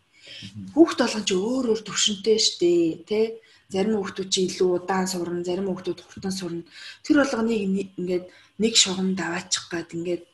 Хүүхд 0.73 0.97
болгон 1.01 1.25
чи 1.29 1.35
өөр 1.37 1.65
өөр 1.69 1.81
төвшөнтэй 1.85 2.37
шүү 2.41 2.57
дээ 2.57 2.85
тэ. 3.05 3.21
Зарим 3.69 4.01
хүүхдүүд 4.01 4.29
чи 4.33 4.39
илүү 4.49 4.69
удаан 4.81 5.05
сурна, 5.05 5.45
зарим 5.45 5.69
хүүхдүүд 5.69 5.99
хурдан 6.01 6.33
сурна. 6.33 6.65
Тэр 7.05 7.21
болгоныг 7.21 7.93
ингээд 8.01 8.25
нэг 8.57 8.73
шугам 8.73 9.13
даваачих 9.13 9.69
гад 9.69 9.93
ингээд 9.93 10.25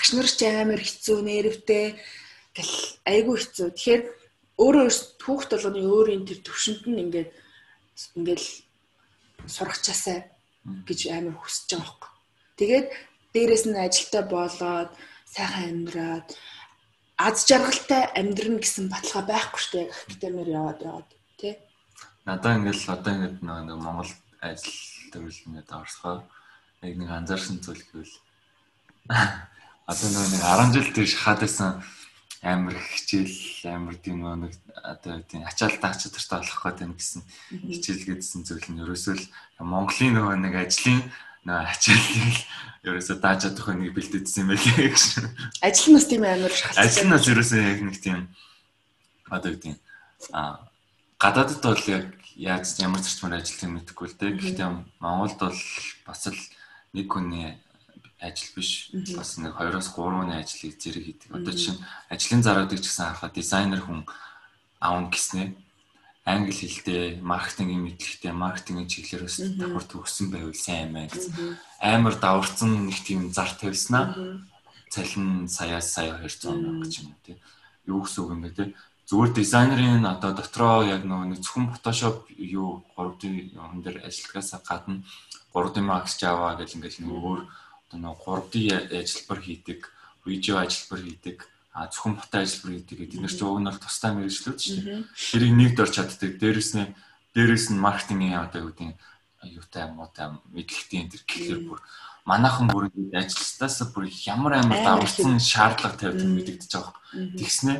багш 0.00 0.16
нар 0.16 0.28
ч 0.32 0.40
амар 0.48 0.80
хэцүү 0.80 1.18
нервтэй 1.20 2.00
гэл 2.56 2.74
айгүй 3.04 3.36
хэцүү. 3.36 3.68
Тэгэхээр 3.68 4.02
өөрөө 4.56 4.88
хүүхд 5.20 5.50
болгоны 5.52 5.84
өөрийн 5.84 6.24
тэр 6.24 6.40
төвшөнд 6.40 6.88
нь 6.88 7.02
ингээд 7.04 7.30
ингээд 8.16 8.44
сурахчаасаа 9.44 10.24
гэж 10.88 11.00
амар 11.12 11.36
хүсэж 11.36 11.68
байгаа 11.76 11.84
байхгүй. 11.84 12.12
Тэгээд 12.56 12.86
дээрэс 13.36 13.64
нь 13.68 13.76
ажилтаа 13.76 14.24
болоод 14.24 14.90
сайхан 15.28 15.68
амьдраад 15.68 16.28
аз 17.20 17.44
жаргалтай 17.44 18.02
амьдрна 18.16 18.64
гэсэн 18.64 18.88
баталгаа 18.88 19.24
байхгүй 19.28 19.60
шүү 19.60 19.72
дээ. 19.76 19.92
Академиэр 19.92 20.48
яваад 20.48 20.80
яваад 20.80 21.08
тий. 21.36 21.54
Надаа 22.24 22.56
ингээл 22.56 22.88
одоо 22.96 23.12
ингээд 23.12 23.36
нэг 23.44 23.76
Монгол 23.84 24.12
ажил 24.40 24.80
төрөл 25.12 25.44
ингээд 25.44 25.68
орсгоо 25.76 26.24
яг 26.88 26.94
нэг 26.96 27.10
анзаарсан 27.12 27.60
зүйл 27.60 27.84
гэвэл 27.92 28.16
одоо 29.90 30.08
нэг 30.14 30.38
10 30.38 30.70
жил 30.70 30.90
тийш 30.94 31.12
хадасан 31.18 31.82
амар 32.42 32.78
хичээл 32.78 33.74
амар 33.74 33.96
тийм 33.98 34.22
нэг 34.22 34.54
одоо 34.86 35.18
тийм 35.26 35.42
ачаалтаа 35.42 35.98
чадвартай 35.98 36.38
болох 36.38 36.62
гэдэг 36.62 36.86
юм 36.86 36.94
гэсэн 36.94 37.22
хичээл 37.50 38.06
гэдсэн 38.06 38.46
зүйл 38.46 38.68
нь 38.70 38.82
ерөөсөө 38.86 39.14
л 39.18 39.24
Монголын 39.58 40.14
нөгөө 40.14 40.36
нэг 40.46 40.54
ажлын 40.62 41.02
нөгөө 41.44 41.68
ачааллыг 41.74 42.36
ерөөсөө 42.86 43.16
дааж 43.18 43.40
чадах 43.44 43.68
нэг 43.74 43.92
бэлдээдсэн 43.92 44.40
юм 44.46 44.48
байлээ 44.54 44.88
гэж. 44.88 45.04
Ажил 45.60 45.88
нь 45.90 45.96
бас 45.98 46.06
тийм 46.06 46.22
амар 46.24 46.52
шалтгаан. 46.54 46.84
Ажил 46.86 47.04
нь 47.04 47.12
бас 47.12 47.24
ерөөсөө 47.28 47.60
яг 47.60 47.80
нэг 47.84 47.96
тийм 48.00 48.18
одоо 49.28 49.52
тийм 49.58 49.76
а 50.32 50.64
гадаадд 51.20 51.60
бол 51.60 51.84
яг 51.92 52.06
яаж 52.38 52.78
ямар 52.80 53.02
зарчмаар 53.04 53.42
ажиллах 53.42 53.64
юм 53.66 53.74
мэдэхгүй 53.76 54.06
л 54.06 54.16
дээ. 54.16 54.38
Гэхдээ 54.38 54.68
Монголд 55.02 55.36
бол 55.36 55.60
бас 56.08 56.22
л 56.30 56.40
нэг 56.96 57.06
хүний 57.10 57.58
ажил 58.20 58.52
биш. 58.56 58.92
Бас 59.16 59.36
нэг 59.40 59.56
2-оос 59.56 59.88
3 59.96 60.20
оны 60.20 60.34
ажлыг 60.40 60.76
зэрэг 60.76 61.04
хийдэг. 61.04 61.30
Одоо 61.32 61.54
чинь 61.56 61.80
ажлын 62.12 62.44
заруудыг 62.44 62.80
ч 62.80 62.86
гэсэн 62.86 63.06
харахад 63.08 63.34
дизайнер 63.34 63.80
хүн 63.80 64.04
аавн 64.80 65.08
гэснээ 65.10 65.56
англи 66.24 66.52
хэлтэй, 66.52 67.18
маркетингийн 67.24 67.80
мэдлэгтэй, 67.80 68.32
маркетингийн 68.32 68.88
чиглэлээс 68.92 69.56
давхар 69.56 69.84
төгссөн 69.88 70.28
байвал 70.30 70.54
сайн 70.54 70.92
байна 70.92 71.08
гэж 71.08 71.32
амар 71.80 72.14
даварцсан 72.20 72.86
нэг 72.86 72.98
тийм 73.02 73.32
зар 73.32 73.50
тавьснаа. 73.56 74.38
Цалин 74.92 75.48
саяас 75.48 75.90
сая 75.90 76.20
200 76.20 76.52
мянга 76.60 76.84
гэж 76.84 76.94
юм 77.00 77.14
тий. 77.24 77.36
Юу 77.86 78.04
гэсэн 78.04 78.20
үг 78.20 78.30
юм 78.30 78.42
бэ 78.44 78.50
тий? 78.52 78.68
Зүгээр 79.08 79.32
дизайнерын 79.34 80.06
одоо 80.06 80.30
дотроо 80.36 80.84
яг 80.84 81.02
нөгөө 81.08 81.40
зөвхөн 81.40 81.72
фотошоп 81.74 82.28
юу 82.36 82.84
3D 82.94 83.56
юм 83.56 83.82
дээр 83.82 84.04
ажиллахаас 84.06 84.54
гадна 84.66 85.02
3D 85.54 85.82
Max 85.82 86.20
Java 86.20 86.54
гэл 86.54 86.78
ингээл 86.78 87.02
нэг 87.06 87.10
өөр 87.10 87.40
одоо 87.90 87.98
нэг 87.98 88.22
3D 88.22 88.54
ажилбар 88.94 89.40
хийдэг, 89.42 89.80
видео 90.22 90.62
ажилбар 90.62 91.00
хийдэг, 91.02 91.50
а 91.74 91.90
зөвхөн 91.90 92.22
фото 92.22 92.38
ажилбар 92.38 92.72
хийдэг 92.78 92.98
гэдэг 93.02 93.18
нэр 93.18 93.34
чинь 93.34 93.50
уг 93.50 93.58
нь 93.58 93.66
бол 93.66 93.82
тусдаа 93.82 94.14
мэрэгчлүүд 94.14 94.58
шүү 94.62 94.78
дээ. 94.86 95.02
Тэрийг 95.10 95.54
нэгд 95.58 95.82
орч 95.82 95.94
чаддаг. 95.98 96.30
Дээрэс 96.38 96.70
нь 96.78 96.94
дээрэс 97.34 97.66
нь 97.74 97.82
маркетингийн 97.82 98.38
одоо 98.38 98.70
юу 98.70 98.72
гэдэг 98.74 98.94
аюутай 99.42 99.84
муутай 99.90 100.26
мэдлэгтэй 100.54 100.98
энэ 101.02 101.10
төр 101.10 101.22
гэхээр 101.26 101.60
бүр 101.66 101.80
манайхан 102.28 102.68
бүр 102.68 102.92
ажилтнаас 103.16 103.78
бүр 103.90 104.06
ямар 104.28 104.60
амар 104.60 104.78
даварсан 104.84 105.40
шаардлага 105.40 105.96
тавьдаг 105.96 106.28
мэдэгдэж 106.28 106.70
байгаа. 106.70 106.94
Тэгснэ 107.38 107.74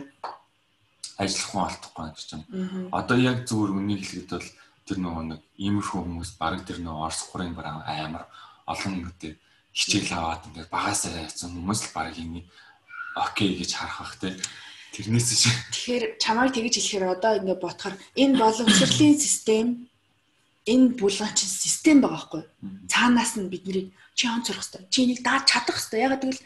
ажиллах 1.20 1.48
хүн 1.52 1.64
алдахгүй 1.68 2.08
гэж 2.16 2.28
юм. 2.32 2.42
Одоо 2.90 3.16
яг 3.20 3.44
зүгээр 3.44 3.76
үнийг 3.76 4.00
хэлэхэд 4.00 4.30
бол 4.32 4.48
тэр 4.88 4.98
нөгөө 5.04 5.24
нэг 5.36 5.40
иймэрхүү 5.60 6.00
хүмүүс 6.00 6.30
баг 6.40 6.64
тэр 6.64 6.80
нөгөө 6.80 7.04
Орос 7.04 7.22
гурын 7.28 7.52
бараа 7.52 7.84
амар 7.84 8.24
олон 8.64 9.04
гэдэг 9.04 9.36
хичээл 9.74 10.12
аваад 10.14 10.46
ингээд 10.50 10.70
багасаа 10.70 11.26
яцсан 11.26 11.54
хүмүүс 11.54 11.80
л 11.86 11.94
баг 11.94 12.14
ийм 12.18 12.42
окей 13.14 13.54
гэж 13.58 13.70
харах 13.74 13.98
бах 14.02 14.14
те. 14.18 14.36
Тэрнээс 14.90 15.28
чинь 15.38 15.54
Тэгэхээр 15.70 16.04
чамайг 16.18 16.50
тэгж 16.54 16.74
хэлэхээр 16.78 17.14
одоо 17.14 17.32
ингээд 17.38 17.62
бодохоор 17.62 17.94
энэ 18.18 18.38
боловсролын 18.38 19.16
систем 19.18 19.66
энэ 20.66 20.98
булган 20.98 21.32
чинь 21.34 21.50
систем 21.50 22.02
байгаа 22.02 22.18
байхгүй. 22.18 22.42
Цаанаас 22.90 23.38
нь 23.38 23.50
биднийг 23.50 23.94
чи 24.18 24.26
он 24.26 24.42
сурах 24.44 24.66
хэрэгтэй. 24.66 24.90
Чи 24.90 24.98
энийг 25.06 25.20
дааж 25.22 25.46
чадах 25.46 25.78
хэрэгтэй. 25.78 26.02
Ягаад 26.02 26.22
гэвэл 26.26 26.42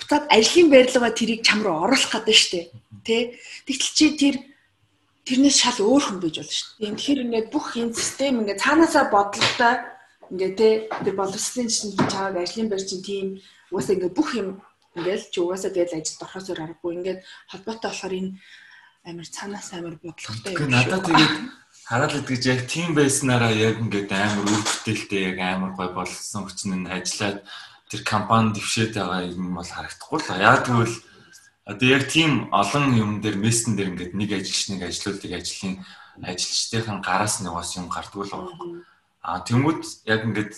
буцаад 0.00 0.24
ажлын 0.32 0.68
барилгаа 0.72 1.12
тэрийг 1.12 1.40
чам 1.44 1.60
руу 1.62 1.84
оруулах 1.84 2.10
гэдэг 2.10 2.38
дээ. 2.52 2.64
Тэ? 3.04 3.16
Тэгтэл 3.68 3.92
чи 3.96 4.06
тэр 4.16 4.36
тэрнээс 5.28 5.56
шал 5.62 5.78
өөр 5.78 6.02
хүн 6.02 6.18
байж 6.18 6.36
болно 6.40 6.56
шүү 6.56 6.68
дээ. 6.80 6.96
Тэгэхээр 6.96 7.22
ингээд 7.28 7.48
бүх 7.54 7.66
энэ 7.78 7.94
систем 7.94 8.40
ингээд 8.42 8.62
цаанаасаа 8.64 9.04
бодлоготой 9.12 9.74
ингээд 10.30 10.56
те 10.56 10.68
тэр 11.04 11.14
боловсролын 11.16 11.68
чинь 11.68 11.96
чааг 11.96 12.36
ажлын 12.36 12.68
байр 12.70 12.84
чинь 12.84 13.02
тийм 13.02 13.26
угаасаа 13.72 13.94
ингээд 13.96 14.16
бүх 14.18 14.30
юм 14.38 14.48
ингээд 14.96 15.22
чи 15.32 15.38
угаасаа 15.40 15.70
тэгэл 15.74 15.96
ажилд 15.98 16.22
орохосоор 16.22 16.60
аргагүй 16.62 16.92
ингээд 16.96 17.20
холбоотой 17.50 17.90
болохоор 17.90 18.14
энэ 18.20 18.30
амар 19.08 19.28
цаанаас 19.34 19.68
амар 19.72 19.96
бодлоготой 19.98 20.52
юм. 20.54 20.70
Надад 20.70 21.02
тэгээд 21.08 21.34
хараад 21.88 22.12
идэж 22.22 22.42
яг 22.46 22.60
тийм 22.70 22.88
байснараа 22.94 23.52
яг 23.52 23.76
ингээд 23.82 24.10
амар 24.12 24.46
үр 24.46 24.62
бүтээлтэй 24.62 25.20
яг 25.34 25.38
амар 25.42 25.72
гой 25.74 25.88
болсон 25.90 26.46
хүчин 26.46 26.86
нь 26.86 26.92
ажиллаад 26.92 27.42
тэр 27.90 28.02
компани 28.06 28.54
дэвшээд 28.54 28.94
байгаа 28.94 29.26
юм 29.32 29.58
бол 29.58 29.66
харагдахгүй 29.66 30.18
л. 30.20 30.38
Яг 30.38 30.62
тэгвэл 30.68 30.96
Одоо 31.62 31.88
яг 31.94 32.10
тийм 32.10 32.50
олон 32.50 32.90
юм 32.98 33.10
дээр 33.22 33.38
мессен 33.38 33.78
дээр 33.78 33.94
ингээд 33.94 34.12
нэг 34.18 34.30
ажилчныг 34.34 34.82
ажилуулдаг 34.82 35.30
ажлын 35.30 35.78
ажилчдын 36.18 36.98
гараас 37.06 37.38
нь 37.38 37.46
угаас 37.46 37.78
юм 37.78 37.86
гардгүй 37.86 38.26
л 38.26 38.34
байгаа. 38.34 38.82
А 39.22 39.38
тэнгууд 39.40 39.82
яг 40.10 40.20
ингээд 40.26 40.52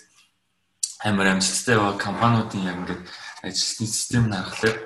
амар 1.05 1.37
амжилттай 1.37 1.77
байгаа 1.77 2.01
компаниудын 2.01 2.65
яг 2.65 2.77
ингээд 2.81 3.03
ажилтны 3.45 3.87
систем 3.87 4.33
харахад 4.33 4.81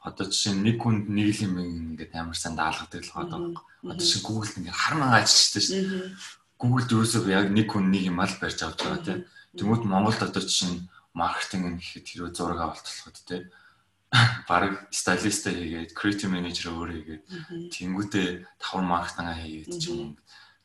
одоо 0.00 0.26
жишээ 0.26 0.56
нь 0.56 0.64
нэг 0.64 0.76
хүнд 0.80 1.06
нэг 1.12 1.28
л 1.36 1.44
юм 1.46 1.54
ингээд 1.60 2.12
амар 2.16 2.34
сайн 2.34 2.56
даалгадаг 2.56 3.04
л 3.04 3.12
байгаа. 3.12 3.40
Одоо 3.84 4.00
жишээ 4.02 4.24
Google 4.24 4.50
ингээд 4.56 4.80
хармаа 4.80 5.20
ажилчтай 5.20 5.62
шүү 5.62 5.80
дээ. 5.92 6.08
Google 6.56 6.86
дөрөөсөө 6.88 7.22
яг 7.30 7.46
нэг 7.52 7.66
хүн 7.68 7.86
нэг 7.92 8.02
юм 8.10 8.18
ал 8.18 8.34
барьж 8.40 8.58
авч 8.64 8.80
байгаа 8.80 9.04
тийм. 9.04 9.20
Тэнгууд 9.60 9.84
Монголд 9.84 10.20
одоо 10.24 10.42
жишээ 10.42 10.70
нь 10.72 10.88
маркетинг 11.12 11.64
нь 11.68 11.78
гэхэд 11.78 12.06
хэрвээ 12.08 12.32
зураг 12.32 12.60
авалтлахад 12.64 13.18
тийм 13.28 13.44
баг 14.48 14.88
стилистээ 14.88 15.52
хийгээд 15.52 15.92
creative 15.96 16.32
manager 16.32 16.72
өөрөө 16.72 16.96
хийгээд 16.96 17.24
тэнгуүтээ 17.76 18.26
давхар 18.56 18.84
маркетингаа 18.84 19.36
хийгээд 19.36 19.70
ч 19.76 19.84
юм 19.92 20.16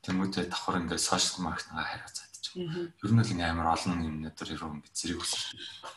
тэнгуүтээ 0.03 0.47
давхар 0.47 0.79
ингээд 0.79 1.03
social 1.03 1.43
ч 1.43 2.17
юм. 2.23 2.26
Ер 2.57 3.11
нь 3.13 3.21
л 3.21 3.31
ингээ 3.33 3.51
амар 3.53 3.77
олон 3.77 4.01
юм 4.01 4.15
надад 4.25 4.49
ирүү 4.49 4.69
ингээ 4.81 4.93
зэрэг 4.97 5.21
үсэж. 5.21 5.41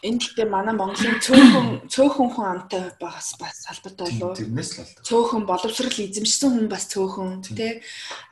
Энэ 0.04 0.20
гэхдээ 0.20 0.48
манай 0.52 0.74
Монголын 0.76 1.16
цөөхөн 1.24 1.68
цөөхөн 1.88 2.28
хүн 2.36 2.46
амтай 2.52 2.84
бас 3.00 3.32
бас 3.40 3.56
салбартай 3.64 4.06
болов. 4.20 4.36
Тэрнээс 4.36 4.70
л 4.76 4.78
бол. 4.84 5.06
Цөөхөн 5.08 5.42
боловсрал 5.48 5.96
эзэмшсэн 6.04 6.50
хүн 6.52 6.68
бас 6.68 6.84
цөөхөн 6.92 7.30
тий. 7.48 7.80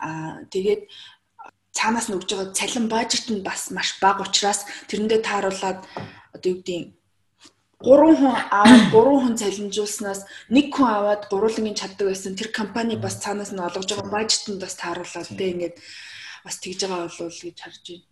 Аа 0.04 0.44
тэгээд 0.52 0.82
цаанаас 1.72 2.06
нь 2.10 2.16
өгж 2.18 2.28
байгаа 2.34 2.52
цалин 2.58 2.86
бажет 2.92 3.26
нь 3.32 3.46
бас 3.48 3.70
маш 3.72 3.96
бага 4.02 4.26
учраас 4.26 4.66
тэрэндээ 4.90 5.20
тааруулаад 5.24 5.80
одоо 6.34 6.48
юу 6.52 6.58
гэдгийг 6.60 6.98
гурван 7.78 8.16
хүн 8.18 8.34
аваад 8.50 8.84
гурван 8.90 9.20
хүн 9.22 9.36
цалинжуулснаас 9.38 10.20
нэг 10.50 10.66
хүн 10.74 10.88
аваад 10.98 11.22
гурвангийн 11.30 11.78
чаддаг 11.78 12.10
байсан 12.10 12.34
тэр 12.34 12.50
компани 12.50 12.98
бас 12.98 13.22
цаанаас 13.22 13.54
нь 13.54 13.62
олгож 13.62 13.86
байгаа 13.86 14.10
бажетанд 14.10 14.58
бас 14.58 14.74
тааруулаад 14.82 15.30
тэ 15.38 15.52
ингээд 15.54 15.76
бас 16.44 16.56
тэгж 16.58 16.80
байгаа 16.82 17.06
болов 17.06 17.20
уу 17.22 17.30
гэж 17.30 17.56
харж 17.62 17.84
байна. 17.86 18.07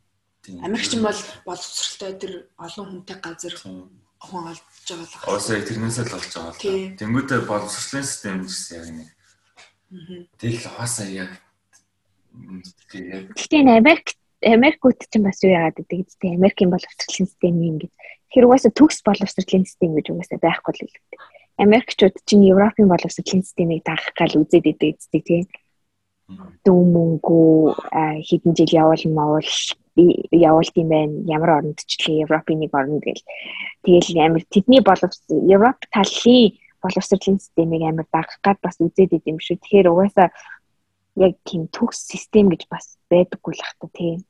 Америкч 0.63 0.93
нь 0.97 1.05
бол 1.07 1.21
боловсралтай 1.47 2.13
тэр 2.21 2.33
олон 2.57 2.87
хүнтэй 2.87 3.19
газар 3.23 3.55
хүн 3.57 4.43
олж 4.51 4.63
байгаа 4.87 5.07
л 5.07 5.15
байна. 5.15 5.29
Оосоо 5.31 5.61
тэрнээсээ 5.61 6.05
л 6.07 6.17
олж 6.17 6.33
байгаа 6.35 6.55
л. 6.55 6.99
Тэнгүүтээ 7.01 7.41
боловсролын 7.47 8.07
систем 8.07 8.37
гэсэн 8.47 8.75
яг 8.77 8.89
нэг. 8.95 9.09
Тэгэл 10.39 10.67
хаасаа 10.67 11.09
яг 11.11 11.31
Гэхдээ 12.37 13.61
энэ 13.65 13.81
Америк 13.81 14.13
Америкууд 14.45 15.01
ч 15.01 15.15
бас 15.25 15.41
юу 15.41 15.57
яагаад 15.57 15.81
гэдэг 15.81 16.21
тийм 16.21 16.37
Америкийн 16.37 16.71
боловсролын 16.71 17.27
систем 17.27 17.57
юм 17.57 17.77
гэж 17.81 17.93
Тэр 18.37 18.53
угаасаа 18.53 18.73
төгс 18.75 19.01
боловсролын 19.07 19.65
систем 19.65 19.95
гэж 19.97 20.13
угаасаа 20.13 20.39
байхгүй 20.43 20.73
л 20.75 20.81
хэлдэг. 20.85 21.21
Америкчууд 21.57 22.17
чинь 22.29 22.45
Европын 22.53 22.85
боловсролын 22.91 23.41
системийг 23.47 23.81
дагах 23.87 24.13
гал 24.13 24.45
үзээд 24.45 24.67
идэг 24.77 25.01
эцэг 25.01 25.25
тийм. 25.25 25.49
Дүү 26.67 26.81
мөнгө 26.85 27.41
хэдэн 27.97 28.53
жил 28.53 28.73
явуул 28.77 29.05
мавал 29.15 29.51
явуулт 29.97 30.75
юм 30.77 30.89
байна. 30.89 31.15
Ямар 31.27 31.51
оронд 31.61 31.81
ч 31.85 31.97
л 32.05 32.21
Европын 32.25 32.61
нэг 32.61 32.73
оронд 32.73 33.03
гэл. 33.03 33.25
Тэгэл 33.83 34.21
амир 34.21 34.45
тэдний 34.53 34.81
боловсрол 34.85 35.41
Европ 35.49 35.81
талын 35.91 36.55
боловсролын 36.85 37.41
системийг 37.41 37.83
амир 37.83 38.07
дагах 38.13 38.39
гад 38.45 38.59
бас 38.63 38.77
үзээд 38.79 39.17
идэм 39.17 39.41
шүү. 39.41 39.57
Тэгэхээр 39.59 39.91
угаасаа 39.91 40.29
яг 41.17 41.35
тийм 41.49 41.69
төгс 41.73 42.07
систем 42.13 42.53
гэж 42.53 42.69
бас 42.69 43.01
байдаггүй 43.09 43.57
л 43.57 43.65
хата 43.65 43.89
тийм. 43.93 44.21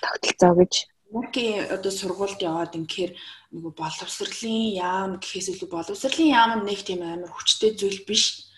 Тогтолцоо 0.00 0.56
гэж 0.56 0.88
Америкийн 1.06 1.70
одоо 1.70 1.92
сургуульд 1.92 2.40
яваад 2.42 2.74
инхээр 2.74 3.14
нөгөө 3.54 3.72
боловсролын 3.78 4.74
яам 4.74 5.10
гэхээс 5.22 5.54
илүү 5.54 5.70
боловсролын 5.70 6.34
яам 6.34 6.50
нь 6.60 6.66
нэг 6.66 6.82
тийм 6.82 7.00
амар 7.06 7.30
хүчтэй 7.30 7.78
зүйл 7.78 8.02
биш. 8.08 8.50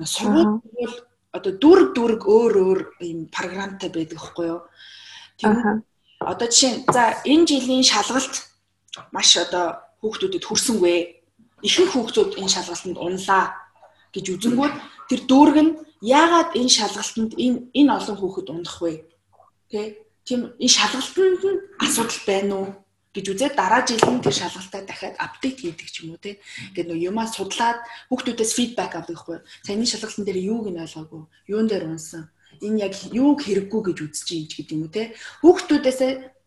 Сургууль 0.00 0.62
бол 0.62 0.96
одоо 1.34 1.52
дүрг 1.52 1.88
дүрг 1.98 2.22
өөр 2.24 2.54
өөр 2.62 2.80
юм 3.02 3.20
програмтай 3.26 3.90
байдаг 3.90 4.22
хгүй 4.22 4.46
юу. 4.54 4.62
Тийм. 5.38 5.84
Одоо 6.20 6.48
жишээ 6.48 6.72
за 6.88 7.02
энэ 7.24 7.46
жилийн 7.46 7.84
шалгалт 7.84 8.34
маш 9.12 9.36
одоо 9.36 9.66
хүүхдүүдэд 10.00 10.44
хүрсэнгүй. 10.46 10.96
ихэнх 11.66 11.92
хүүхдүүд 11.92 12.30
энэ 12.40 12.52
шалгалтанд 12.54 12.98
унлаа 13.00 13.44
гэж 14.12 14.24
үзэнгүүт 14.34 14.74
тэр 15.08 15.20
дүүрэг 15.28 15.58
нь 15.64 15.72
яагаад 16.00 16.50
энэ 16.60 16.74
шалгалтанд 16.76 17.32
энэ 17.44 17.58
энэ 17.78 17.94
олон 17.96 18.16
хүүхэд 18.20 18.48
унах 18.52 18.78
вэ? 18.80 18.92
Тэ? 19.70 19.80
Тийм 20.26 20.40
энэ 20.60 20.74
шалгалтанд 20.76 21.42
нь 21.44 21.60
асуудал 21.84 22.20
байна 22.28 22.54
уу? 22.60 22.68
гэж 23.16 23.32
үзээд 23.32 23.54
дараа 23.56 23.80
жил 23.88 24.04
нь 24.12 24.20
тэр 24.20 24.36
шалгалтаа 24.36 24.82
дахиад 24.84 25.16
апдейт 25.16 25.56
хийдэг 25.64 25.88
ч 25.88 26.04
юм 26.04 26.12
уу 26.12 26.20
те. 26.20 26.36
Ингээд 26.76 26.88
нөө 26.92 27.00
юмаа 27.08 27.24
судлаад 27.32 27.80
хүүхдүүдээс 28.12 28.52
фидбек 28.52 28.92
авдаг 28.92 29.16
хгүй. 29.16 29.40
Саяны 29.64 29.88
шалгалтын 29.88 30.28
дээр 30.28 30.44
юуг 30.52 30.68
нь 30.68 30.82
ойлгоогүй, 30.84 31.24
юун 31.48 31.64
дээр 31.64 31.88
унсан, 31.88 32.28
энэ 32.62 32.80
яг 32.86 32.94
юуг 33.12 33.42
хэрэггүй 33.42 33.80
гэж 33.92 33.98
үзэж 34.04 34.28
ч 34.48 34.52
гэдэг 34.56 34.76
юм 34.76 34.86
уу 34.86 34.94
те. 34.94 35.12
Хүүхдүүдээс 35.42 36.00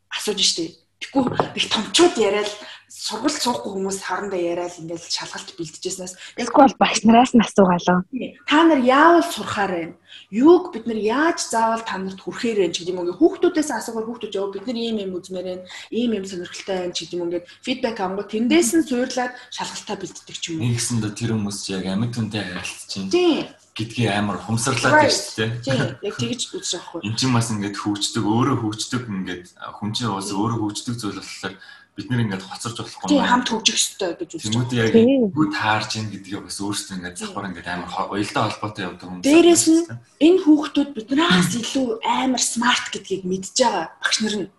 асууж 0.10 0.40
штеп 0.42 0.74
Тэгэхгүй 1.00 1.56
их 1.56 1.72
томчууд 1.72 2.16
яриад 2.20 2.52
сургалт 2.92 3.40
суухгүй 3.40 3.72
хүмүүс 3.72 4.04
харандаа 4.04 4.36
яриад 4.36 4.76
ингээл 4.84 5.08
шалгалт 5.08 5.56
бэлтжижснээс 5.56 6.36
тэгэхгүй 6.36 6.60
бол 6.60 6.76
багш 6.76 7.08
нараас 7.08 7.32
нь 7.32 7.40
асуугаалаа. 7.40 8.04
Та 8.44 8.68
нар 8.68 8.84
яавал 8.84 9.24
сурахаар 9.24 9.72
вэ? 9.72 9.84
Юуг 10.28 10.76
бид 10.76 10.92
нар 10.92 11.00
яаж 11.00 11.40
заавал 11.48 11.88
та 11.88 11.96
нарт 11.96 12.20
хүрэхээр 12.20 12.60
вэ 12.60 12.68
гэдэг 12.76 12.92
юм 12.92 13.00
уу? 13.00 13.16
Хүүхдүүдээс 13.16 13.72
асуугаар 13.72 14.08
хүүхдүүд 14.12 14.36
яв 14.36 14.52
бид 14.52 14.68
нар 14.68 14.76
ийм 14.76 14.98
юм 15.08 15.16
үзмээр 15.16 15.48
байна, 15.48 15.64
ийм 15.88 16.12
юм 16.20 16.26
сонирхолтой 16.28 16.76
байна 16.76 16.92
гэдэг 16.92 17.16
юм 17.16 17.24
ингээд 17.32 17.48
фидбек 17.64 17.96
авангууд 17.96 18.34
тэндээс 18.36 18.70
нь 18.76 18.88
суурлаад 18.92 19.34
шалгалтаа 19.56 19.98
бэлддэг 20.04 20.36
ч 20.36 20.44
юм 20.52 20.60
уу. 20.60 20.68
Нэгсэндээ 20.68 21.16
тэр 21.16 21.32
хүмүүс 21.40 21.60
яг 21.72 21.88
амьд 21.88 22.12
хүнтэй 22.12 22.44
харилцаж 22.44 22.88
чинь. 22.92 23.08
Тийм 23.08 23.48
гэдгийг 23.80 24.12
амар 24.12 24.38
хумсарлаад 24.44 25.08
байна 25.08 25.16
шүү 25.16 25.36
дээ. 25.40 25.50
Тийм, 25.64 25.80
яг 26.04 26.16
тэгж 26.20 26.42
үзэж 26.52 26.72
байгаа 26.76 26.88
хгүй. 26.92 27.02
Энд 27.08 27.18
чинь 27.18 27.36
бас 27.36 27.48
ингээд 27.56 27.78
хөгждөг, 27.80 28.24
өөрөө 28.28 28.58
хөгждөг 28.60 29.04
ингээд 29.08 29.46
хүн 29.56 29.90
чинь 29.96 30.12
бас 30.12 30.30
өөрөө 30.36 30.60
хөгждөг 30.60 30.96
зүйл 31.00 31.20
болохоор 31.24 31.56
бид 32.00 32.08
нэр 32.12 32.24
ингээд 32.24 32.44
хоцорж 32.48 32.78
болохгүй. 32.80 33.08
Тийм, 33.12 33.28
хамт 33.28 33.48
хөгжих 33.52 33.76
ёстой 33.76 34.12
гэж 34.16 34.30
үзэж 34.40 34.54
байгаа. 34.56 34.72
Тэгмүүд 34.72 34.72
яг 34.80 34.92
хүү 35.36 35.48
таарж 35.52 35.92
ийн 36.00 36.08
гэдгийг 36.16 36.44
бас 36.48 36.58
өөрсдөө 36.64 36.96
ингээд 36.96 37.20
завхар 37.20 37.48
ингээд 37.50 37.68
амар 37.68 37.90
уялдаа 38.08 38.44
холбоотой 38.48 38.84
явдаг 38.88 39.08
хүмүүс. 39.10 39.26
Дээрээс 39.28 39.66
нь 39.68 39.82
энэ 40.24 40.40
хүүхдүүд 40.44 40.90
биднээс 40.96 41.52
илүү 41.60 41.88
амар 42.04 42.44
смарт 42.44 42.86
гэдгийг 42.96 43.24
мэдж 43.28 43.56
байгаа 43.60 43.86
багш 44.00 44.18
нар 44.24 44.36
нь. 44.40 44.50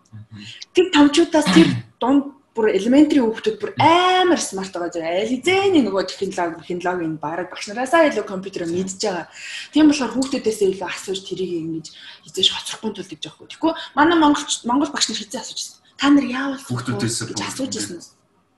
Тэр 0.77 0.87
томчуудаас 0.93 1.47
тэр 1.49 1.69
дунд 1.97 2.40
бүр 2.51 2.75
элементри 2.75 3.23
хүүхдүүд 3.23 3.57
бүр 3.63 3.71
амар 3.79 4.41
смарт 4.43 4.75
байгаа 4.75 4.91
зэрэг 4.91 5.23
ализэний 5.23 5.83
нөгөө 5.87 6.03
технологи 6.11 6.67
технологийн 6.67 7.15
баг 7.15 7.47
багш 7.47 7.71
нараасаа 7.71 8.11
илүү 8.11 8.27
компьютер 8.27 8.67
мэдж 8.67 8.99
байгаа. 8.99 9.31
Тийм 9.71 9.87
болохоор 9.87 10.11
хүүхдүүдээсээ 10.19 10.67
илүү 10.75 10.89
асууж 10.91 11.19
тэрийг 11.23 11.51
ингэж 11.63 11.87
хизээж 12.27 12.47
хоцрохгүй 12.51 12.91
тул 12.91 13.07
гэж 13.07 13.21
байгаа. 13.23 13.47
Тэгэхгүй 13.47 13.73
манай 13.95 14.17
монгол 14.19 14.43
монгол 14.67 14.91
багш 14.91 15.07
нар 15.07 15.19
хизээ 15.23 15.39
асууж 15.39 15.59
байсан. 15.63 15.79
Та 15.95 16.05
нар 16.11 16.27
яавал 16.27 16.63
хүүхдүүдээсээ 16.67 17.39
асууж 17.39 17.71
байсан 17.71 17.95
юм. 17.95 18.03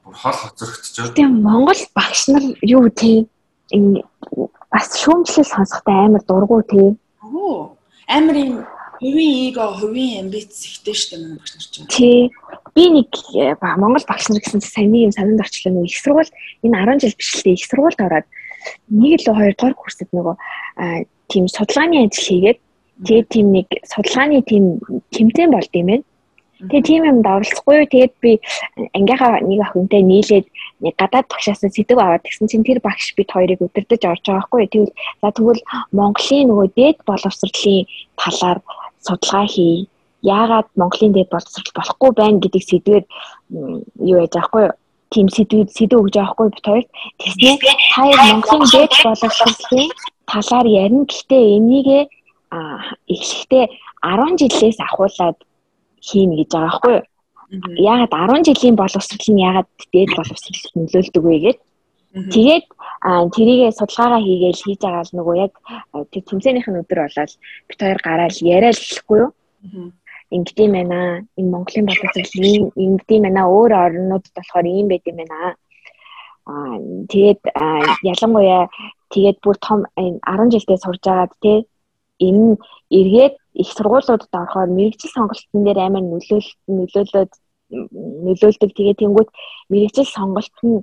Бүр 0.02 0.16
хол 0.18 0.38
хоцрогдчихоо. 0.42 1.14
Тийм 1.14 1.32
монгол 1.46 1.82
багш 1.94 2.22
нар 2.34 2.46
юу 2.66 2.90
тий 2.90 3.30
энэ 3.70 4.02
бас 4.74 4.90
шүүмжлэл 5.06 5.54
сонсохтой 5.54 5.98
амар 6.02 6.26
дургу 6.26 6.66
тий. 6.66 6.98
Оо 7.22 7.78
амар 8.10 8.38
юм 8.42 8.66
хувийн 9.04 9.52
эго, 9.52 9.66
хувийн 9.76 10.24
амбиц 10.24 10.56
ихтэй 10.64 10.96
штэ 10.96 11.20
манай 11.20 11.38
багш 11.38 11.52
нар 11.54 11.68
чинь. 11.68 11.88
Тий 11.92 12.32
би 12.76 12.84
нэг 12.90 13.12
э, 13.36 13.56
Монгол 13.78 14.06
багш 14.08 14.32
нар 14.32 14.40
гэсэн 14.40 14.64
сайн 14.64 14.92
нэг 14.96 15.12
юм 15.12 15.14
санаанд 15.14 15.44
орчлоо 15.44 15.72
нөгөө 15.76 15.90
их 15.92 16.00
сургууль 16.00 16.32
энэ 16.64 16.78
10 16.88 17.04
жил 17.04 17.20
бишлээ 17.20 17.54
их 17.54 17.68
сургуульд 17.68 18.00
ороод 18.00 18.28
нэг 18.90 19.12
л 19.20 19.36
хоёр 19.36 19.54
дахь 19.60 19.76
курсэд 19.76 20.10
нөгөө 20.16 20.36
тийм 21.28 21.46
судалгааны 21.52 22.08
ажил 22.08 22.24
хийгээд 22.24 22.60
тэгээд 23.04 23.28
тийм 23.30 23.48
нэг 23.52 23.68
судалгааны 23.92 24.42
тийм 24.48 24.64
тэмцээн 25.12 25.52
болд 25.52 25.74
юм 25.76 25.88
байна. 25.92 26.06
Тэгээ 26.64 26.88
тийм 26.88 27.04
юмд 27.04 27.28
оролцохгүй. 27.28 27.92
Тэгээд 27.92 28.14
би 28.24 28.32
ангийнхаа 28.96 29.44
нэг 29.44 29.60
охинтой 29.68 30.00
нийлээд 30.00 30.48
нэг 30.80 30.96
гадаад 30.96 31.28
багшаас 31.28 31.60
сэдв 31.60 32.00
аваад 32.00 32.24
тэгсэн 32.24 32.48
чинь 32.48 32.64
тэр 32.64 32.80
багш 32.80 33.12
бид 33.20 33.28
хоёрыг 33.36 33.60
өдөрдөж 33.60 34.02
орж 34.08 34.24
байгаа 34.24 34.48
хгүй. 34.48 34.72
Тэгвэл 34.72 34.96
за 35.20 35.30
тэгвэл 35.36 35.62
Монголын 35.92 36.48
нөгөө 36.48 36.68
дээд 36.72 36.98
боловсролын 37.04 37.84
талаар 38.16 38.60
судалгаа 39.06 39.46
хий 39.48 39.88
яагаад 40.24 40.68
Монголын 40.80 41.14
дэд 41.14 41.30
боловсрол 41.30 41.72
болохгүй 41.76 42.12
байна 42.16 42.40
гэдэг 42.40 42.64
сэдвээр 42.64 43.06
юу 44.10 44.18
яаж 44.24 44.36
аахгүй 44.40 44.66
тийм 45.14 45.28
сэдвүүд 45.30 45.70
сэдв 45.78 46.00
өгж 46.00 46.16
байгаа 46.16 46.34
хгүй 46.34 46.50
бит 46.50 46.66
хоёр. 46.66 46.86
Тэснэ 47.20 47.52
хоёр 47.96 48.20
Монголын 48.32 48.70
дэд 48.74 48.92
боловсролын 49.04 49.90
талаар 50.32 50.68
ярина. 50.68 51.06
Гэхдээ 51.06 51.44
энийг 51.58 51.88
эхлэхдээ 53.14 53.66
10 54.02 54.40
жилээс 54.40 54.80
ахуулаад 54.80 55.38
хийнэ 56.08 56.36
гэж 56.40 56.50
байгаа 56.56 56.74
хгүй. 56.78 56.98
Яагаад 57.78 58.14
10 58.14 58.48
жилийн 58.48 58.76
боловсрол 58.80 59.28
нь 59.30 59.44
яагаад 59.48 59.70
дээд 59.94 60.12
боловсролд 60.18 60.66
нөлөөлдөг 60.76 61.24
вэ 61.24 61.38
гэдэг. 61.44 61.62
Тэгээд 62.14 62.66
тэрийгээ 63.34 63.72
судалгаагаа 63.74 64.22
хийгээл 64.22 64.64
хийж 64.64 64.80
байгаа 64.86 65.04
л 65.06 65.16
нөгөө 65.18 65.36
яг 65.46 65.54
тэр 66.14 66.24
тэмцээнийх 66.30 66.68
нь 66.70 66.80
өдөр 66.82 67.00
болоод 67.10 67.32
бит 67.68 67.80
хоёр 67.82 68.00
гараал 68.06 68.38
яриад 68.56 68.78
лхгүй 68.78 69.18
юу 69.26 69.30
ингэдэм 70.36 70.72
байна. 70.78 71.00
Энэ 71.38 71.50
Монголын 71.54 71.90
боловсрол 71.90 72.74
ингэдэм 72.86 73.22
байна. 73.26 73.50
Өөр 73.50 73.72
орнуудад 73.74 74.34
болохоор 74.38 74.66
ийм 74.70 74.88
байд 74.94 75.06
юм 75.10 75.18
байна. 75.22 75.58
Аа 76.46 76.78
тэгээд 77.10 77.42
ялангуяа 78.14 78.70
тэгээд 79.14 79.38
бүр 79.42 79.58
том 79.58 79.80
10 79.98 80.54
жилдээ 80.54 80.78
сурж 80.86 81.02
байгаад 81.02 81.34
тий 81.42 81.58
энэ 82.28 82.58
эргээд 83.00 83.36
их 83.62 83.70
сургуулиудад 83.74 84.34
орохоор 84.34 84.70
мэрэгжил 84.70 85.12
сонголтын 85.14 85.62
дээр 85.66 85.80
амар 85.82 86.04
нөлөөл 86.06 86.50
нөлөөлөд 86.78 87.32
нөлөөлдөг. 88.26 88.72
Тэгээд 88.78 89.02
тэнгуут 89.02 89.30
мэрэгжил 89.72 90.08
сонголт 90.16 90.56
нь 90.62 90.82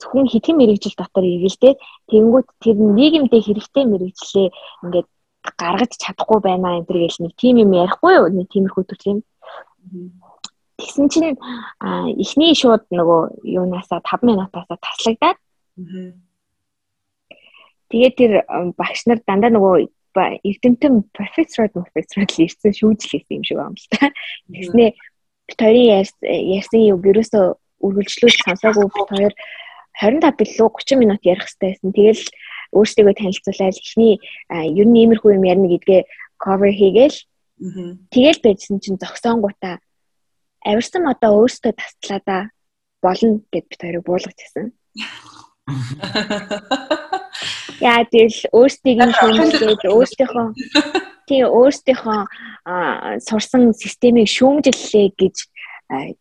зөвхөн 0.00 0.28
хэдхэн 0.28 0.56
мэрэгжил 0.56 0.96
дотор 0.96 1.24
эргэлдээд 1.24 1.78
тэнгуут 2.10 2.46
тэр 2.60 2.76
нийгэмдээ 2.76 3.42
хэрэгтэй 3.44 3.84
мэрэгжлээ 3.88 4.48
ингээд 4.84 5.08
гаргаж 5.56 5.92
чадахгүй 5.96 6.40
байна 6.42 6.76
энэ 6.76 6.86
төр 6.86 6.98
гэл 7.00 7.22
нэг 7.24 7.32
тим 7.40 7.56
юм 7.62 7.72
ярихгүй 7.72 8.12
юу? 8.18 8.28
Нэг 8.28 8.46
тиймэрхүү 8.52 8.84
төрлийн 8.84 9.20
тэгсэн 10.76 11.06
чинь 11.08 11.38
эхний 12.20 12.52
шууд 12.52 12.84
нөгөө 12.92 13.20
юунаасаа 13.46 14.00
5 14.04 14.26
минутаасаа 14.28 14.76
таслагдаад. 14.76 15.38
Тэгээд 17.88 18.14
тэр 18.18 18.32
багш 18.76 19.06
нар 19.06 19.20
дандаа 19.24 19.50
нөгөө 19.54 19.88
эрдэмтэн 20.16 21.08
профессор 21.12 21.70
профессор 21.72 22.24
л 22.24 22.42
ирсэн 22.44 22.72
шүүжлээсэн 22.72 23.36
юм 23.40 23.44
шиг 23.44 23.56
байна 23.56 23.78
л 23.78 23.88
та. 23.92 24.10
Тэгснээ 24.52 24.90
бит 25.46 25.60
хоёрын 25.60 26.04
ярьсан 26.56 26.80
юу 26.82 26.98
ерөөсөө 27.00 27.44
үргэлжлүүлж 27.84 28.38
сонсоогүй 28.44 28.86
бит 28.90 29.08
хоёр 29.12 29.32
25 30.02 30.36
билүү 30.36 30.68
30 30.76 31.00
минут 31.00 31.22
ярих 31.24 31.46
хэрэгтэй 31.46 31.72
байсан. 31.72 31.90
Тэгэл 31.96 32.24
өөрсдийгөө 32.76 33.14
танилцуулаад 33.16 33.76
эхний 33.80 34.14
ер 34.50 34.86
нь 34.86 34.98
иймэрхүү 35.00 35.30
юм 35.36 35.44
ярина 35.44 35.68
гэдгээ 35.72 36.02
cover 36.36 36.70
хийгээл 36.72 37.18
тэгэл 38.12 38.40
байжсэн 38.44 38.80
чинь 38.84 39.00
зогсоонгуудаа 39.00 39.80
авирсан 40.60 41.08
одоо 41.08 41.40
өөрсдөө 41.40 41.72
тастлаадаа 41.72 42.52
болно 43.00 43.40
гэд 43.52 43.66
бит 43.70 43.80
хоёрыг 43.80 44.04
буулгажсэн. 44.04 44.76
Яа 47.80 48.04
тэгэл 48.12 48.40
өөрсдийг 48.52 48.98
нь 49.00 49.16
шүүмжлээд 49.16 49.82
өөрсдийнхөө 49.88 50.46
тий 51.28 51.42
өөрсдийнхөө 51.44 52.20
сурсан 53.24 53.72
системийг 53.72 54.28
шүүмжиллээ 54.28 55.08
гэж 55.16 55.36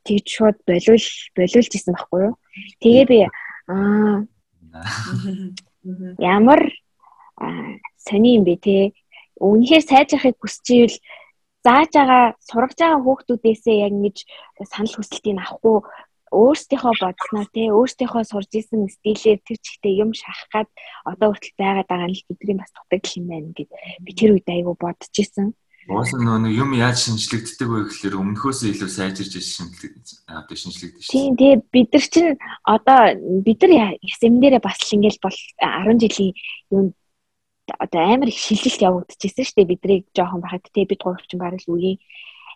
тэгж 0.05 0.27
шууд 0.29 0.57
болиул 0.67 1.07
болиулж 1.37 1.71
исэн 1.73 1.93
байхгүй 1.95 2.21
юу. 2.29 2.35
Тэгээ 2.81 3.05
би 3.09 3.19
аа 3.67 4.25
Ямар 6.19 6.61
сони 7.97 8.35
юм 8.37 8.43
бэ 8.43 8.55
те. 8.57 8.77
Үнэхээр 9.37 9.83
сайжрахыг 9.85 10.35
хүсчихвэл 10.39 10.97
зааж 11.65 11.91
байгаа 11.93 12.25
сургаж 12.39 12.77
байгаа 12.79 13.01
хүүхдүүдээсээ 13.03 13.77
яг 13.85 13.93
ингэж 13.93 14.17
санал 14.71 14.95
хүсэлтийг 14.95 15.37
авахгүй 15.37 15.77
өөрсдийнхөө 16.33 16.93
бодсноо 17.03 17.45
те 17.53 17.63
өөрсдийнхөө 17.77 18.23
сурж 18.25 18.51
исэн 18.59 18.87
стилээр 18.95 19.39
тэр 19.45 19.57
чигтээ 19.65 19.93
юм 20.03 20.11
шахахад 20.15 20.69
одоо 21.05 21.27
хүртэл 21.31 21.59
байгаад 21.59 21.89
байгаа 21.89 22.09
нь 22.09 22.17
л 22.17 22.27
бидний 22.29 22.57
бас 22.57 22.71
дутагдал 22.73 23.17
юм 23.19 23.25
байна 23.29 23.49
гэд 23.57 23.69
би 24.05 24.11
тэр 24.17 24.31
үед 24.33 24.47
айгүй 24.49 24.75
бодож 24.79 25.13
исэн. 25.23 25.47
Уус 25.85 26.09
нөгөө 26.17 26.49
юм 26.49 26.73
яаж 26.73 26.97
шинжлэгддэг 27.05 27.69
вэ 27.69 27.79
гэхэлэр 27.85 28.17
өмнөхөөсөө 28.17 28.73
илүү 28.73 28.89
сайжирч 28.89 29.37
одоо 30.25 30.57
шинжлэгдэж 30.57 31.05
байна. 31.05 31.13
Тийм 31.13 31.37
тэгээ 31.37 31.57
бид 31.69 31.89
нар 31.93 32.05
чинь 32.09 32.33
одоо 32.65 33.01
бид 33.45 33.59
нар 33.61 33.93
семинарээ 34.01 34.61
бас 34.65 34.81
л 34.81 34.95
ингээл 34.97 35.21
бол 35.21 35.37
10 35.61 36.01
жилийн 36.01 36.33
юм 36.73 36.85
одоо 37.77 38.01
амар 38.01 38.33
их 38.33 38.39
шилжилт 38.41 38.81
явагдчихсэн 38.81 39.45
шүү 39.45 39.57
дээ 39.61 39.71
бидрийг 39.77 40.03
жоохон 40.17 40.41
байхад 40.41 40.65
те 40.73 40.89
бид 40.89 41.01
гурав 41.05 41.21
чинь 41.29 41.37
бараг 41.37 41.61
л 41.61 41.77
үеийн 41.77 42.01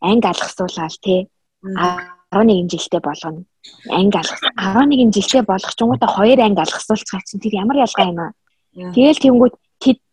анги 0.01 0.25
алгасуулаад 0.25 0.97
те 0.97 1.29
11 1.61 2.65
жилдээ 2.65 3.01
болгоно. 3.05 3.45
Анги 3.93 4.17
алгас 4.17 4.41
11 4.57 5.13
жилдээ 5.13 5.45
болгох 5.45 5.73
ч 5.77 5.79
юм 5.85 5.93
уу 5.93 6.01
та 6.01 6.09
хоёр 6.09 6.41
анги 6.41 6.65
алгасуулчих 6.65 7.21
чинь 7.29 7.43
тэр 7.45 7.61
ямар 7.61 7.77
ялгаа 7.85 8.09
юм 8.09 8.19
аа. 8.25 8.33
Тэгэл 8.73 9.21
тэнгүүд 9.21 9.53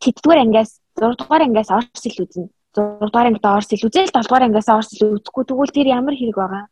тэддгээр 0.05 0.45
ангиас 0.45 0.85
6 1.01 1.17
дугаар 1.17 1.49
ангиас 1.49 1.73
орс 1.73 2.05
ил 2.05 2.21
үзнэ 2.21 2.53
6 2.77 3.09
дугаар 3.09 3.29
анги 3.33 3.41
доорс 3.41 3.73
ил 3.73 3.87
үзэл 3.89 4.13
7 4.13 4.29
дугаар 4.29 4.47
ангиас 4.47 4.69
орс 4.69 4.91
ил 4.95 5.17
үзэхгүй 5.17 5.45
тэгвэл 5.49 5.75
тэр 5.75 5.89
ямар 5.99 6.15
хэрэг 6.17 6.37
байгаа. 6.37 6.65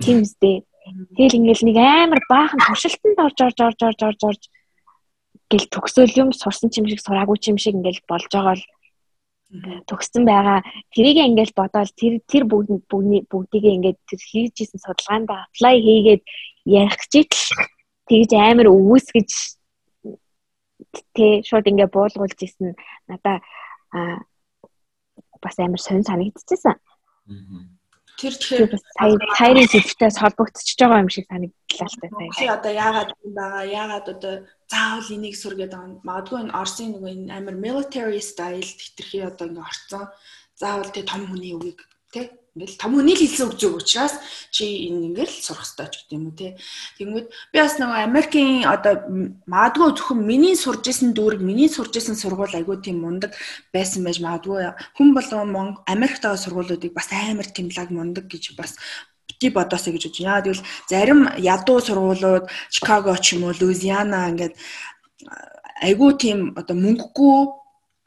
Тийм 0.00 0.24
үстэй. 0.24 0.64
Тэгэл 1.16 1.38
ингээл 1.38 1.66
нэг 1.68 1.76
амар 1.78 2.20
баахан 2.26 2.60
туршилтанд 2.64 3.18
орж 3.20 3.38
орж 3.44 3.58
орж 3.60 3.80
орж 3.86 4.00
орж 4.02 4.20
орж 4.24 4.42
гэл 5.52 5.66
төгсөөл 5.68 6.18
юм 6.18 6.28
сурсан 6.32 6.72
ч 6.72 6.80
юм 6.80 6.88
шиг 6.88 7.00
сураагүй 7.04 7.36
ч 7.38 7.52
юм 7.52 7.58
шиг 7.60 7.76
ингээл 7.76 8.02
болж 8.08 8.26
байгаа 8.32 8.56
л 8.56 8.64
төгссөн 9.86 10.24
байгаа. 10.24 10.64
Тэрийг 10.96 11.18
ингээл 11.20 11.52
бодоол 11.52 11.92
тэр 11.92 12.14
тэр 12.24 12.44
бүгд 12.48 12.88
бүгдийг 13.28 13.64
ингээд 13.76 13.98
тэр 14.08 14.20
хийжсэн 14.20 14.80
судалгаанд 14.80 15.28
аплай 15.28 15.76
хийгээд 15.84 16.22
ярих 16.64 17.04
читэл 17.12 17.68
тэгж 18.08 18.30
амар 18.32 18.72
өвөөсгэж 18.72 19.30
тэ 21.12 21.44
шууд 21.44 21.68
ингээ 21.68 21.88
буулгуулж 21.92 22.38
исэн 22.40 22.72
надаа 23.08 23.44
бас 25.42 25.58
амар 25.58 25.82
сонь 25.82 26.06
санагдчихсан. 26.06 26.78
Тэр 28.20 28.34
тэгэхээр 28.38 28.70
сая 28.78 29.18
саяны 29.34 29.66
сэдвтээс 29.66 30.16
холбогдчихж 30.22 30.78
байгаа 30.78 31.02
юм 31.02 31.10
шиг 31.10 31.26
санагдлаа 31.26 31.88
л 31.90 31.96
та. 31.98 32.36
Чи 32.38 32.46
одоо 32.46 32.72
яагаад 32.72 33.10
юм 33.18 33.32
байгаа? 33.34 33.64
Яагаад 33.66 34.06
одоо 34.14 34.34
заавал 34.70 35.08
энийг 35.10 35.34
сур 35.34 35.54
гэдэг 35.58 35.74
байгаа 35.74 35.90
юм. 35.90 36.00
Магадгүй 36.06 36.38
энэ 36.46 36.54
Орсын 36.54 36.88
нөгөө 36.94 37.10
энэ 37.18 37.32
амар 37.34 37.56
military 37.58 38.22
style 38.22 38.62
хитрхи 38.62 39.26
одоо 39.26 39.50
ингээ 39.50 39.66
орцсон. 39.66 40.04
Заавал 40.54 40.90
тэ 40.94 41.02
том 41.02 41.26
хүний 41.26 41.56
үгийг 41.56 41.80
тэ 42.14 42.30
ингээл 42.52 42.76
том 42.76 42.92
хүний 43.00 43.16
л 43.16 43.22
хэлсэн 43.24 43.48
үг 43.48 43.56
зүг 43.56 43.80
учраас 43.80 44.14
чи 44.52 44.92
энэ 44.92 45.16
ингээл 45.16 45.40
сурах 45.40 45.64
хэрэгтэй 45.64 45.88
ч 45.88 45.94
гэдэг 46.04 46.12
юм 46.12 46.24
уу 46.28 46.36
те. 46.36 46.48
Тэнгүүд 47.00 47.26
би 47.32 47.56
бас 47.56 47.74
нөгөө 47.80 47.98
Америкийн 48.04 48.68
одоо 48.68 48.94
магадгүй 49.48 49.88
зөвхөн 49.96 50.20
миний 50.20 50.56
сурж 50.56 50.84
исэн 50.84 51.16
дүүрэг 51.16 51.40
миний 51.40 51.72
сурж 51.72 51.96
исэн 51.96 52.12
сургууль 52.12 52.52
айгүй 52.52 52.84
тийм 52.84 53.00
мундаг 53.00 53.32
байсан 53.72 54.04
байж 54.04 54.20
магадгүй 54.20 54.68
хүн 55.00 55.08
болгон 55.16 55.80
Америктаа 55.88 56.36
сургуулиудыг 56.36 56.92
бас 56.92 57.08
амар 57.08 57.48
тэмлэг 57.48 57.88
мундаг 57.88 58.28
гэж 58.28 58.52
бас 58.52 58.76
бити 59.24 59.48
бодосоо 59.48 59.96
гэж 59.96 60.12
бодож. 60.12 60.20
Яагаад 60.20 60.44
гэвэл 60.44 60.68
зарим 60.92 61.20
ядуу 61.40 61.80
сургуулиуд 61.80 62.52
Чикаго 62.68 63.16
ч 63.16 63.40
юм 63.40 63.48
уу 63.48 63.56
Луизиана 63.56 64.28
ингээд 64.28 64.60
айгүй 65.80 66.10
тийм 66.20 66.38
одоо 66.52 66.76
мөнгөгүй 66.76 67.61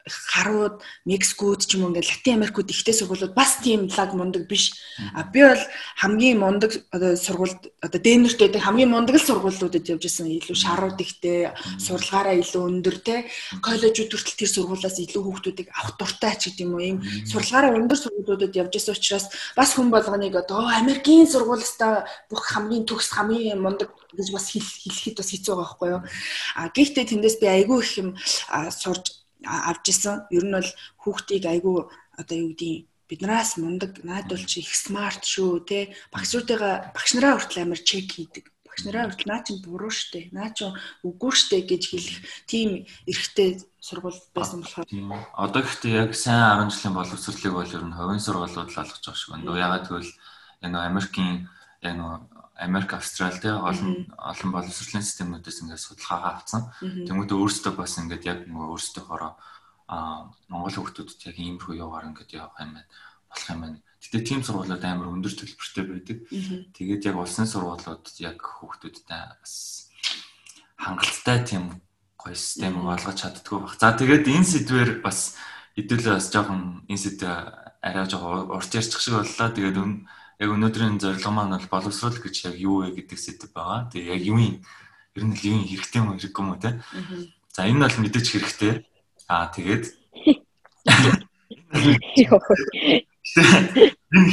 харууд 0.06 0.82
Мексикод 1.04 1.66
ч 1.66 1.74
юм 1.74 1.82
уу 1.82 1.90
ингээд 1.90 2.06
Латин 2.06 2.38
Америкууд 2.38 2.70
ихтэй 2.70 2.94
сургуулиуд 2.94 3.34
бас 3.34 3.58
тийм 3.58 3.90
лаг 3.90 4.14
мундаг 4.14 4.46
биш. 4.46 4.70
А 5.14 5.26
би 5.26 5.42
бол 5.42 5.58
хамгийн 5.98 6.38
мундаг 6.38 6.78
одоо 6.94 7.18
сургуульд 7.18 7.74
одоо 7.82 8.00
дэнэртэй 8.00 8.54
хамгийн 8.54 8.94
мундаг 8.94 9.18
л 9.18 9.26
сургуулиудад 9.26 9.82
явж 9.82 10.06
исэн 10.06 10.30
илүү 10.30 10.54
шарууд 10.54 10.98
ихтэй 11.02 11.50
сурлагаараа 11.82 12.38
илүү 12.38 12.62
өндөр 12.70 12.96
те 13.02 13.26
коллежууд 13.58 14.14
хүртэл 14.14 14.38
тэр 14.38 14.50
сургуулиас 14.54 14.96
илүү 15.02 15.22
хүүхдүүдийг 15.26 15.68
авах 15.74 15.98
дуртай 15.98 16.38
ч 16.38 16.54
гэдэг 16.54 16.62
юм 16.62 16.78
уу 16.78 16.86
ийм 16.86 16.98
сурлагаараа 17.26 17.74
өндөр 17.74 17.98
сургуулиудад 17.98 18.54
явж 18.54 18.72
исэн 18.78 18.94
учраас 18.94 19.26
бас 19.58 19.74
хүн 19.74 19.90
болгоныг 19.90 20.38
одоо 20.38 20.70
Америкийн 20.70 21.26
сургуулиастай 21.26 22.06
бүх 22.30 22.46
хамгийн 22.46 22.86
төгс 22.86 23.10
хамгийн 23.10 23.58
мундаг 23.58 23.90
гэж 24.14 24.30
бас 24.30 24.54
хэлэхэд 24.54 25.18
бас 25.18 25.30
хэцүү 25.34 25.54
байгаа 25.58 25.66
байхгүй 25.66 25.88
юу. 25.98 26.02
А 26.54 26.70
гэхдээ 26.70 27.04
тэндээс 27.10 27.36
би 27.42 27.46
айгүй 27.50 27.78
их 27.82 27.92
юм 27.98 28.08
сурж 28.70 29.15
авч 29.44 29.84
исэн. 29.92 30.24
Ер 30.30 30.44
нь 30.46 30.56
бол 30.56 30.70
хүүхдийг 31.02 31.44
айгүй 31.44 31.84
одоо 32.16 32.36
юу 32.36 32.50
гэдгийг 32.56 32.88
биднээс 33.08 33.62
мундаг 33.62 34.02
найдварч 34.02 34.58
их 34.58 34.74
смарт 34.74 35.22
шүү 35.22 35.62
те 35.68 35.94
багшуудыгаа 36.10 36.90
багш 36.90 37.14
нараа 37.14 37.38
хүртэл 37.38 37.62
амар 37.62 37.78
чек 37.78 38.10
хийдэг 38.10 38.50
багш 38.66 38.82
нараа 38.82 39.06
хүртэл 39.06 39.30
наа 39.30 39.40
чинь 39.46 39.62
буруу 39.62 39.94
штэ 39.94 40.34
наа 40.34 40.50
чинь 40.50 40.74
үгүй 41.06 41.32
штэ 41.32 41.62
гэж 41.70 41.82
хэлэх 41.86 42.18
тийм 42.50 42.82
эрхтэй 43.06 43.62
сургууль 43.78 44.18
байсан 44.34 44.66
болохоор 44.66 44.90
одоо 45.38 45.62
гэхдээ 45.62 45.94
яг 46.02 46.12
сайн 46.18 46.66
10 46.66 46.74
жилийн 46.74 46.98
боловсролыг 46.98 47.54
бол 47.54 47.74
ер 47.78 47.84
нь 47.86 47.94
хувийн 47.94 48.24
сургуулиуд 48.26 48.74
л 48.74 48.80
олгож 48.82 49.02
байгаа 49.06 49.14
шиг 49.14 49.30
байна. 49.30 49.54
Ягаад 49.54 49.86
гэвэл 49.86 50.12
энэ 50.66 50.78
Америкийн 50.90 51.46
нэг 51.86 52.26
Америк, 52.56 52.92
Австрали 52.96 53.38
те 53.40 53.52
олон 53.52 54.08
олон 54.16 54.50
боловсролын 54.52 55.04
системүүдээс 55.04 55.60
ингээд 55.62 55.82
судалгаагаа 55.82 56.32
авсан. 56.40 56.62
Тэмүүтээ 56.80 57.36
өөрсдөө 57.36 57.72
бас 57.76 58.00
ингээд 58.00 58.24
яг 58.24 58.38
нөгөө 58.48 58.72
өөрсдийнхоороо 58.72 59.32
а 59.86 60.26
Монгол 60.48 60.74
хүүхдүүдэд 60.82 61.26
яг 61.30 61.36
иймэрхүү 61.36 61.74
яваар 61.78 62.08
ингээд 62.10 62.32
явах 62.34 62.58
юм 62.58 62.74
байна. 62.74 62.88
болох 63.28 63.50
юм 63.52 63.60
байна. 63.60 63.78
Гэтэ 64.02 64.18
тийм 64.24 64.40
сургуулиуд 64.42 64.82
амар 64.82 65.12
өндөр 65.14 65.34
төлбөртэй 65.36 65.84
байдаг. 65.84 66.18
Тэгээд 66.74 67.06
яг 67.06 67.16
улсын 67.20 67.46
сургуулиуд 67.46 68.06
яг 68.18 68.38
хүүхдүүдэд 68.40 69.06
бас 69.06 69.54
хангалттай 70.80 71.38
тийм 71.44 71.64
гоё 72.16 72.34
системийг 72.34 72.86
олгож 72.88 73.16
чаддгүй 73.20 73.58
баг. 73.62 73.74
За 73.78 73.94
тэгээд 73.94 74.26
энэ 74.26 74.50
сэдвэр 74.50 74.90
бас 75.04 75.38
хэдүүлээ 75.78 76.14
бас 76.18 76.28
жоохон 76.32 76.88
энэ 76.90 77.02
сэдв 77.04 77.28
арай 77.84 78.06
жоохон 78.10 78.50
урт 78.50 78.72
ярьчих 78.74 79.00
шиг 79.00 79.14
боллоо. 79.14 79.48
Тэгээд 79.54 79.78
яг 80.40 80.50
өнөөдрийн 80.52 81.00
зорилго 81.00 81.30
маань 81.32 81.56
бол 81.56 81.68
боловсрол 81.80 82.18
гэж 82.20 82.52
яг 82.52 82.56
юу 82.60 82.84
вэ 82.84 82.92
гэдэг 83.00 83.18
сэдв 83.18 83.52
байгаа. 83.56 83.88
Тэгээ 83.88 84.12
яг 84.12 84.22
юу 84.24 84.38
юм 84.38 84.60
ер 85.16 85.24
нь 85.24 85.32
юу 85.32 85.64
хэрэгтэй 85.64 86.00
юм 86.04 86.12
хэрэггүй 86.12 86.42
юм 86.44 86.50
уу 86.52 86.60
те. 86.60 86.76
За 87.56 87.64
энэ 87.64 87.88
бол 87.88 87.96
мэдээж 88.04 88.26
хэрэгтэй. 88.36 88.72
Аа 89.32 89.48
тэгээд 89.48 89.84
энэ 94.12 94.30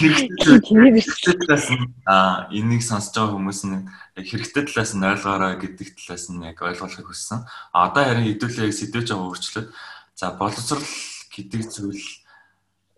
хэрэгтэй 0.99 1.35
талаас 1.39 1.67
нь 1.71 1.87
аа 2.03 2.51
энийг 2.51 2.83
сонсож 2.83 3.15
байгаа 3.15 3.35
хүмүүс 3.39 3.61
нь 3.63 3.87
хэрэгтэй 4.19 4.63
талаас 4.67 4.91
нь 4.91 5.07
ойлгоорой 5.07 5.55
гэдэг 5.55 5.87
талаас 5.95 6.27
нь 6.29 6.43
яг 6.43 6.59
ойлгохыг 6.59 7.07
хүссэн. 7.07 7.47
А 7.71 7.87
одоо 7.87 8.03
харин 8.03 8.27
хэдүүлээ 8.27 8.75
сэдвэж 8.75 9.07
байгаа 9.11 9.27
өөрчлөлт. 9.31 9.71
За 10.19 10.35
боловсрал 10.35 10.83
гэдэг 11.31 11.61
зүйл 11.71 12.03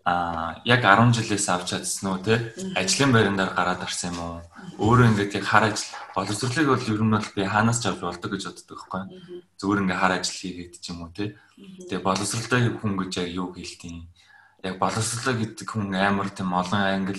а 0.06 0.62
яг 0.64 0.86
10 0.86 1.18
жилээс 1.18 1.50
авч 1.50 1.74
чадсан 1.74 2.14
уу 2.14 2.22
те? 2.22 2.54
Ажлын 2.78 3.10
байрандаар 3.10 3.58
гараад 3.58 3.82
арсан 3.82 4.14
юм 4.14 4.18
уу? 4.22 4.38
Өөрөө 4.78 5.10
ингээд 5.10 5.42
яг 5.42 5.46
хар 5.50 5.66
ажил 5.66 5.90
боловсролыг 6.14 6.70
бол 6.70 6.86
ер 6.94 7.02
нь 7.02 7.10
бол 7.10 7.28
би 7.34 7.42
хаанаас 7.42 7.82
ч 7.82 7.90
авч 7.90 8.06
болдог 8.06 8.30
гэж 8.30 8.42
боддог 8.46 8.78
байхгүй 8.86 9.02
зүгээр 9.58 9.82
ингээд 9.82 9.98
хар 9.98 10.12
ажил 10.14 10.38
хийгээд 10.38 10.74
ч 10.78 10.94
юм 10.94 11.02
уу 11.02 11.10
те? 11.10 11.34
Тэгээ 11.90 12.06
боловсролтой 12.06 12.62
хүн 12.78 12.94
гэж 13.02 13.12
яг 13.18 13.30
юу 13.34 13.50
хэлтийн? 13.50 14.06
Яг 14.62 14.78
боловсролоо 14.78 15.34
гэдэг 15.42 15.66
хүн 15.66 15.90
амар 15.98 16.30
тийм 16.30 16.54
олон 16.54 16.82
англи 16.86 17.18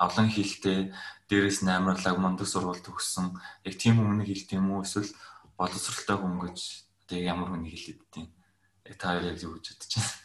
олон 0.00 0.28
хэлтэй 0.32 0.96
дээрээс 1.28 1.60
нь 1.60 1.76
амар 1.76 2.00
лаг 2.00 2.16
мундаг 2.16 2.48
сургууль 2.48 2.80
төгссөн. 2.80 3.36
Яг 3.68 3.76
тийм 3.76 4.00
хүмүүний 4.00 4.24
хэлт 4.32 4.48
юм 4.56 4.72
уу 4.72 4.80
эсвэл 4.80 5.12
боловсролтой 5.60 6.16
хүн 6.16 6.40
гэж 6.40 6.56
тэгээ 7.04 7.28
ямар 7.28 7.52
хүний 7.52 7.68
хэлээд 7.68 8.00
тийм 8.08 8.32
яг 8.88 8.96
та 8.96 9.20
яг 9.20 9.36
юу 9.44 9.60
гэж 9.60 9.76
бодож 9.76 9.92
байна 9.92 10.23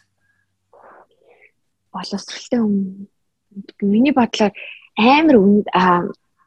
боловсралтай 1.94 2.60
хүн 2.60 3.08
миний 3.82 4.14
бодлоор 4.14 4.54
амар 4.98 5.36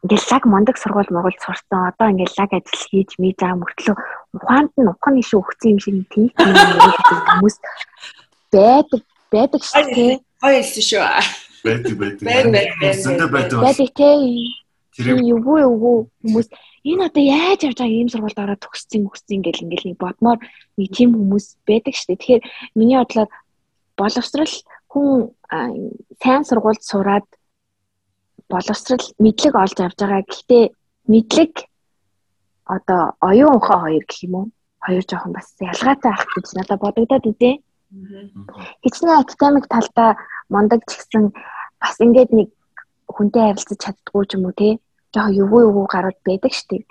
ингээл 0.02 0.30
лаг 0.30 0.44
мондөг 0.46 0.76
сургууль 0.78 1.10
Монгол 1.14 1.36
сурсан. 1.38 1.94
Одоо 1.94 2.10
ингээл 2.10 2.38
лаг 2.38 2.50
ажил 2.52 2.82
хийж 2.90 3.10
ми 3.18 3.34
заа 3.38 3.54
мөртлөө 3.54 3.96
ухаанд 4.34 4.72
нь 4.74 4.90
ухаан 4.90 5.20
иш 5.22 5.30
өгсөн 5.30 5.70
юм 5.74 5.78
шиг 5.78 5.94
тийг 6.10 6.34
хүмүүс 6.34 7.56
байдаг 8.50 9.02
байдаг 9.30 9.62
шүү 9.62 9.86
дээ. 9.94 10.14
Хэлсэн 10.42 10.84
шүү. 10.90 11.06
Байдаг 11.62 11.94
байдаг. 12.02 12.26
Зөндөө 12.98 13.28
байдаг. 13.30 13.58
Байдаг 13.62 13.90
тий. 13.94 14.50
Тэр 14.92 15.22
юу 15.22 15.38
юу 15.38 16.10
хүмүүс 16.26 16.50
энэ 16.82 17.06
одоо 17.06 17.22
яаж 17.22 17.60
явж 17.62 17.78
байгаа 17.78 17.94
ийм 17.94 18.10
сургуульд 18.10 18.42
ороод 18.42 18.60
төгссөн 18.60 19.06
мөссөн 19.06 19.38
ингээл 19.38 19.64
ингээл 19.64 19.88
нэг 19.94 19.98
бодмоор 20.02 20.38
нэг 20.76 20.88
тийм 20.90 21.14
хүмүүс 21.14 21.62
байдаг 21.62 21.94
шүү 21.94 22.08
дээ. 22.10 22.20
Тэгэхээр 22.20 22.42
миний 22.74 22.98
бодлоор 22.98 23.30
боловсрал 23.96 24.54
хүн 24.92 25.32
сайн 26.22 26.44
сургуульд 26.44 26.82
сураад 26.84 27.26
боловсрал 28.52 29.04
мэдлэг 29.24 29.54
олж 29.56 29.76
авч 29.80 29.98
байгаа. 30.00 30.22
Гэхдээ 30.28 30.64
мэдлэг 31.08 31.52
одоо 32.76 33.02
оюун 33.28 33.56
ухаан 33.56 33.80
хоёр 33.84 34.04
гэх 34.06 34.20
юм 34.26 34.34
уу? 34.36 34.46
Хоёр 34.84 35.04
жоохон 35.08 35.32
бас 35.32 35.48
ялгаатай 35.60 36.12
ах 36.12 36.26
гэж 36.34 36.46
надад 36.52 36.80
бодогдоод 36.84 37.24
үдээ. 37.30 37.54
Хичнээн 38.84 39.20
академик 39.20 39.66
талдаа 39.72 40.10
мондог 40.52 40.80
ч 40.88 41.00
гэсэн 41.00 41.24
бас 41.80 41.96
ингээд 42.04 42.30
нэг 42.36 42.48
хүнтэй 43.08 43.42
харилцаж 43.48 43.78
чаддгүй 43.80 44.24
ч 44.28 44.36
юм 44.36 44.44
уу 44.48 44.54
те 44.60 44.68
жоохон 45.12 45.36
эвгүй 45.40 45.62
эвгүй 45.68 45.86
гарууд 45.92 46.20
байдаг 46.24 46.52
штеп. 46.52 46.84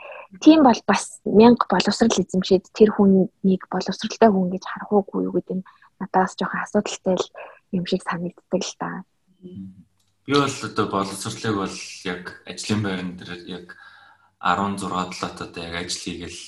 Тийм 0.43 0.63
бол 0.63 0.81
бас 0.87 1.03
мянга 1.25 1.65
боловсрал 1.69 2.21
эзэмшээд 2.21 2.65
тэр 2.77 2.89
хүнийг 2.95 3.61
боловсралтай 3.73 4.29
хүн 4.31 4.47
гэж 4.53 4.63
харах 4.65 4.91
уугүй 4.93 5.25
юу 5.27 5.33
гэдэг 5.35 5.57
нь 5.57 5.67
надаас 5.99 6.37
жоохон 6.37 6.63
асуудалтай 6.65 7.15
л 7.17 7.25
юм 7.71 7.85
шиг 7.85 8.01
санагддаг 8.03 8.61
л 8.61 8.75
да. 8.79 9.03
Би 9.41 10.33
бол 10.33 10.45
одоо 10.45 10.85
боловсрлыг 10.87 11.55
бол 11.55 11.77
яг 12.05 12.23
ажлын 12.45 12.81
байран 12.83 13.17
дээр 13.17 13.31
яг 13.47 13.67
16 14.39 14.89
7 14.89 15.41
одоо 15.41 15.63
яг 15.63 15.75
ажил 15.85 16.01
хийгээл 16.01 16.41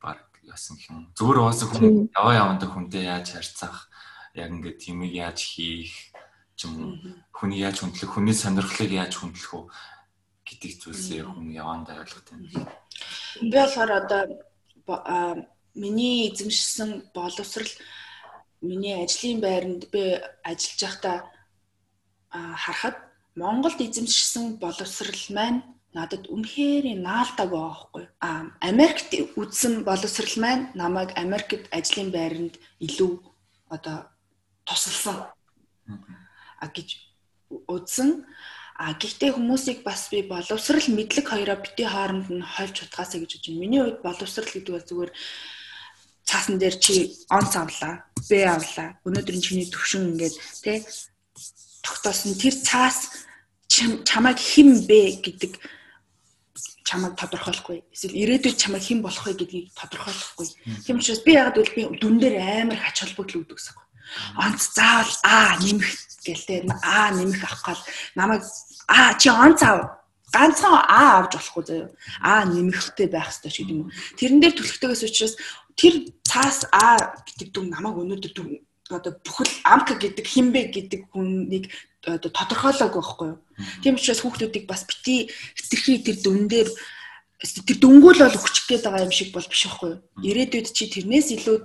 баг 0.00 0.20
яасан 0.42 0.78
юм. 0.88 1.12
Зүгээр 1.16 1.38
уусаа 1.40 1.68
хүн 1.68 2.08
яваа 2.14 2.34
явандаа 2.34 2.68
хүнтэй 2.70 3.04
яаж 3.04 3.26
харьцах, 3.32 3.88
яг 4.34 4.50
ингээд 4.50 4.80
юмыг 4.88 5.12
яаж 5.12 5.38
хийх 5.40 5.94
ч 6.56 6.60
юм 6.64 6.72
уу, 6.80 6.92
хүний 7.32 7.60
яаж 7.60 7.82
хүндлэх, 7.82 8.10
хүний 8.12 8.36
сонирхлыг 8.36 8.92
яаж 8.92 9.12
хүндлэх 9.18 9.52
үү 9.52 9.64
гэдэг 10.44 10.72
зүйлсээ 10.80 11.22
хүн 11.24 11.48
явандаа 11.50 12.04
ойлгох 12.04 12.24
юм. 12.32 12.46
Би 13.40 13.56
болохоор 13.56 13.92
одоо 14.00 14.22
миний 15.74 16.30
эзэмшсэн 16.30 17.10
боловсрал 17.14 17.72
миний 18.68 18.96
ажлын 19.04 19.40
байранд 19.46 19.82
би 19.92 20.02
ажиллаж 20.50 20.80
байхдаа 20.82 21.16
харахад 22.64 22.96
Монголд 23.36 23.78
эзэмшсэн 23.86 24.44
боловсрал 24.62 25.24
маань 25.36 25.60
надад 25.94 26.26
үнэхээр 26.34 26.84
байгаа 27.02 27.46
байхгүй. 27.50 28.04
А 28.20 28.50
Америкт 28.60 29.10
үзсэн 29.38 29.84
боловсрал 29.88 30.36
маань 30.42 30.64
намайг 30.74 31.10
Америкт 31.14 31.66
ажлын 31.70 32.10
байранд 32.10 32.54
илүү 32.86 33.12
одоо 33.74 34.10
тусалсан. 34.66 35.30
А 36.62 36.66
гэж 36.74 36.88
үзсэн. 37.70 38.26
А 38.74 38.94
гэхдээ 38.98 39.30
хүмүүсийг 39.38 39.86
бас 39.86 40.10
би 40.10 40.26
боловсрал 40.26 40.86
мэдлэг 40.90 41.26
хоёроо 41.30 41.58
бити 41.62 41.86
хооронд 41.86 42.26
нь 42.26 42.42
хольж 42.42 42.82
утгаасаа 42.82 43.22
гэж 43.22 43.38
байна. 43.46 43.60
Миний 43.62 43.82
хувьд 43.82 44.02
боловсрал 44.02 44.50
гэдэг 44.50 44.72
бол 44.74 44.88
зүгээр 44.90 45.12
цаасан 46.24 46.58
дээр 46.58 46.76
чи 46.80 47.12
онц 47.28 47.52
авлаа, 47.56 48.04
бэ 48.28 48.38
авлаа. 48.48 48.96
Өнөөдөр 49.04 49.36
чиний 49.40 49.68
төвшин 49.68 50.16
ингээд 50.16 50.36
тий 50.64 50.80
тогтоосон 51.84 52.34
тэр 52.40 52.56
цаас 52.56 53.12
чамайг 53.68 54.38
хэн 54.40 54.88
бэ 54.88 55.20
гэдэг 55.20 55.52
чамайг 56.88 57.14
тодорхойлохгүй. 57.20 57.84
Эсвэл 57.92 58.16
ирээдүйд 58.16 58.56
чамайг 58.56 58.84
хэн 58.84 59.04
болох 59.04 59.24
вэ 59.28 59.36
гэдгийг 59.36 59.72
тодорхойлохгүй. 59.76 60.48
Тийм 60.84 60.96
учраас 60.96 61.20
би 61.20 61.32
ягаад 61.36 61.56
гэвэл 61.60 61.76
би 61.76 61.82
дүн 62.00 62.16
дээр 62.20 62.36
амар 62.40 62.80
хач 62.80 63.04
холбогдол 63.04 63.44
үүдэх 63.44 63.56
гэсэн 63.60 63.76
юм. 63.76 63.84
Онц 64.40 64.62
заавал 64.72 65.16
аа 65.24 65.60
нэмэх 65.60 65.90
гэлтэй 66.24 66.58
аа 66.84 67.12
нэмэх 67.12 67.40
авах 67.44 67.62
гал 67.68 67.82
намайг 68.16 68.42
аа 68.88 69.12
чи 69.20 69.28
онц 69.28 69.60
ав 69.64 70.04
ганцхан 70.34 70.74
аа 70.74 71.24
авч 71.24 71.32
болохгүй 71.36 71.64
заяа. 71.68 71.88
Аа 72.20 72.42
нэмэхтэй 72.44 73.08
байх 73.08 73.30
хэрэгтэй 73.30 73.52
ч 73.52 73.56
гэдэг 73.62 73.76
юм. 73.78 73.90
Тэрэн 74.18 74.40
дээр 74.42 74.54
түлхтэйгээс 74.58 75.02
учраас 75.06 75.34
тэр 75.76 75.94
цаас 76.24 76.66
аа 76.72 77.18
гэдэг 77.26 77.48
дүн 77.54 77.66
намайг 77.70 77.98
өнөөдөр 77.98 78.32
одоо 78.90 79.12
бүхэл 79.24 79.52
амка 79.64 79.94
гэдэг 79.96 80.26
хинбэ 80.28 80.62
гэдэг 80.68 81.00
хүнийг 81.12 81.72
одоо 82.04 82.30
тодорхойлоогүй 82.30 83.00
байхгүй 83.00 83.28
юу. 83.32 83.40
Тийм 83.80 83.96
учраас 83.96 84.20
хүүхдүүдийг 84.20 84.68
бас 84.68 84.84
бити 84.84 85.32
хэтэрхий 85.56 86.04
тэр 86.04 86.16
дүн 86.20 86.48
дээр 86.52 86.68
тэр 87.44 87.78
дүнгүүл 87.80 88.20
бол 88.20 88.36
өччих 88.44 88.68
гээд 88.68 88.84
байгаа 88.84 89.06
юм 89.08 89.14
шиг 89.16 89.32
бол 89.32 89.48
биш 89.48 89.64
байхгүй 89.64 89.88
юу. 89.88 90.00
Ирээдүйд 90.20 90.68
чи 90.76 90.84
тэрнээс 90.92 91.28
илүү 91.32 91.56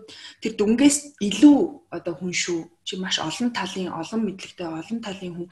тэр 0.44 0.54
дүнгээс 0.56 0.98
илүү 1.20 1.58
одоо 1.92 2.14
хүн 2.16 2.32
шүү. 2.32 2.62
Чи 2.88 2.96
маш 2.96 3.20
олон 3.20 3.52
талын 3.52 3.92
олон 3.92 4.22
мэдлэгтэй 4.24 4.68
олон 4.68 5.00
талын 5.04 5.34
хүн 5.36 5.48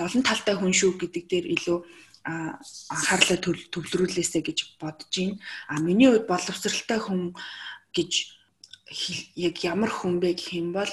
олон 0.00 0.22
талтай 0.22 0.54
хүн 0.56 0.72
шүү 0.72 1.00
гэдэг 1.00 1.24
дээр 1.28 1.46
илүү 1.56 1.78
анхаарлаа 2.24 3.38
төвлөрүүлээсэ 3.42 4.40
гэж 4.42 4.78
бодож 4.80 5.10
байна. 5.10 5.38
А 5.68 5.80
миний 5.80 6.08
хувьд 6.10 6.26
боловсралтай 6.30 6.98
хүн 7.02 7.34
гэж 7.96 8.12
яг 9.36 9.56
ямар 9.64 9.90
хүн 9.90 10.20
бэ 10.22 10.38
гэх 10.38 10.54
юм 10.54 10.72
бол 10.72 10.92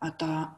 одоо 0.00 0.56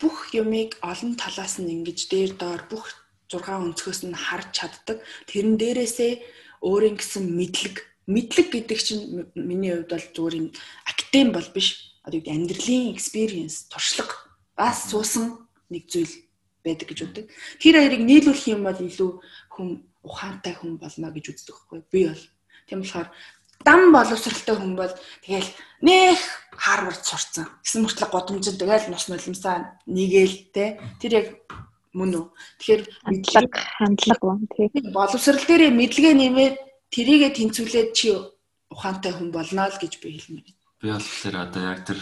бүх 0.00 0.34
юмыг 0.34 0.78
олон 0.82 1.16
талаас 1.16 1.58
нь 1.58 1.72
ингэж 1.74 1.98
дээр 2.12 2.32
доор 2.38 2.62
бүх 2.70 2.84
6 3.28 3.44
өнцгөөс 3.44 4.00
нь 4.08 4.16
харж 4.16 4.48
чаддаг. 4.56 4.98
Тэрэн 5.28 5.56
дээрээсээ 5.60 6.12
өөрийн 6.64 6.96
гэсэн 6.96 7.24
мэдлэг 7.28 7.76
мэдлэг 8.08 8.48
гэдэг 8.52 8.78
чинь 8.80 9.28
миний 9.36 9.72
хувьд 9.76 9.92
бол 9.92 10.06
зүгээр 10.16 10.34
юм 10.40 10.48
академ 10.88 11.28
бол 11.32 11.48
биш. 11.52 11.96
Одоо 12.08 12.24
амьдралын 12.24 12.96
experience, 12.96 13.68
туршлага 13.68 14.16
бас 14.56 14.88
суусан 14.88 15.44
нэг 15.68 15.84
зүйл 15.92 16.08
байдаг 16.64 16.86
гэж 16.88 16.98
үздэг. 17.06 17.26
Тэр 17.62 17.74
хоёрыг 17.78 18.02
нийлүүлэх 18.02 18.46
юм 18.52 18.62
бол 18.66 18.78
илүү 18.78 19.10
хүн 19.54 19.68
ухаантай 20.02 20.54
хүн 20.56 20.78
болно 20.78 21.08
гэж 21.10 21.24
үздэг 21.32 21.54
байхгүй 21.54 21.80
би 21.92 22.00
бол. 22.08 22.24
Тийм 22.68 22.80
болохоор 22.82 23.08
дам 23.64 23.80
боловсралтай 23.92 24.56
хүн 24.56 24.74
бол 24.76 24.94
тэгэл 25.24 25.50
нэх 25.82 26.20
Харвард 26.58 27.02
сурцсан. 27.04 27.46
Гэсэн 27.62 27.82
мөртлөө 27.86 28.08
годомжин 28.10 28.58
тэгэл 28.58 28.90
нус 28.90 29.06
нулимсаа 29.08 29.78
нэгэл 29.86 30.50
те. 30.54 30.78
Тэр 30.98 31.12
яг 31.22 31.26
мөн 31.94 32.14
үү. 32.18 32.26
Тэгэхээр 32.58 32.82
мэдлэг 33.06 33.52
хандлага 33.78 34.26
ба 34.26 34.46
тий. 34.54 34.68
Боловсрал 34.90 35.42
дээрээ 35.46 35.72
мэдлэгээ 35.74 36.14
нэмээд 36.18 36.54
тэрийгэ 36.90 37.28
тэнцвүүлээд 37.34 37.90
чи 37.94 38.14
ухаантай 38.70 39.12
хүн 39.14 39.30
болно 39.32 39.66
л 39.70 39.78
гэж 39.80 39.92
би 40.02 40.18
хэлмээр. 40.18 40.48
Би 40.82 40.88
болохоор 40.92 41.36
одоо 41.48 41.62
яг 41.62 41.80
тэр 41.86 41.98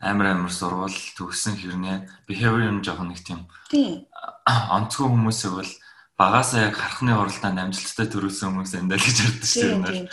амар 0.00 0.26
амар 0.34 0.52
сурвал 0.52 0.94
төгссөн 1.18 1.58
хэрнээ 1.58 2.26
behavior 2.30 2.70
юм 2.70 2.82
жоох 2.86 3.02
нэг 3.02 3.20
тийм. 3.22 3.46
Онцгой 4.76 5.10
хүмүүсээ 5.10 5.52
бол 5.52 5.72
багасаа 6.18 6.70
яг 6.70 6.74
харахны 6.74 7.14
уралдаанд 7.14 7.62
амжилттай 7.62 8.10
төрүүлсэн 8.10 8.50
хүмүүс 8.50 8.74
энэ 8.74 8.98
л 8.98 9.06
гэж 9.06 9.18
ярьдаг 9.22 9.46
шүү 9.46 9.70
дээ. 9.86 10.06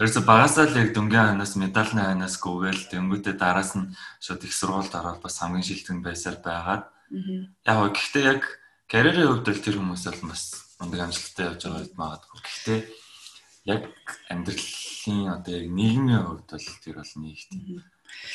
Ерөөсө 0.00 0.20
багасаа 0.24 0.64
л 0.64 0.80
яг 0.80 0.96
дөнгөн 0.96 1.36
ханаас 1.36 1.52
медальны 1.60 2.00
ханаас 2.00 2.40
гүгээл 2.40 2.88
тэнгуүтээ 2.88 3.36
дараас 3.36 3.76
нь 3.76 3.92
шууд 4.20 4.48
их 4.48 4.52
сургуульд 4.56 4.96
ороод 4.96 5.20
бас 5.20 5.36
хамгийн 5.40 5.64
шилдэг 5.68 6.00
байсаар 6.00 6.40
байгаад. 6.40 6.88
Яг 7.68 7.92
гэхдээ 7.92 8.24
яг 8.24 8.42
карьерийн 8.88 9.28
хувьд 9.28 9.48
л 9.52 9.60
тэр 9.60 9.76
хүмүүс 9.76 10.04
бол 10.08 10.32
бас 10.32 10.72
мундаг 10.80 11.00
амжилттай 11.04 11.44
явж 11.52 11.60
байгаа 11.68 11.80
гэж 11.84 11.92
магадгүй. 12.00 12.40
Гэхдээ 12.40 12.80
яг 13.68 13.82
амьдралын 15.02 15.34
одоо 15.34 15.54
яг 15.54 15.70
нийгмийн 15.70 16.22
хувьд 16.22 16.46
бол 16.50 16.66
тэр 16.84 16.94
бол 16.94 17.12
нэг 17.16 17.38
тийм 17.50 17.82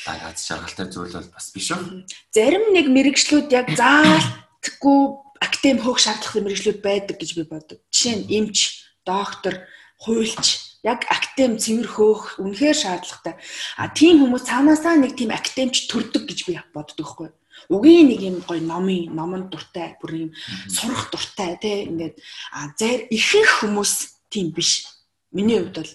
дагаад 0.04 0.38
шаргалтай 0.38 0.86
зүйл 0.92 1.12
бол 1.12 1.30
бас 1.32 1.48
биш 1.54 1.72
үү? 1.72 2.04
Зарим 2.32 2.64
нэг 2.76 2.86
мэрэгчлүүд 2.92 3.48
яг 3.52 3.72
заалтгүй 3.72 5.00
академи 5.40 5.80
хөөх 5.80 5.98
шаардлага 5.98 6.44
мэрэгчлүүд 6.44 6.80
байдаг 6.82 7.16
гэж 7.16 7.30
би 7.36 7.44
боддог. 7.48 7.78
Жишээ 7.88 8.16
нь 8.20 8.28
эмч, 8.28 8.84
доктор, 9.06 9.64
хуульч 10.02 10.76
яг 10.84 11.06
академи 11.08 11.56
цэвэр 11.56 11.88
хөөх 11.88 12.42
үнэхээр 12.42 12.76
шаардлагатай. 12.76 13.34
А 13.78 13.88
тийм 13.88 14.26
хүмүүс 14.26 14.44
цаанаасаа 14.44 14.96
нэг 14.98 15.16
тийм 15.16 15.32
академич 15.32 15.88
төрдөг 15.88 16.28
гэж 16.28 16.40
би 16.46 16.60
боддог 16.74 17.06
байхгүй. 17.06 17.30
Угийн 17.72 18.06
нэг 18.12 18.20
юм 18.22 18.36
гоё 18.46 18.62
номын 18.62 19.10
номонд 19.10 19.50
дуртай, 19.50 19.98
бүр 19.98 20.30
юм 20.30 20.30
сурах 20.70 21.10
дуртай 21.10 21.58
тий 21.58 21.90
ингээд 21.90 22.14
а 22.54 22.70
зэр 22.78 23.10
ихэнх 23.10 23.66
хүмүүс 23.66 24.22
тийм 24.30 24.54
биш. 24.54 24.86
Миний 25.34 25.58
хувьд 25.58 25.82
бол 25.82 25.92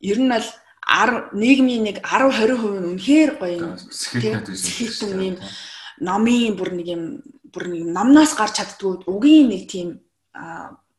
ер 0.00 0.18
нь 0.20 0.30
бол 0.30 0.48
10 0.86 1.34
нийгмийн 1.34 1.82
нэг 1.82 1.96
10 2.04 2.30
20% 2.30 2.80
нь 2.80 2.88
үнэхээр 2.94 3.30
гоё 3.40 3.56
юм. 3.58 3.74
Юм 5.10 5.36
номын 6.00 6.56
бүр 6.56 6.70
нэг 6.76 6.86
юм 6.86 7.02
бүр 7.52 7.64
нэг 7.72 7.82
номноос 7.88 8.36
гарч 8.36 8.60
чаддгүй 8.60 9.08
угийн 9.08 9.48
нэг 9.48 9.66
тийм 9.66 10.04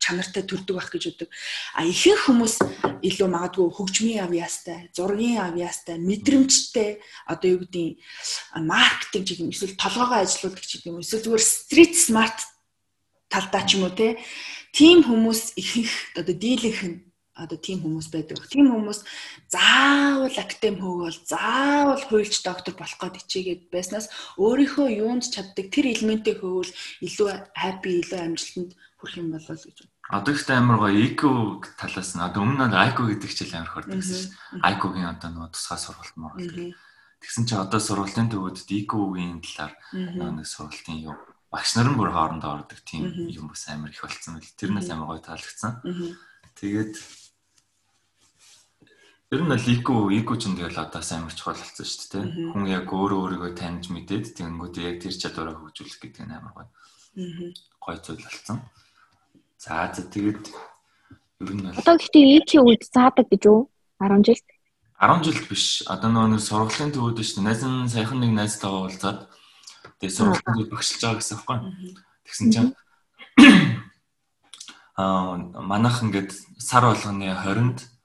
чанартай 0.07 0.43
төрдөг 0.43 0.75
байх 0.77 0.89
гэж 0.89 1.03
боддог. 1.11 1.29
А 1.75 1.83
ихэнх 1.83 2.27
хүмүүс 2.27 2.55
илүү 3.03 3.27
магадгүй 3.27 3.67
хөгжмийн 3.75 4.23
авьяастай, 4.23 4.89
зургийн 4.95 5.43
авьяастай, 5.43 5.99
мэдрэмжтэй 5.99 7.01
одоо 7.27 7.47
юу 7.51 7.59
гэдгийг 7.65 7.99
маркетинг 8.55 9.25
гэх 9.27 9.41
юм 9.43 9.51
эсвэл 9.51 9.75
толгоогоо 9.75 10.23
ажилуулдаг 10.23 10.63
ч 10.63 10.79
гэдэг 10.79 10.91
юм 10.91 11.01
эсвэл 11.03 11.25
зүгээр 11.27 11.43
стрит 11.43 11.93
смарт 11.99 12.39
талдаа 13.27 13.63
ч 13.67 13.75
юм 13.75 13.89
уу 13.89 13.93
те. 13.93 14.21
Тим 14.71 15.03
хүмүүс 15.03 15.59
ихэнх 15.59 15.93
одоо 16.15 16.35
дийлэнх 16.35 16.81
нь 16.87 16.97
одоо 17.37 17.57
тийм 17.57 17.85
хүмүүс 17.85 18.07
байдаг. 18.09 18.41
Тийм 18.49 18.73
хүмүүс 18.73 18.99
заавал 19.53 20.33
академ 20.33 20.81
хөөгөл 20.81 21.19
заавал 21.21 22.03
хуульч 22.09 22.41
доктор 22.41 22.73
болох 22.73 22.97
гээд 22.97 23.21
ичээгээд 23.21 23.63
байснаас 23.69 24.09
өөрийнхөө 24.41 24.87
юунд 24.97 25.29
чаддаг 25.29 25.69
тэр 25.69 25.93
элементийг 25.93 26.41
хөөвөл 26.41 26.73
илүү 27.05 27.27
хаппи, 27.53 28.01
илүү 28.01 28.19
амжилтанд 28.25 28.71
хүрэх 28.97 29.15
юм 29.21 29.29
болов 29.37 29.61
гэж 29.61 29.77
байна. 29.77 29.93
Одоо 30.07 30.33
ихтэй 30.33 30.55
амар 30.57 30.77
гоё 30.81 30.95
IQ 31.03 31.21
талаас 31.77 32.15
нь 32.15 32.23
одоо 32.23 32.41
өмнө 32.41 32.65
нь 32.71 32.79
IQ 32.89 32.97
гэдэг 33.11 33.31
чийл 33.35 33.53
амар 33.59 33.71
хордог 33.75 33.99
гэсэн. 33.99 34.31
IQ-гийн 34.63 35.11
одоо 35.13 35.29
нөгөө 35.35 35.51
тусгай 35.53 35.79
сургалт 35.83 36.15
мөр. 36.15 36.33
Тэгсэн 37.21 37.43
чи 37.43 37.53
одоо 37.59 37.81
сургалтын 37.83 38.31
төвөд 38.31 38.63
IQ-гийн 38.63 39.43
талаар 39.43 39.73
нэг 39.91 40.47
сургалтын 40.47 41.03
юу 41.03 41.15
багш 41.51 41.75
нар 41.75 41.91
нь 41.91 41.99
бүр 41.99 42.11
хоорондоо 42.15 42.63
ордог 42.63 42.79
тийм 42.87 43.07
юм 43.27 43.51
бас 43.51 43.67
амар 43.67 43.91
их 43.91 43.99
болцсон 43.99 44.39
байл. 44.39 44.57
Тэрнээс 44.59 44.89
амар 44.91 45.07
гоё 45.11 45.21
таалагдсан. 45.23 45.83
Тэгээд 46.55 46.95
Ер 49.27 49.43
нь 49.43 49.51
л 49.51 49.67
эко 49.67 50.07
эко 50.07 50.39
ч 50.39 50.47
тэгэл 50.47 50.79
одоо 50.79 51.03
сайн 51.03 51.27
мөрч 51.27 51.43
болсон 51.43 51.83
шүү 51.83 52.07
дээ. 52.15 52.25
Хүн 52.55 52.63
яг 52.71 52.87
өөрөө 52.87 53.43
өөрийгөө 53.43 53.51
таньж 53.59 53.91
мэдээд 53.91 54.39
тэгэнгүүт 54.39 54.75
яг 54.79 55.03
тэр 55.03 55.11
чадвараа 55.19 55.59
хөгжүүлэх 55.59 55.99
гэдэг 55.99 56.23
нь 56.23 56.31
амар 56.31 56.55
гоё. 56.55 56.67
Гоё 57.75 57.97
зүйл 57.99 58.23
болсон. 58.23 58.63
За 59.59 59.91
за 59.91 60.07
тэгээд 60.07 60.47
ер 61.43 61.51
нь 61.59 61.75
Одоо 61.75 61.99
гэхдээ 61.99 62.39
эки 62.39 62.55
үед 62.55 62.87
заадаг 62.87 63.27
гэж 63.27 63.43
үү? 63.51 63.59
10 63.99 64.23
жилд. 64.23 64.47
10 64.95 65.19
жилд 65.27 65.43
биш. 65.51 65.83
Одоо 65.91 66.07
нөгөө 66.07 66.31
нэг 66.31 66.41
сургуулийн 66.47 66.95
төвөд 66.95 67.19
шүү 67.19 67.43
дээ. 67.43 67.47
Найз 67.51 67.61
нь 67.67 67.91
саяхан 67.91 68.23
нэг 68.23 68.31
найзтайгаа 68.31 68.87
уулзаад 68.87 69.19
тэгээд 69.99 70.15
сургуулийн 70.23 70.71
багшилж 70.71 71.01
байгаа 71.03 71.19
гэсэн 71.19 71.35
юм 71.35 71.43
байна. 71.51 71.67
Тэгсэн 72.23 72.47
чинь 72.55 72.71
аа 74.95 75.35
манайх 75.67 75.99
ингээд 75.99 76.31
сар 76.63 76.87
болгоны 76.87 77.27
20-нд 77.35 77.96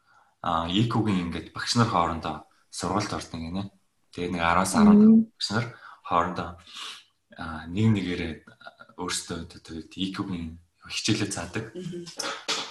а 0.42 0.66
ИК-гийн 0.68 1.30
ингээд 1.30 1.54
багш 1.54 1.78
нар 1.78 1.88
хоорондоо 1.88 2.44
сургалт 2.70 3.12
ордог 3.14 3.40
гинэ. 3.40 3.70
Тэгээ 4.12 4.34
нэг 4.34 4.42
10-аас 4.42 4.74
10 4.74 5.30
багш 5.32 5.48
нар 5.54 5.66
хоорондоо 6.02 6.50
нэг 7.70 7.86
нэгээрээ 7.94 8.32
өөрсдөө 8.98 9.38
тэгээд 9.48 9.90
ИК-гийн 9.94 10.58
хичээлээ 10.90 11.30
цаадаг. 11.30 11.70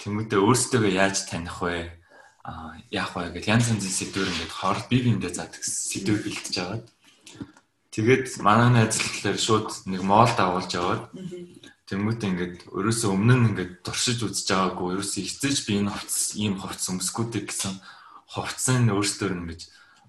Тэмүүтээ 0.04 0.40
өөрсдөө 0.40 0.92
яаж 0.92 1.24
таних 1.26 1.58
вэ? 1.64 2.02
а 2.44 2.74
яах 2.90 3.14
вэ 3.14 3.30
гэж 3.38 3.44
янз 3.46 3.70
янзын 3.70 3.86
сэдвэр 3.86 4.26
ингээд 4.26 4.50
хоорд 4.50 4.90
бие 4.90 5.06
биендээ 5.06 5.30
заадаг 5.30 5.62
сэдвэр 5.62 6.26
бэлтэж 6.26 6.54
аваад 6.58 6.86
тэгээд 7.94 8.26
манай 8.42 8.70
найз 8.74 8.98
болохоор 8.98 9.38
шууд 9.38 9.68
нэг 9.86 10.02
моол 10.02 10.32
дагуулж 10.34 10.72
аваад 10.74 11.02
Тэнгүүтээ 11.92 12.30
ингээд 12.32 12.56
ерөөсөө 12.72 13.10
өмнө 13.12 13.34
нь 13.36 13.48
ингээд 13.52 13.72
туршиж 13.84 14.24
үзэж 14.24 14.48
байгаагүй 14.48 14.96
ерөөсөө 14.96 15.22
эцэж 15.28 15.56
би 15.68 15.72
энэ 15.76 15.92
хувцс 15.92 16.32
ийм 16.40 16.56
хувцс 16.56 16.88
өмсгүүдэй 16.88 17.44
гэсэн 17.44 17.74
хувцсан 18.32 18.88
өөрсдөр 18.88 19.32
ингэж 19.36 19.60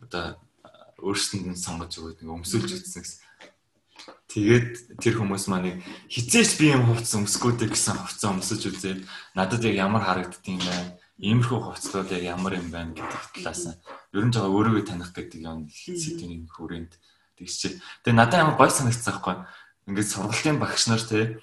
одоо 0.07 0.39
өөрсөнд 1.03 1.51
нь 1.51 1.59
сонгож 1.59 1.91
өгөөд 1.99 2.23
ингээд 2.23 2.39
өмсүүлж 2.39 2.69
үзсэн 2.71 3.03
гэсэн. 3.03 3.19
Тэгээд 4.31 4.97
тэр 5.03 5.15
хүмүүс 5.19 5.45
маань 5.51 5.83
хизээч 6.07 6.51
би 6.57 6.71
юм 6.71 6.87
хувцс 6.87 7.19
өмсгүүдэй 7.19 7.67
гэсэн 7.67 7.99
хувцас 7.99 8.31
өмсөж 8.31 8.61
үзээд 8.71 8.99
надад 9.35 9.67
яг 9.67 9.75
ямар 9.75 10.07
харагддгийг 10.07 10.63
байна. 10.63 10.95
Иймэрхүү 11.19 11.59
хувцлууд 11.67 12.09
яг 12.15 12.23
ямар 12.31 12.57
юм 12.57 12.71
байна 12.71 12.95
гэдэг 12.95 13.43
талаас 13.43 13.63
нь 13.69 13.77
ер 14.15 14.23
нь 14.23 14.33
жоо 14.33 14.49
өөрийгөө 14.49 14.87
таних 14.87 15.11
гэдэг 15.13 15.39
юм 15.43 15.67
сэдвийн 15.69 16.49
хүрээнд 16.49 16.95
тэгч. 17.37 17.77
Тэгээ 18.01 18.17
надад 18.17 18.41
ямар 18.41 18.57
гой 18.57 18.71
санагдсан 18.73 19.13
байхгүй 19.13 19.35
ингээд 19.87 20.09
сургалтын 20.11 20.57
багш 20.59 20.87
нар 20.87 21.03
те 21.03 21.39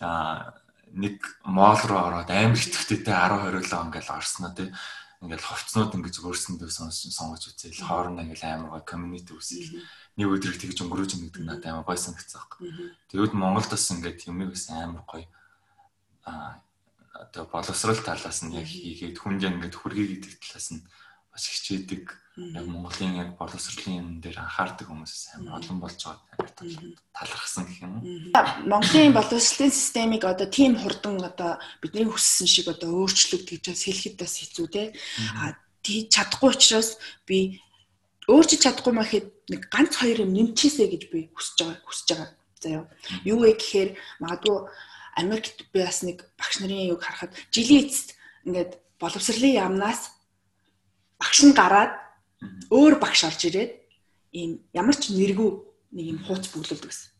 а 0.00 0.54
нэг 0.94 1.22
моол 1.44 1.80
руу 1.86 2.00
ороод 2.10 2.30
амар 2.30 2.58
итгэвтэйтэй 2.58 3.14
10 3.14 3.50
20 3.60 3.70
лоо 3.70 3.82
ингээд 3.86 4.08
орсноо 4.10 4.50
те 4.54 4.74
ингээд 5.20 5.42
ховцнууд 5.44 5.94
ингээд 5.94 6.16
өөрсөндөө 6.24 6.70
сонгож 6.70 7.44
үзээл 7.52 7.84
хоорондоо 7.84 8.24
ингээд 8.24 8.44
амар 8.46 8.80
гой 8.80 8.84
community 8.88 9.36
үүсэл 9.36 9.84
нэг 10.16 10.26
өдрийг 10.32 10.56
тэгж 10.56 10.80
өнгөрөөж 10.80 11.12
ин 11.12 11.22
гэдэг 11.28 11.44
надад 11.44 11.68
амар 11.68 11.84
гой 11.84 12.00
санагдсан 12.00 12.40
байхгүй. 12.40 12.68
Тэгвэл 13.12 13.36
Монголд 13.36 13.68
бас 13.68 13.84
ингээд 13.92 14.24
юмыг 14.32 14.56
бас 14.56 14.64
амар 14.72 15.04
гой 15.04 15.28
а 16.24 16.56
одоо 17.12 17.44
боловсрал 17.52 18.00
талаас 18.00 18.40
нь 18.40 18.56
яг 18.56 18.64
хийгээд 18.64 19.20
хүнд 19.20 19.44
ингээд 19.44 19.76
хүргэе 19.76 20.06
гэдэг 20.24 20.40
талаас 20.40 20.68
нь 20.72 20.82
бас 21.40 21.48
хичээдэг 21.48 22.04
яг 22.36 22.66
Монголын 22.68 23.16
яг 23.16 23.30
боловсролын 23.40 23.96
юм 23.96 24.08
дээр 24.20 24.44
анхаардаг 24.44 24.86
хүмүүс 24.92 25.40
амар 25.40 25.56
олон 25.60 25.78
болж 25.80 25.96
байгаа 26.04 27.00
талархсан 27.16 27.64
гэх 27.64 27.80
юм. 27.80 27.96
Монголын 28.68 29.16
боловсролын 29.16 29.72
системийг 29.72 30.24
одоо 30.28 30.46
тийм 30.46 30.76
хурдан 30.76 31.16
одоо 31.24 31.56
бидний 31.80 32.04
хүссэн 32.04 32.44
шиг 32.44 32.68
одоо 32.68 32.92
өөрчлөгдөж 33.08 33.64
гэж 33.64 33.80
хэлэхэд 33.80 34.16
бас 34.20 34.36
хэцүү 34.36 34.66
те. 34.68 34.92
А 35.40 35.56
тий 35.80 36.08
чадахгүй 36.12 36.52
учраас 36.52 37.00
би 37.24 37.60
өөрчилж 38.28 38.62
чадахгүй 38.68 38.94
мэхэд 39.00 39.26
нэг 39.48 39.60
ганц 39.72 39.96
хоёр 39.96 40.28
юм 40.28 40.36
нэмчихээсэй 40.36 40.88
гэж 40.92 41.02
би 41.08 41.32
хүсэж 41.32 41.56
байгаа 41.64 41.80
хүсэж 41.88 42.08
байгаа. 42.12 42.30
За 42.60 42.68
юу. 42.68 42.84
Юу 43.24 43.38
вэ 43.48 43.56
гэхээр 43.56 43.90
магадгүй 44.20 44.68
Америкт 45.16 45.64
би 45.72 45.80
бас 45.80 46.04
нэг 46.04 46.28
багш 46.36 46.60
нарын 46.60 46.92
юг 46.92 47.00
харахад 47.00 47.32
жилийн 47.48 47.88
эцэст 47.88 48.16
ингээд 48.44 48.76
боловсролын 49.00 49.56
яамнаас 49.56 50.19
багш 51.20 51.38
нь 51.44 51.54
гараад 51.54 51.92
өөр 52.72 52.94
багш 52.96 53.28
орж 53.28 53.40
ирээд 53.48 53.72
ийм 54.32 54.64
ямар 54.72 54.96
ч 54.96 55.12
нэргүй 55.12 55.50
нэг 55.92 56.06
юм 56.16 56.18
хууц 56.24 56.48
бүглүүлдэг 56.50 56.88
гэсэн. 56.90 57.10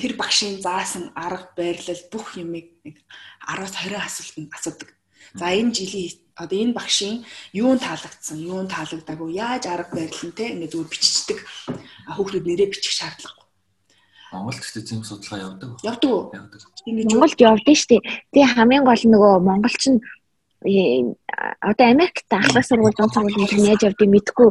Тэр 0.00 0.12
багшийн 0.20 0.60
заасан 0.60 1.14
арга 1.14 1.54
байрлал 1.56 2.02
бүх 2.12 2.36
юмыг 2.36 2.66
нэг 2.84 3.00
10-аас 3.46 3.74
20 3.80 3.96
асуултанд 3.96 4.50
асуудаг. 4.52 4.90
За 5.34 5.52
энэ 5.54 5.72
жилийн 5.72 6.12
одоо 6.36 6.58
энэ 6.58 6.76
багшийн 6.76 7.24
юунд 7.52 7.80
таалагдсан, 7.80 8.38
юунд 8.40 8.70
таалагдаагүй, 8.72 9.30
яаж 9.36 9.64
арга 9.66 9.96
барил 9.96 10.22
нь 10.28 10.36
те 10.36 10.52
ингээд 10.52 10.72
зүгээр 10.72 10.92
биччихдэг. 10.92 11.38
Хүүхдүүд 12.12 12.44
нэрээ 12.44 12.68
бичих 12.72 12.92
шаардлагагүй. 12.92 13.46
Монголд 14.32 14.60
ч 14.60 14.76
тийм 14.84 15.00
судалгаа 15.00 15.40
явдаг. 15.48 15.70
Явдаг 15.80 16.10
уу? 16.10 16.22
Явдаг. 16.34 16.60
Монголд 16.84 17.40
явдаг 17.40 17.76
шүү 17.76 17.88
дээ. 17.88 18.02
Тэгээ 18.36 18.52
хамгийн 18.52 18.84
гол 18.84 19.02
нь 19.06 19.12
нөгөө 19.16 19.32
монголчин 19.40 19.94
одоо 20.62 21.86
Америкт 21.86 22.30
ахлах 22.30 22.66
сургууль, 22.66 22.96
дунд 22.96 23.12
сургууль 23.12 23.56
нь 23.56 23.70
яаж 23.70 23.82
явдгийг 23.88 24.12
мэдэхгүй 24.12 24.50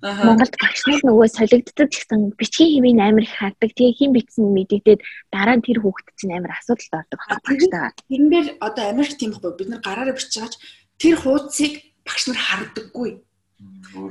Монголд 0.00 0.56
багш 0.56 0.80
нар 0.88 1.02
нөгөө 1.04 1.28
солигддог 1.28 1.92
гэсэн 1.92 2.32
бичгийн 2.40 2.72
хэвийн 2.80 3.04
амар 3.04 3.28
их 3.28 3.36
хаадаг. 3.36 3.68
Тэгээ 3.76 3.98
хин 4.00 4.16
бичсэн 4.16 4.48
мэдэгдээд 4.48 5.00
дараа 5.28 5.60
нь 5.60 5.64
тэр 5.64 5.84
хүүхэд 5.84 6.16
чинь 6.16 6.32
амар 6.40 6.56
асуудалд 6.56 7.04
ордог 7.04 7.20
багштайгаа. 7.20 7.92
Тэрнээр 8.08 8.46
одоо 8.64 8.84
Америк 8.88 9.20
тийм 9.20 9.36
байхгүй 9.36 9.52
бид 9.60 9.68
нар 9.68 9.84
гараараа 9.84 10.16
бичиж 10.16 10.56
тэр 10.96 11.14
хуудсыг 11.20 11.84
багш 12.00 12.22
нар 12.32 12.40
харддаггүй. 12.40 13.10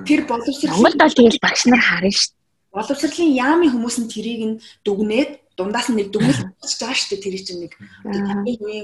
Тэр 0.05 0.21
боловсрол 0.29 0.77
Монголд 0.77 1.01
бол 1.01 1.17
тэгэл 1.17 1.41
багш 1.41 1.61
нар 1.65 1.81
харна 1.81 2.13
шүү. 2.13 2.37
Боловсролын 2.69 3.33
яамын 3.33 3.73
хүмүүс 3.73 3.97
нь 3.97 4.11
тэрийг 4.13 4.41
нь 4.45 4.59
дүгнээд 4.85 5.48
дундаас 5.59 5.91
нь 5.91 5.99
нэг 5.99 6.15
дүгнэлт 6.15 6.55
болчихж 6.55 6.79
байгаа 6.79 6.95
шүү 6.95 7.09
дээ 7.11 7.23
тэр 7.27 7.35
чинь 7.43 7.61
нэг 7.67 7.73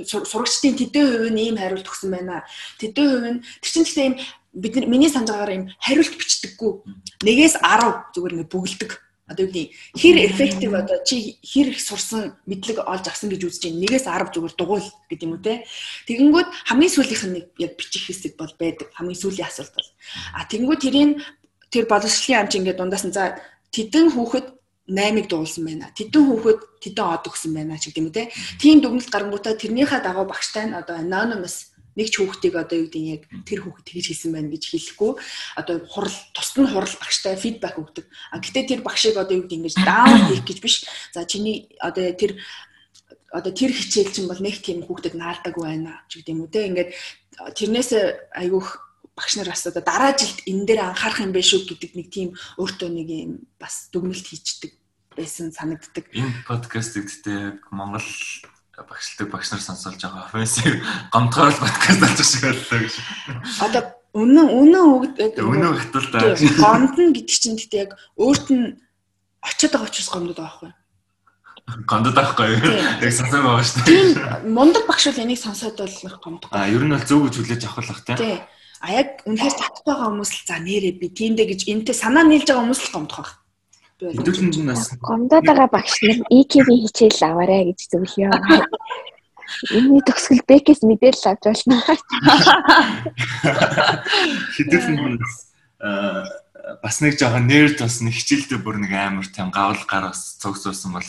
сурагчдын 0.03 0.75
тэдэн 0.75 1.05
хувь 1.07 1.31
нь 1.31 1.41
ийм 1.47 1.55
хариулт 1.55 1.87
өгсөн 1.87 2.11
байна. 2.11 2.43
Тэдэн 2.75 3.07
хувь 3.07 3.29
нь 3.31 3.39
тэр 3.63 3.71
чинь 3.71 3.85
гэхдээ 3.87 4.07
ийм 4.11 4.15
бид 4.51 4.73
нар 4.75 4.87
миний 4.91 5.07
санаж 5.07 5.31
байгаагаар 5.31 5.55
ийм 5.55 5.65
хариулт 5.79 6.15
бичдэггүй. 6.19 6.71
Нэгээс 7.23 7.55
10 7.63 8.11
зүгээр 8.11 8.33
ингэ 8.35 8.51
бүгэлдэг. 8.51 8.91
Одоо 9.25 9.49
гэдэг 9.49 9.73
хэр 9.97 10.15
эффектив 10.21 10.71
одоо 10.77 11.01
чи 11.01 11.41
хэр 11.41 11.73
их 11.73 11.81
сурсан 11.81 12.37
мэдлэг 12.45 12.77
олж 12.85 13.09
авсан 13.09 13.33
гэж 13.33 13.41
үзэж 13.41 13.63
байна. 13.73 13.81
Нэгээс 13.81 14.05
10 14.05 14.37
зүгээр 14.37 14.53
дугуйл 14.53 14.89
гэдэг 15.09 15.25
юм 15.25 15.33
уу 15.33 15.41
те. 15.41 15.65
Тэгэнгүүт 16.05 16.49
хамгийн 16.69 16.93
сүүлийнх 16.93 17.25
нь 17.33 17.41
яг 17.57 17.73
бичих 17.73 18.05
хэсэг 18.05 18.37
бол 18.37 18.53
байдаг. 18.53 18.93
Хамгийн 18.93 19.17
сүүлийн 19.17 19.49
асуулт 19.49 19.73
бол. 19.73 19.89
А 20.37 20.45
тэгэнгүүт 20.45 20.81
тэрийн 20.85 21.11
тэр 21.73 21.89
боловсролын 21.89 22.45
амч 22.45 22.53
ингээд 22.53 22.77
дундаас 22.77 23.01
нь 23.01 23.17
за 23.17 23.41
тэдэн 23.73 24.13
хүүхэд 24.13 24.54
8-ыг 24.85 25.25
дуулсан 25.29 25.65
байна. 25.65 25.89
Тэдэн 25.97 26.23
хүүхэд 26.29 26.61
тэдэн 26.81 27.05
од 27.09 27.25
өгсөн 27.25 27.51
байна 27.57 27.81
ч 27.81 27.89
гэдэг 27.89 28.01
юм 28.05 28.13
те. 28.13 28.29
Тийм 28.61 28.85
дүгнэлт 28.85 29.09
гарангуудаа 29.09 29.57
тэрнийхээ 29.57 30.01
дагуу 30.05 30.29
багштай 30.29 30.69
нь 30.69 30.77
одоо 30.77 31.01
anonymous 31.01 31.73
нэг 31.95 32.11
ч 32.11 32.19
хүүхдийг 32.21 32.53
одоо 32.59 32.85
юу 32.85 32.87
гэдэг 32.91 33.03
яг 33.07 33.23
тэр 33.47 33.65
хүүхэд 33.65 33.87
тэгж 33.87 34.05
хэлсэн 34.11 34.31
байна 34.35 34.51
гэж 34.51 34.63
хэлэхгүй 34.67 35.11
одоо 35.55 35.75
хурал 35.87 36.17
тусад 36.35 36.57
нь 36.61 36.69
хурал 36.69 36.95
багштай 36.99 37.33
фидбек 37.39 37.75
өгдөг. 37.79 38.05
А 38.29 38.37
гэтээ 38.43 38.63
тэр 38.67 38.81
багшийг 38.83 39.15
одоо 39.15 39.39
юу 39.39 39.47
гэдэг 39.47 39.59
ингэж 39.63 39.75
даун 39.81 40.21
хийх 40.29 40.43
гэж 40.43 40.57
биш. 40.59 40.75
За 41.15 41.23
чиний 41.23 41.71
одоо 41.79 42.11
тэр 42.13 42.37
одоо 43.31 43.51
тэр 43.55 43.71
хичээл 43.71 44.11
чинь 44.11 44.29
бол 44.29 44.43
нэг 44.43 44.59
тийм 44.59 44.83
хүүхдэд 44.83 45.15
наалдаг 45.15 45.55
байна 45.55 46.03
ч 46.11 46.19
гэдэг 46.19 46.33
юм 46.35 46.43
уу 46.43 46.51
те. 46.51 46.67
Ингээд 46.67 46.91
тэрнээс 47.55 47.89
айгүйх 48.37 48.67
багш 49.15 49.35
нар 49.39 49.49
бас 49.49 49.63
одоо 49.65 49.81
дараа 49.81 50.13
жилд 50.13 50.43
энэ 50.43 50.65
дээр 50.67 50.81
анхаарах 50.91 51.23
юм 51.23 51.31
биш 51.31 51.55
үү 51.55 51.65
гэдэг 51.71 51.91
нэг 51.95 52.07
тийм 52.11 52.29
өөртөө 52.59 52.89
нэг 52.91 53.07
юм 53.07 53.31
бас 53.55 53.87
дүгнэлт 53.95 54.27
хийчдэг 54.27 54.75
байсан 55.15 55.55
санагддаг. 55.55 56.11
Энэ 56.11 56.43
подкастыг 56.43 57.07
гэдэг 57.07 57.71
Монгол 57.71 58.03
багшилдаг 58.75 59.31
багш 59.31 59.55
нар 59.55 59.63
сонсолж 59.63 60.03
байгаа 60.03 60.27
офисыг 60.27 60.83
гомдгоор 61.15 61.55
подкаст 61.55 61.99
болж 62.03 62.19
шиг 62.19 62.43
боллоо 62.43 62.79
гэж. 62.83 62.95
Одоо 63.63 63.83
үнэн 64.11 64.47
үнэн 64.51 64.83
үг 64.91 65.03
үнэн 65.39 65.75
хатал 65.79 66.07
да. 66.11 66.35
Гомдно 66.35 67.15
гэдэг 67.15 67.39
чинь 67.39 67.55
гэдэг 67.55 67.79
яг 67.79 67.91
өөрт 68.19 68.47
нь 68.51 68.75
очиод 69.39 69.71
байгаа 69.71 69.87
учраас 69.87 70.11
гомдод 70.11 70.39
байгаа 70.43 70.59
байхгүй 70.59 70.71
юу? 70.75 71.85
Гомдод 71.87 72.15
байхгүй 72.19 72.45
юу? 72.51 72.59
Яг 72.99 73.13
сонсоо 73.15 73.39
байгаа 73.47 73.63
шүү 73.63 73.79
дээ. 73.79 73.87
Тийм 73.87 74.51
мундаг 74.51 74.83
багш 74.91 75.07
бол 75.07 75.23
энийг 75.23 75.39
сонсоод 75.39 75.79
бол 75.79 76.19
гомдох. 76.19 76.51
А 76.51 76.67
ер 76.67 76.83
нь 76.83 76.91
бол 76.91 77.07
зөв 77.07 77.31
гэж 77.31 77.35
хүлээж 77.39 77.63
авах 77.63 77.79
л 77.79 77.91
бах 77.95 78.03
тийм. 78.03 78.43
А 78.83 78.91
яг 78.91 79.23
үнэхээр 79.23 79.55
татдаг 79.55 79.85
байгаа 79.85 80.09
хүмүүс 80.11 80.31
л 80.35 80.43
за 80.47 80.57
нэрээ 80.59 80.99
би 80.99 81.07
тиймдээ 81.13 81.47
гэж 81.51 81.61
энтэй 81.71 81.95
санаа 81.95 82.23
нийлж 82.27 82.47
байгаа 82.49 82.63
хүмүүс 82.67 82.81
л 82.83 82.93
гомдох 82.93 83.19
байх. 83.23 83.33
Нь 83.95 84.67
бас 84.67 84.91
гомдоод 84.99 85.45
байгаа 85.47 85.69
багш 85.71 85.95
нар 86.03 86.19
EQ-ийн 86.27 86.83
хичээл 86.83 87.21
аваарэ 87.31 87.71
гэж 87.71 87.79
зөвлөё. 87.87 88.29
Энэний 89.71 90.03
төгсгөл 90.03 90.43
бэкэс 90.43 90.83
мэдээлэл 90.83 91.29
авч 91.31 91.43
болно. 91.47 91.77
Хэдүүлэн 94.59 94.99
нь 94.99 95.19
бас 96.81 96.99
нэг 97.01 97.15
жоохон 97.15 97.45
нэрд 97.47 97.77
бас 97.79 98.01
нэг 98.01 98.13
хичээлдээ 98.17 98.59
бүр 98.59 98.81
нэг 98.81 98.91
амар 98.91 99.27
тийм 99.29 99.53
гавл 99.53 99.79
гараас 99.85 100.41
цогцуулсан 100.41 100.97
бол 100.97 101.05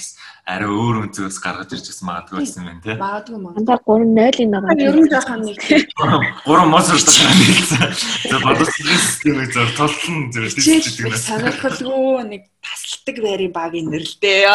арай 0.47 0.71
өөр 0.71 1.11
өнцгөөс 1.11 1.39
гаргаж 1.43 1.75
ирж 1.75 1.91
гэсэн 1.91 2.07
магадгүй 2.07 2.39
байсан 2.39 2.71
юм 2.71 2.79
тий. 2.79 2.95
Магадгүй 2.95 3.39
маа. 3.43 3.59
Андаа 3.59 3.79
3-0-ийн 3.83 4.51
байгаа. 4.55 4.79
Ер 4.79 4.95
нь 4.95 5.11
жоохон 5.11 5.43
нэг 5.43 5.59
3 5.59 6.71
мос 6.71 6.87
уртаа 6.95 7.33
нийлсэн. 7.35 7.83
За 8.31 8.39
боловсролын 8.47 9.03
системийг 9.03 9.51
зөөр 9.51 9.71
тулсан 9.75 10.17
зэрэг 10.31 10.55
тийм 10.55 11.11
нэг 11.11 11.19
сонирхолгүй 11.19 12.23
нэг 12.31 12.43
тасалдаг 12.63 13.17
байрын 13.27 13.53
багийн 13.59 13.91
нэрлдээ. 13.91 14.47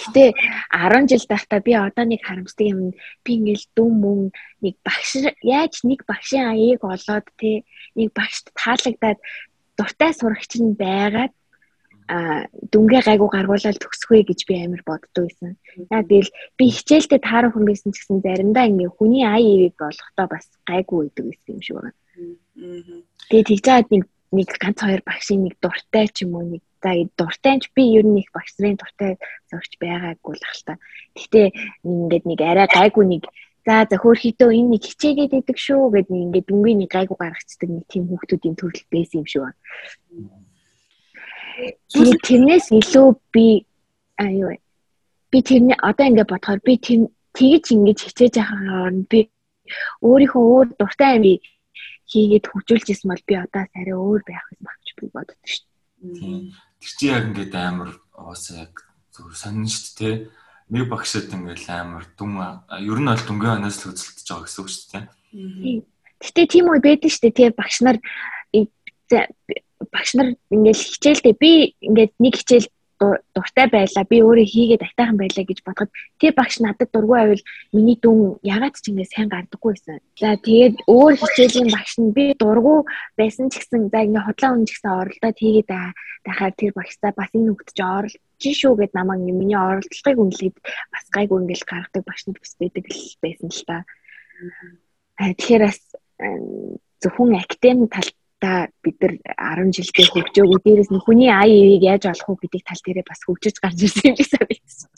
Гэтэ 0.00 0.24
10 0.32 1.12
жил 1.12 1.26
байхдаа 1.28 1.60
би 1.60 1.72
одоо 1.76 2.04
нэг 2.08 2.24
харамсдаг 2.24 2.64
юм 2.64 2.96
би 3.20 3.30
ингээл 3.36 3.68
дүн 3.76 3.92
мөн 4.00 4.20
нэг 4.64 4.80
багш 4.80 5.28
яаж 5.44 5.84
нэг 5.84 6.08
багшийн 6.08 6.48
аяыг 6.56 6.80
олоод 6.80 7.28
тий 7.36 7.68
нэг 8.00 8.16
багшд 8.16 8.48
таалагдаад 8.56 9.20
дуртай 9.76 10.12
сурагч 10.16 10.56
нь 10.56 10.72
байгаад 10.72 11.36
а 12.08 12.44
дүнгээ 12.72 13.02
гайгүй 13.08 13.28
гаргуулаад 13.32 13.80
төгсөхөө 13.80 14.22
гэж 14.28 14.40
би 14.44 14.54
амар 14.60 14.82
боддог 14.84 15.24
байсан. 15.24 15.56
Яг 15.88 16.04
тэгэл 16.08 16.30
би 16.58 16.64
хичээлдээ 16.68 17.20
таарах 17.24 17.56
хүн 17.56 17.64
байсан 17.64 17.90
ч 17.92 18.04
гэсэн 18.04 18.20
заримдаа 18.20 18.68
ингээ 18.68 18.90
хүний 18.92 19.24
ай 19.24 19.44
ивэг 19.44 19.74
болохдоо 19.80 20.26
бас 20.28 20.46
гайгүй 20.68 21.08
байдаг 21.08 21.24
юм 21.48 21.60
шиг 21.64 21.76
байна. 21.80 21.92
Тэгээд 23.32 23.48
тэгж 23.48 23.62
чаад 23.64 23.86
нэг 23.88 24.04
нэг 24.36 24.48
ганц 24.60 24.78
хоёр 24.84 25.02
багшийн 25.06 25.40
нэг 25.48 25.54
дуртай 25.64 26.06
ч 26.12 26.28
юм 26.28 26.36
уу 26.36 26.44
нэг 26.44 26.62
за 26.84 26.92
дуртай 27.16 27.56
ч 27.62 27.72
би 27.72 27.82
ер 27.96 28.04
нь 28.04 28.20
их 28.20 28.28
багш 28.36 28.52
нарын 28.60 28.76
дуртай 28.76 29.12
зогч 29.48 29.72
байгаагүй 29.80 30.34
л 30.36 30.44
хальта. 30.44 30.76
Гэтэ 31.16 31.42
ингээд 31.88 32.24
нэг 32.28 32.40
арай 32.44 32.68
гайгүй 32.68 33.04
нэг 33.08 33.24
за 33.64 33.88
за 33.88 33.96
хөөхөдөө 33.96 34.50
энэ 34.52 34.70
нэг 34.76 34.82
хичээгээд 34.84 35.32
идэг 35.40 35.56
шүү 35.56 35.88
гэд 35.88 36.08
нэг 36.12 36.20
ингээд 36.28 36.46
дүнгийн 36.52 36.78
нэг 36.84 36.90
гайгүй 36.92 37.16
гаргацдаг 37.16 37.68
нэг 37.72 37.84
тийм 37.88 38.04
хүүхдүүдийн 38.12 38.56
төрөл 38.60 38.84
байсан 38.92 39.24
юм 39.24 39.28
шиг 39.30 39.42
байна. 39.48 39.56
Тэгээд 41.92 42.20
тэрнээс 42.26 42.66
илүү 42.74 43.08
би 43.32 43.46
аа 44.18 44.30
юу 44.30 44.50
вэ? 44.50 44.64
би 45.34 45.42
тэрний 45.42 45.74
одоо 45.82 46.06
ингээд 46.06 46.30
бодохоор 46.30 46.62
би 46.62 46.78
тэр 46.78 47.10
тэгж 47.34 47.74
ингэж 47.74 47.98
хичээж 48.06 48.34
байхаар 48.38 48.94
би 49.10 49.18
өөрийнхөө 50.06 50.42
өөр 50.54 50.66
дуртай 50.78 51.18
амийг 51.18 51.42
хийгээд 52.06 52.46
хөгжүүлж 52.46 52.86
исэн 52.94 53.10
бол 53.10 53.24
би 53.26 53.34
одоо 53.34 53.66
арай 53.66 53.96
өөр 53.98 54.22
байх 54.22 54.46
юм 54.54 54.62
багч 54.62 54.86
би 54.94 55.04
боддог 55.10 55.42
шүү 55.42 55.66
дээ. 55.66 56.54
Тэр 56.78 56.92
чи 56.94 57.04
яг 57.10 57.24
ингээд 57.34 57.54
амар 57.58 57.90
уусаа 58.14 58.70
яг 58.70 58.74
зөв 59.10 59.34
сонин 59.34 59.66
шүү 59.66 59.92
дээ. 59.98 60.14
Нэг 60.70 60.84
багшд 60.86 61.34
ингээд 61.34 61.66
амар 61.66 62.06
дүн 62.14 62.32
ер 62.70 62.98
нь 63.02 63.10
бол 63.10 63.26
дүнгийн 63.26 63.54
ханаас 63.58 63.82
л 63.82 63.90
хөдөлтөж 63.90 64.26
байгаа 64.30 64.46
гэсэн 64.46 64.62
үг 64.62 64.70
шүү 64.70 64.86
дээ. 64.94 65.04
Гэтэ 66.22 66.42
тийм 66.46 66.70
үе 66.70 66.78
байдаг 66.78 67.10
шүү 67.10 67.22
дээ. 67.26 67.36
Тэгээ 67.42 67.58
багш 67.58 67.76
нар 67.82 67.98
багш 69.94 70.10
нар 70.18 70.28
ингээд 70.50 70.78
хичээлдээ 70.92 71.34
би 71.38 71.52
ингээд 71.88 72.12
нэг 72.18 72.34
хичээл 72.42 72.68
дуртай 73.34 73.66
байлаа 73.68 74.04
би 74.08 74.22
өөрөө 74.22 74.46
хийгээд 74.46 74.86
айтайхан 74.86 75.18
байлаа 75.18 75.44
гэж 75.44 75.58
бодоход 75.66 75.90
тэр 76.20 76.32
багш 76.38 76.54
надад 76.62 76.90
дургүй 76.94 77.16
байвал 77.18 77.44
миний 77.74 77.98
дүн 77.98 78.38
ягаад 78.42 78.74
ч 78.78 78.90
ингэ 78.90 79.04
сайн 79.10 79.28
гардаггүй 79.28 79.70
байсан. 79.74 79.98
За 80.20 80.38
тэгээд 80.38 80.76
өөр 80.86 81.14
хичээлийн 81.18 81.68
багш 81.74 81.94
нь 81.98 82.14
би 82.14 82.24
дургүй 82.38 82.78
байсан 83.18 83.50
ч 83.50 83.58
гэсэн 83.58 83.90
за 83.90 83.98
ингэ 84.06 84.20
хотлоо 84.22 84.50
хүн 84.54 84.66
ч 84.66 84.70
гэсэн 84.78 84.90
оролдоод 84.94 85.36
хийгээд 85.42 85.70
байхаар 86.26 86.54
тэр 86.54 86.72
багштай 86.78 87.12
бас 87.18 87.30
энэ 87.34 87.50
хөвгт 87.50 87.70
ч 87.74 87.80
оролж 87.82 88.14
шүү 88.44 88.72
гэд 88.78 88.92
намайг 88.94 89.20
миний 89.26 89.58
оролдлогыг 89.58 90.18
үнэлээд 90.22 90.56
бас 90.94 91.04
гайгүй 91.10 91.38
ингээл 91.42 91.66
гаргадаг 91.66 92.02
багш 92.06 92.22
нар 92.30 92.38
байдаг 92.38 92.84
л 92.88 93.02
байсан 93.22 93.48
л 93.50 93.62
та. 93.66 93.76
Тэгэхээр 95.18 95.62
бас 95.66 95.80
зөвхөн 97.02 97.36
академи 97.42 97.86
тал 97.90 98.08
та 98.44 98.68
бид 98.84 99.00
нар 99.00 99.16
10 99.64 99.72
жилдээ 99.72 100.06
хөгжөөгөө 100.12 100.60
дээрэс 100.60 100.90
нь 100.92 101.04
хүний 101.04 101.32
ай 101.32 101.48
ивийг 101.48 101.82
яаж 101.88 102.04
олох 102.12 102.28
уу 102.28 102.40
гэдэг 102.44 102.62
тал 102.68 102.82
дээрээ 102.84 103.08
бас 103.08 103.20
хөгжиж 103.24 103.56
гарч 103.64 103.78
ирсэн 103.80 104.12
юм 104.12 104.16
шиг 104.20 104.28
санагдсан. 104.28 104.90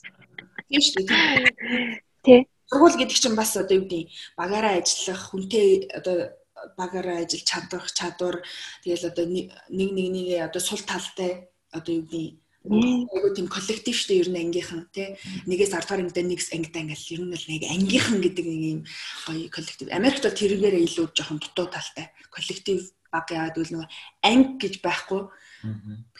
Тийм 0.66 0.82
шүү 0.82 1.02
дээ. 1.06 2.02
Тэ. 2.26 2.34
Сургууль 2.66 2.98
гэдэг 2.98 3.18
чинь 3.22 3.38
бас 3.38 3.54
одоо 3.54 3.78
юу 3.78 3.86
гэдэг 3.86 4.10
багаараа 4.34 4.82
ажиллах, 4.82 5.22
хүнтэй 5.30 5.86
одоо 5.94 6.34
багаараа 6.74 7.22
ажиллаж 7.22 7.46
чадах 7.46 7.86
чадвар 7.94 8.42
тэгэл 8.82 9.14
одоо 9.14 9.24
нэг 9.30 9.46
нэг 9.70 9.90
нэгээ 9.94 10.42
одоо 10.42 10.58
сул 10.58 10.82
талтай 10.82 11.46
одоо 11.70 12.02
юу 12.02 12.04
гэдэг 12.10 12.42
айгуу 12.66 13.30
тийм 13.34 13.46
коллектив 13.46 13.94
штэ 13.94 14.26
ер 14.26 14.28
нь 14.30 14.42
ангийнхан 14.42 14.90
тий 14.90 15.14
нэгээс 15.46 15.70
10 15.70 15.86
дугаар 15.86 16.02
ангидаа 16.02 16.26
нэгс 16.26 16.50
ангидаа 16.50 16.82
ингээл 16.82 17.14
ер 17.14 17.22
нь 17.22 17.34
л 17.38 17.46
нэг 17.46 17.62
ангийнхан 17.70 18.18
гэдэг 18.26 18.46
нэг 18.46 18.62
юм 18.66 18.80
гоё 19.26 19.46
коллектив 19.54 19.86
Америкт 19.94 20.22
бол 20.26 20.40
тэрүүгээр 20.40 20.76
илүү 20.82 21.06
жоохон 21.14 21.38
дутуу 21.38 21.66
талтай 21.70 22.10
коллектив 22.34 22.78
баг 23.16 23.26
яагаад 23.32 23.56
үл 23.56 23.72
нөгөө 23.72 23.88
анги 24.28 24.54
гэж 24.60 24.74
байхгүй. 24.84 25.22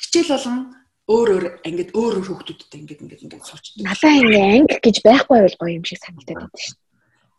Хичээл 0.01 0.33
болгон 0.33 0.59
өөр 1.07 1.29
өөр 1.37 1.45
ангид 1.69 1.91
өөр 1.93 2.15
өөр 2.19 2.27
хүүхдүүдтэй 2.27 2.79
ингээд 2.81 3.03
ингээд 3.05 3.25
ингээд 3.29 3.45
суучдаг. 3.45 3.85
Надаа 3.85 4.15
ингээ 4.17 4.47
анги 4.57 4.77
гэж 4.81 4.97
байхгүй 5.05 5.39
бол 5.45 5.59
гоё 5.61 5.77
юм 5.77 5.85
шиг 5.85 6.01
санагдаад 6.01 6.41
байна 6.41 6.57
шүү 6.57 6.75
дээ. 6.75 6.85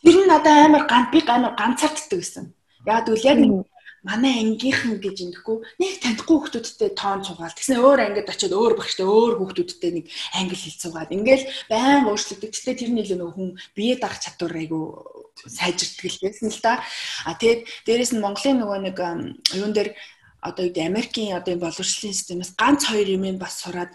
Тэр 0.08 0.18
нь 0.22 0.30
надаа 0.30 0.56
амар 0.70 0.84
ганц 0.88 1.08
би 1.12 1.20
амар 1.26 1.54
ганцаарддаг 1.60 2.20
гэсэн. 2.22 2.46
Яагаад 2.88 3.12
үл 3.12 3.28
яг 3.28 3.38
нэг 3.42 3.68
манай 4.08 4.40
ангийнхан 4.40 5.04
гэж 5.04 5.18
ингэхгүй 5.26 5.58
нэг 5.84 6.00
танихгүй 6.00 6.38
хүүхдүүдтэй 6.40 6.92
тоон 6.96 7.28
цугаал. 7.28 7.52
Тэгснэ 7.52 7.82
өөр 7.84 8.00
ангид 8.08 8.32
очиод 8.32 8.56
өөр 8.56 8.74
багштай 8.80 9.04
өөр 9.04 9.36
хүүхдүүдтэй 9.36 9.92
нэг 10.00 10.06
англи 10.38 10.56
хэл 10.56 10.80
цугаал. 10.80 11.12
Ингээл 11.12 11.50
байн 11.68 12.08
өөрчлөгдөж. 12.08 12.52
Тэгтээ 12.56 12.76
тэрний 12.88 13.04
илүү 13.04 13.20
нөх 13.20 13.36
хүн 13.36 13.50
бие 13.76 14.00
дах 14.00 14.16
чадвар 14.24 14.56
айгу 14.56 14.80
сайжирдаг 15.46 16.06
л 16.10 16.22
байсан 16.26 16.50
л 16.50 16.62
да. 16.66 16.74
А 17.26 17.38
тэгээд 17.38 17.62
дээрэс 17.86 18.12
нь 18.18 18.24
Монголын 18.24 18.58
нөгөө 18.66 18.80
нэг 18.90 18.98
юун 19.54 19.74
дээр 19.78 19.94
одоо 20.42 20.66
юу 20.66 20.72
гэдэг 20.74 20.90
Америкийн 20.90 21.38
одоо 21.38 21.56
боловсролын 21.62 22.14
системээс 22.14 22.58
ганц 22.58 22.90
хоёр 22.90 23.08
юм 23.08 23.38
бас 23.38 23.62
сураад 23.62 23.92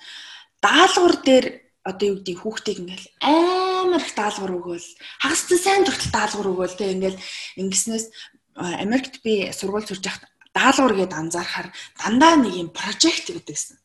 даалгавар 0.62 1.16
дээр 1.26 1.46
одоо 1.82 2.06
юу 2.14 2.16
гэдэг 2.22 2.38
хүүхдийг 2.38 2.78
ингээл 2.82 3.06
амар 3.20 4.02
их 4.02 4.14
даалгавар 4.14 4.52
өгөөл 4.58 4.88
хагассан 5.22 5.58
сайн 5.58 5.82
тогтол 5.84 6.10
даалгавар 6.14 6.48
өгөөл 6.54 6.78
тэг 6.78 6.94
ингээл 6.94 7.22
ингэснээс 7.58 8.06
Америкт 8.54 9.22
би 9.24 9.50
сургууль 9.50 9.86
сурж 9.86 10.04
байхад 10.04 10.28
даалгавар 10.54 10.94
гээд 10.94 11.12
анзаархаар 11.16 11.68
дандаа 11.98 12.36
нэг 12.36 12.54
юм 12.54 12.68
прожект 12.68 13.26
гэдэг 13.32 13.48
гэсэн. 13.48 13.76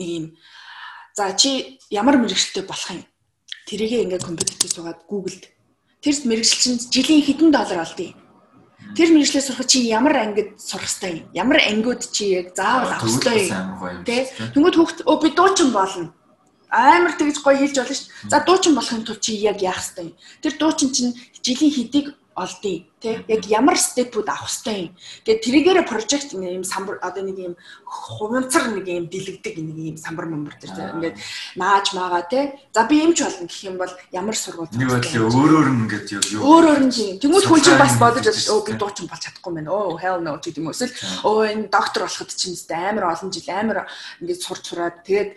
Нэг 0.00 0.08
юм 0.08 0.26
за 1.14 1.30
чи 1.36 1.78
ямар 1.90 2.16
мэрэгчлээ 2.18 2.64
болох 2.64 2.90
юм? 2.90 3.04
Тэрийгээ 3.68 4.02
ингээд 4.08 4.26
компьютерт 4.26 4.72
суугаад 4.72 5.04
Google-д 5.06 5.44
Тэр 6.00 6.16
мэрэгчлэн 6.24 6.76
жилийн 6.88 7.22
хэдэн 7.24 7.50
доллар 7.52 7.84
олдгийг. 7.84 8.16
Тэр 8.96 9.08
мэрэгчлээ 9.12 9.44
сурах 9.44 9.68
чи 9.68 9.84
ямар 9.84 10.16
ангид 10.16 10.56
сурах 10.56 10.88
хэрэгтэй 10.88 11.12
юм? 11.12 11.26
Ямар 11.36 11.58
ангиуд 11.60 12.02
чи 12.08 12.32
яг 12.40 12.56
заавал 12.56 12.88
авах 12.88 13.04
хэрэгтэй 13.04 13.52
юм? 13.52 14.04
Тэ? 14.08 14.32
Тэнгүүд 14.56 14.76
хүүхд 14.80 14.98
өө 15.04 15.16
би 15.20 15.28
дуучин 15.36 15.70
болно. 15.76 16.08
Амар 16.72 17.12
тэгж 17.20 17.44
гоё 17.44 17.60
хэлж 17.60 17.76
болно 17.76 17.94
шүү 17.94 18.08
дээ. 18.08 18.30
За 18.32 18.38
дуучин 18.40 18.74
болохын 18.74 19.04
тулд 19.04 19.20
чи 19.20 19.36
яг 19.36 19.60
яах 19.60 19.78
хэрэгтэй 19.78 20.04
юм? 20.08 20.16
Тэр 20.40 20.52
дуучин 20.56 20.90
чинь 20.90 21.12
жилийн 21.44 21.72
хэдийг 21.76 22.06
олдъё 22.40 22.88
тий. 23.00 23.24
Яг 23.28 23.44
ямар 23.48 23.76
степүүд 23.76 24.28
авах 24.28 24.48
хэрэгтэй 24.48 24.92
юм. 24.92 24.96
Тэгээд 25.24 25.44
тэрийгээрээ 25.44 25.86
прожект 25.88 26.32
юм 26.32 26.64
самбар 26.64 27.00
одоо 27.00 27.24
нэг 27.24 27.38
юм 27.40 27.54
хуванцар 27.84 28.72
нэг 28.72 28.86
юм 28.88 29.06
дэлгдэг 29.08 29.56
нэг 29.56 29.76
юм 29.76 29.96
самбар 29.96 30.26
мамбар 30.28 30.56
тий. 30.60 30.68
Ингээд 30.68 31.16
нааж 31.56 31.86
маага 31.96 32.24
тий. 32.28 32.52
За 32.72 32.84
би 32.84 33.00
юмч 33.00 33.20
болно 33.24 33.48
гэх 33.48 33.64
юм 33.64 33.76
бол 33.80 33.92
ямар 34.12 34.36
сургууль 34.36 34.68
нэг 34.76 34.88
бодлоо 34.88 35.28
өөрөөр 35.32 35.68
нь 35.68 35.80
ингээд 35.84 36.06
юу? 36.12 36.42
Өөрөөр 36.44 36.80
нь 36.84 36.92
тийм. 36.92 37.14
Тэнгуү 37.20 37.44
хүн 37.44 37.60
чинь 37.64 37.80
бас 37.80 37.96
бодож 37.96 38.26
өө 38.28 38.60
би 38.68 38.72
дуучин 38.76 39.08
болж 39.08 39.22
чадахгүй 39.24 39.52
мэн. 39.56 39.68
Оо 39.72 39.96
hell 39.96 40.20
no 40.20 40.36
гэдэг 40.36 40.60
юм 40.60 40.72
эсвэл 40.72 40.92
оо 41.24 41.44
энэ 41.44 41.72
доктор 41.72 42.04
болоход 42.04 42.30
чинь 42.36 42.56
амар 42.68 43.16
олон 43.16 43.32
жил 43.32 43.48
амар 43.48 43.88
ингээд 44.20 44.40
сурч 44.44 44.64
сураад 44.68 45.00
тэгээд 45.04 45.36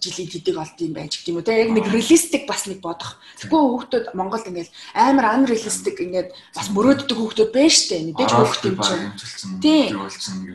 жилийн 0.00 0.30
тэдэг 0.30 0.56
олд 0.58 0.78
юм 0.82 0.92
байж 0.94 1.12
гэх 1.18 1.28
юм 1.30 1.38
уу 1.38 1.46
те 1.46 1.62
яг 1.62 1.70
нэг 1.70 1.86
реалистик 1.86 2.46
бас 2.50 2.66
нэг 2.66 2.82
бодох. 2.82 3.18
Тэгэхгүй 3.38 3.60
хүүхдүүд 3.62 4.06
Монголд 4.18 4.48
ингээл 4.50 4.74
амар 4.94 5.26
unrealistic 5.38 5.96
ингээд 6.02 6.30
бас 6.54 6.68
мөрөөддөг 6.74 7.18
хүүхдүүд 7.18 7.50
байна 7.54 7.74
штэ 7.74 7.96
мэдээж 8.10 8.32
хүүхд 8.34 8.62
юм 8.66 8.76
чинь. 8.82 9.04
Тийм. 9.62 9.92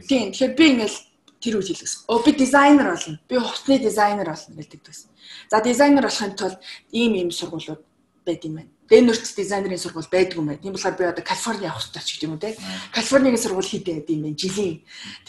Тийм. 0.07 0.27
Тэгэхээр 0.35 0.53
би 0.59 0.65
ингээл 0.75 0.97
тэр 1.39 1.55
үйл 1.55 1.71
хэлсэн. 1.71 2.03
Оо 2.11 2.19
би 2.19 2.31
дизайнер 2.35 2.87
болно. 2.91 3.19
Би 3.27 3.35
хувцсны 3.39 3.79
дизайнер 3.79 4.27
болно 4.27 4.53
гэдэг 4.59 4.81
байсан. 4.83 5.09
За 5.47 5.63
дизайнер 5.63 6.03
болохын 6.03 6.35
тулд 6.35 6.59
ийм 6.91 7.15
ийм 7.15 7.31
сургуулиуд 7.31 7.79
байд 8.27 8.43
юм 8.43 8.59
байна. 8.59 8.71
Дэнүрт 8.89 9.21
дизайнерын 9.37 9.77
сургууль 9.77 10.09
байдгүй 10.09 10.41
юм 10.41 10.49
байна. 10.49 10.61
Тийм 10.61 10.73
болохоор 10.73 10.97
би 10.97 11.05
одоо 11.05 11.23
Калифорни 11.23 11.69
явах 11.69 11.85
хэрэгтэй 11.85 12.01
ч 12.01 12.09
гэдэг 12.17 12.25
юм 12.25 12.33
уу 12.33 12.41
те. 12.41 12.57
Калифорнигийн 12.89 13.37
сургууль 13.37 13.69
хийдэ 13.69 13.93
байд 14.01 14.09
юм 14.09 14.21
байна 14.25 14.41
жилийн. 14.41 14.77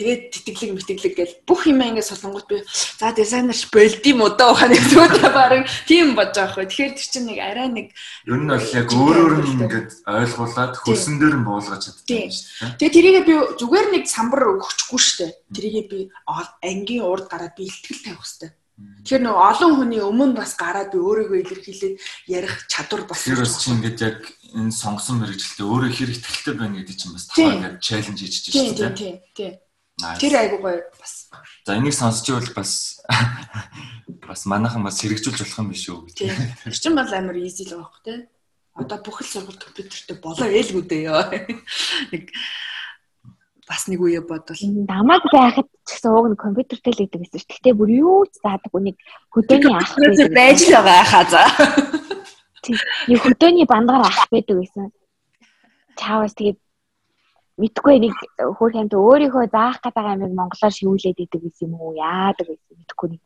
Тэгээд 0.00 0.22
тэтгэлэг 0.32 0.72
мэтгэлэг 0.80 1.14
гэл 1.16 1.34
бүх 1.44 1.60
юм 1.68 1.84
ингээд 1.84 2.08
солонгот 2.08 2.46
би 2.48 2.64
за 2.96 3.12
дизайнерч 3.12 3.68
болд 3.68 4.04
юм 4.08 4.20
уу 4.24 4.32
даа 4.32 4.56
ухааны 4.56 4.80
зүудэ 4.80 5.28
баран 5.28 5.64
тийм 5.84 6.16
бодож 6.16 6.40
байгаа 6.40 6.56
хгүй. 6.56 6.66
Тэгэхээр 6.72 6.96
тэр 6.96 7.08
чинь 7.12 7.28
нэг 7.28 7.38
арай 7.44 7.68
нэг 7.68 7.86
ер 8.24 8.40
нь 8.40 8.48
бол 8.48 8.68
яг 8.72 8.88
өөрөөр 8.88 9.34
нь 9.36 9.50
ингээд 9.60 9.88
ойлгуулад 10.08 10.74
хөрсөн 10.80 11.16
дээр 11.20 11.36
нь 11.36 11.44
буулгаж 11.44 11.82
чаддаг. 11.84 12.08
Тэгээд 12.80 12.96
тэрийгээ 12.96 13.24
би 13.28 13.34
зүгээр 13.60 13.86
нэг 13.92 14.04
самбар 14.08 14.56
өгчихгүй 14.56 15.00
шүү 15.00 15.16
дээ. 15.20 15.32
Тэрийгээ 15.52 15.84
би 15.92 15.98
ангийн 16.64 17.04
урд 17.04 17.28
гараад 17.28 17.54
би 17.56 17.68
ихтгэл 17.68 18.04
тавих 18.08 18.24
хэрэгтэй 18.24 18.50
Тэгэхээр 19.00 19.24
нөгөө 19.24 19.44
олон 19.50 19.72
хүний 19.80 20.02
өмнө 20.04 20.36
бас 20.36 20.52
гараад 20.60 20.92
би 20.92 20.98
өөрийгөө 21.00 21.40
илэрхийлээд 21.40 21.96
ярих 22.28 22.54
чадвар 22.68 23.08
бас 23.08 23.24
бас 23.24 23.56
чи 23.56 23.72
ингээд 23.72 23.98
яг 24.04 24.18
энэ 24.52 24.76
сонгосон 24.76 25.24
мэрэгчлээ 25.24 25.64
өөрөө 25.64 25.90
хэр 25.96 26.10
ихтгэлтэй 26.14 26.54
байна 26.54 26.76
гэдэг 26.84 26.96
чинь 27.00 27.14
бас 27.16 27.24
тухайн 27.32 27.80
чаленж 27.80 28.20
хийж 28.20 28.34
шүү 28.52 28.76
дээ. 28.76 28.92
Тийм 28.92 29.16
тийм. 29.32 29.54
Тэр 30.20 30.34
айгуу 30.36 30.60
гоё 30.60 30.80
бас. 31.00 31.32
За 31.64 31.76
энийг 31.80 31.96
сонсч 31.96 32.28
ивэл 32.28 32.52
бас 32.52 33.00
бас 34.28 34.40
манайхан 34.44 34.84
бас 34.84 35.00
хэрэгжүүлж 35.00 35.48
болох 35.48 35.60
юм 35.60 35.72
биш 35.72 35.84
үү 35.88 36.00
гэж. 36.08 36.16
Тэр 36.68 36.76
чинь 36.76 36.96
бол 36.96 37.08
амар 37.08 37.36
easy 37.40 37.64
л 37.68 37.80
байгаа 37.80 37.88
хөх 37.88 38.04
те. 38.04 38.28
Одоо 38.76 38.98
бүх 39.00 39.20
л 39.24 39.32
сургууль 39.32 39.60
компьютертэй 39.60 40.16
болоо 40.20 40.48
ээлгүү 40.48 40.84
дээ 40.88 41.02
ёо. 41.08 41.24
Нэг 42.12 42.24
бас 43.70 43.86
нэг 43.86 44.02
үе 44.02 44.18
бодвол 44.18 44.58
намайг 44.90 45.22
байхад 45.30 45.66
ч 45.86 45.94
гэсэн 45.94 46.10
ууг 46.10 46.26
нь 46.34 46.42
компьютертэй 46.42 46.90
л 46.90 47.04
идэг 47.06 47.22
гэсэн. 47.22 47.46
Гэхдээ 47.46 47.74
бүр 47.78 47.90
юу 48.02 48.26
ч 48.26 48.42
заадаг 48.42 48.74
үнийг 48.74 48.98
хөдөөний 49.30 49.74
ах 49.78 49.94
байдаг. 49.94 50.34
байж 50.34 50.58
л 50.66 50.74
байгаа 50.74 51.06
хаа 51.06 51.24
за. 51.30 51.42
Тийм. 52.66 52.76
Хөдөөний 53.22 53.66
бандагаар 53.70 54.10
ах 54.10 54.26
байдаг 54.34 54.58
гэсэн. 54.58 54.90
Чаавас 55.94 56.34
тэгээд 56.34 56.58
мэдгүй 57.62 57.96
нэг 58.02 58.14
хөр 58.58 58.70
хэмт 58.74 58.92
өөрийнхөө 58.98 59.46
заах 59.54 59.78
гэдэг 59.78 60.06
амиг 60.18 60.32
монголоор 60.34 60.74
шивүүлээд 60.74 61.18
идэг 61.22 61.40
гэсэн 61.46 61.70
юм 61.70 61.78
уу? 61.78 61.94
Яадаг 61.94 62.46
гэсэн 62.50 62.74
мэдгүй 62.74 63.08
нэг. 63.14 63.22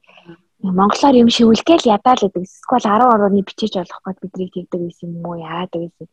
Монголоор 0.60 1.16
юм 1.24 1.28
шивүүлгээл 1.32 1.88
ядаа 1.88 2.14
л 2.20 2.26
идэг. 2.28 2.44
Эсвэл 2.44 2.84
10 2.84 3.00
орооны 3.00 3.40
бичиж 3.40 3.80
олох 3.80 4.00
гээд 4.04 4.18
биднийг 4.20 4.50
тэгдэг 4.52 4.80
гэсэн 4.92 5.08
юм 5.08 5.24
уу? 5.24 5.40
Яадаг 5.40 5.80
гэсэн. 5.88 6.08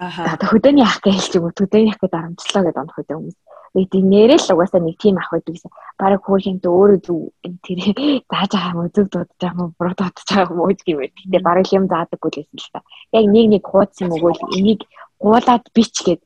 Аа. 0.00 0.32
За 0.40 0.46
хөдөөний 0.48 0.80
ах 0.80 1.04
гэж 1.04 1.12
хэлж 1.12 1.32
өгөө. 1.36 1.52
Хөдөөний 1.60 1.92
ах 1.92 2.00
гэдэг 2.00 2.16
арамчлаа 2.16 2.64
гэдэг 2.64 2.80
онох 2.80 2.96
хөдөө 2.96 3.16
хүмүүс. 3.20 3.38
Бид 3.76 3.92
нэрэл 3.92 4.40
л 4.48 4.54
угаасаа 4.56 4.80
нэг 4.80 4.96
тим 4.96 5.20
ах 5.20 5.28
байдаг 5.28 5.52
гэсэн. 5.52 5.72
Бараг 6.00 6.24
хөөхөнд 6.24 6.64
өөрөө 6.64 7.00
зүг 7.04 7.20
тэр 7.60 7.78
зааж 8.32 8.50
байгаа 8.56 8.72
юм 8.80 8.88
зүг 8.96 9.06
дуудаж 9.12 9.36
байгаа 9.36 9.60
юм 9.60 9.74
буруу 9.76 9.94
дуудаж 10.00 10.24
байгаа 10.24 10.52
юм 10.56 10.60
уу 10.64 10.72
юм. 10.72 10.98
Гэтэ 11.04 11.38
бараг 11.44 11.68
юм 11.68 11.84
заадаггүй 11.84 12.30
л 12.32 12.38
гэсэн 12.40 12.58
л 12.64 12.72
та. 12.72 12.80
Яг 13.12 13.24
нэг 13.28 13.46
нэг 13.52 13.62
хууц 13.68 13.94
юм 14.00 14.10
өгөөл 14.16 14.40
энийг 14.56 14.80
гуулаад 15.20 15.64
бич 15.76 15.94
гэд 16.00 16.24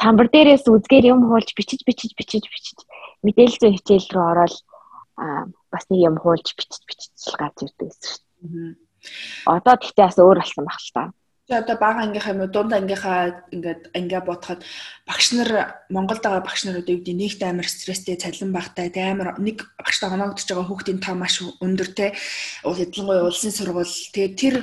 самбар 0.00 0.28
дээрээс 0.32 0.64
үзгээр 0.64 1.12
юм 1.12 1.28
хуулж 1.28 1.52
бичиж 1.52 1.84
бичиж 1.84 2.16
бичиж 2.16 2.48
бичиж 2.48 2.78
мэдээлэл 3.20 3.60
зүй 3.60 3.72
хичээл 3.76 4.08
рүү 4.16 4.24
ороод 4.24 4.56
аа 5.20 5.44
бас 5.68 5.84
нэг 5.92 6.00
юм 6.00 6.16
хуулж 6.16 6.48
бичиж 6.56 6.80
бичиж 6.88 7.12
гарч 7.36 7.56
ирдэг 7.60 7.92
гэсэн 7.92 8.08
шүү 8.08 8.20
дээ. 8.24 8.72
Одоо 9.52 9.74
тэгтээ 9.76 10.06
бас 10.08 10.16
өөр 10.16 10.40
болсон 10.40 10.64
баг 10.64 10.80
л 10.80 10.92
та. 10.96 11.04
Тэгээ 11.46 11.62
одоо 11.62 11.76
бага 11.78 12.02
ангийнхаа 12.02 12.34
юм 12.34 12.42
уу 12.42 12.50
дунд 12.50 12.72
ангийнхаа 12.74 13.46
ингээд 13.54 13.94
ангиа 13.94 14.20
бодоход 14.26 14.66
багш 15.06 15.30
нар 15.30 15.78
Монголд 15.94 16.22
байгаа 16.26 16.42
багш 16.42 16.66
нар 16.66 16.82
одоо 16.82 16.90
юу 16.90 17.06
гэдэг 17.06 17.16
нэгт 17.22 17.42
амар 17.46 17.70
стресстэй 17.70 18.18
цалин 18.18 18.50
багтай 18.50 18.90
тэ 18.90 19.06
амар 19.06 19.38
нэг 19.38 19.62
багштай 19.78 20.10
оноогдож 20.10 20.42
байгаа 20.42 20.66
хүүхдийн 20.66 20.98
тоо 20.98 21.14
маш 21.14 21.38
өндөр 21.62 21.90
тэ 21.94 22.18
ялангуяа 22.66 23.30
улсын 23.30 23.54
сургууль 23.54 23.94
тэгээ 24.10 24.34
тэр 24.34 24.54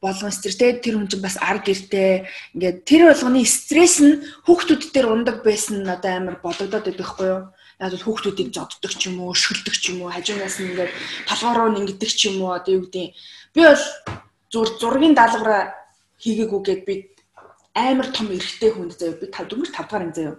болгон 0.00 0.32
стресс 0.32 0.56
тэгээ 0.56 0.80
тэр 0.80 0.94
хүн 0.96 1.08
чинь 1.12 1.20
бас 1.20 1.36
ар 1.44 1.60
гэртэй 1.60 2.24
ингээд 2.56 2.78
тэр 2.88 3.12
болгоны 3.12 3.44
стресс 3.44 4.00
нь 4.00 4.24
хүүхдүүд 4.48 4.82
дээр 4.96 5.12
ундаг 5.12 5.44
байсан 5.44 5.84
нь 5.84 5.92
одоо 5.92 6.12
амар 6.16 6.36
бодогдоод 6.40 6.88
байдаг 6.88 7.04
хгүй 7.04 7.28
юу 7.28 7.42
яг 7.80 7.92
л 7.96 8.04
хүүхдүүдийг 8.04 8.48
зодддаг 8.52 8.92
ч 8.96 9.08
юм 9.08 9.24
уу, 9.24 9.32
өшгөлдөг 9.32 9.76
ч 9.76 9.92
юм 9.92 10.04
уу, 10.04 10.12
хажуунаас 10.12 10.56
нь 10.60 10.72
ингээд 10.72 10.92
толгоор 11.28 11.56
руу 11.56 11.76
ингэдэг 11.80 12.10
ч 12.12 12.32
юм 12.32 12.44
уу 12.44 12.56
одоо 12.56 12.76
юу 12.76 12.84
гэдэг. 12.88 13.12
Би 13.56 13.60
бол 13.64 13.84
зур 14.52 14.68
зургийн 14.80 15.16
даалгавраа 15.16 15.79
хийгээгүй 16.20 16.60
гэд 16.64 16.82
би 16.86 16.94
амар 17.74 18.08
том 18.12 18.28
эрэгтэй 18.30 18.70
хүнд 18.76 18.92
заяа 19.00 19.16
би 19.16 19.26
5 19.32 19.48
дөнгөж 19.50 19.70
5 19.72 19.88
дахь 19.88 19.96
анги 20.00 20.16
заяа. 20.16 20.36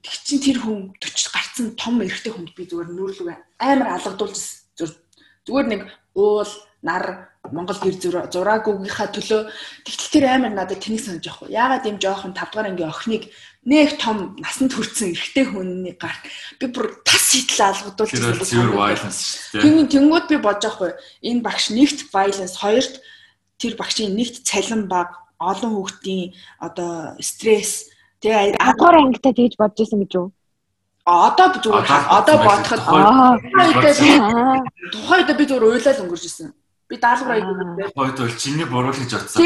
Тэг 0.00 0.14
чин 0.24 0.40
тэр 0.40 0.58
хүн 0.64 0.78
40 0.96 1.34
гарцсан 1.34 1.66
том 1.76 2.00
эрэгтэй 2.00 2.32
хүнд 2.32 2.50
би 2.56 2.64
зүгээр 2.64 2.90
нүүрлэг 2.96 3.38
амар 3.60 3.88
алгадуулж 4.00 4.38
зүгээр 5.44 5.68
нэг 5.68 5.82
уул 6.14 6.52
нар 6.82 7.30
Монгол 7.50 7.76
гэр 7.76 8.28
зураагүйгийнхаа 8.30 9.08
төлөө 9.16 9.42
тэгтэл 9.84 10.12
тэр 10.12 10.24
амар 10.28 10.52
надад 10.54 10.80
тэнийг 10.80 11.02
санаж 11.02 11.24
явах. 11.24 11.50
Яагаад 11.50 11.88
юм 11.88 11.98
жоохон 11.98 12.36
5 12.36 12.52
дахь 12.52 12.68
ангийн 12.68 12.92
охиныг 12.92 13.24
нэг 13.64 13.98
том 13.98 14.36
насанд 14.38 14.72
хүрсэн 14.76 15.12
эрэгтэй 15.12 15.44
хүний 15.48 15.96
гарт 15.96 16.20
би 16.60 16.68
бүр 16.68 17.00
тас 17.04 17.32
шийдэл 17.32 17.68
алгадуулж 17.74 18.12
байсан. 18.12 19.12
Тийм 19.56 19.88
тэнгууд 19.88 20.26
би 20.28 20.36
бодож 20.36 20.64
байхгүй. 20.68 20.92
Энэ 21.26 21.44
багш 21.44 21.72
нэгт 21.72 22.12
violence 22.12 22.56
хоёрт 22.60 23.00
тэр 23.60 23.76
багшийн 23.76 24.16
нэгт 24.16 24.42
цалин 24.48 24.88
баг 24.88 25.20
олон 25.36 25.76
хүүхдийн 25.76 26.32
одоо 26.58 27.14
стресс 27.20 27.92
тэгээ 28.24 28.56
агуур 28.56 28.96
ангитай 28.96 29.36
тэгж 29.36 29.60
бодож 29.60 29.84
исэн 29.84 30.00
гэж 30.04 30.12
юу? 30.16 30.32
Одоо 31.04 31.48
зүгээр 31.60 31.84
одоо 32.08 32.36
бодоход 32.44 32.80
тухайд 34.92 35.28
би 35.36 35.44
зүгээр 35.48 35.64
уйлал 35.68 36.02
өнгөрч 36.04 36.24
исэн. 36.28 36.52
Би 36.88 36.96
даалгавар 37.00 37.40
аягүй. 37.40 37.88
Хойд 37.96 38.16
бол 38.20 38.36
чиний 38.36 38.66
буруу 38.68 38.92
гэж 38.92 39.12
бодсон. 39.14 39.40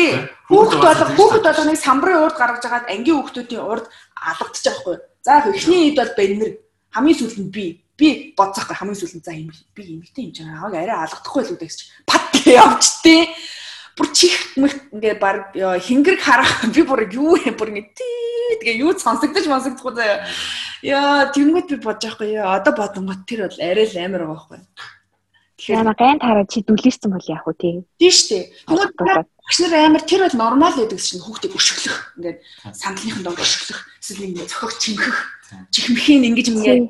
Хүүхд 0.49 0.81
болго 0.83 1.07
хүүхд 1.15 1.45
болгоныг 1.47 1.79
самбарын 1.79 2.25
урд 2.25 2.37
гаргаж 2.41 2.65
агаад 2.67 2.91
ангийн 2.91 3.21
хүүхдүүдийн 3.21 3.63
урд 3.63 3.87
алгадчих 4.17 4.65
жоохгүй. 4.65 4.97
За 5.23 5.45
эхний 5.45 5.93
ид 5.93 6.01
бол 6.01 6.13
бэннэр 6.19 6.53
хамгийн 6.91 7.19
сүүлд 7.21 7.39
нь 7.45 7.53
би. 7.55 7.85
Би 8.01 8.35
бодсохгүй. 8.35 8.75
Хамгийн 8.75 8.99
сүүлд 8.99 9.17
нь 9.21 9.27
за 9.29 9.33
юм 9.37 9.53
би 9.77 9.83
эмэгтэй 9.85 10.25
юм 10.25 10.33
чинь 10.33 10.51
ааг 10.51 10.73
арай 10.73 10.99
алгадахгүй 11.05 11.43
л 11.45 11.53
үү 11.55 11.61
гэж. 11.63 11.79
Пат 12.09 12.33
явчтээ 12.49 13.23
бүр 13.97 14.09
чих 14.11 14.35
ингээ 14.59 15.15
баг 15.23 15.55
хингэрэг 15.55 16.21
харах 16.21 16.67
би 16.75 16.83
бүр 16.83 17.07
юу 17.15 17.39
бүр 17.39 17.71
ингээ 17.71 17.89
тий 17.95 18.59
тэгээ 18.61 18.83
юу 18.83 18.93
сонсогдож 18.99 19.45
сонсогдохгүй 19.47 19.95
заяа. 19.95 20.27
Яа 20.83 21.31
тэнгууд 21.31 21.69
би 21.71 21.77
бодож 21.79 22.15
байхгүй 22.19 22.37
яа 22.37 22.59
одоо 22.59 22.75
бодонгот 22.75 23.25
тэр 23.25 23.49
бол 23.49 23.59
арай 23.63 23.87
л 23.87 23.99
амар 24.03 24.23
байгаа 24.27 24.35
байхгүй. 24.35 24.61
Тэгэхээр 25.55 25.95
гайн 25.95 26.19
тараа 26.19 26.47
чи 26.51 26.61
дүлэрсэн 26.67 27.11
бол 27.15 27.31
яах 27.31 27.47
вэ 27.47 27.55
тий? 27.55 27.75
Тий 27.97 28.11
штэ. 28.11 28.51
Тэгвэл 28.67 28.91
багш 28.99 29.59
нар 29.63 29.75
амар 29.87 30.03
тэр 30.03 30.27
бол 30.27 30.37
нормал 30.37 30.75
байдаг 30.75 30.99
чинь 30.99 31.23
хүүхдийг 31.23 31.55
өшөглөх 31.55 31.99
ингээд 32.19 32.39
сандлынхын 32.75 33.23
дор 33.23 33.39
өшөглөх 33.39 33.81
эсвэл 34.03 34.27
ингээд 34.35 34.51
зөхөх 34.51 34.73
чингэх 34.83 35.17
чихмхийн 35.71 36.27
ингэж 36.33 36.49
ингээд 36.51 36.85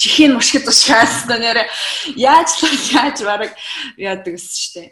чихийг 0.00 0.32
мушгид 0.32 0.64
тушгаас 0.64 1.28
нэрэ 1.28 1.68
яаж 2.16 2.50
яаж 2.94 3.16
бараг 3.20 3.52
яадаг 4.00 4.32
гэсэн 4.32 4.54
штэ. 4.64 4.82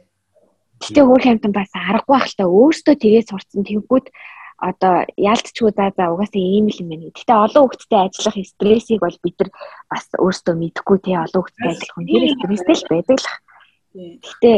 Гэтэ 0.83 1.01
хөөх 1.05 1.25
хамтан 1.25 1.53
бас 1.55 1.71
аргагүй 1.75 2.15
байх 2.15 2.27
л 2.31 2.39
та 2.39 2.45
өөртөө 2.49 2.95
тэгээд 2.99 3.31
сурцсан 3.31 3.63
тэгвгүүд 3.63 4.07
одоо 4.59 5.05
яалтчгүй 5.19 5.71
за 5.77 5.93
за 5.97 6.05
угаасаа 6.11 6.41
ийм 6.41 6.67
л 6.71 6.81
юм 6.81 6.89
байна. 6.91 7.15
Гэтэ 7.15 7.33
олон 7.35 7.63
хүүхдтэй 7.69 8.01
ажиллах 8.01 8.37
стрессийг 8.43 9.01
бол 9.03 9.19
бид 9.23 9.37
нар 9.39 9.51
бас 9.91 10.05
өөртөө 10.15 10.55
мэдэхгүй 10.57 10.99
тий 11.05 11.17
олон 11.19 11.43
хүүхдтэй 11.43 11.69
ажиллах 11.71 11.95
хүн 11.95 12.07
тэр 12.09 12.25
стресстэй 12.33 12.77
л 12.79 12.91
байдаг 12.91 13.19
л. 13.19 13.29
Гэтэ 13.95 14.53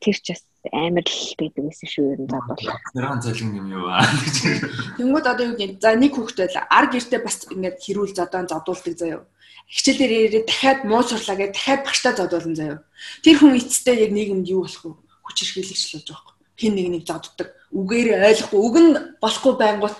тэр 0.00 0.16
ч 0.18 0.26
бас 0.34 0.42
амар 0.72 1.04
л 1.06 1.22
байдаг 1.38 1.62
гэсэн 1.68 1.88
шүү 1.90 2.06
ер 2.14 2.20
нь 2.22 2.30
бол. 2.30 2.64
Нэрэн 2.94 3.20
цалин 3.22 3.58
юм 3.60 3.66
юу 3.70 3.86
аа. 3.90 4.06
Тэнгүүд 4.98 5.26
одоо 5.26 5.44
юу 5.52 5.56
гэдэг 5.58 5.78
за 5.78 5.94
нэг 5.94 6.12
хүүхдээ 6.14 6.48
л 6.54 6.58
ар 6.70 6.86
гэртээ 6.90 7.20
бас 7.22 7.36
ингээд 7.50 7.76
хэрүүл 7.82 8.14
зодоо 8.16 8.42
зодуулдаг 8.46 8.94
заяа 8.98 9.22
хичээлээр 9.70 10.12
ирээд 10.34 10.46
дахиад 10.50 10.80
муу 10.82 11.02
сурлаа 11.06 11.38
гэж 11.38 11.54
дахиад 11.54 11.86
багштаа 11.86 12.12
зодуулсан 12.18 12.54
заяа. 12.58 12.82
Тэр 13.22 13.38
хүн 13.38 13.54
эцэстээ 13.54 14.02
яг 14.02 14.10
нийгэмд 14.10 14.50
юу 14.50 14.66
болох 14.66 14.82
вэ? 14.82 15.09
Хүч 15.30 15.38
хэрхийлэгч 15.46 15.84
болж 15.94 16.08
байгаа 16.10 16.34
юм. 16.34 16.38
Хин 16.58 16.74
нэг 16.74 16.88
нэг 16.90 17.02
зодддаг. 17.06 17.48
Үгээрээ 17.70 18.18
ойлгохгүй, 18.20 18.60
үг 18.60 18.76
нь 18.82 18.90
болохгүй 19.22 19.54
байнгут 19.54 19.96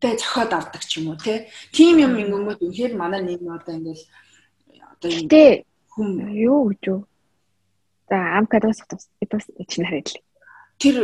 тэ 0.00 0.16
зохиод 0.16 0.52
авдаг 0.56 0.82
ч 0.88 0.98
юм 0.98 1.12
уу 1.12 1.20
те. 1.20 1.52
Тим 1.70 2.00
юм 2.00 2.16
ингэнгүүт 2.16 2.64
үнэхээр 2.64 2.94
манай 2.96 3.20
нийгэм 3.20 3.52
одоо 3.52 3.74
ингээл 3.76 4.04
одоо 4.96 5.10
юм 5.12 5.28
хүн 5.92 6.08
юу 6.32 6.72
гэж 6.72 6.82
юу. 6.88 7.00
За 8.08 8.16
амкад 8.40 8.64
бас 8.64 8.80
бас 8.88 9.04
чинь 9.68 9.86
хараад 9.86 10.08
л. 10.08 10.24
Тэр 10.80 10.96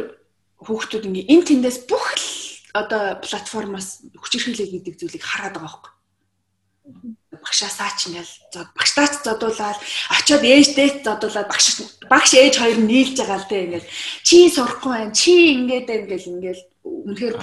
хүүхдүүд 0.64 1.04
ингээ 1.06 1.28
эн 1.28 1.42
тэндээс 1.44 1.84
бүх 1.84 2.06
л 2.16 2.26
одоо 2.72 3.20
платформоос 3.20 4.08
хүч 4.16 4.32
хэрхийлэл 4.40 4.74
гэдэг 4.80 4.94
зүйлийг 4.96 5.24
хараад 5.24 5.60
байгаа 5.60 5.68
байхгүй 5.70 7.15
багшаасаа 7.42 7.90
ч 7.98 8.00
ингээл 8.08 8.32
багштаач 8.78 9.12
зодуулаад 9.24 9.78
очиод 10.16 10.44
ээжтэй 10.44 10.88
зодуулаад 11.06 11.48
багш 11.50 11.66
багш 12.08 12.30
ээж 12.34 12.54
хоёр 12.60 12.78
нь 12.80 12.90
нийлж 12.90 13.16
байгаа 13.18 13.40
л 13.42 13.50
те 13.50 13.56
ингээл. 13.64 13.90
Чи 14.26 14.36
сурахгүй 14.50 14.90
байна 14.92 15.12
чи 15.12 15.32
ингээд 15.56 15.88
ингээл 15.90 16.30
ингээл 16.32 16.62
үнэхээр 16.86 17.34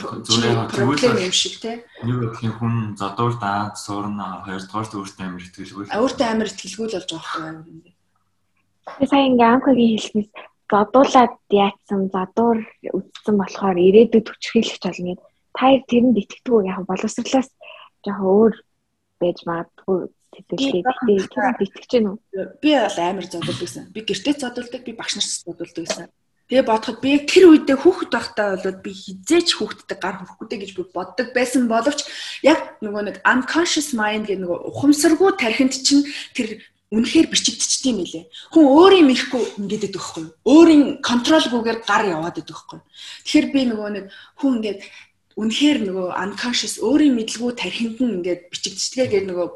проблем 0.72 1.18
юм 1.20 1.34
шиг 1.36 1.56
те. 1.60 1.84
Нэг 2.04 2.20
өхийн 2.32 2.54
хүн 2.58 2.76
зодуул 2.96 3.36
даад 3.38 3.76
суурна 3.76 4.46
хоёрдугаар 4.48 4.88
өөртөө 4.88 5.26
амар 5.28 5.44
итгэлгүй 5.44 5.86
өөртөө 5.92 6.28
амар 6.32 6.48
итгэлгүй 6.50 6.88
л 6.88 6.96
болж 6.96 7.10
байгаа 7.12 7.52
байхгүй 7.60 7.94
Тэгээ 8.84 9.08
сайн 9.08 9.28
ингээм 9.32 9.54
амкагийн 9.56 9.96
хэлснээс 9.96 10.30
зодуулаад 10.72 11.34
яатсан 11.52 12.02
задуур 12.12 12.58
үдцсэн 12.98 13.36
болохоор 13.40 13.78
ирээдүйд 13.80 14.28
хүчрхийлэгч 14.28 14.84
болно 14.84 15.08
гэд. 15.16 15.22
Та 15.56 15.66
тэрэнд 15.88 16.20
итгэдэг 16.20 16.68
яг 16.68 16.84
боловсрлоос 16.84 17.50
жоохон 18.04 18.28
өөр 18.28 18.54
байж 19.24 19.40
магадгүй 19.48 20.12
сэтгэлгээ. 20.36 20.84
Гэтэ 20.84 21.32
тэр 21.32 21.64
итгэж 21.64 21.86
гэнэ 21.88 22.10
үү? 22.12 22.20
Би 22.60 22.72
бол 22.76 23.00
амар 23.00 23.26
зодулдаг 23.26 23.64
гэсэн. 23.64 23.94
Би 23.96 24.00
гэртээ 24.04 24.36
зодулдаг, 24.36 24.82
би 24.84 24.92
багш 24.92 25.14
нарт 25.16 25.32
зодулдаг 25.48 25.84
гэсэн. 25.88 26.12
Тэгээ 26.52 26.68
бодоход 26.68 27.00
би 27.00 27.24
тэр 27.24 27.44
үедээ 27.56 27.78
хүүхэд 27.80 28.12
байхдаа 28.12 28.60
бол 28.60 28.84
би 28.84 28.92
хизээч 28.92 29.50
хүүхэдтэй 29.56 29.98
гар 29.98 30.20
хөрөхгүй 30.20 30.60
гэж 30.60 30.72
би 30.76 30.84
боддог 30.92 31.32
байсан 31.32 31.72
боловч 31.72 32.04
яг 32.44 32.78
нөгөө 32.84 33.04
нэг 33.08 33.18
unconscious 33.24 33.96
mind 33.96 34.28
гэдэг 34.28 34.44
нөгөө 34.44 34.60
ухамсаргүй 34.76 35.40
тархинд 35.40 35.72
чинь 35.72 36.04
тэр 36.36 36.60
үнэхээр 36.92 37.32
бичигдчихдээ 37.32 37.92
юм 37.96 38.06
лээ. 38.06 38.26
Хүн 38.54 38.66
өөрийн 38.70 39.08
мэрэхгүй 39.08 39.44
ингээд 39.66 39.88
идэх 39.90 40.04
байхгүй? 40.04 40.26
Өөрийн 40.46 40.84
контролгүйгээр 41.02 41.80
гар 41.90 42.04
яваад 42.12 42.38
идэх 42.38 42.54
байхгүй? 42.54 42.80
Тэгэхээр 43.26 43.48
би 43.50 43.62
нөгөө 43.72 43.90
нэг 43.98 44.06
хүн 44.38 44.62
ингээд 44.62 44.80
үнэхээр 45.40 45.80
нөгөө 45.88 46.08
unconscious 46.14 46.78
өөрийн 46.80 47.18
мэдлгүй 47.18 47.52
тархинд 47.58 47.98
нь 48.02 48.22
ингээд 48.22 48.52
бичигдчихгээ 48.54 49.08
гэдэг 49.10 49.30
нөгөө 49.30 49.48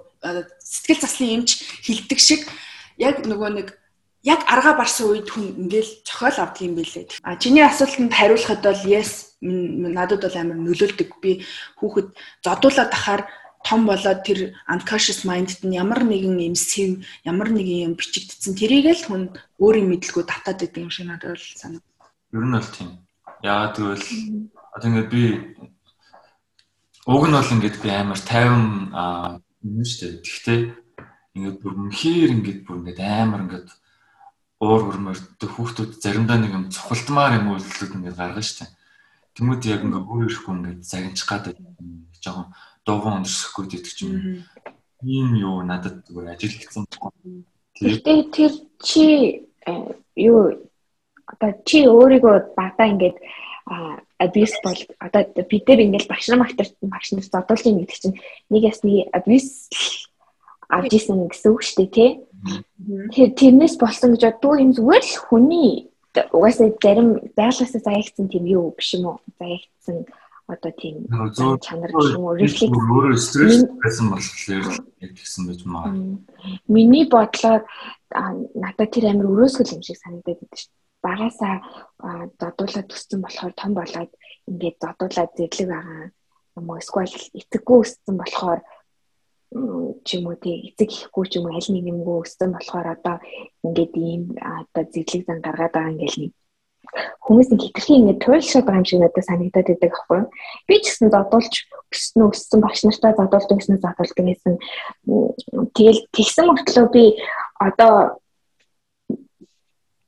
сэтгэл 0.62 1.04
заслын 1.04 1.34
эмч 1.41 1.49
хилдэг 1.86 2.20
шиг 2.20 2.41
яг 2.98 3.22
нөгөө 3.24 3.49
нэг 3.58 3.68
яг 4.26 4.41
арга 4.49 4.74
барсан 4.76 5.14
үед 5.14 5.30
хүн 5.30 5.56
ингээл 5.56 5.91
цохол 6.04 6.38
авдаг 6.41 6.62
юм 6.66 6.76
билээ. 6.76 7.06
А 7.24 7.38
чиний 7.38 7.64
асуултанд 7.64 8.14
хариулахад 8.14 8.62
бол 8.66 8.84
yes 8.84 9.38
надад 9.41 10.22
бол 10.26 10.36
амар 10.36 10.58
нөлөөлдөг. 10.58 11.10
Би 11.22 11.45
хүүхэд 11.80 12.08
зодуулаад 12.44 12.91
ахаар 12.91 13.22
том 13.64 13.86
болоод 13.86 14.24
тэр 14.26 14.58
unconscious 14.68 15.22
mind-д 15.24 15.62
нь 15.64 15.78
ямар 15.78 16.02
нэгэн 16.04 16.40
юм 16.49 16.56
сэв, 16.56 17.06
ямар 17.24 17.49
нэгэн 17.54 17.91
юм 17.91 17.94
бичигдсэн 17.95 18.58
тэрийг 18.58 18.90
л 18.90 19.06
хүн 19.06 19.24
өөрийн 19.62 19.88
мэдлгүй 19.91 20.24
татаад 20.26 20.60
байдаг 20.60 20.82
юм 20.82 20.91
шиг 20.91 21.08
надад 21.08 21.38
бол 21.38 21.48
санагдав. 21.62 22.10
Ер 22.34 22.44
нь 22.44 22.56
бол 22.58 22.70
тийм. 22.74 22.90
Яагаад 23.45 23.76
гэвэл 23.78 24.06
одоо 24.78 24.90
ингээд 24.94 25.10
би 25.10 25.24
уг 27.10 27.24
нь 27.26 27.34
бол 27.34 27.54
ингээд 27.58 27.78
би 27.82 27.90
амар 27.90 28.20
50 28.22 28.94
аа 28.94 29.41
юм 29.66 29.82
шүү 29.82 29.99
дээ. 30.06 30.22
Гэхдээ 30.22 30.60
ингээд 31.34 31.58
бүр 31.62 31.74
мөнхөр 31.82 32.30
ингээд 32.38 32.60
бүр 32.62 32.78
ингээд 32.86 32.99
амар 33.02 33.41
ингээд 33.49 33.70
уур 34.62 34.82
хөрмөр 34.86 35.18
хүүхдүүд 35.41 35.91
заримдаа 35.98 36.38
нэг 36.38 36.54
юм 36.54 36.66
цухалтмаар 36.70 37.41
юм 37.41 37.58
үйлдэлүүд 37.58 37.98
ингээд 37.98 38.20
гаргана 38.22 38.45
шүү 38.45 38.58
дээ. 38.62 38.72
Тэмүүт 39.34 39.64
яг 39.66 39.82
ингээд 39.82 40.06
өөр 40.06 40.26
ирэхгүй 40.30 40.54
ингээд 40.54 40.82
загинчих 40.86 41.26
гад 41.26 41.45
жоохон 42.22 42.48
дууган 42.86 43.18
өндөрсөхгүй 43.22 43.66
гэдэг 43.66 43.94
ч 43.98 43.99
юм. 44.06 44.45
Ийм 45.02 45.30
юу 45.38 45.62
надад 45.66 46.06
зүгээр 46.06 46.34
ажил 46.38 46.54
хийсэн. 46.58 46.86
Гэхдээ 47.82 48.20
тэр 48.34 48.54
чи 48.82 49.06
э, 49.66 49.74
юу 50.18 50.58
одоо 51.26 51.52
чи 51.66 51.86
өөрийгөө 51.86 52.58
багтаа 52.58 52.88
ингээд 52.94 53.18
абьюз 54.18 54.53
бол 54.64 54.80
одоо 54.99 55.22
бид 55.49 55.64
нар 55.68 55.80
ингээл 55.85 56.11
багш 56.11 56.27
нар 56.27 56.39
магтар 56.41 56.68
багш 56.81 57.11
нар 57.11 57.26
зодуулж 57.26 57.64
ийн 57.65 57.80
гэдэг 57.81 57.98
чинь 58.02 58.19
нэг 58.49 58.64
ясны 58.65 59.06
абьюз 59.14 59.69
авж 60.69 60.91
исэн 60.94 61.27
гэсэн 61.31 61.52
үг 61.53 61.61
шүү 61.64 61.77
дээ 61.77 61.91
тий. 61.95 62.11
Тэр 63.14 63.30
тэрнээс 63.39 63.76
болсон 63.80 64.14
гэж 64.14 64.23
боддгоо 64.26 64.56
юм 64.60 64.72
зүгээр 64.76 65.06
л 65.06 65.15
хүний 65.30 65.72
угаасаа 66.34 66.73
зарим 66.81 67.10
байгалаасаа 67.38 67.81
заягдсан 67.81 68.27
тийм 68.27 68.45
юу 68.45 68.73
биш 68.76 68.98
юм 68.98 69.06
уу? 69.06 69.18
Заягдсан 69.39 70.06
одоо 70.48 70.72
тийм 70.72 71.07
чанар 71.61 71.91
гэх 71.91 72.15
юм 72.15 72.23
уу 72.26 72.35
рефлекс 72.35 72.73
өөрөө 72.73 73.18
стресс 73.19 73.64
байсан 73.84 74.06
болохоор 74.11 74.65
тэгсэн 74.99 75.44
байж 75.48 75.61
магадгүй. 75.64 76.18
Миний 76.68 77.06
бодлоор 77.06 77.61
надад 78.11 78.89
тэр 78.91 79.11
амар 79.11 79.27
өрөөсгөл 79.31 79.76
юм 79.76 79.84
шиг 79.84 79.98
санагдаад 79.99 80.39
байдаг 80.39 80.57
шүү. 80.57 80.72
Багасаа 81.08 81.56
зодуулаад 82.40 82.88
өссөн 82.96 83.20
болохоор 83.24 83.54
том 83.62 83.72
болоод 83.80 84.12
ингээд 84.50 84.78
зодуулаад 84.84 85.32
зэрлэг 85.38 85.70
байгаа 85.72 86.04
юм 86.58 86.68
уу 86.70 86.82
эсвэл 86.82 87.16
эцэггүй 87.40 87.78
өссөн 87.84 88.16
болохоор 88.20 88.60
ч 90.06 90.08
юм 90.18 90.26
уу 90.28 90.38
тий 90.44 90.56
эцэг 90.68 90.90
ихгүй 90.92 91.26
ч 91.32 91.34
юм 91.40 91.46
уу 91.48 91.56
аль 91.58 91.72
нэг 91.72 91.86
юмгүй 91.94 92.18
өссөн 92.24 92.50
болохоор 92.54 92.88
одоо 92.96 93.16
ингээд 93.66 93.94
ийм 94.10 94.24
одоо 94.60 94.84
зэрлэг 94.94 95.24
зан 95.26 95.40
гаргаад 95.46 95.74
байгаа 95.74 95.94
ингээл 95.94 96.22
нэг 96.22 96.34
хүмүүс 97.26 97.48
нэг 97.52 97.62
хитрхи 97.62 97.94
ингээд 98.00 98.24
туйлшаад 98.24 98.66
байгаа 98.66 98.82
юм 98.82 98.88
шиг 98.88 99.00
надад 99.02 99.28
санагдаад 99.28 99.68
байдаг 99.68 99.94
аахгүй. 99.94 100.22
Би 100.68 100.76
ч 100.80 100.86
гэсэн 100.88 101.12
зодуулж 101.12 101.54
өснө 101.92 102.24
өссөн 102.32 102.60
багш 102.64 102.82
нартай 102.84 103.14
зодуулж 103.16 103.50
өснө 103.52 103.78
зодуулдаг 103.84 104.26
гэсэн. 104.28 104.56
Тэгэл 105.76 106.02
тэгсэн 106.16 106.46
мөртлөө 106.48 106.88
би 106.96 107.04
одоо 107.60 108.20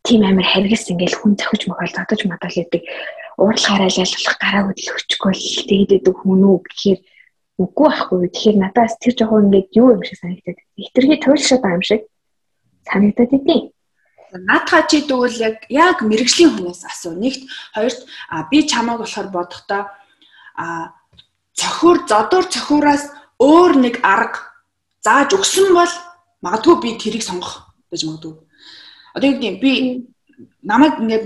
тийм 0.10 0.26
амар 0.26 0.48
харгас 0.50 0.90
ингээл 0.90 1.20
хүн 1.22 1.34
зохиж 1.38 1.70
мохол 1.70 1.94
зодож 1.94 2.22
мадал 2.26 2.50
гэдэг 2.50 2.82
уурлахаараа 3.38 3.90
л 3.94 4.02
ялах 4.02 4.38
гараа 4.42 4.64
хөдлөхгүй 4.74 5.34
л 5.38 5.68
тэгээд 5.70 5.92
идэг 6.02 6.16
хүн 6.18 6.42
үү 6.50 6.58
гэхээр 6.66 7.00
үгүй 7.62 7.88
байхгүй. 7.92 8.28
Тэгэхээр 8.34 8.58
надаас 8.58 8.96
тэр 8.98 9.14
жоохон 9.14 9.46
ингээд 9.54 9.70
юу 9.78 9.94
юм 9.94 10.02
шиг 10.02 10.18
санагдаад. 10.18 10.60
Хитрхи 10.80 11.16
туйлшаад 11.22 11.62
байгаа 11.62 11.78
юм 11.78 11.86
шиг 11.86 12.02
санагдаад 12.90 13.32
идэв. 13.38 13.62
Наадхаа 14.34 14.82
чи 14.90 14.98
тэгвэл 15.06 15.38
яг 15.44 15.58
яг 15.70 15.98
мэрэгжлийн 16.02 16.52
хүнээс 16.58 16.88
асуу. 16.90 17.14
Нэгт 17.14 17.44
хоёрт 17.76 18.00
би 18.50 18.58
чамааг 18.66 19.06
болохоор 19.06 19.28
бодохдоо 19.30 19.84
а 20.56 20.96
цохиур 21.54 22.08
зодуур 22.08 22.46
цохиураас 22.48 23.12
өөр 23.38 23.72
нэг 23.78 23.96
арга 24.02 24.40
зааж 25.04 25.36
өгсөн 25.36 25.76
бол 25.76 25.94
магадгүй 26.44 26.76
би 26.80 26.90
тэрийг 26.96 27.24
сонгох 27.24 27.76
гэж 27.92 28.08
магадгүй. 28.08 28.49
Одоо 29.20 29.30
юу 29.36 29.40
гэдэг 29.44 29.60
би 29.60 30.08
намайг 30.64 30.96
ингээд 31.04 31.26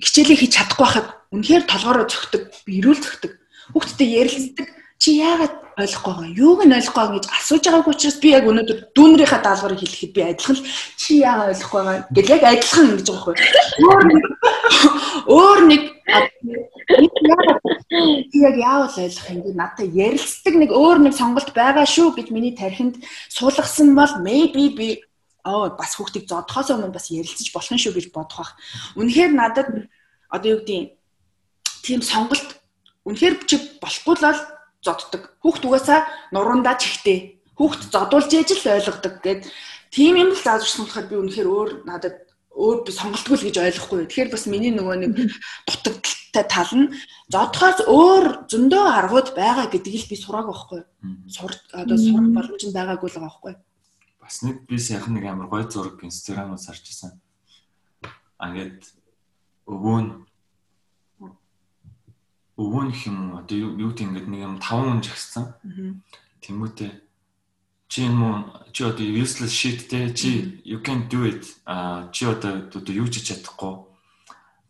хичээлээ 0.00 0.40
хийж 0.40 0.52
чадахгүй 0.56 0.84
байхад 0.88 1.08
үнэхээр 1.36 1.64
толгоороо 1.68 2.08
зөгтөг, 2.08 2.42
би 2.64 2.72
ирүүл 2.80 2.96
зөгтөг. 3.04 3.32
Хүүхдтэй 3.76 4.08
ярилцдаг. 4.24 4.68
Чи 5.00 5.16
яагаад 5.20 5.54
ойлгохгүй 5.80 6.12
байгаа? 6.12 6.36
Юуг 6.36 6.60
нь 6.64 6.76
ойлгохгүй 6.76 7.16
гэж 7.16 7.24
асууж 7.32 7.64
байгаагүй 7.64 7.92
учраас 7.96 8.18
би 8.20 8.28
яг 8.36 8.44
өнөөдөр 8.44 8.78
дүүнрийнхаа 8.92 9.40
даалгаврыг 9.40 9.80
хэлэхэд 9.80 10.12
би 10.12 10.20
адилхан 10.28 10.56
л 10.60 10.66
чи 11.00 11.12
яагаад 11.24 11.52
ойлгохгүй 11.56 11.80
байгаа? 11.80 12.04
Гэж 12.12 12.26
яг 12.28 12.42
адилхан 12.44 12.88
ингэж 12.90 13.08
байгаа 13.08 13.32
байхгүй 13.32 14.20
өөр 15.24 15.60
нэг 15.72 15.82
яг 18.44 18.54
яавал 18.60 18.92
ойлгох 18.92 19.28
юм 19.32 19.40
би 19.40 19.50
надад 19.56 19.88
ярилцдаг 19.88 20.54
нэг 20.56 20.70
өөр 20.72 20.98
нэг 21.00 21.14
сонголт 21.16 21.50
байгаа 21.56 21.86
шүү 21.88 22.16
гэж 22.16 22.28
миний 22.28 22.52
тархинд 22.52 23.00
суулгасан 23.32 23.96
бол 23.96 24.12
maybe 24.20 24.68
би 24.76 24.88
оо 25.44 25.74
бас 25.76 25.96
хүүхдийг 25.96 26.28
зодохоос 26.28 26.70
өмнө 26.74 26.92
бас 26.92 27.10
ярилцаж 27.10 27.48
болох 27.52 27.78
шүү 27.80 27.94
гэж 27.96 28.06
бодох 28.12 28.38
бах. 28.40 28.52
Үнэхээр 28.96 29.32
надад 29.32 29.68
одоо 30.30 30.48
юу 30.54 30.60
гэдэг 30.62 30.96
тийм 31.82 32.00
сонголт 32.02 32.60
үнэхээр 33.04 33.34
чи 33.48 33.56
болохгүй 33.80 34.16
л 34.20 34.38
зоддог. 34.84 35.36
Хүүхд 35.42 35.64
угаасаа 35.64 36.08
нуруундаа 36.32 36.76
чихтэй. 36.80 37.40
Хүүхд 37.56 37.92
зодуулж 37.92 38.30
ээж 38.32 38.60
л 38.64 38.76
ойлгодог 38.76 39.20
гэд 39.20 39.42
тийм 39.92 40.16
юм 40.16 40.30
л 40.32 40.40
зааж 40.40 40.64
өгсөн 40.64 40.88
болохоор 40.88 41.06
би 41.08 41.16
үнэхээр 41.20 41.48
өөр 41.48 41.70
надад 41.84 42.16
өөр 42.54 42.78
би 42.86 42.92
сонголтгүй 42.92 43.36
л 43.36 43.46
гэж 43.48 43.56
ойлгохгүй. 43.60 44.00
Тэгэхээр 44.08 44.32
бас 44.32 44.44
миний 44.48 44.72
нөгөө 44.72 44.96
нэг 45.04 45.12
дутагдaltaй 45.68 46.44
тал 46.48 46.72
нь 46.76 46.92
зодхоос 47.28 47.84
өөр 47.84 48.48
зөндөө 48.48 48.84
аргууд 49.00 49.28
байгаа 49.36 49.66
гэдгийг 49.68 50.08
л 50.08 50.10
би 50.10 50.16
сураг 50.16 50.46
байхгүй. 50.48 50.80
Сур 51.28 51.52
одоо 51.76 51.96
сурах 51.96 52.28
боломж 52.32 52.62
нь 52.64 52.76
байгаагүй 52.76 53.08
л 53.08 53.16
байгаа 53.16 53.28
байхгүй. 53.28 53.54
Бас 54.30 54.46
нэг 54.46 54.62
би 54.70 54.78
сайхан 54.78 55.18
нэг 55.18 55.26
амар 55.26 55.50
гой 55.50 55.66
зураг 55.66 55.98
харж 55.98 56.86
ирсэн. 56.86 57.18
А 58.38 58.54
ингээд 58.54 58.86
өвөө 59.66 59.98
нь 60.06 60.10
өвөөнх 62.54 63.00
юм 63.10 63.42
одоо 63.42 63.58
юу 63.58 63.90
гэдэг 63.90 64.06
ингээд 64.06 64.30
нэг 64.30 64.40
юм 64.46 64.54
5 64.62 64.86
хүн 64.86 65.02
жагссан. 65.02 65.58
Тэмүүтэ 66.46 67.02
чи 67.90 68.06
юм 68.06 68.22
уу? 68.22 68.70
Чи 68.70 68.86
одоо 68.86 69.02
useless 69.02 69.50
shit 69.50 69.90
те? 69.90 70.14
Чи 70.14 70.62
you 70.62 70.78
can 70.78 71.10
do 71.10 71.26
it. 71.26 71.58
А 71.66 72.06
чи 72.14 72.22
одоо 72.30 72.70
одоо 72.70 72.94
юу 72.94 73.10
ч 73.10 73.26
чадахгүй. 73.26 73.82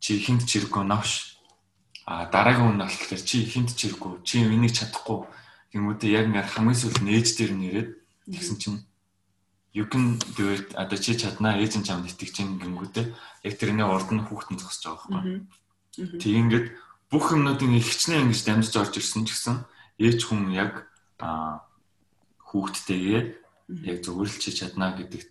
Чи 0.00 0.16
хинт 0.24 0.48
чирэггүй 0.48 0.88
навш 0.88 1.36
а 2.08 2.32
дараагийн 2.32 2.80
хүн 2.80 2.80
болохоор 2.80 3.20
чи 3.28 3.44
хинт 3.44 3.76
чирэггүй. 3.76 4.24
Чи 4.24 4.40
энийг 4.40 4.72
чадахгүй. 4.72 5.28
Гэмүүдээ 5.76 6.16
яг 6.16 6.32
ингээд 6.32 6.48
хамгийн 6.48 6.80
сүүл 6.80 7.04
нээж 7.04 7.28
дээр 7.36 7.52
нэрэд 7.60 7.88
тэгсэн 8.24 8.56
чинь 8.56 8.80
you 9.72 9.86
can 9.86 10.18
do 10.36 10.50
it. 10.54 10.74
Одоо 10.74 10.98
чи 10.98 11.14
чаднаа 11.14 11.58
ээж 11.58 11.78
нь 11.78 11.86
чамд 11.86 12.10
итгэж 12.10 12.30
чинь 12.34 12.58
гэмүүдээ 12.58 13.06
яг 13.46 13.54
тэрний 13.58 13.86
урд 13.86 14.10
нь 14.10 14.24
хүүхэд 14.26 14.50
нь 14.54 14.60
зогсож 14.60 14.84
байгаа 14.86 15.08
байхгүй 15.10 15.60
тийм 15.96 16.46
ингээд 16.46 16.66
бүх 17.10 17.34
юмнуудын 17.34 17.74
ихчнээ 17.78 18.22
ингэж 18.22 18.40
дамжиж 18.46 18.74
орж 18.78 18.94
ирсэн 18.96 19.26
ч 19.26 19.34
гэсэн 19.34 19.56
ээж 19.98 20.20
хүн 20.26 20.54
яг 20.54 20.86
хүүхдтэйгээ 22.46 23.22
яг 23.90 23.98
зөвөрлөж 24.06 24.44
чадна 24.54 24.94
гэдэг 24.94 25.22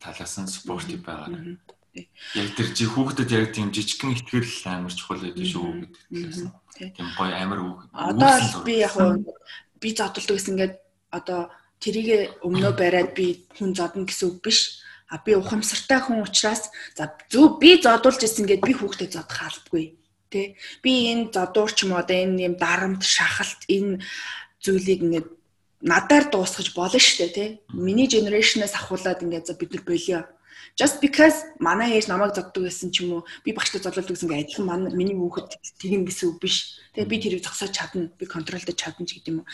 талаас 0.00 0.34
нь 0.40 0.52
спортив 0.52 1.00
байгаа. 1.00 1.56
Яг 2.36 2.48
тэр 2.56 2.68
жи 2.76 2.84
хүүхдэд 2.84 3.30
яг 3.32 3.56
тийм 3.56 3.72
жижигхэн 3.72 4.12
ихтгэл 4.12 4.68
амар 4.68 4.92
чухал 4.92 5.24
байдаг 5.24 5.46
шүү 5.48 5.64
гэдэг 5.80 6.02
талаас 6.12 6.40
нь. 6.44 6.52
Тийм 6.92 7.08
гоё 7.16 7.32
амар 7.32 7.60
үг. 7.64 7.78
Одоо 7.92 8.36
би 8.64 8.84
яг 8.84 8.92
би 9.80 9.88
зодтолдог 9.96 10.36
гэсэн 10.36 10.52
ингээд 10.60 10.74
одоо 11.08 11.48
тэрийг 11.82 12.40
өмнөө 12.46 12.72
бариад 12.76 13.10
би 13.14 13.46
хүн 13.56 13.74
зодно 13.76 14.04
гэсэн 14.08 14.28
үг 14.30 14.38
биш. 14.44 14.82
А 15.06 15.22
би 15.22 15.38
ухамсартай 15.38 16.02
хүн 16.02 16.26
учраас 16.26 16.70
за 16.98 17.14
зөв 17.30 17.62
би 17.62 17.78
зодуулж 17.78 18.20
ирсэн 18.26 18.46
гэд 18.46 18.62
би 18.66 18.74
хүүхдэд 18.74 19.14
зодох 19.14 19.38
албагүй 19.46 19.94
Тэ 20.30 20.58
би 20.82 20.92
энэ 21.14 21.30
задуурч 21.30 21.86
юм 21.86 21.94
одоо 21.94 22.18
энэ 22.18 22.50
юм 22.50 22.54
дарамт 22.58 23.02
шахалт 23.06 23.62
энэ 23.70 24.02
зүйлийг 24.58 25.00
ингээд 25.06 25.28
надаар 25.86 26.24
дуусгаж 26.26 26.74
болно 26.74 26.98
шүү 26.98 27.16
дээ 27.18 27.30
тий. 27.38 27.50
Миний 27.70 28.10
генерашнээс 28.10 28.74
ахуулаад 28.74 29.22
ингээд 29.22 29.46
за 29.46 29.54
бид 29.54 29.70
нар 29.72 29.84
болио. 29.86 30.20
Just 30.74 30.98
because 30.98 31.46
манай 31.62 31.94
ээж 31.94 32.10
намайг 32.10 32.34
зоддог 32.34 32.66
гэсэн 32.66 32.90
ч 32.90 33.06
юм 33.06 33.22
уу 33.22 33.22
би 33.46 33.54
багштай 33.54 33.78
зодлолдог 33.78 34.18
гэсэн 34.18 34.26
ингээд 34.26 34.44
адилхан 34.50 34.66
манай 34.66 34.90
миний 34.90 35.14
хүүхэд 35.14 35.54
тэгин 35.78 36.02
гэсэн 36.08 36.34
үг 36.34 36.42
биш. 36.42 36.82
Тэгээ 36.98 37.10
би 37.10 37.16
тэрийг 37.22 37.42
зогсоож 37.46 37.70
чадна. 37.70 38.10
Би 38.18 38.26
контролдож 38.26 38.74
чадна 38.74 39.06
ч 39.06 39.20
гэдэг 39.20 39.30
юм 39.30 39.38
уу. 39.44 39.50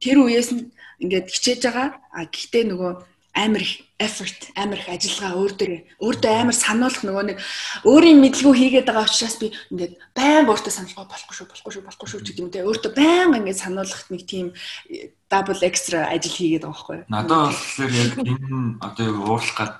Тэр 0.00 0.16
үеэс 0.24 0.50
нь 0.56 0.72
ингээд 1.04 1.28
хичээж 1.28 1.60
байгаа. 1.68 1.88
А 2.14 2.24
гэхдээ 2.24 2.64
нөгөө 2.72 2.92
амар 3.36 3.60
их 3.60 3.84
effort, 3.98 4.48
амар 4.56 4.80
их 4.80 4.88
ажиллагаа 4.88 5.36
өөр 5.36 5.52
дөрөө 5.60 5.80
өөртөө 6.00 6.32
амар 6.40 6.56
сануулах 6.56 7.04
нөгөө 7.04 7.24
нэг 7.28 7.38
өөрийн 7.84 8.20
мэдлгүй 8.24 8.54
хийгээд 8.56 8.88
байгаа 8.88 9.04
учраас 9.04 9.36
би 9.36 9.52
ингээд 9.72 9.92
байнга 10.16 10.52
өөртөө 10.56 10.72
саналгаа 10.72 11.04
болохгүй 11.04 11.36
шүү, 11.36 11.48
болохгүй 11.52 11.72
шүү, 11.76 11.84
болохгүй 11.84 12.08
шүү 12.08 12.20
гэдэг 12.24 12.40
юм 12.40 12.50
те. 12.52 12.64
Өөртөө 12.64 12.92
байнга 12.96 13.38
ингээд 13.40 13.60
сануулах 13.60 14.02
нэг 14.08 14.22
тийм 14.24 14.46
э, 14.88 15.12
double 15.28 15.60
extra 15.68 16.08
ажил 16.08 16.32
хийгээд 16.32 16.64
байгаа 16.64 16.76
байхгүй? 16.76 16.98
Надад 17.12 17.52
болохоор 17.52 17.92
яг 17.92 18.12
энэ 18.24 18.80
одоо 18.80 19.08
уурлах 19.20 19.56
гад 19.56 19.72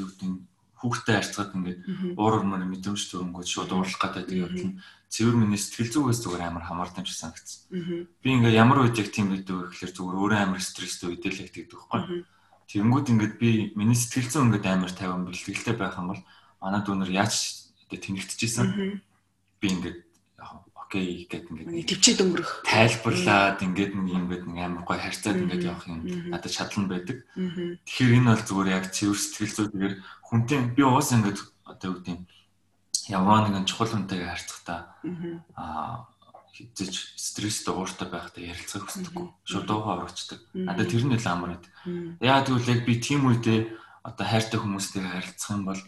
гэдэг 0.00 0.30
хүүхдэд 0.80 1.14
харьцаад 1.14 1.50
ингээд 1.54 1.80
уурар 2.18 2.42
мөр 2.42 2.64
мэдрэмж 2.66 3.02
төрөнгөд 3.10 3.46
шууд 3.46 3.70
уурлах 3.70 4.00
гадаа 4.02 4.24
тэгээд 4.26 4.50
бодлоо 4.50 4.72
цэвэр 5.12 5.36
миний 5.36 5.60
сэтгэл 5.60 5.92
зүгээс 5.92 6.24
зүгээр 6.24 6.42
амар 6.48 6.64
хамаардаг 6.64 7.04
юм 7.04 7.06
шиг 7.06 7.20
санагдсан. 7.20 8.08
Би 8.24 8.28
ингээ 8.32 8.56
ямар 8.56 8.80
үед 8.80 8.96
яг 8.96 9.12
тийм 9.12 9.28
байдаг 9.28 9.52
вэ 9.52 9.68
гэхээр 9.68 9.92
зүгээр 9.92 10.16
өөрөө 10.16 10.40
амар 10.40 10.62
стресстэй 10.64 11.12
үедээ 11.12 11.32
л 11.36 11.42
ягдаг 11.44 11.64
байхгүй. 11.68 12.24
Тэнгүүд 12.72 13.06
ингээд 13.12 13.34
би 13.36 13.50
миний 13.76 13.92
сэтгэл 13.92 14.32
зүйн 14.32 14.48
ингээд 14.48 14.66
амар 14.72 14.92
тайван 14.96 15.28
бэлтгэлтэй 15.28 15.76
байх 15.76 16.00
юм 16.00 16.16
бол 16.16 16.22
манай 16.64 16.80
дүүнер 16.80 17.10
яаж 17.12 17.34
тэнэгтчихсэн. 17.92 18.66
Би 19.60 19.66
ингээд 19.68 20.00
окей 20.92 21.24
гэдэг 21.24 21.48
ингээд 21.48 21.88
төвчээд 21.88 22.20
өнгөрөх. 22.20 22.52
Тайлбарлаад 22.68 23.64
ингээд 23.64 23.92
нэг 23.96 24.12
юм 24.12 24.24
гээд 24.28 24.44
нэг 24.44 24.58
амар 24.60 24.84
гой 24.84 25.00
харьцаад 25.00 25.40
ингээд 25.40 25.64
явах 25.64 25.88
юм 25.88 26.04
надад 26.28 26.52
шатлан 26.52 26.84
байдаг. 26.92 27.24
Тэгэхээр 27.32 28.16
энэ 28.20 28.28
бол 28.28 28.44
зүгээр 28.44 28.68
яг 28.76 28.84
цэвэр 28.92 29.16
сэтгэл 29.16 29.56
зүй 29.56 29.66
тэгэхээр 29.72 29.94
хүнтэй 30.28 30.58
би 30.76 30.82
уус 30.84 31.08
ингээд 31.16 31.38
одоо 31.64 31.86
юу 31.88 31.96
гэдэг 32.04 32.20
ямар 33.08 33.40
нэгэн 33.48 33.64
чухал 33.64 33.88
хүнтэйгээ 33.88 34.28
харьцахдаа 34.36 34.80
аа 35.56 36.12
хизэж 36.52 37.16
стресстэй 37.16 37.72
ууртай 37.72 38.08
байхдаа 38.12 38.44
ярилцах 38.44 38.84
хүсдэггүй. 38.84 39.26
Шууд 39.48 39.64
дуугаа 39.64 40.04
орочдөг. 40.04 40.44
Надад 40.52 40.92
тэр 40.92 41.08
нь 41.08 41.16
л 41.16 41.24
амар 41.32 41.56
байд. 41.56 41.66
Яа 42.20 42.44
тэгвэл 42.44 42.68
яг 42.68 42.84
би 42.84 43.00
тийм 43.00 43.24
үедээ 43.32 43.72
одоо 44.04 44.26
хайртай 44.28 44.60
хүмүүстэй 44.60 45.00
харилцах 45.00 45.56
юм 45.56 45.64
бол 45.64 45.80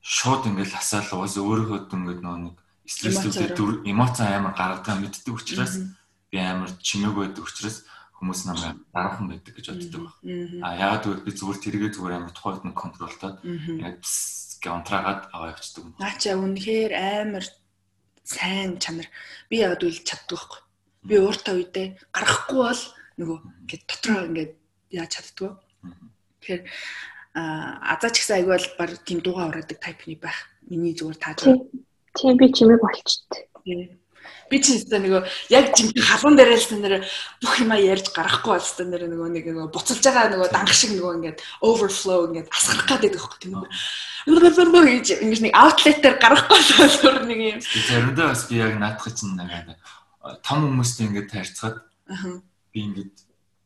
шууд 0.00 0.48
ингээл 0.48 0.80
асаал 0.80 1.20
уус 1.20 1.36
өөрийнхөө 1.36 1.92
ингээд 1.92 2.24
нөө 2.24 2.36
нэг 2.48 2.56
стресстэй 2.86 3.52
эмоц 3.88 4.20
амар 4.20 4.54
гаргадаг 4.54 5.00
мэддэг 5.00 5.34
учраас 5.34 5.80
би 6.30 6.38
амар 6.38 6.70
чимээг 6.82 7.14
байдаг 7.16 7.44
учраас 7.44 7.84
хүмүүс 8.18 8.40
намайг 8.48 8.76
дараахан 8.92 9.28
байдаг 9.28 9.52
гэж 9.54 9.66
боддог 9.72 10.02
байна. 10.22 10.64
А 10.64 10.68
яагаад 10.76 11.04
гэвэл 11.04 11.26
би 11.26 11.32
зүгээр 11.32 11.58
тэргээ 11.60 11.90
зүгээр 11.92 12.16
амар 12.16 12.32
тухайд 12.32 12.62
нэг 12.64 12.76
контролтоод 12.76 13.36
яг 13.44 13.96
гэ 14.62 14.68
унтраагаад 14.72 15.20
аваа 15.34 15.52
явчихдаг. 15.52 15.84
Наача 16.00 16.30
үнэхээр 16.40 16.92
амар 16.96 17.44
сайн 18.24 18.80
чанар. 18.80 19.08
Би 19.52 19.60
яагаад 19.60 19.84
үл 19.84 20.00
чаддаг 20.00 20.40
байхгүй. 20.40 20.60
Би 21.04 21.14
ууртаа 21.20 21.54
үедээ 21.60 21.86
гарахгүй 22.16 22.60
бол 22.64 22.82
нөгөө 23.20 23.38
ингээд 23.68 23.84
дотроо 23.84 24.20
ингээд 24.24 24.52
яаж 24.96 25.10
чаддгүй. 25.12 25.50
Тэгэхээр 26.40 26.62
а 27.34 27.98
азаач 27.98 28.16
гэсэн 28.18 28.36
аяг 28.40 28.48
бол 28.48 28.68
баг 28.78 28.90
тийм 29.04 29.20
дууга 29.20 29.50
ураадаг 29.52 29.78
тайпны 29.82 30.16
байх. 30.16 30.48
Миний 30.64 30.96
зүгээр 30.96 31.18
тааж. 31.20 31.44
Тийм 32.14 32.38
би 32.38 32.52
чимэг 32.52 32.80
болчихдээ. 32.80 33.98
Би 34.50 34.60
ч 34.60 34.76
гэсэн 34.76 35.02
нөгөө 35.02 35.22
яг 35.50 35.72
жимхэнэ 35.72 36.04
халуун 36.04 36.36
дээрээ 36.36 36.60
л 36.60 36.78
нэр 36.84 36.94
бүх 37.40 37.54
юма 37.64 37.80
ярьж 37.80 38.12
гарахгүй 38.12 38.52
болстой 38.54 38.86
нэр 38.86 39.08
нөгөө 39.08 39.28
нэг 39.32 39.44
нөгөө 39.48 39.72
буцалж 39.72 40.04
байгаа 40.04 40.36
нөгөө 40.36 40.52
данх 40.52 40.74
шиг 40.76 40.92
нөгөө 40.94 41.16
ингээд 41.16 41.38
overflow 41.64 42.28
ингээд 42.28 42.52
асгарах 42.52 43.00
гэдэг 43.00 43.18
байхгүй 43.18 43.38
тийм 43.40 43.56
үү. 43.56 43.68
Ингэж 44.28 45.40
нэг 45.48 45.52
outlet-ээр 45.56 46.16
гарахгүй 46.20 46.60
болохоор 46.60 47.18
нэг 47.24 47.40
юм. 47.40 47.58
Заримдаа 47.64 48.36
бас 48.36 48.44
би 48.46 48.60
яг 48.60 48.76
наадах 48.76 49.16
чинь 49.16 49.32
нэг 49.32 49.80
том 50.44 50.58
хүмүүстэй 50.68 51.08
ингээд 51.08 51.32
таарцгаад 51.32 51.76
би 52.68 52.78
ингээд 52.84 53.23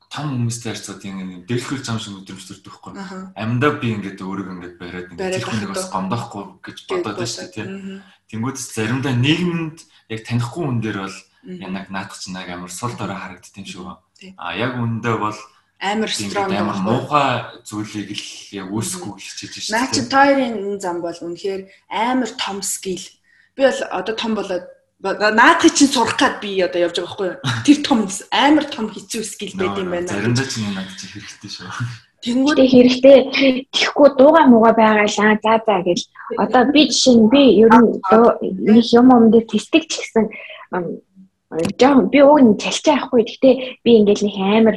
том 0.09 0.25
хүмүүстэй 0.33 0.73
харьцаад 0.73 1.05
ингэ 1.05 1.45
дэлгэр 1.45 1.81
зам 1.85 2.01
шиг 2.01 2.25
өдрөмжтөрдөг 2.25 2.75
байхгүй. 2.81 2.93
Амьдаа 3.37 3.73
би 3.77 3.93
ингээд 3.93 4.25
өөрийгөө 4.25 4.55
ингээд 4.57 4.77
бариад 4.81 5.11
ингээд 5.13 5.35
тэр 5.37 5.49
хүнийг 5.49 5.71
бас 5.77 5.93
гомдохгүй 5.93 6.45
гэж 6.65 6.77
бодоод 6.89 7.17
байна 7.21 7.29
шүү 7.29 7.49
дээ. 7.53 7.69
Тэнгүүдс 8.33 8.63
заримдаа 8.73 9.13
нийгэмд 9.13 9.79
яг 10.09 10.21
танихгүй 10.25 10.65
хүн 10.65 10.81
дээр 10.81 10.99
бол 11.05 11.19
янаг 11.45 11.87
наадах 11.93 12.17
чинь 12.17 12.41
яг 12.41 12.49
амар 12.49 12.73
сул 12.73 12.97
дорой 12.97 13.21
шиг 13.45 13.85
байна. 13.85 14.01
А 14.41 14.57
яг 14.57 14.81
үндэ 14.81 15.13
бол 15.21 15.39
амар 15.81 16.11
строн 16.11 16.57
амар 16.57 16.81
муухай 16.83 17.63
зүйлийг 17.69 18.11
л 18.17 18.27
яг 18.51 18.67
үүсэхгүй 18.73 19.13
хичээж 19.21 19.71
шүү. 19.71 19.75
Наа 19.77 19.87
чи 19.93 20.03
тойрын 20.11 20.81
зам 20.83 20.99
бол 21.05 21.15
үнэхээр 21.15 21.69
амар 21.93 22.31
том 22.35 22.65
скил. 22.67 23.05
Би 23.55 23.63
бол 23.63 23.81
одоо 23.93 24.15
том 24.17 24.35
болоод 24.35 24.67
наадхыг 25.01 25.75
чинь 25.75 25.89
сурах 25.89 26.19
гад 26.19 26.41
би 26.43 26.59
одоо 26.61 26.91
явж 26.91 26.99
байгаа 26.99 27.07
байхгүй 27.07 27.27
юу. 27.31 27.39
Тэр 27.63 27.79
том 27.87 27.99
амар 28.35 28.65
том 28.67 28.91
хэцүү 28.91 29.23
скил 29.23 29.55
байд 29.55 29.79
юм 29.79 29.91
байна. 29.95 30.11
Заримдаа 30.11 30.47
ч 30.47 30.59
юм 30.59 30.75
надад 30.75 30.99
чи 30.99 31.07
хэрэгтэй 31.07 31.51
шүү. 31.55 31.71
Тэнгүүд 32.19 32.59
хэрэгтэй. 32.67 33.19
Тэгэхгүй 33.71 34.09
дууга 34.19 34.43
мууга 34.51 34.75
байгаалаа. 34.75 35.39
За 35.39 35.63
за 35.63 35.77
гэж. 35.87 36.01
Одоо 36.35 36.63
би 36.75 36.91
жишээ 36.91 37.15
нь 37.15 37.31
би 37.31 37.43
ер 37.63 37.71
нь 37.71 38.03
нэг 38.75 38.87
юм 38.91 39.07
юм 39.15 39.31
дээр 39.31 39.47
тестик 39.47 39.87
ч 39.87 40.03
гэсэн 40.03 40.27
жаа 41.79 42.03
би 42.11 42.19
уг 42.19 42.43
нь 42.43 42.59
чалчаа 42.59 43.07
ахгүй. 43.07 43.23
Гэхдээ 43.23 43.55
би 43.87 43.91
ингээл 44.03 44.27
нэг 44.27 44.35
амар 44.35 44.77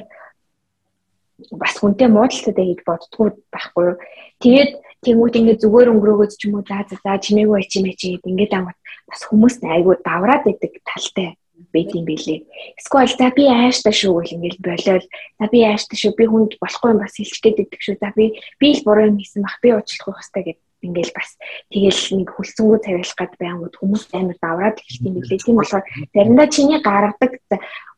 бас 1.50 1.82
хүнтэй 1.82 2.14
муудалтай 2.14 2.54
гэж 2.54 2.86
боддгоо 2.86 3.34
байхгүй 3.50 3.84
юу. 3.90 3.98
Тэгээд 4.38 4.72
Тэнгүүд 5.02 5.34
ингээд 5.34 5.64
зүгээр 5.66 5.90
өнгөрөөгөөд 5.98 6.32
ч 6.38 6.46
юм 6.46 6.62
уу 6.62 6.66
за 6.70 6.86
за 6.86 6.94
за 7.02 7.18
чимээгүй 7.18 7.58
байч 7.58 7.74
юм 7.74 7.90
чи 7.98 8.22
ингээд 8.22 8.54
ангууд 8.54 8.78
бас 9.12 9.22
хүмүүс 9.28 9.60
айгуу 9.60 10.00
давраад 10.00 10.48
идэг 10.48 10.80
талтай 10.88 11.36
байт 11.70 11.94
юм 11.94 12.06
билээ. 12.08 12.48
Эсвэл 12.80 13.12
за 13.12 13.30
би 13.36 13.46
ааштай 13.52 13.94
шүү 13.94 14.24
гэл 14.24 14.36
ингээд 14.40 14.60
болоод 14.64 15.06
за 15.06 15.46
би 15.52 15.60
ааштай 15.68 15.98
шүү 16.00 16.16
би 16.18 16.26
хүнд 16.26 16.58
болохгүй 16.58 16.90
юм 16.96 17.00
бас 17.04 17.16
хэлчих 17.20 17.44
гээд 17.44 17.64
идэг 17.68 17.82
шүү. 17.84 17.96
За 18.02 18.10
би 18.16 18.40
би 18.58 18.68
л 18.74 18.86
буруу 18.88 19.12
юм 19.12 19.20
хийсэн 19.20 19.44
бах 19.46 19.60
би 19.62 19.70
уучлах 19.76 20.18
хэрэгтэй 20.18 20.44
гэд 20.48 20.60
ингээл 20.82 21.14
бас 21.14 21.30
тэгэл 21.70 22.02
нэг 22.18 22.30
хүлцэнгүү 22.34 22.80
цавиалах 22.82 23.18
гад 23.20 23.34
байнгут 23.38 23.76
хүмүүс 23.78 24.04
амар 24.18 24.38
давраад 24.42 24.82
эхэлт 24.82 25.06
юм 25.06 25.14
билээ. 25.22 25.44
Тийм 25.46 25.58
болохоор 25.62 25.86
заримдаа 26.16 26.48
чиний 26.50 26.80
гаргадаг 26.82 27.32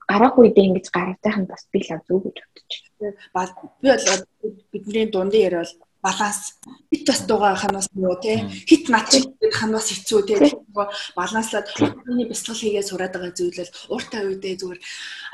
гарах 0.04 0.36
үедээ 0.36 0.68
ингэж 0.68 0.88
гаргадах 0.92 1.38
нь 1.40 1.48
бас 1.48 1.64
би 1.72 1.80
л 1.80 2.04
зүг 2.04 2.22
гэж 2.28 2.38
бодчих. 2.44 2.84
Би 3.00 3.88
бол 3.88 4.24
бидний 4.72 5.08
дундын 5.08 5.40
яриа 5.48 5.64
бол 5.64 5.74
баланс. 6.04 6.60
Хит 6.92 7.08
бас 7.08 7.22
дуугаа 7.24 7.56
ханаас 7.56 7.88
нөгөө 7.96 8.18
тий 8.22 8.38
хит 8.68 8.92
над 8.92 9.08
шиг 9.08 9.32
ханаас 9.56 9.88
хэцүү 9.88 10.20
нөгөө 10.28 10.88
баланслаад 11.16 11.68
миний 12.06 12.28
бяцлал 12.28 12.60
хийгээ 12.60 12.84
сураад 12.84 13.16
байгаа 13.16 13.32
зүйл 13.32 13.64
л 13.64 13.76
ууртай 13.88 14.22
үедээ 14.28 14.60
зүгээр 14.60 14.82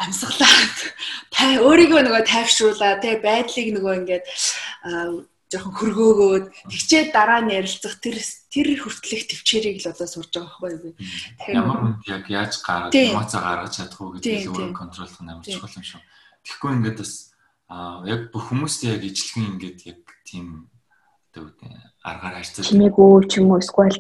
амьсгалаад 0.06 0.78
тай 1.34 1.52
өөрийгөө 1.58 2.02
нөгөө 2.06 2.24
тайвшруулаа 2.30 3.02
тий 3.02 3.16
байдлыг 3.18 3.68
нөгөө 3.74 3.94
ингээд 4.00 4.26
жоохон 5.50 5.74
хөргөөгөөд 5.74 6.46
тэгчээ 6.70 7.10
дараа 7.10 7.41
нь 7.41 7.58
ярилцах 7.58 7.98
тэр 7.98 8.22
тэр 8.54 8.68
хүртэлх 8.78 9.26
төвчээрийг 9.34 9.82
л 9.82 9.90
одоо 9.90 10.06
сурж 10.06 10.30
байгаа 10.30 10.54
байхгүй 10.62 10.70
юу. 10.78 10.94
Тэгэхээр 11.41 12.14
яг 12.14 12.24
яаж 12.30 12.54
гаргаж 12.62 12.94
эмоцоо 12.94 13.41
гаргаж 13.41 13.74
чадах 13.74 13.98
уу 13.98 14.14
гэдгийг 14.14 14.46
өөрөө 14.54 14.78
контролх 14.78 15.18
нь 15.18 15.32
амар 15.34 15.46
чухал 15.50 15.74
юм 15.74 15.86
шүү. 15.90 16.02
Тэгэхгүй 16.46 16.72
ингээд 16.78 16.98
бас 17.02 17.14
аа 17.66 18.06
яг 18.06 18.22
бүх 18.30 18.46
хүмүүстэй 18.54 18.94
яг 18.94 19.02
ижлэгэн 19.10 19.50
ингээд 19.58 19.80
яг 19.90 20.00
тийм 20.30 20.69
одоо 21.34 21.49
аргаар 22.03 22.35
харьцаж 22.38 22.65
чимээгүй 22.69 23.26
ч 23.30 23.41
юм 23.41 23.49
уу 23.51 23.61
эсвэл 23.61 23.97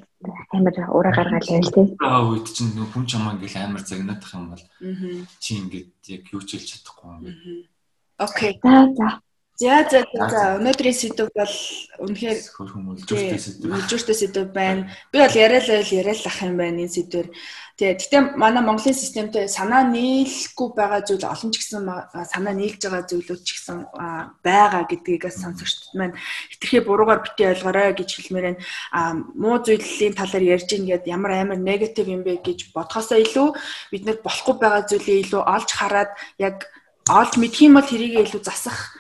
амар 0.53 0.75
ураа 0.97 1.13
гаргаад 1.17 1.45
байл 1.49 1.73
тий. 1.73 1.87
Аа 2.05 2.21
үед 2.29 2.47
чинь 2.53 2.73
хүн 2.73 3.05
чамаа 3.09 3.33
ингээл 3.33 3.65
амар 3.65 3.83
загнаадах 3.85 4.33
юм 4.37 4.45
бол 4.53 4.63
чи 5.41 5.49
ингээд 5.57 5.91
яг 6.15 6.23
юу 6.33 6.41
ч 6.45 6.49
хэлж 6.57 6.67
чадахгүй 6.69 7.09
юм. 7.09 7.25
Окей. 8.25 8.51
За 8.63 8.73
за. 8.97 9.07
За 9.59 9.83
за 9.91 10.07
за 10.07 10.55
өнөөдрийн 10.55 10.95
сэдв 10.95 11.27
бол 11.35 11.55
үнэхээр 11.99 12.39
хөрхөмөлжүүртэй 12.47 13.39
сэдв. 13.43 13.67
Хөрхөмөлжүүртэй 13.67 14.15
сэдв 14.15 14.55
байна. 14.55 14.87
Би 15.11 15.19
бол 15.19 15.35
яриалал 15.35 15.83
яриалах 15.83 16.37
юм 16.47 16.55
байна 16.55 16.79
энэ 16.87 16.95
сэдвэр. 16.95 17.27
Тэгээ 17.75 17.95
гэтээ 17.99 18.21
манай 18.39 18.63
Монголын 18.63 18.95
системтэй 18.95 19.51
санаа 19.51 19.83
нийлэхгүй 19.83 20.67
байгаа 20.79 21.03
зүйл 21.03 21.27
олон 21.27 21.51
ч 21.51 21.59
гэсэн 21.59 21.83
санаа 22.31 22.55
нийлж 22.55 22.79
байгаа 22.79 23.03
зүйлүүд 23.03 23.43
ч 23.43 23.49
гэсэн 23.59 23.77
байгаа 24.47 24.83
гэдгийгээс 24.87 25.43
сонсогчдод 25.43 25.91
маань 25.91 26.15
хитрхи 26.55 26.79
буруугаар 26.79 27.19
бити 27.19 27.51
ойлгоорой 27.51 27.91
гэж 27.99 28.09
хэлмээр 28.15 28.45
байна. 28.47 28.63
А 28.95 29.11
муу 29.11 29.59
зүйлийн 29.59 30.15
талаар 30.15 30.43
ярьж 30.55 30.71
ийн 30.71 30.87
гэд 30.87 31.03
ямар 31.11 31.35
амар 31.35 31.59
негатив 31.59 32.07
юм 32.07 32.23
бэ 32.23 32.39
гэж 32.47 32.71
бодхосоо 32.71 33.19
илүү 33.19 33.47
бид 33.91 34.03
нэр 34.07 34.23
болохгүй 34.23 34.55
байгаа 34.55 34.87
зүйлээ 34.87 35.19
илүү 35.27 35.43
олж 35.43 35.69
хараад 35.75 36.15
яг 36.39 36.71
олж 37.11 37.35
мэдх 37.35 37.59
юм 37.59 37.75
бол 37.75 37.83
тэрийг 37.83 38.23
илүү 38.23 38.39
засах 38.43 38.95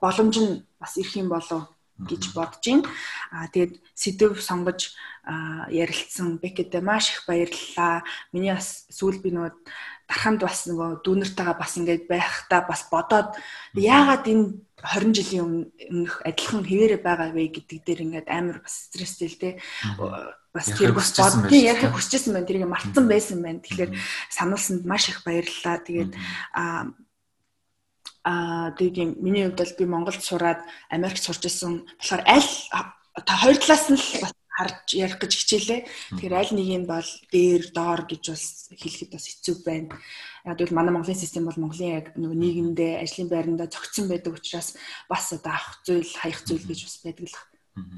боломж 0.00 0.36
нь 0.40 0.64
бас 0.80 0.96
ирэх 0.96 1.16
юм 1.16 1.28
болов 1.28 1.68
гэж 1.98 2.36
бодож 2.36 2.60
байна. 2.60 2.84
Аа 3.32 3.48
тэгээд 3.48 3.80
сэдв 3.96 4.36
сонгож 4.40 4.92
ярилцсан 5.72 6.38
Бекэдэ 6.38 6.80
маш 6.80 7.10
их 7.10 7.24
баярлалаа. 7.26 8.04
Миний 8.32 8.52
бас 8.52 8.84
сүүл 8.92 9.18
би 9.24 9.32
нөгөө 9.32 9.52
дарханд 10.06 10.40
бас 10.44 10.68
нөгөө 10.70 11.02
дүүнэртэйгээ 11.02 11.56
бас 11.56 11.72
ингэж 11.80 12.02
байхдаа 12.06 12.62
бас 12.68 12.86
бодоод 12.92 13.34
яагаад 13.74 14.28
энэ 14.28 14.46
20 14.86 15.16
жилийн 15.18 15.72
өмнөх 15.90 16.22
адилхан 16.22 16.62
хэвээрээ 16.62 17.00
байгаа 17.02 17.32
вэ 17.34 17.48
гэдэг 17.48 17.78
дээр 17.82 18.00
ингээд 18.06 18.28
амар 18.30 18.62
бас 18.62 18.92
стресстэй 18.92 19.28
л 19.32 19.40
те. 19.40 19.50
Бас 20.54 20.68
тэр 20.70 20.94
бас 20.94 21.10
бодсон 21.16 21.50
яг 21.50 21.80
хүсчихсэн 21.90 22.36
байна. 22.36 22.46
Тэрийг 22.46 22.70
мартсан 22.70 23.04
байсан 23.08 23.42
байна. 23.42 23.64
Тэгэхээр 23.64 23.92
сануулсанд 24.30 24.86
маш 24.86 25.10
их 25.10 25.24
баярлалаа. 25.26 25.82
Тэгээд 25.82 26.12
аа 28.26 28.74
тэгээд 28.74 29.22
миний 29.22 29.46
хувьд 29.46 29.62
бол 29.62 29.78
би 29.78 29.84
Монголд 29.86 30.22
сураад 30.22 30.60
Америкт 30.90 31.22
сурч 31.22 31.46
ирсэн 31.46 31.86
болохоор 31.86 32.22
аль 32.26 32.50
хоёр 33.22 33.56
талаас 33.62 33.86
нь 33.86 33.96
л 33.96 34.34
харж 34.56 34.96
ярих 34.96 35.20
гэж 35.20 35.32
хичээлээ. 35.36 35.80
Тэгэхээр 36.16 36.34
аль 36.34 36.52
нэг 36.56 36.68
нь 36.80 36.88
бол 36.88 37.10
дээр 37.28 37.62
доор 37.76 38.08
гэж 38.08 38.24
бас 38.32 38.72
хэлэхэд 38.72 39.10
бас 39.12 39.24
хэцүү 39.28 39.54
байна. 39.62 39.92
Яг 40.48 40.58
л 40.64 40.72
манай 40.72 40.96
Монголын 40.96 41.20
систем 41.20 41.44
бол 41.44 41.60
Монголын 41.60 42.00
яг 42.00 42.06
нөгөө 42.16 42.38
нийгэмдээ 42.40 43.04
ажлын 43.04 43.28
байрандаа 43.28 43.68
зөгцсөн 43.68 44.08
байдаг 44.08 44.32
учраас 44.32 44.80
бас 45.12 45.28
одоо 45.36 45.52
авах 45.52 45.84
зүйл, 45.84 46.08
хаях 46.08 46.40
зүйл 46.48 46.64
гэж 46.64 46.80
бас 46.88 46.96
байдаг 47.04 47.26
л. 47.28 47.38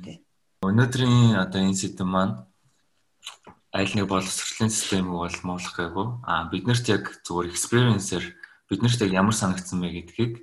Тэ. 0.03 0.19
Өнөөдрийн 0.67 1.39
одоо 1.39 1.61
энэ 1.63 1.79
сэдэв 1.79 2.03
маань 2.03 2.43
аль 3.71 3.95
нэг 3.95 4.11
боловсролын 4.11 4.75
системийг 4.75 5.15
бол 5.15 5.39
муулах 5.47 5.75
гээгүй. 5.79 6.07
Аа 6.27 6.51
биднэрт 6.51 6.87
яг 6.91 7.23
зүгээр 7.23 7.53
experience-ээр 7.55 8.27
биднэрт 8.69 9.01
яг 9.03 9.13
ямар 9.13 9.37
санагдсан 9.37 9.81
бэ 9.81 9.89
гэдгийг 9.97 10.35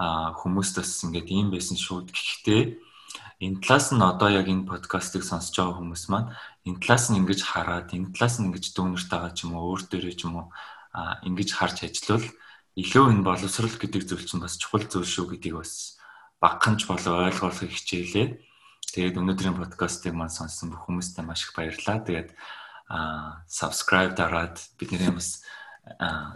хүмүүст 0.00 0.74
бас 0.80 0.90
ингээд 1.04 1.28
ийм 1.28 1.48
байсан 1.50 1.76
шүү. 1.76 2.08
Гэхдээ 2.08 2.62
энэ 3.42 3.60
талаас 3.60 3.90
нь 3.90 4.00
одоо 4.00 4.30
яг 4.30 4.46
энэ 4.46 4.68
подкастыг 4.70 5.26
сонсож 5.26 5.56
байгаа 5.56 5.76
хүмүүс 5.82 6.04
маань 6.08 6.30
энэ 6.64 6.80
талаас 6.80 7.10
нь 7.10 7.18
ингэж 7.20 7.40
хараад 7.42 7.88
энэ 7.90 8.14
талаас 8.14 8.38
нь 8.38 8.46
ингэж 8.48 8.64
дүүнерт 8.72 9.08
байгаа 9.10 9.32
ч 9.34 9.44
юм 9.44 9.58
уу 9.58 9.74
өөр 9.74 9.82
дээрээ 9.90 10.14
ч 10.14 10.22
юм 10.28 10.34
уу 10.40 10.46
ингэж 11.26 11.50
харж 11.58 11.76
ажиллавал 11.88 12.28
илүү 12.78 13.04
энэ 13.12 13.26
боловсрал 13.26 13.76
гэдэг 13.76 14.02
зүйл 14.06 14.26
чинь 14.28 14.44
бас 14.44 14.54
чухал 14.54 14.86
зүйл 14.86 15.08
шүү 15.08 15.26
гэдгийг 15.34 15.56
бас 15.58 15.98
багханч 16.38 16.86
болоо 16.86 17.28
ойлгуулахыг 17.28 17.72
хичээлээ. 17.74 18.28
Тэгээд 18.94 19.20
өнөөдрийн 19.20 19.58
подкастыг 19.58 20.14
маань 20.14 20.32
сонссон 20.32 20.72
бүх 20.72 20.86
хүмүүстээ 20.86 21.24
маш 21.26 21.44
их 21.46 21.52
баярлалаа. 21.54 21.98
Тэгээд 22.06 22.30
а 22.90 23.44
subscribe 23.46 24.18
дараад 24.18 24.58
бидний 24.78 25.10
бас 25.14 25.42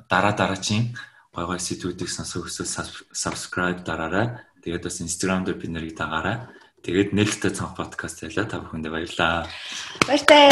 дараа 0.08 0.34
дараагийн 0.34 0.96
гой 1.34 1.44
гой 1.46 1.60
сэдвүүдийг 1.60 2.10
сонсох 2.10 2.46
хүсвэл 2.46 2.70
subscribe 3.10 3.82
дараарай. 3.82 4.38
Тэгээд 4.62 4.86
бас 4.86 5.02
Instagram 5.02 5.44
дээр 5.44 5.58
бид 5.58 5.70
нарыг 5.74 5.92
дагаарай. 5.98 6.46
Тэгээд 6.84 7.16
нээлттэй 7.16 7.50
цонх 7.50 7.74
подкаст 7.76 8.22
ялаа 8.22 8.46
та 8.46 8.60
бүхэндээ 8.60 8.92
баярлалаа. 8.92 9.48
Баяртай. 10.06 10.44